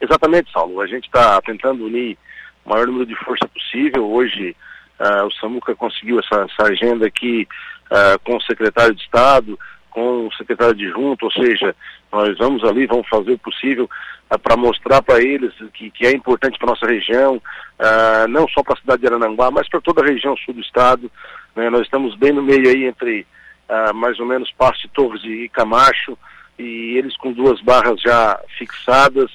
Exatamente, 0.00 0.52
Saulo. 0.52 0.80
A 0.80 0.86
gente 0.86 1.06
está 1.06 1.42
tentando 1.42 1.84
unir 1.84 2.16
o 2.64 2.70
maior 2.70 2.86
número 2.86 3.06
de 3.06 3.16
força 3.24 3.48
possível. 3.48 4.08
Hoje 4.08 4.54
uh, 5.00 5.26
o 5.26 5.32
Samuca 5.32 5.74
conseguiu 5.74 6.20
essa, 6.20 6.46
essa 6.48 6.70
agenda 6.70 7.08
aqui 7.08 7.48
uh, 7.90 8.20
com 8.22 8.36
o 8.36 8.42
secretário 8.42 8.94
de 8.94 9.02
Estado, 9.02 9.58
com 9.90 10.26
o 10.26 10.32
secretário 10.32 10.74
de 10.74 10.88
junto, 10.88 11.26
ou 11.26 11.32
seja, 11.32 11.74
nós 12.12 12.36
vamos 12.38 12.64
ali, 12.64 12.86
vamos 12.86 13.08
fazer 13.08 13.32
o 13.32 13.38
possível 13.38 13.88
uh, 14.30 14.38
para 14.38 14.56
mostrar 14.56 15.02
para 15.02 15.22
eles 15.22 15.52
que, 15.74 15.90
que, 15.90 16.06
é 16.06 16.12
importante 16.12 16.58
para 16.58 16.68
nossa 16.68 16.86
região, 16.86 17.36
uh, 17.36 18.28
não 18.28 18.48
só 18.48 18.62
para 18.62 18.74
a 18.74 18.80
cidade 18.80 19.02
de 19.02 19.08
Arananguá, 19.08 19.50
mas 19.50 19.68
para 19.68 19.80
toda 19.80 20.02
a 20.02 20.06
região 20.06 20.36
sul 20.36 20.54
do 20.54 20.60
estado. 20.60 21.10
Né? 21.54 21.68
Nós 21.70 21.82
estamos 21.82 22.14
bem 22.16 22.32
no 22.32 22.42
meio 22.42 22.68
aí 22.68 22.84
entre 22.84 23.26
uh, 23.68 23.94
mais 23.94 24.18
ou 24.18 24.26
menos 24.26 24.50
Passo 24.52 24.82
de 24.82 24.88
Torres 24.88 25.22
e 25.24 25.48
Camacho, 25.48 26.16
e 26.58 26.96
eles 26.96 27.16
com 27.16 27.32
duas 27.32 27.60
barras 27.60 28.00
já 28.00 28.38
fixadas, 28.58 29.30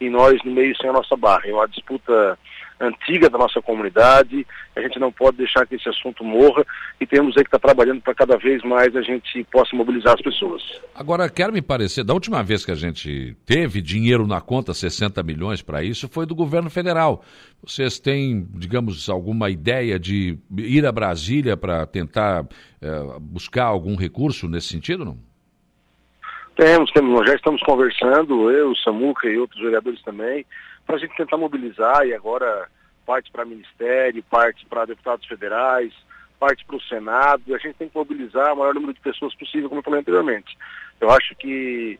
e 0.00 0.08
nós 0.08 0.42
no 0.44 0.52
meio 0.52 0.76
sem 0.76 0.88
a 0.88 0.94
nossa 0.94 1.16
barra. 1.16 1.42
É 1.46 1.52
uma 1.52 1.68
disputa 1.68 2.38
antiga 2.80 3.28
da 3.28 3.36
nossa 3.36 3.60
comunidade, 3.60 4.46
a 4.74 4.80
gente 4.80 4.98
não 4.98 5.12
pode 5.12 5.36
deixar 5.36 5.66
que 5.66 5.74
esse 5.74 5.88
assunto 5.88 6.24
morra 6.24 6.64
e 7.00 7.06
temos 7.06 7.36
aí 7.36 7.44
que 7.44 7.48
estar 7.48 7.58
tá 7.58 7.68
trabalhando 7.68 8.00
para 8.00 8.14
cada 8.14 8.38
vez 8.38 8.62
mais 8.62 8.96
a 8.96 9.02
gente 9.02 9.44
possa 9.52 9.76
mobilizar 9.76 10.14
as 10.14 10.22
pessoas. 10.22 10.62
Agora, 10.94 11.28
quero 11.28 11.52
me 11.52 11.60
parecer, 11.60 12.02
da 12.02 12.14
última 12.14 12.42
vez 12.42 12.64
que 12.64 12.70
a 12.70 12.76
gente 12.76 13.36
teve 13.44 13.82
dinheiro 13.82 14.26
na 14.26 14.40
conta, 14.40 14.72
60 14.72 15.22
milhões 15.22 15.60
para 15.60 15.82
isso, 15.82 16.08
foi 16.08 16.24
do 16.24 16.34
governo 16.34 16.70
federal. 16.70 17.22
Vocês 17.62 17.98
têm, 17.98 18.48
digamos, 18.54 19.10
alguma 19.10 19.50
ideia 19.50 19.98
de 19.98 20.38
ir 20.56 20.86
a 20.86 20.92
Brasília 20.92 21.56
para 21.56 21.84
tentar 21.86 22.46
eh, 22.80 23.02
buscar 23.20 23.64
algum 23.64 23.94
recurso 23.94 24.48
nesse 24.48 24.68
sentido, 24.68 25.04
não? 25.04 25.30
Temos, 26.56 26.90
temos, 26.92 27.12
nós 27.12 27.26
já 27.26 27.36
estamos 27.36 27.62
conversando, 27.62 28.50
eu, 28.50 28.72
o 28.72 28.76
Samuca 28.76 29.26
e 29.28 29.38
outros 29.38 29.62
vereadores 29.62 30.02
também, 30.02 30.44
para 30.90 30.96
a 30.96 31.00
gente 31.00 31.16
tentar 31.16 31.36
mobilizar 31.36 32.04
e 32.04 32.12
agora 32.12 32.68
parte 33.06 33.30
para 33.30 33.44
ministério, 33.44 34.24
parte 34.24 34.66
para 34.66 34.86
deputados 34.86 35.24
federais, 35.24 35.92
parte 36.36 36.64
para 36.64 36.76
o 36.76 36.82
Senado, 36.82 37.42
e 37.46 37.54
a 37.54 37.58
gente 37.58 37.76
tem 37.76 37.88
que 37.88 37.96
mobilizar 37.96 38.52
o 38.52 38.56
maior 38.56 38.74
número 38.74 38.92
de 38.92 39.00
pessoas 39.00 39.32
possível, 39.36 39.68
como 39.68 39.78
eu 39.78 39.84
falei 39.84 40.00
anteriormente. 40.00 40.58
Eu 41.00 41.08
acho 41.10 41.36
que, 41.36 41.96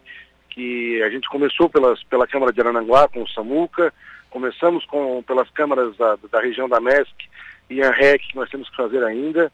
que 0.49 1.01
a 1.05 1.09
gente 1.09 1.29
começou 1.29 1.71
pelas, 1.71 2.03
pela 2.03 2.27
Câmara 2.27 2.53
de 2.53 2.61
Arananguá 2.61 3.07
com 3.07 3.23
o 3.23 3.29
Samuca, 3.29 3.95
começamos 4.29 4.85
com, 4.87 5.23
pelas 5.23 5.49
câmaras 5.51 5.97
da, 5.97 6.19
da 6.29 6.41
região 6.41 6.69
da 6.69 6.81
MESC 6.81 7.15
e 7.71 7.81
a 7.81 7.93
REC, 7.93 8.21
que 8.27 8.37
nós 8.37 8.51
temos 8.51 8.69
que 8.71 8.77
fazer 8.77 9.05
ainda, 9.05 9.53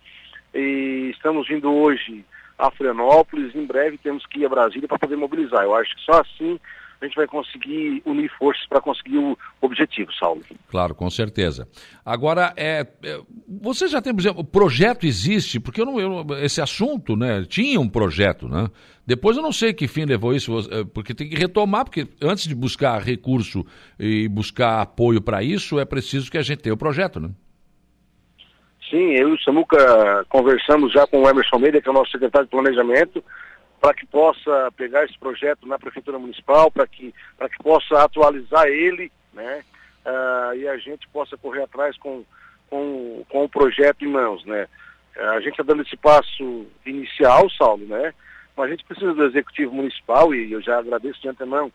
e 0.54 1.10
estamos 1.14 1.46
vindo 1.46 1.70
hoje 1.70 2.24
a 2.58 2.70
Florianópolis, 2.70 3.54
em 3.54 3.66
breve 3.66 3.98
temos 3.98 4.24
que 4.24 4.40
ir 4.40 4.46
a 4.46 4.50
Brasília 4.50 4.88
para 4.88 4.98
poder 4.98 5.16
mobilizar. 5.16 5.62
Eu 5.62 5.74
acho 5.74 5.94
que 5.94 6.02
só 6.04 6.22
assim 6.22 6.58
a 7.00 7.04
gente 7.04 7.14
vai 7.14 7.26
conseguir 7.26 8.02
unir 8.04 8.30
forças 8.38 8.66
para 8.66 8.80
conseguir 8.80 9.18
o 9.18 9.36
objetivo, 9.60 10.12
Saulo. 10.14 10.40
Claro, 10.68 10.94
com 10.94 11.08
certeza. 11.10 11.68
Agora, 12.04 12.52
é, 12.56 12.86
é, 13.04 13.20
você 13.46 13.86
já 13.88 14.00
tem, 14.00 14.14
por 14.14 14.20
exemplo, 14.20 14.40
o 14.40 14.44
projeto 14.44 15.06
existe, 15.06 15.60
porque 15.60 15.80
eu 15.80 15.86
não, 15.86 16.00
eu, 16.00 16.26
esse 16.42 16.60
assunto, 16.60 17.16
né, 17.16 17.44
tinha 17.48 17.80
um 17.80 17.88
projeto, 17.88 18.48
né? 18.48 18.68
Depois 19.06 19.36
eu 19.36 19.42
não 19.42 19.52
sei 19.52 19.72
que 19.72 19.86
fim 19.86 20.04
levou 20.04 20.34
isso, 20.34 20.58
é, 20.70 20.84
porque 20.84 21.14
tem 21.14 21.28
que 21.28 21.36
retomar, 21.36 21.84
porque 21.84 22.08
antes 22.20 22.48
de 22.48 22.54
buscar 22.54 23.00
recurso 23.00 23.64
e 23.98 24.28
buscar 24.28 24.80
apoio 24.80 25.20
para 25.20 25.42
isso, 25.42 25.78
é 25.78 25.84
preciso 25.84 26.30
que 26.30 26.38
a 26.38 26.42
gente 26.42 26.62
tenha 26.62 26.74
o 26.74 26.78
projeto, 26.78 27.20
né? 27.20 27.30
Sim, 28.90 29.14
eu 29.14 29.30
e 29.30 29.32
o 29.32 29.42
Samuca 29.42 30.24
conversamos 30.28 30.92
já 30.92 31.06
com 31.06 31.22
o 31.22 31.28
Emerson 31.28 31.58
Meira, 31.58 31.80
que 31.80 31.88
é 31.88 31.90
o 31.90 31.94
nosso 31.94 32.10
secretário 32.12 32.46
de 32.46 32.50
Planejamento, 32.50 33.22
para 33.80 33.94
que 33.94 34.06
possa 34.06 34.72
pegar 34.76 35.04
esse 35.04 35.18
projeto 35.18 35.66
na 35.66 35.78
Prefeitura 35.78 36.18
Municipal, 36.18 36.70
para 36.70 36.86
que, 36.86 37.12
que 37.12 37.62
possa 37.62 38.02
atualizar 38.02 38.66
ele, 38.66 39.12
né? 39.32 39.64
Uh, 40.04 40.54
e 40.56 40.68
a 40.68 40.76
gente 40.76 41.08
possa 41.08 41.36
correr 41.36 41.62
atrás 41.62 41.96
com, 41.98 42.24
com, 42.70 43.24
com 43.28 43.44
o 43.44 43.48
projeto 43.48 44.04
em 44.04 44.08
mãos, 44.08 44.44
né? 44.44 44.68
Uh, 45.16 45.30
a 45.30 45.40
gente 45.40 45.52
está 45.52 45.62
dando 45.62 45.82
esse 45.82 45.96
passo 45.96 46.66
inicial, 46.84 47.50
Saulo, 47.50 47.86
né? 47.86 48.14
Mas 48.56 48.66
a 48.66 48.70
gente 48.70 48.84
precisa 48.84 49.12
do 49.12 49.24
Executivo 49.24 49.74
Municipal, 49.74 50.34
e 50.34 50.52
eu 50.52 50.62
já 50.62 50.78
agradeço 50.78 51.20
de 51.20 51.28
antemão 51.28 51.70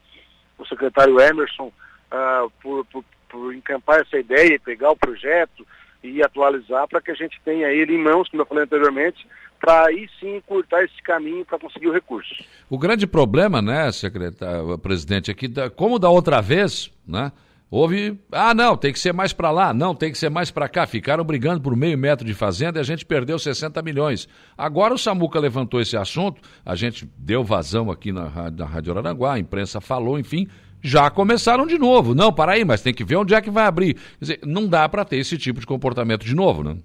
o 0.58 0.66
secretário 0.66 1.20
Emerson 1.20 1.68
uh, 1.68 2.50
por, 2.62 2.86
por, 2.86 3.04
por 3.30 3.54
encampar 3.54 4.02
essa 4.02 4.18
ideia 4.18 4.60
pegar 4.60 4.92
o 4.92 4.98
projeto 4.98 5.66
e 6.04 6.24
atualizar 6.24 6.88
para 6.88 7.02
que 7.02 7.12
a 7.12 7.16
gente 7.16 7.40
tenha 7.44 7.70
ele 7.70 7.96
em 7.96 8.04
mãos, 8.04 8.28
como 8.30 8.42
eu 8.42 8.46
falei 8.46 8.64
anteriormente, 8.64 9.28
para 9.62 9.86
aí 9.86 10.10
sim 10.20 10.42
cortar 10.48 10.84
esse 10.84 11.02
caminho 11.04 11.46
para 11.46 11.60
conseguir 11.60 11.88
o 11.88 11.94
recurso. 11.94 12.34
O 12.68 12.78
grande 12.78 13.06
problema, 13.06 13.62
né, 13.62 13.92
secretário, 13.92 14.78
presidente, 14.80 15.32
é 15.32 15.70
como 15.70 16.00
da 16.00 16.10
outra 16.10 16.42
vez, 16.42 16.92
né, 17.08 17.32
houve, 17.70 18.20
ah, 18.32 18.54
não, 18.54 18.76
tem 18.76 18.92
que 18.92 19.00
ser 19.00 19.14
mais 19.14 19.32
para 19.32 19.52
lá, 19.52 19.74
não, 19.74 19.94
tem 19.94 20.12
que 20.12 20.18
ser 20.18 20.30
mais 20.30 20.50
para 20.50 20.68
cá. 20.68 20.86
Ficaram 20.88 21.24
brigando 21.24 21.62
por 21.62 21.76
meio 21.76 21.98
metro 21.98 22.26
de 22.26 22.34
fazenda 22.34 22.80
e 22.80 22.82
a 22.82 22.84
gente 22.84 23.06
perdeu 23.06 23.38
60 23.38 23.82
milhões. 23.84 24.28
Agora 24.58 24.94
o 24.94 24.98
Samuca 24.98 25.40
levantou 25.40 25.80
esse 25.80 25.96
assunto, 25.96 26.42
a 26.66 26.76
gente 26.76 27.08
deu 27.18 27.44
vazão 27.44 27.92
aqui 27.92 28.12
na, 28.12 28.52
na 28.52 28.66
Rádio 28.66 28.92
Araranguá, 28.92 29.36
a 29.36 29.40
imprensa 29.40 29.80
falou, 29.80 30.20
enfim, 30.20 30.48
já 30.82 31.10
começaram 31.10 31.68
de 31.68 31.78
novo. 31.78 32.16
Não, 32.16 32.34
para 32.34 32.54
aí, 32.54 32.66
mas 32.66 32.82
tem 32.82 32.94
que 32.94 33.04
ver 33.04 33.16
onde 33.16 33.36
é 33.36 33.42
que 33.42 33.52
vai 33.52 33.66
abrir. 33.66 33.94
Quer 33.94 34.20
dizer, 34.20 34.40
não 34.44 34.68
dá 34.68 34.90
para 34.90 35.06
ter 35.06 35.18
esse 35.18 35.38
tipo 35.38 35.60
de 35.60 35.68
comportamento 35.68 36.26
de 36.26 36.36
novo, 36.36 36.64
né? 36.64 36.78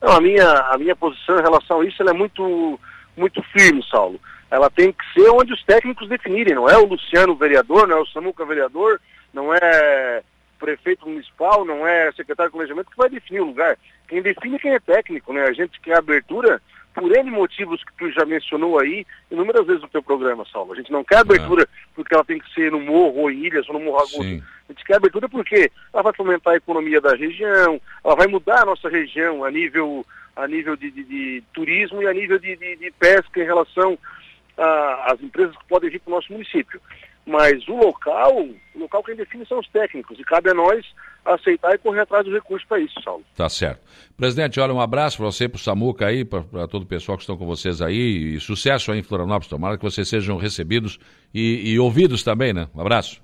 Não, 0.00 0.12
a 0.12 0.20
minha, 0.20 0.50
a 0.50 0.78
minha 0.78 0.94
posição 0.94 1.38
em 1.38 1.42
relação 1.42 1.80
a 1.80 1.86
isso 1.86 2.02
é 2.02 2.12
muito, 2.12 2.78
muito 3.16 3.42
firme, 3.44 3.82
Saulo. 3.90 4.20
Ela 4.50 4.70
tem 4.70 4.92
que 4.92 5.04
ser 5.12 5.28
onde 5.30 5.52
os 5.52 5.62
técnicos 5.64 6.08
definirem, 6.08 6.54
não 6.54 6.68
é 6.68 6.76
o 6.76 6.86
Luciano 6.86 7.34
vereador, 7.34 7.88
não 7.88 7.96
é 7.96 8.00
o 8.00 8.06
Samuca 8.06 8.44
vereador, 8.44 9.00
não 9.32 9.52
é 9.52 10.22
prefeito 10.58 11.08
municipal, 11.08 11.64
não 11.64 11.86
é 11.86 12.12
secretário 12.12 12.50
de 12.50 12.56
planejamento 12.56 12.90
que 12.90 12.96
vai 12.96 13.10
definir 13.10 13.40
o 13.40 13.46
lugar. 13.46 13.76
Quem 14.08 14.22
define 14.22 14.56
é 14.56 14.58
quem 14.58 14.74
é 14.74 14.80
técnico, 14.80 15.32
né? 15.32 15.42
A 15.42 15.52
gente 15.52 15.80
quer 15.80 15.96
abertura 15.98 16.62
por 16.96 17.14
N 17.14 17.30
motivos 17.30 17.84
que 17.84 17.92
tu 17.98 18.10
já 18.10 18.24
mencionou 18.24 18.80
aí 18.80 19.06
inúmeras 19.30 19.66
vezes 19.66 19.82
no 19.82 19.88
teu 19.88 20.02
programa, 20.02 20.44
Saulo. 20.50 20.72
A 20.72 20.76
gente 20.76 20.90
não 20.90 21.04
quer 21.04 21.18
abertura 21.18 21.64
é. 21.64 21.66
porque 21.94 22.14
ela 22.14 22.24
tem 22.24 22.38
que 22.38 22.52
ser 22.54 22.72
no 22.72 22.80
morro 22.80 23.20
ou 23.20 23.30
em 23.30 23.44
ilhas 23.44 23.68
ou 23.68 23.74
no 23.74 23.84
morro 23.84 23.98
agudo. 23.98 24.24
Sim. 24.24 24.42
A 24.68 24.72
gente 24.72 24.84
quer 24.84 24.96
abertura 24.96 25.28
porque 25.28 25.70
ela 25.92 26.02
vai 26.02 26.14
fomentar 26.14 26.54
a 26.54 26.56
economia 26.56 27.00
da 27.00 27.14
região, 27.14 27.80
ela 28.02 28.16
vai 28.16 28.26
mudar 28.26 28.62
a 28.62 28.66
nossa 28.66 28.88
região 28.88 29.44
a 29.44 29.50
nível, 29.50 30.04
a 30.34 30.48
nível 30.48 30.74
de, 30.74 30.90
de, 30.90 31.04
de 31.04 31.44
turismo 31.52 32.02
e 32.02 32.08
a 32.08 32.14
nível 32.14 32.38
de, 32.38 32.56
de, 32.56 32.76
de 32.76 32.90
pesca 32.92 33.40
em 33.40 33.44
relação 33.44 33.98
às 34.56 35.20
empresas 35.22 35.54
que 35.54 35.68
podem 35.68 35.90
vir 35.90 36.00
para 36.00 36.12
o 36.12 36.14
nosso 36.14 36.32
município. 36.32 36.80
Mas 37.26 37.66
o 37.66 37.74
local, 37.74 38.40
o 38.40 38.78
local 38.78 39.02
quem 39.02 39.16
define 39.16 39.44
são 39.46 39.58
os 39.58 39.68
técnicos, 39.68 40.18
e 40.18 40.22
cabe 40.22 40.50
a 40.50 40.54
nós 40.54 40.86
aceitar 41.24 41.74
e 41.74 41.78
correr 41.78 42.00
atrás 42.00 42.24
dos 42.24 42.32
recursos 42.32 42.66
para 42.68 42.78
isso, 42.78 42.94
Saulo. 43.02 43.24
Tá 43.34 43.48
certo. 43.48 43.80
Presidente, 44.16 44.60
olha, 44.60 44.72
um 44.72 44.80
abraço 44.80 45.16
para 45.16 45.26
você, 45.26 45.48
para 45.48 45.56
o 45.56 45.60
Samuca 45.60 46.06
aí, 46.06 46.24
para 46.24 46.68
todo 46.68 46.84
o 46.84 46.86
pessoal 46.86 47.18
que 47.18 47.22
estão 47.22 47.36
com 47.36 47.44
vocês 47.44 47.82
aí, 47.82 48.34
e 48.34 48.40
sucesso 48.40 48.92
aí 48.92 49.00
em 49.00 49.02
Florianópolis, 49.02 49.48
tomara 49.48 49.76
que 49.76 49.82
vocês 49.82 50.08
sejam 50.08 50.36
recebidos 50.36 50.98
e, 51.34 51.72
e 51.72 51.78
ouvidos 51.80 52.22
também, 52.22 52.52
né? 52.52 52.68
Um 52.72 52.80
abraço. 52.80 53.20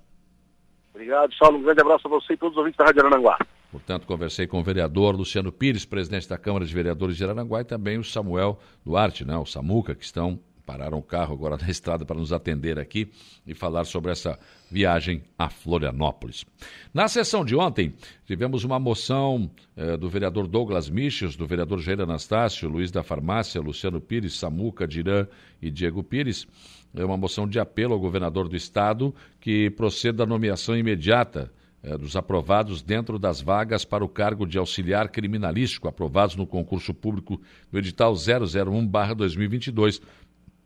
Obrigado, 0.93 1.33
Saulo, 1.35 1.59
um 1.59 1.63
grande 1.63 1.81
abraço 1.81 2.07
a 2.07 2.11
você 2.11 2.33
e 2.33 2.37
todos 2.37 2.55
os 2.55 2.59
ouvintes 2.59 2.79
da 2.79 2.87
Rádio 2.87 3.07
Arananguá. 3.07 3.39
Portanto, 3.71 4.07
conversei 4.07 4.47
com 4.47 4.59
o 4.59 4.63
vereador 4.63 5.17
Luciano 5.17 5.51
Pires, 5.51 5.87
presidente 5.87 6.29
da 6.29 6.37
Câmara 6.37 6.65
de 6.65 6.75
Vereadores 6.75 7.17
de 7.17 7.25
Arananguá, 7.25 7.61
e 7.61 7.65
também 7.65 7.99
o 7.99 8.05
Samuel 8.05 8.59
Duarte, 8.85 9.25
né, 9.25 9.37
o 9.39 9.47
Samuca, 9.47 9.95
que 9.95 10.05
estão 10.05 10.39
pararam 10.65 10.99
o 10.99 11.03
carro 11.03 11.35
agora 11.35 11.57
na 11.57 11.69
estrada 11.69 12.05
para 12.05 12.19
nos 12.19 12.33
atender 12.33 12.79
aqui 12.79 13.11
e 13.47 13.55
falar 13.55 13.85
sobre 13.85 14.11
essa 14.11 14.39
viagem 14.71 15.23
a 15.39 15.51
Florianópolis. 15.51 16.45
Na 16.93 17.09
sessão 17.09 17.45
de 17.45 17.55
ontem, 17.55 17.95
tivemos 18.27 18.65
uma 18.65 18.79
moção 18.79 19.51
eh, 19.77 19.97
do 19.97 20.09
vereador 20.09 20.47
Douglas 20.47 20.89
Michels, 20.89 21.37
do 21.37 21.47
vereador 21.47 21.81
Jair 21.81 22.01
Anastácio, 22.01 22.69
Luiz 22.69 22.91
da 22.91 23.03
Farmácia, 23.03 23.61
Luciano 23.61 24.01
Pires, 24.01 24.39
Samuca, 24.39 24.87
Dirã 24.87 25.27
e 25.61 25.71
Diego 25.71 26.03
Pires. 26.03 26.47
É 26.95 27.05
uma 27.05 27.17
moção 27.17 27.49
de 27.49 27.59
apelo 27.59 27.95
ao 27.95 28.01
governador 28.01 28.49
do 28.49 28.57
estado 28.57 29.15
que 29.41 29.71
proceda 29.71 30.25
à 30.25 30.27
nomeação 30.27 30.77
imediata 30.77 31.51
eh, 31.83 31.99
dos 31.99 32.15
aprovados 32.15 32.81
dentro 32.81 33.19
das 33.19 33.41
vagas 33.41 33.85
para 33.85 34.05
o 34.05 34.09
cargo 34.09 34.47
de 34.47 34.57
auxiliar 34.57 35.09
criminalístico 35.09 35.89
aprovados 35.89 36.37
no 36.37 36.47
concurso 36.47 36.95
público 36.95 37.41
do 37.73 37.79
edital 37.79 38.13
001/2022 38.15 40.01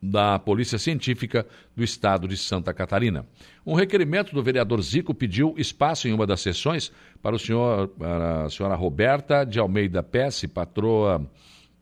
da 0.01 0.37
Polícia 0.37 0.77
Científica 0.77 1.45
do 1.75 1.83
Estado 1.83 2.27
de 2.27 2.37
Santa 2.37 2.73
Catarina. 2.73 3.25
Um 3.65 3.73
requerimento 3.73 4.33
do 4.33 4.43
vereador 4.43 4.81
Zico 4.81 5.13
pediu 5.13 5.55
espaço 5.57 6.07
em 6.07 6.13
uma 6.13 6.27
das 6.27 6.41
sessões 6.41 6.91
para, 7.21 7.35
o 7.35 7.39
senhor, 7.39 7.91
a 7.99 8.49
senhora 8.49 8.75
Roberta 8.75 9.43
de 9.43 9.59
Almeida 9.59 10.03
Pesce, 10.03 10.47
patroa 10.47 11.27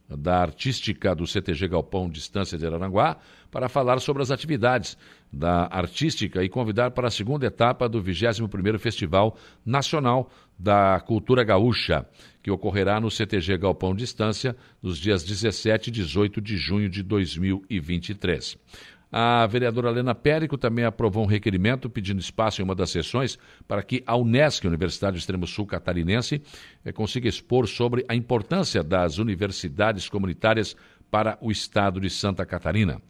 da 0.08 0.42
Artística 0.42 1.16
do 1.16 1.26
CTG 1.26 1.68
Galpão 1.68 2.10
Distância 2.10 2.58
de 2.58 2.66
Araranguá, 2.66 3.18
para 3.50 3.68
falar 3.68 4.00
sobre 4.00 4.22
as 4.22 4.32
atividades 4.32 4.98
da 5.32 5.68
Artística 5.72 6.44
e 6.44 6.50
convidar 6.50 6.92
para 6.92 7.08
a 7.08 7.12
segunda 7.12 7.46
etapa 7.46 7.90
do 7.90 8.02
21º 8.02 8.78
Festival 8.78 9.36
Nacional 9.66 10.30
da 10.58 11.00
Cultura 11.00 11.44
Gaúcha, 11.44 12.06
que 12.46 12.52
ocorrerá 12.52 13.02
no 13.02 13.10
CTG 13.10 13.58
Galpão 13.58 13.96
Distância 13.96 14.56
nos 14.80 15.00
dias 15.00 15.24
17 15.24 15.88
e 15.88 15.92
18 15.92 16.40
de 16.40 16.56
junho 16.58 16.88
de 16.88 17.02
2023. 17.02 18.56
A 19.12 19.48
vereadora 19.48 19.90
Helena 19.90 20.14
Périco 20.14 20.56
também 20.56 20.86
aprovou 20.86 21.24
um 21.24 21.28
requerimento 21.28 21.90
pedindo 21.90 22.20
espaço 22.20 22.62
em 22.62 22.64
uma 22.64 22.76
das 22.76 22.92
sessões 22.92 23.40
para 23.68 23.82
que 23.82 24.04
a 24.06 24.16
Unesc, 24.16 24.68
Universidade 24.68 25.18
do 25.18 25.20
Extremo 25.20 25.48
Sul 25.48 25.66
Catarinense, 25.66 26.40
eh, 26.86 26.92
consiga 26.92 27.28
expor 27.28 27.68
sobre 27.68 28.06
a 28.08 28.14
importância 28.14 28.84
das 28.84 29.18
universidades 29.18 30.08
comunitárias 30.08 30.76
para 31.10 31.40
o 31.42 31.50
estado 31.50 32.00
de 32.00 32.12
Santa 32.12 32.46
Catarina. 32.46 33.02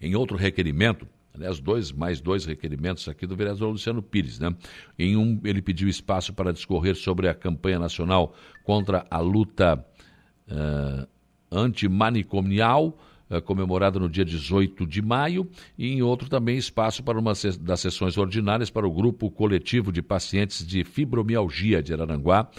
Em 0.00 0.16
outro 0.16 0.36
requerimento, 0.36 1.06
aliás, 1.38 1.60
dois, 1.60 1.92
mais 1.92 2.20
dois 2.20 2.44
requerimentos 2.44 3.08
aqui 3.08 3.26
do 3.26 3.36
vereador 3.36 3.70
Luciano 3.70 4.02
Pires, 4.02 4.38
né? 4.38 4.54
Em 4.98 5.16
um, 5.16 5.40
ele 5.44 5.62
pediu 5.62 5.88
espaço 5.88 6.32
para 6.32 6.52
discorrer 6.52 6.94
sobre 6.94 7.28
a 7.28 7.34
campanha 7.34 7.78
nacional 7.78 8.34
contra 8.64 9.06
a 9.10 9.18
luta 9.20 9.84
uh, 10.48 11.08
antimanicomial, 11.50 12.98
uh, 13.30 13.40
comemorada 13.42 13.98
no 13.98 14.08
dia 14.08 14.24
18 14.24 14.86
de 14.86 15.00
maio, 15.00 15.48
e 15.78 15.92
em 15.92 16.02
outro 16.02 16.28
também 16.28 16.58
espaço 16.58 17.02
para 17.02 17.18
uma 17.18 17.32
das 17.60 17.80
sessões 17.80 18.18
ordinárias 18.18 18.70
para 18.70 18.86
o 18.86 18.92
grupo 18.92 19.30
coletivo 19.30 19.92
de 19.92 20.02
pacientes 20.02 20.66
de 20.66 20.84
fibromialgia 20.84 21.82
de 21.82 21.92
Araranguá, 21.92 22.50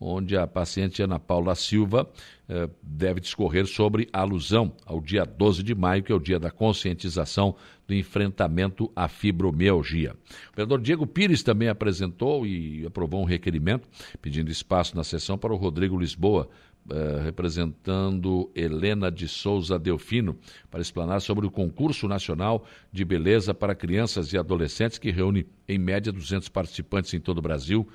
onde 0.00 0.36
a 0.36 0.46
paciente 0.46 1.02
Ana 1.02 1.18
Paula 1.18 1.54
Silva 1.54 2.08
eh, 2.48 2.68
deve 2.82 3.20
discorrer 3.20 3.66
sobre 3.66 4.08
a 4.12 4.20
alusão 4.20 4.72
ao 4.86 5.00
dia 5.00 5.24
12 5.24 5.62
de 5.62 5.74
maio, 5.74 6.02
que 6.02 6.12
é 6.12 6.14
o 6.14 6.20
dia 6.20 6.38
da 6.38 6.50
conscientização 6.50 7.56
do 7.88 7.94
enfrentamento 7.94 8.92
à 8.94 9.08
fibromialgia. 9.08 10.12
O 10.52 10.56
vereador 10.56 10.78
Diego 10.78 11.06
Pires 11.06 11.42
também 11.42 11.68
apresentou 11.68 12.46
e 12.46 12.84
aprovou 12.84 13.22
um 13.22 13.24
requerimento 13.24 13.88
pedindo 14.20 14.50
espaço 14.50 14.94
na 14.94 15.02
sessão 15.02 15.38
para 15.38 15.54
o 15.54 15.56
Rodrigo 15.56 15.98
Lisboa, 15.98 16.50
eh, 16.90 17.20
representando 17.24 18.50
Helena 18.54 19.10
de 19.10 19.26
Souza 19.26 19.78
Delfino, 19.78 20.36
para 20.70 20.82
explanar 20.82 21.22
sobre 21.22 21.46
o 21.46 21.50
concurso 21.50 22.06
nacional 22.06 22.66
de 22.92 23.06
beleza 23.06 23.54
para 23.54 23.74
crianças 23.74 24.34
e 24.34 24.38
adolescentes, 24.38 24.98
que 24.98 25.10
reúne 25.10 25.46
em 25.66 25.78
média 25.78 26.12
200 26.12 26.50
participantes 26.50 27.14
em 27.14 27.20
todo 27.20 27.38
o 27.38 27.42
Brasil 27.42 27.88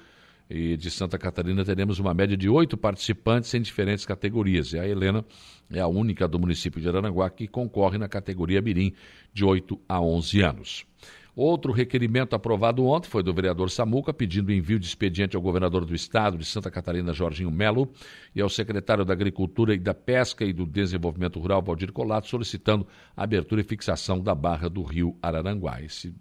e 0.49 0.77
de 0.77 0.91
Santa 0.91 1.17
Catarina 1.17 1.63
teremos 1.63 1.99
uma 1.99 2.13
média 2.13 2.37
de 2.37 2.49
oito 2.49 2.77
participantes 2.77 3.53
em 3.53 3.61
diferentes 3.61 4.05
categorias. 4.05 4.73
E 4.73 4.79
a 4.79 4.87
Helena 4.87 5.25
é 5.71 5.79
a 5.79 5.87
única 5.87 6.27
do 6.27 6.39
município 6.39 6.81
de 6.81 6.87
Aranaguá 6.87 7.29
que 7.29 7.47
concorre 7.47 7.97
na 7.97 8.07
categoria 8.07 8.61
Mirim 8.61 8.93
de 9.33 9.43
8 9.43 9.79
a 9.87 10.01
11 10.01 10.41
anos. 10.41 10.85
Outro 11.35 11.71
requerimento 11.71 12.35
aprovado 12.35 12.85
ontem 12.85 13.09
foi 13.09 13.23
do 13.23 13.33
vereador 13.33 13.71
Samuca, 13.71 14.13
pedindo 14.13 14.53
envio 14.53 14.77
de 14.77 14.85
expediente 14.85 15.35
ao 15.35 15.41
governador 15.41 15.83
do 15.83 15.95
estado 15.95 16.37
de 16.37 16.45
Santa 16.45 16.69
Catarina, 16.69 17.11
Jorginho 17.11 17.49
Melo, 17.49 17.91
e 18.35 18.41
ao 18.41 18.49
secretário 18.49 19.03
da 19.03 19.13
Agricultura 19.13 19.73
e 19.73 19.79
da 19.79 19.95
Pesca 19.95 20.45
e 20.45 20.53
do 20.53 20.63
Desenvolvimento 20.63 21.39
Rural, 21.39 21.63
Valdir 21.63 21.91
Colato, 21.91 22.27
solicitando 22.27 22.85
a 23.17 23.23
abertura 23.23 23.61
e 23.61 23.63
fixação 23.63 24.19
da 24.19 24.35
barra 24.35 24.69
do 24.69 24.83
rio 24.83 25.17
Araranguá. 25.23 25.81
Esse, 25.81 26.13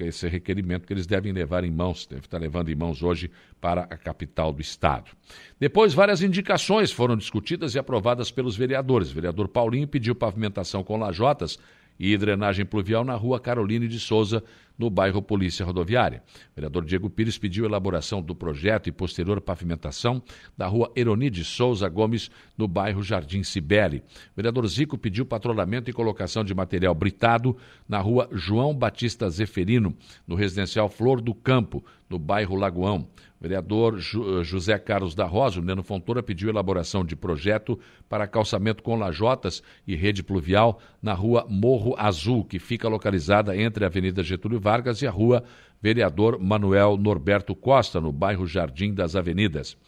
esse 0.00 0.28
requerimento 0.28 0.86
que 0.86 0.92
eles 0.92 1.06
devem 1.06 1.32
levar 1.32 1.64
em 1.64 1.70
mãos, 1.70 2.06
deve 2.06 2.26
estar 2.26 2.38
levando 2.38 2.68
em 2.68 2.74
mãos 2.74 3.02
hoje 3.02 3.30
para 3.58 3.82
a 3.82 3.96
capital 3.96 4.52
do 4.52 4.60
estado. 4.60 5.10
Depois, 5.58 5.94
várias 5.94 6.20
indicações 6.20 6.92
foram 6.92 7.16
discutidas 7.16 7.74
e 7.74 7.78
aprovadas 7.78 8.30
pelos 8.30 8.56
vereadores. 8.56 9.10
O 9.10 9.14
vereador 9.14 9.48
Paulinho 9.48 9.88
pediu 9.88 10.14
pavimentação 10.14 10.84
com 10.84 10.98
lajotas 10.98 11.58
e 11.98 12.16
drenagem 12.16 12.64
pluvial 12.64 13.04
na 13.04 13.14
rua 13.14 13.40
Caroline 13.40 13.88
de 13.88 13.98
Souza, 13.98 14.42
no 14.78 14.88
bairro 14.88 15.20
Polícia 15.20 15.66
Rodoviária. 15.66 16.22
O 16.52 16.54
vereador 16.54 16.84
Diego 16.84 17.10
Pires 17.10 17.36
pediu 17.36 17.64
elaboração 17.64 18.22
do 18.22 18.34
projeto 18.34 18.88
e 18.88 18.92
posterior 18.92 19.40
pavimentação 19.40 20.22
da 20.56 20.66
rua 20.66 20.92
Eroni 20.94 21.28
de 21.28 21.44
Souza 21.44 21.88
Gomes, 21.88 22.30
no 22.56 22.68
bairro 22.68 23.02
Jardim 23.02 23.42
Cibele. 23.42 23.98
O 23.98 24.36
vereador 24.36 24.66
Zico 24.68 24.96
pediu 24.96 25.26
patrulhamento 25.26 25.90
e 25.90 25.92
colocação 25.92 26.44
de 26.44 26.54
material 26.54 26.94
britado 26.94 27.56
na 27.88 27.98
rua 27.98 28.28
João 28.32 28.74
Batista 28.74 29.28
Zeferino, 29.28 29.96
no 30.26 30.36
residencial 30.36 30.88
Flor 30.88 31.20
do 31.20 31.34
Campo, 31.34 31.84
no 32.08 32.18
bairro 32.18 32.56
Lagoão. 32.56 33.08
Vereador 33.40 33.98
eh, 33.98 34.42
José 34.42 34.78
Carlos 34.78 35.14
da 35.14 35.24
Rosa, 35.24 35.60
o 35.60 35.62
Neno 35.62 35.82
Fontoura, 35.82 36.22
pediu 36.22 36.48
elaboração 36.48 37.04
de 37.04 37.14
projeto 37.14 37.78
para 38.08 38.26
calçamento 38.26 38.82
com 38.82 38.96
lajotas 38.96 39.62
e 39.86 39.94
rede 39.94 40.22
pluvial 40.22 40.80
na 41.00 41.12
rua 41.12 41.46
Morro 41.48 41.94
Azul, 41.96 42.44
que 42.44 42.58
fica 42.58 42.88
localizada 42.88 43.56
entre 43.56 43.84
a 43.84 43.88
Avenida 43.88 44.22
Getúlio 44.24 44.58
Vargas 44.68 45.00
e 45.00 45.06
a 45.06 45.10
rua 45.10 45.42
Vereador 45.80 46.38
Manuel 46.38 46.98
Norberto 46.98 47.54
Costa, 47.54 48.02
no 48.02 48.12
bairro 48.12 48.46
Jardim 48.46 48.92
das 48.92 49.16
Avenidas. 49.16 49.78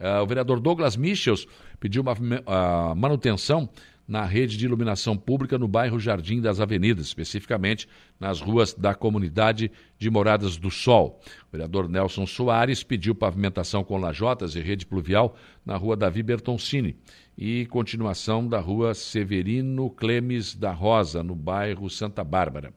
Uh, 0.00 0.24
o 0.24 0.26
vereador 0.26 0.58
Douglas 0.58 0.96
Michels 0.96 1.46
pediu 1.78 2.02
uma 2.02 2.14
uh, 2.14 2.96
manutenção 2.96 3.68
na 4.08 4.24
rede 4.24 4.56
de 4.56 4.64
iluminação 4.64 5.16
pública 5.16 5.56
no 5.56 5.68
bairro 5.68 6.00
Jardim 6.00 6.40
das 6.40 6.58
Avenidas, 6.58 7.06
especificamente 7.06 7.88
nas 8.18 8.40
ruas 8.40 8.74
da 8.74 8.92
comunidade 8.92 9.70
de 9.96 10.10
Moradas 10.10 10.56
do 10.56 10.68
Sol. 10.68 11.20
O 11.48 11.52
vereador 11.52 11.88
Nelson 11.88 12.26
Soares 12.26 12.82
pediu 12.82 13.14
pavimentação 13.14 13.84
com 13.84 13.98
lajotas 13.98 14.56
e 14.56 14.60
rede 14.60 14.84
pluvial 14.84 15.36
na 15.64 15.76
rua 15.76 15.96
Davi 15.96 16.24
Bertoncini 16.24 16.96
e 17.38 17.66
continuação 17.66 18.46
da 18.48 18.58
rua 18.58 18.94
Severino 18.94 19.88
Clemes 19.90 20.56
da 20.56 20.72
Rosa, 20.72 21.22
no 21.22 21.36
bairro 21.36 21.88
Santa 21.88 22.24
Bárbara. 22.24 22.74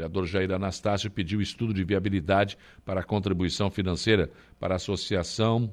Vereador 0.00 0.26
Jair 0.26 0.50
Anastácio 0.52 1.10
pediu 1.10 1.42
estudo 1.42 1.74
de 1.74 1.84
viabilidade 1.84 2.56
para 2.86 3.00
a 3.00 3.04
contribuição 3.04 3.70
financeira 3.70 4.30
para 4.58 4.74
a 4.74 4.76
Associação 4.76 5.70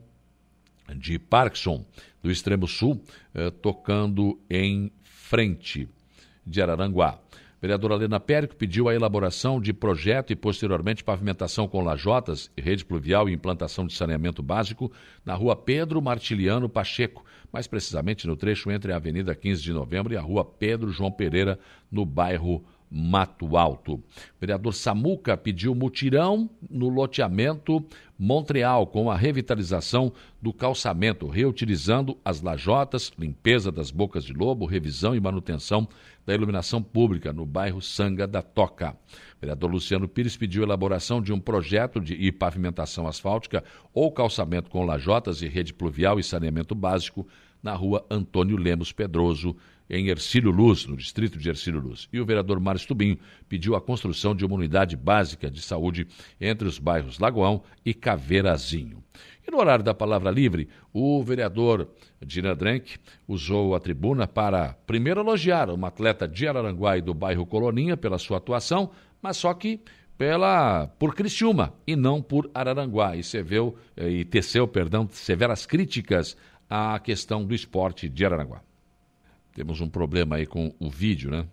de 0.94 1.18
Parkinson 1.18 1.86
do 2.22 2.30
Extremo 2.30 2.68
Sul, 2.68 3.02
eh, 3.34 3.50
tocando 3.50 4.38
em 4.50 4.92
frente 5.02 5.88
de 6.46 6.62
Araranguá. 6.62 7.20
Vereadora 7.62 7.96
Helena 7.96 8.20
Périco 8.20 8.56
pediu 8.56 8.88
a 8.88 8.94
elaboração 8.94 9.60
de 9.60 9.74
projeto 9.74 10.32
e, 10.32 10.36
posteriormente, 10.36 11.04
pavimentação 11.04 11.68
com 11.68 11.82
lajotas, 11.82 12.52
rede 12.56 12.86
pluvial 12.86 13.28
e 13.28 13.34
implantação 13.34 13.88
de 13.88 13.94
saneamento 13.94 14.44
básico 14.44 14.92
na 15.26 15.34
rua 15.34 15.56
Pedro 15.56 16.02
Martiliano 16.02 16.70
Pacheco, 16.70 17.26
mais 17.52 17.66
precisamente 17.66 18.28
no 18.28 18.36
trecho 18.36 18.70
entre 18.70 18.92
a 18.92 18.98
Avenida 18.98 19.34
15 19.34 19.64
de 19.64 19.74
Novembro 19.74 20.14
e 20.14 20.18
a 20.18 20.22
rua 20.22 20.46
Pedro 20.46 20.92
João 20.92 21.12
Pereira, 21.12 21.58
no 21.90 22.06
bairro 22.06 22.64
Mato 22.90 23.58
Alto. 23.58 23.96
O 23.96 24.04
vereador 24.40 24.74
Samuca 24.74 25.36
pediu 25.36 25.76
mutirão 25.76 26.50
no 26.70 26.90
loteamento 26.90 27.84
Montreal 28.20 28.88
com 28.88 29.12
a 29.12 29.16
revitalização 29.16 30.12
do 30.42 30.52
calçamento, 30.52 31.28
reutilizando 31.28 32.18
as 32.26 32.42
lajotas, 32.42 33.12
limpeza 33.18 33.72
das 33.72 33.92
bocas 33.92 34.24
de 34.24 34.34
lobo, 34.34 34.66
revisão 34.66 35.16
e 35.16 35.20
manutenção 35.20 35.88
da 36.26 36.34
iluminação 36.34 36.82
pública 36.82 37.32
no 37.32 37.46
bairro 37.46 37.82
Sanga 37.82 38.26
da 38.26 38.42
Toca. 38.42 38.92
O 38.92 39.40
vereador 39.40 39.70
Luciano 39.70 40.08
Pires 40.08 40.36
pediu 40.36 40.64
elaboração 40.64 41.22
de 41.22 41.32
um 41.32 41.40
projeto 41.40 42.02
de 42.02 42.32
pavimentação 42.32 43.08
asfáltica 43.08 43.64
ou 43.94 44.12
calçamento 44.12 44.70
com 44.70 44.84
lajotas 44.84 45.42
e 45.42 45.48
rede 45.48 45.74
pluvial 45.74 46.20
e 46.20 46.24
saneamento 46.24 46.74
básico 46.74 47.28
na 47.62 47.74
rua 47.74 48.06
Antônio 48.10 48.58
Lemos 48.58 48.92
Pedroso, 48.92 49.56
em 49.90 50.08
Ercílio 50.08 50.52
Luz, 50.52 50.86
no 50.86 50.98
distrito 50.98 51.38
de 51.38 51.50
Ercílio 51.50 51.80
Luz. 51.80 52.08
E 52.12 52.20
o 52.20 52.26
vereador 52.26 52.60
Mário 52.60 52.86
Tubinho 52.86 53.18
pediu 53.48 53.76
a 53.76 53.82
construção 53.82 54.36
de 54.36 54.46
uma 54.46 54.56
unidade 54.56 54.96
básica 54.96 55.50
de 55.50 55.62
saúde 55.62 56.08
entre 56.40 56.68
os 56.68 56.80
bairros 56.80 57.20
Lagoão 57.20 57.64
e 57.86 57.94
Caveirazinho. 57.94 59.04
E 59.48 59.52
no 59.52 59.60
horário 59.60 59.84
da 59.84 59.94
palavra 59.94 60.30
livre, 60.30 60.68
o 60.92 61.24
vereador 61.24 61.88
Dina 62.26 62.54
Drenck 62.54 62.98
usou 63.26 63.76
a 63.76 63.80
tribuna 63.80 64.28
para 64.28 64.74
primeiro 64.86 65.22
elogiar 65.22 65.70
uma 65.70 65.88
atleta 65.88 66.28
de 66.28 66.46
Araranguá 66.48 66.98
e 66.98 67.02
do 67.02 67.14
bairro 67.14 67.46
Coloninha 67.46 67.96
pela 67.96 68.18
sua 68.18 68.38
atuação, 68.38 68.92
mas 69.22 69.38
só 69.38 69.54
que 69.54 69.80
pela 70.18 70.88
por 71.00 71.16
Criciúma 71.16 71.74
e 71.86 71.96
não 71.96 72.22
por 72.22 72.50
Araranguá 72.54 73.16
e, 73.16 73.24
seveu, 73.24 73.78
e 73.96 74.26
teceu 74.26 74.68
perdão, 74.68 75.08
severas 75.12 75.66
críticas 75.66 76.36
à 76.70 77.00
questão 77.00 77.46
do 77.46 77.54
esporte 77.54 78.10
de 78.10 78.26
Araranguá. 78.26 78.67
Temos 79.58 79.82
um 79.82 79.90
problema 79.90 80.36
aí 80.36 80.46
com 80.46 80.72
o 80.78 80.88
vídeo, 80.88 81.32
né? 81.32 81.48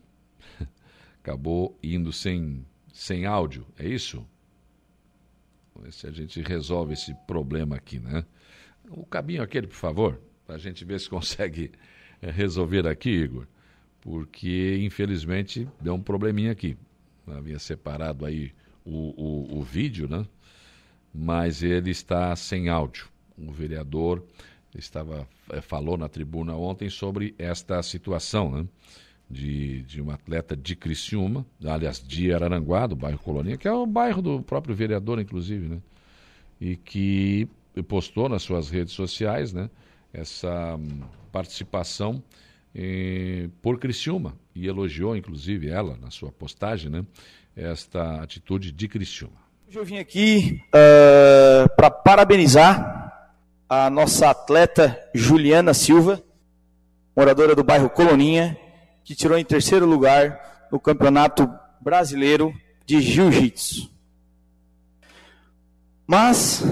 Acabou 1.23 1.75
indo 1.83 2.13
sem, 2.13 2.63
sem 2.93 3.25
áudio, 3.25 3.67
é 3.79 3.89
isso? 3.89 4.19
Vamos 5.75 5.87
ver 5.87 5.93
se 5.95 6.07
a 6.07 6.11
gente 6.11 6.43
resolve 6.43 6.93
esse 6.93 7.15
problema 7.27 7.77
aqui, 7.77 7.99
né? 7.99 8.27
O 8.91 9.07
cabinho 9.07 9.43
aquele, 9.43 9.67
por 9.67 9.77
favor, 9.77 10.21
para 10.47 10.57
a 10.57 10.59
gente 10.59 10.85
ver 10.85 11.01
se 11.01 11.09
consegue 11.09 11.73
eh, 12.21 12.31
resolver 12.31 12.87
aqui, 12.87 13.09
Igor, 13.09 13.47
porque 14.03 14.77
infelizmente 14.83 15.67
deu 15.81 15.95
um 15.95 16.03
probleminha 16.03 16.53
aqui. 16.53 16.77
Havia 17.27 17.59
separado 17.59 18.27
aí 18.27 18.53
o, 18.85 19.15
o, 19.17 19.61
o 19.61 19.63
vídeo, 19.63 20.07
né? 20.07 20.27
Mas 21.11 21.63
ele 21.63 21.91
está 21.91 22.37
sem 22.37 22.69
áudio. 22.69 23.09
O 23.39 23.51
vereador 23.51 24.23
estava 24.77 25.29
é, 25.51 25.61
falou 25.61 25.97
na 25.97 26.09
tribuna 26.09 26.55
ontem 26.55 26.89
sobre 26.89 27.35
esta 27.39 27.83
situação, 27.83 28.51
né? 28.51 28.67
De, 29.29 29.83
de 29.83 30.03
um 30.03 30.11
atleta 30.11 30.55
de 30.55 30.77
Criciúma, 30.77 31.47
aliás, 31.65 31.99
de 31.99 32.33
Araranguá, 32.33 32.87
do 32.87 32.95
bairro 32.95 33.19
Colônia, 33.19 33.57
que 33.57 33.67
é 33.67 33.73
o 33.73 33.87
bairro 33.87 34.21
do 34.21 34.43
próprio 34.43 34.75
vereador, 34.75 35.19
inclusive, 35.19 35.67
né? 35.67 35.79
E 36.61 36.77
que 36.77 37.49
postou 37.89 38.29
nas 38.29 38.43
suas 38.43 38.69
redes 38.69 38.93
sociais, 38.93 39.53
né? 39.53 39.71
Essa 40.13 40.77
hum, 40.77 41.01
participação 41.33 42.23
eh, 42.75 43.49
por 43.63 43.79
Criciúma 43.79 44.37
e 44.55 44.67
elogiou, 44.67 45.17
inclusive, 45.17 45.69
ela, 45.69 45.97
na 45.97 46.11
sua 46.11 46.31
postagem, 46.31 46.91
né? 46.91 47.05
Esta 47.57 48.23
atitude 48.23 48.73
de 48.73 48.89
Criciúma. 48.89 49.45
Hoje 49.67 49.79
eu 49.79 49.85
vim 49.85 49.99
aqui 49.99 50.61
uh, 50.69 51.69
para 51.75 51.91
parabenizar 51.91 52.94
a 53.77 53.91
nossa 53.91 54.31
atleta 54.31 54.97
Juliana 55.13 55.75
Silva, 55.75 56.23
moradora 57.17 57.57
do 57.57 57.65
bairro 57.65 57.91
Coloninha, 57.91 58.57
que 59.03 59.17
tirou 59.17 59.37
em 59.37 59.45
terceiro 59.45 59.85
lugar 59.85 60.69
no 60.71 60.79
Campeonato 60.79 61.53
Brasileiro 61.81 62.55
de 62.87 63.01
Jiu-Jitsu. 63.01 63.91
Mas, 66.07 66.63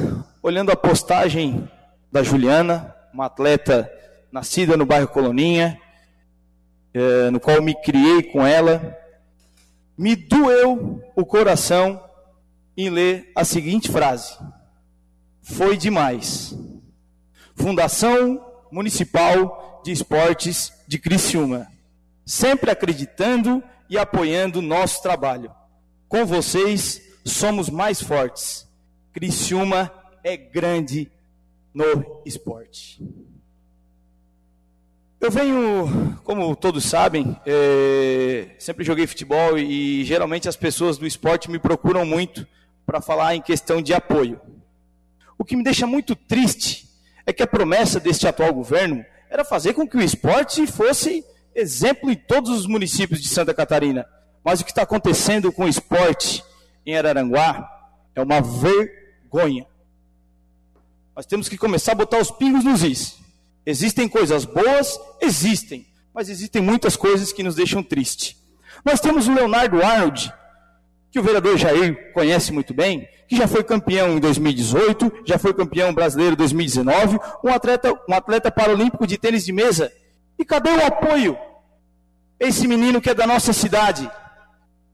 olhando 0.40 0.70
a 0.70 0.76
postagem 0.76 1.68
da 2.10 2.22
Juliana, 2.22 2.94
uma 3.12 3.26
atleta 3.26 3.90
nascida 4.30 4.76
no 4.76 4.86
bairro 4.86 5.08
Coloninha, 5.08 5.80
eh, 6.94 7.30
no 7.32 7.40
qual 7.40 7.60
me 7.60 7.74
criei 7.74 8.22
com 8.22 8.46
ela, 8.46 8.96
me 9.98 10.14
doeu 10.14 11.02
o 11.16 11.26
coração 11.26 12.00
em 12.76 12.88
ler 12.88 13.32
a 13.34 13.44
seguinte 13.44 13.90
frase: 13.90 14.38
Foi 15.42 15.76
demais. 15.76 16.54
Fundação 17.62 18.44
Municipal 18.72 19.80
de 19.84 19.92
Esportes 19.92 20.72
de 20.88 20.98
Criciúma, 20.98 21.68
sempre 22.26 22.72
acreditando 22.72 23.62
e 23.88 23.96
apoiando 23.96 24.58
o 24.58 24.62
nosso 24.62 25.00
trabalho. 25.00 25.48
Com 26.08 26.26
vocês 26.26 27.00
somos 27.24 27.70
mais 27.70 28.02
fortes. 28.02 28.68
Criciúma 29.12 29.92
é 30.24 30.36
grande 30.36 31.08
no 31.72 32.20
esporte. 32.26 33.00
Eu 35.20 35.30
venho, 35.30 36.18
como 36.24 36.56
todos 36.56 36.84
sabem, 36.84 37.40
é, 37.46 38.56
sempre 38.58 38.84
joguei 38.84 39.06
futebol 39.06 39.56
e 39.56 40.04
geralmente 40.04 40.48
as 40.48 40.56
pessoas 40.56 40.98
do 40.98 41.06
esporte 41.06 41.48
me 41.48 41.60
procuram 41.60 42.04
muito 42.04 42.44
para 42.84 43.00
falar 43.00 43.36
em 43.36 43.40
questão 43.40 43.80
de 43.80 43.94
apoio. 43.94 44.40
O 45.38 45.44
que 45.44 45.54
me 45.54 45.62
deixa 45.62 45.86
muito 45.86 46.16
triste 46.16 46.90
é 47.26 47.32
que 47.32 47.42
a 47.42 47.46
promessa 47.46 48.00
deste 48.00 48.26
atual 48.26 48.52
governo 48.52 49.04
era 49.30 49.44
fazer 49.44 49.72
com 49.74 49.88
que 49.88 49.96
o 49.96 50.02
esporte 50.02 50.66
fosse 50.66 51.24
exemplo 51.54 52.10
em 52.10 52.14
todos 52.14 52.50
os 52.50 52.66
municípios 52.66 53.20
de 53.20 53.28
Santa 53.28 53.54
Catarina. 53.54 54.06
Mas 54.44 54.60
o 54.60 54.64
que 54.64 54.70
está 54.70 54.82
acontecendo 54.82 55.52
com 55.52 55.64
o 55.64 55.68
esporte 55.68 56.42
em 56.84 56.96
Araranguá 56.96 57.68
é 58.14 58.20
uma 58.20 58.40
vergonha. 58.40 59.66
Nós 61.14 61.26
temos 61.26 61.48
que 61.48 61.56
começar 61.56 61.92
a 61.92 61.96
botar 61.96 62.18
os 62.18 62.30
pingos 62.30 62.64
nos 62.64 62.82
is. 62.82 63.18
Existem 63.64 64.08
coisas 64.08 64.44
boas? 64.44 64.98
Existem. 65.20 65.86
Mas 66.12 66.28
existem 66.28 66.60
muitas 66.60 66.96
coisas 66.96 67.32
que 67.32 67.42
nos 67.42 67.54
deixam 67.54 67.82
triste. 67.82 68.36
Nós 68.84 69.00
temos 69.00 69.28
o 69.28 69.34
Leonardo 69.34 69.82
Arnold, 69.82 70.32
que 71.12 71.20
o 71.20 71.22
vereador 71.22 71.58
Jair 71.58 72.10
conhece 72.14 72.50
muito 72.50 72.72
bem, 72.72 73.06
que 73.28 73.36
já 73.36 73.46
foi 73.46 73.62
campeão 73.62 74.16
em 74.16 74.18
2018, 74.18 75.12
já 75.26 75.38
foi 75.38 75.52
campeão 75.52 75.92
brasileiro 75.92 76.32
em 76.32 76.36
2019, 76.38 77.18
um 77.44 77.50
atleta, 77.50 77.92
um 78.08 78.14
atleta 78.14 78.50
paralímpico 78.50 79.06
de 79.06 79.18
tênis 79.18 79.44
de 79.44 79.52
mesa. 79.52 79.92
E 80.38 80.44
cadê 80.44 80.70
o 80.70 80.86
apoio? 80.86 81.36
Esse 82.40 82.66
menino 82.66 82.98
que 82.98 83.10
é 83.10 83.14
da 83.14 83.26
nossa 83.26 83.52
cidade, 83.52 84.10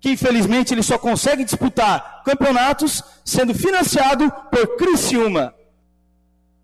que 0.00 0.10
infelizmente 0.10 0.74
ele 0.74 0.82
só 0.82 0.98
consegue 0.98 1.44
disputar 1.44 2.22
campeonatos 2.24 3.02
sendo 3.24 3.54
financiado 3.54 4.28
por 4.50 4.76
Criciúma. 4.76 5.54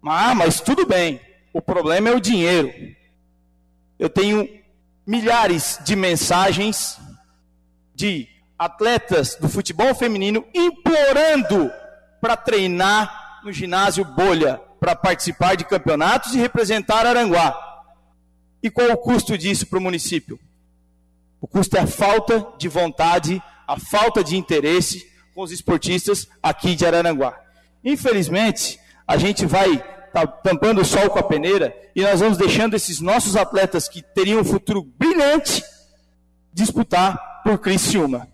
Ah, 0.05 0.35
mas 0.35 0.61
tudo 0.61 0.85
bem, 0.85 1.21
o 1.53 1.63
problema 1.63 2.09
é 2.09 2.13
o 2.13 2.21
dinheiro. 2.21 2.73
Eu 4.01 4.11
tenho 4.11 4.49
milhares 5.07 5.79
de 5.85 5.95
mensagens 5.95 6.99
de 7.95 8.34
atletas 8.59 9.37
do 9.37 9.49
futebol 9.49 9.95
feminino 9.95 10.45
implorando 10.55 11.71
para 12.21 12.37
treinar 12.37 13.41
no 13.45 13.53
ginásio 13.53 14.05
Bolha, 14.05 14.61
para 14.81 14.97
participar 14.97 15.57
de 15.57 15.65
campeonatos 15.65 16.35
e 16.35 16.39
representar 16.39 17.07
Aranguá. 17.07 17.55
E 18.63 18.71
qual 18.71 18.91
o 18.91 18.97
custo 18.97 19.37
disso 19.37 19.67
para 19.67 19.79
o 19.79 19.83
município? 19.83 20.39
O 21.41 21.47
custo 21.47 21.77
é 21.77 21.81
a 21.81 21.87
falta 21.87 22.47
de 22.59 22.69
vontade, 22.69 23.43
a 23.67 23.79
falta 23.79 24.25
de 24.25 24.37
interesse 24.37 25.07
com 25.35 25.43
os 25.43 25.53
esportistas 25.53 26.27
aqui 26.43 26.75
de 26.75 26.87
Araranguá. 26.87 27.39
Infelizmente, 27.85 28.81
a 29.07 29.19
gente 29.19 29.45
vai 29.45 29.85
tá 30.15 30.27
tampando 30.27 30.81
o 30.81 30.85
sol 30.85 31.11
com 31.11 31.19
a 31.19 31.25
peneira 31.25 31.77
e 31.95 32.01
nós 32.01 32.21
vamos 32.21 32.39
deixando 32.39 32.75
esses 32.75 33.01
nossos 33.01 33.37
atletas 33.37 33.89
que 33.89 34.01
teriam 34.01 34.41
um 34.41 34.45
futuro 34.45 34.83
brilhante 34.83 35.63
disputar 36.53 37.43
por 37.43 37.59
Criciúma. 37.59 38.29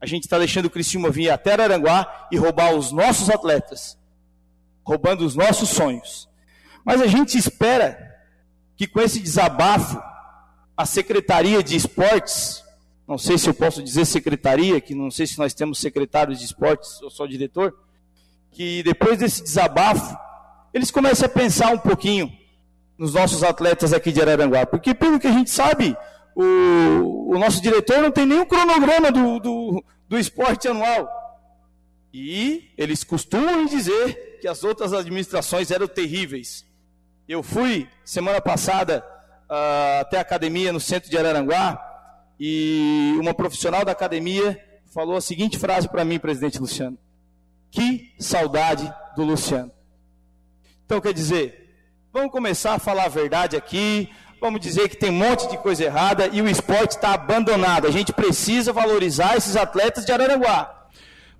A 0.00 0.06
gente 0.06 0.24
está 0.24 0.38
deixando 0.38 0.66
o 0.66 0.70
Criciúma 0.70 1.10
vir 1.10 1.30
até 1.30 1.52
Araranguá 1.52 2.28
e 2.30 2.36
roubar 2.36 2.74
os 2.74 2.92
nossos 2.92 3.30
atletas, 3.30 3.98
roubando 4.84 5.24
os 5.24 5.34
nossos 5.34 5.70
sonhos. 5.70 6.28
Mas 6.84 7.00
a 7.00 7.06
gente 7.06 7.36
espera 7.36 8.14
que 8.76 8.86
com 8.86 9.00
esse 9.00 9.18
desabafo, 9.20 10.00
a 10.76 10.84
Secretaria 10.84 11.62
de 11.62 11.74
Esportes, 11.74 12.62
não 13.08 13.16
sei 13.16 13.38
se 13.38 13.48
eu 13.48 13.54
posso 13.54 13.82
dizer 13.82 14.04
secretaria, 14.04 14.80
que 14.80 14.94
não 14.94 15.10
sei 15.10 15.26
se 15.26 15.38
nós 15.38 15.54
temos 15.54 15.78
secretários 15.78 16.40
de 16.40 16.44
esportes 16.44 17.00
ou 17.00 17.10
só 17.10 17.24
diretor, 17.24 17.74
que 18.50 18.82
depois 18.82 19.18
desse 19.18 19.42
desabafo, 19.42 20.16
eles 20.74 20.90
comecem 20.90 21.24
a 21.24 21.28
pensar 21.28 21.72
um 21.72 21.78
pouquinho 21.78 22.30
nos 22.98 23.14
nossos 23.14 23.42
atletas 23.42 23.92
aqui 23.92 24.10
de 24.10 24.20
Araranguá. 24.20 24.66
Porque, 24.66 24.92
pelo 24.92 25.20
que 25.20 25.26
a 25.26 25.32
gente 25.32 25.50
sabe, 25.50 25.96
o, 26.36 27.34
o 27.34 27.38
nosso 27.38 27.62
diretor 27.62 28.02
não 28.02 28.10
tem 28.10 28.26
nenhum 28.26 28.44
cronograma 28.44 29.10
do, 29.10 29.40
do, 29.40 29.84
do 30.06 30.18
esporte 30.18 30.68
anual. 30.68 31.08
E 32.12 32.70
eles 32.76 33.02
costumam 33.02 33.64
dizer 33.64 34.38
que 34.40 34.46
as 34.46 34.62
outras 34.62 34.92
administrações 34.92 35.70
eram 35.70 35.88
terríveis. 35.88 36.66
Eu 37.26 37.42
fui 37.42 37.88
semana 38.04 38.38
passada 38.40 39.02
uh, 39.50 40.00
até 40.02 40.18
a 40.18 40.20
academia 40.20 40.72
no 40.72 40.78
centro 40.80 41.08
de 41.08 41.16
Araranguá 41.16 41.82
e 42.38 43.16
uma 43.18 43.32
profissional 43.32 43.82
da 43.82 43.92
academia 43.92 44.62
falou 44.92 45.16
a 45.16 45.22
seguinte 45.22 45.58
frase 45.58 45.88
para 45.88 46.04
mim, 46.04 46.18
presidente 46.18 46.58
Luciano: 46.58 46.98
Que 47.70 48.14
saudade 48.18 48.92
do 49.16 49.24
Luciano. 49.24 49.72
Então, 50.84 51.00
quer 51.00 51.14
dizer, 51.14 51.74
vamos 52.12 52.30
começar 52.30 52.74
a 52.74 52.78
falar 52.78 53.04
a 53.04 53.08
verdade 53.08 53.56
aqui, 53.56 54.10
vamos 54.46 54.60
dizer 54.60 54.88
que 54.88 54.96
tem 54.96 55.10
um 55.10 55.18
monte 55.18 55.48
de 55.48 55.58
coisa 55.58 55.82
errada 55.82 56.28
e 56.28 56.40
o 56.40 56.48
esporte 56.48 56.92
está 56.92 57.14
abandonado. 57.14 57.86
A 57.86 57.90
gente 57.90 58.12
precisa 58.12 58.72
valorizar 58.72 59.36
esses 59.36 59.56
atletas 59.56 60.06
de 60.06 60.12
Araranguá. 60.12 60.88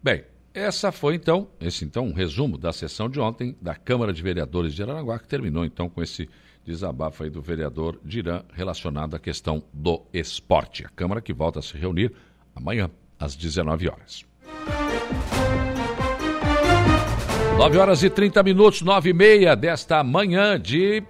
Bem, 0.02 0.24
essa 0.52 0.90
foi 0.90 1.14
então, 1.14 1.46
esse 1.60 1.84
então 1.84 2.06
um 2.06 2.12
resumo 2.12 2.58
da 2.58 2.72
sessão 2.72 3.08
de 3.08 3.20
ontem 3.20 3.56
da 3.62 3.76
Câmara 3.76 4.12
de 4.12 4.20
Vereadores 4.20 4.74
de 4.74 4.82
Araranguá, 4.82 5.20
que 5.20 5.28
terminou 5.28 5.64
então 5.64 5.88
com 5.88 6.02
esse 6.02 6.28
Desabafo 6.64 7.22
aí 7.22 7.30
do 7.30 7.40
vereador 7.40 7.96
Dirã 8.04 8.42
relacionado 8.52 9.14
à 9.14 9.20
questão 9.20 9.62
do 9.72 10.02
esporte. 10.12 10.84
A 10.84 10.88
Câmara 10.88 11.20
que 11.20 11.32
volta 11.32 11.60
a 11.60 11.62
se 11.62 11.78
reunir 11.78 12.12
amanhã, 12.56 12.90
às 13.20 13.36
19 13.36 13.88
horas. 13.88 14.24
9 17.56 17.78
horas 17.78 18.02
e 18.02 18.10
30 18.10 18.42
minutos, 18.42 18.82
9 18.82 19.10
e 19.10 19.14
meia 19.14 19.54
desta 19.54 20.02
manhã 20.02 20.58
de 20.60 21.04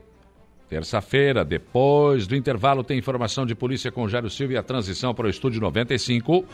terça-feira. 0.68 1.44
Depois 1.44 2.26
do 2.26 2.36
intervalo, 2.36 2.84
tem 2.84 2.98
informação 2.98 3.46
de 3.46 3.54
polícia 3.54 3.92
com 3.92 4.08
Jairo 4.08 4.30
Silva 4.30 4.54
e 4.54 4.56
a 4.56 4.62
transição 4.62 5.14
para 5.14 5.26
o 5.26 5.30
estúdio 5.30 5.60
95. 5.60 6.46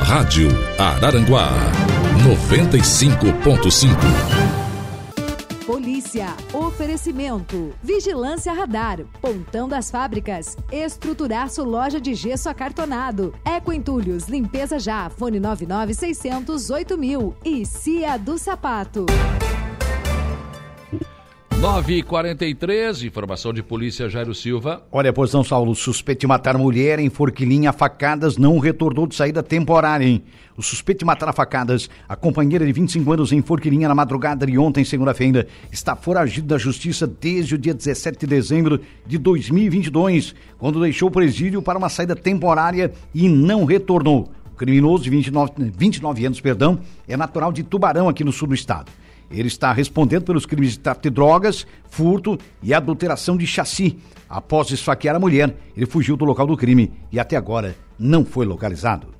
Rádio 0.00 0.48
Araranguá 0.78 1.50
95.5. 2.24 4.43
Polícia, 5.74 6.36
oferecimento, 6.52 7.74
vigilância 7.82 8.52
radar, 8.52 9.00
pontão 9.20 9.68
das 9.68 9.90
fábricas, 9.90 10.56
estruturar 10.70 11.50
sua 11.50 11.64
loja 11.64 12.00
de 12.00 12.14
gesso 12.14 12.48
acartonado, 12.48 13.34
Eco 13.44 13.72
Entulhos, 13.72 14.28
limpeza 14.28 14.78
já, 14.78 15.10
fone 15.10 15.40
99600 15.40 16.96
mil. 16.96 17.34
E 17.44 17.66
Cia 17.66 18.16
do 18.16 18.38
Sapato. 18.38 19.04
9h43, 21.64 23.06
informação 23.06 23.50
de 23.50 23.62
polícia 23.62 24.06
Jairo 24.06 24.34
Silva. 24.34 24.82
Olha, 24.92 25.14
pois 25.14 25.32
não, 25.32 25.42
Saulo, 25.42 25.74
suspeito 25.74 26.20
de 26.20 26.26
matar 26.26 26.58
mulher 26.58 26.98
em 26.98 27.08
Forquilinha 27.08 27.70
a 27.70 27.72
facadas 27.72 28.36
não 28.36 28.58
retornou 28.58 29.06
de 29.06 29.14
saída 29.14 29.42
temporária, 29.42 30.04
hein? 30.04 30.22
O 30.58 30.62
suspeito 30.62 30.98
de 30.98 31.04
matar 31.06 31.30
a 31.30 31.32
facadas, 31.32 31.88
a 32.06 32.14
companheira 32.14 32.66
de 32.66 32.70
25 32.70 33.10
anos 33.10 33.32
em 33.32 33.40
Forquilinha 33.40 33.88
na 33.88 33.94
madrugada 33.94 34.44
de 34.44 34.58
ontem, 34.58 34.84
segunda-feira, 34.84 35.46
está 35.72 35.96
foragido 35.96 36.48
da 36.48 36.58
justiça 36.58 37.06
desde 37.06 37.54
o 37.54 37.58
dia 37.58 37.72
17 37.72 38.18
de 38.18 38.26
dezembro 38.26 38.78
de 39.06 39.16
2022, 39.16 40.34
quando 40.58 40.82
deixou 40.82 41.08
o 41.08 41.12
presídio 41.12 41.62
para 41.62 41.78
uma 41.78 41.88
saída 41.88 42.14
temporária 42.14 42.92
e 43.14 43.26
não 43.26 43.64
retornou. 43.64 44.30
O 44.52 44.54
criminoso 44.54 45.04
de 45.04 45.08
29, 45.08 45.52
29 45.74 46.26
anos, 46.26 46.40
perdão, 46.42 46.78
é 47.08 47.16
natural 47.16 47.50
de 47.50 47.62
Tubarão, 47.62 48.06
aqui 48.06 48.22
no 48.22 48.32
sul 48.32 48.48
do 48.48 48.54
estado. 48.54 48.92
Ele 49.34 49.48
está 49.48 49.72
respondendo 49.72 50.24
pelos 50.24 50.46
crimes 50.46 50.72
de 50.72 50.78
tráfico 50.78 51.04
de 51.04 51.10
drogas, 51.10 51.66
furto 51.90 52.38
e 52.62 52.72
adulteração 52.72 53.36
de 53.36 53.46
chassi. 53.46 53.98
Após 54.28 54.70
esfaquear 54.70 55.16
a 55.16 55.20
mulher, 55.20 55.54
ele 55.76 55.86
fugiu 55.86 56.16
do 56.16 56.24
local 56.24 56.46
do 56.46 56.56
crime 56.56 56.92
e 57.12 57.20
até 57.20 57.36
agora 57.36 57.76
não 57.98 58.24
foi 58.24 58.46
localizado. 58.46 59.13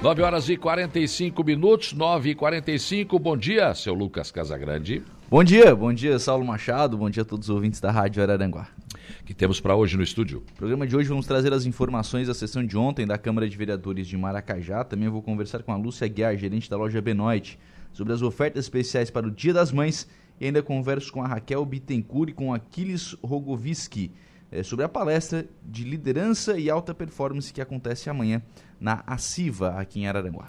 Nove 0.00 0.22
horas 0.22 0.48
e 0.48 0.56
45 0.56 1.42
minutos, 1.42 1.92
9 1.92 2.30
e 2.30 2.34
45 2.36 3.18
Bom 3.18 3.36
dia, 3.36 3.74
seu 3.74 3.92
Lucas 3.92 4.30
Casagrande. 4.30 5.02
Bom 5.28 5.42
dia, 5.42 5.74
bom 5.74 5.92
dia, 5.92 6.20
Saulo 6.20 6.44
Machado. 6.44 6.96
Bom 6.96 7.10
dia 7.10 7.24
a 7.24 7.26
todos 7.26 7.48
os 7.48 7.54
ouvintes 7.54 7.80
da 7.80 7.90
Rádio 7.90 8.22
Araranguá. 8.22 8.68
que 9.26 9.34
temos 9.34 9.60
para 9.60 9.74
hoje 9.74 9.96
no 9.96 10.02
estúdio? 10.04 10.44
No 10.50 10.54
programa 10.54 10.86
de 10.86 10.96
hoje 10.96 11.08
vamos 11.08 11.26
trazer 11.26 11.52
as 11.52 11.66
informações 11.66 12.28
da 12.28 12.34
sessão 12.34 12.64
de 12.64 12.78
ontem 12.78 13.08
da 13.08 13.18
Câmara 13.18 13.48
de 13.48 13.56
Vereadores 13.56 14.06
de 14.06 14.16
Maracajá. 14.16 14.84
Também 14.84 15.08
vou 15.08 15.20
conversar 15.20 15.64
com 15.64 15.72
a 15.72 15.76
Lúcia 15.76 16.06
Guiar, 16.06 16.36
gerente 16.36 16.70
da 16.70 16.76
loja 16.76 17.02
Benoit, 17.02 17.58
sobre 17.92 18.12
as 18.12 18.22
ofertas 18.22 18.66
especiais 18.66 19.10
para 19.10 19.26
o 19.26 19.32
Dia 19.32 19.52
das 19.52 19.72
Mães. 19.72 20.08
E 20.40 20.46
ainda 20.46 20.62
converso 20.62 21.12
com 21.12 21.24
a 21.24 21.26
Raquel 21.26 21.64
Bittencourt 21.64 22.30
e 22.30 22.34
com 22.34 22.54
Aquiles 22.54 23.16
Rogoviski 23.20 24.12
é, 24.50 24.62
sobre 24.62 24.84
a 24.84 24.88
palestra 24.88 25.46
de 25.62 25.84
liderança 25.84 26.58
e 26.58 26.70
alta 26.70 26.94
performance 26.94 27.52
que 27.52 27.60
acontece 27.60 28.08
amanhã 28.08 28.40
na 28.80 29.02
ACIVA, 29.06 29.74
aqui 29.78 30.00
em 30.00 30.06
Araranguá. 30.06 30.46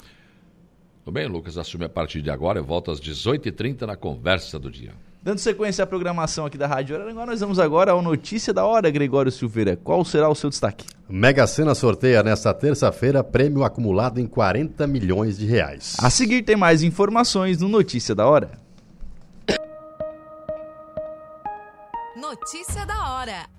Tudo 1.03 1.13
bem, 1.13 1.27
Lucas? 1.27 1.57
Assume 1.57 1.85
a 1.85 1.89
partir 1.89 2.21
de 2.21 2.29
agora. 2.29 2.59
Eu 2.59 2.63
volto 2.63 2.91
às 2.91 2.99
18h30 2.99 3.81
na 3.81 3.95
conversa 3.95 4.59
do 4.59 4.69
dia. 4.69 4.93
Dando 5.21 5.39
sequência 5.39 5.83
à 5.83 5.87
programação 5.87 6.45
aqui 6.45 6.57
da 6.57 6.65
Rádio 6.65 6.95
Araranguá, 6.95 7.25
nós 7.25 7.41
vamos 7.41 7.59
agora 7.59 7.91
ao 7.91 8.01
Notícia 8.01 8.53
da 8.53 8.65
Hora, 8.65 8.89
Gregório 8.89 9.31
Silveira. 9.31 9.75
Qual 9.75 10.05
será 10.05 10.29
o 10.29 10.35
seu 10.35 10.49
destaque? 10.49 10.85
Mega 11.09 11.45
Sena 11.45 11.75
sorteia 11.75 12.23
nesta 12.23 12.53
terça-feira 12.53 13.21
prêmio 13.21 13.63
acumulado 13.63 14.19
em 14.19 14.27
40 14.27 14.87
milhões 14.87 15.37
de 15.37 15.45
reais. 15.45 15.97
A 15.99 16.09
seguir 16.09 16.43
tem 16.43 16.55
mais 16.55 16.83
informações 16.83 17.59
no 17.59 17.67
Notícia 17.67 18.15
da 18.15 18.25
Hora. 18.27 18.51
Notícia 22.15 22.85
da 22.85 23.11
hora. 23.11 23.58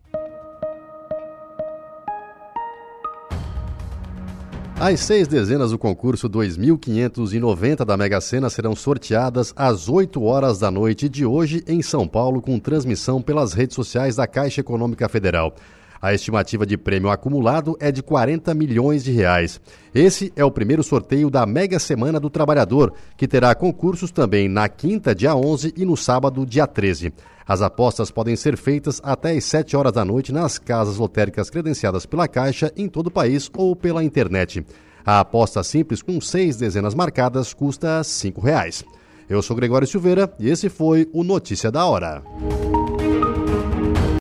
As 4.83 5.01
seis 5.01 5.27
dezenas 5.27 5.69
do 5.69 5.77
concurso 5.77 6.27
2590 6.27 7.85
da 7.85 7.95
Mega 7.95 8.19
Sena 8.19 8.49
serão 8.49 8.75
sorteadas 8.75 9.53
às 9.55 9.87
8 9.87 10.23
horas 10.23 10.57
da 10.57 10.71
noite 10.71 11.07
de 11.07 11.23
hoje 11.23 11.63
em 11.67 11.83
São 11.83 12.07
Paulo, 12.07 12.41
com 12.41 12.57
transmissão 12.57 13.21
pelas 13.21 13.53
redes 13.53 13.75
sociais 13.75 14.15
da 14.15 14.25
Caixa 14.25 14.59
Econômica 14.59 15.07
Federal. 15.07 15.53
A 16.01 16.15
estimativa 16.15 16.65
de 16.65 16.79
prêmio 16.79 17.11
acumulado 17.11 17.77
é 17.79 17.91
de 17.91 18.01
40 18.01 18.55
milhões 18.55 19.03
de 19.03 19.11
reais. 19.11 19.61
Esse 19.93 20.33
é 20.35 20.43
o 20.43 20.49
primeiro 20.49 20.81
sorteio 20.81 21.29
da 21.29 21.45
Mega 21.45 21.77
Semana 21.77 22.19
do 22.19 22.31
Trabalhador, 22.31 22.91
que 23.15 23.27
terá 23.27 23.53
concursos 23.53 24.09
também 24.09 24.49
na 24.49 24.67
quinta, 24.67 25.13
dia 25.13 25.35
11 25.35 25.75
e 25.77 25.85
no 25.85 25.95
sábado, 25.95 26.43
dia 26.43 26.65
13. 26.65 27.13
As 27.47 27.61
apostas 27.61 28.11
podem 28.11 28.35
ser 28.35 28.57
feitas 28.57 29.01
até 29.03 29.31
às 29.31 29.45
7 29.45 29.75
horas 29.75 29.91
da 29.91 30.05
noite 30.05 30.31
nas 30.31 30.57
casas 30.57 30.97
lotéricas 30.97 31.49
credenciadas 31.49 32.05
pela 32.05 32.27
Caixa 32.27 32.71
em 32.75 32.87
todo 32.87 33.07
o 33.07 33.11
país 33.11 33.49
ou 33.55 33.75
pela 33.75 34.03
internet. 34.03 34.65
A 35.05 35.19
aposta 35.19 35.63
simples 35.63 36.01
com 36.01 36.21
seis 36.21 36.55
dezenas 36.57 36.93
marcadas 36.93 37.53
custa 37.53 38.03
5 38.03 38.41
reais. 38.41 38.83
Eu 39.29 39.41
sou 39.41 39.55
Gregório 39.55 39.87
Silveira 39.87 40.31
e 40.39 40.49
esse 40.49 40.69
foi 40.69 41.09
o 41.13 41.23
Notícia 41.23 41.71
da 41.71 41.85
Hora. 41.85 42.21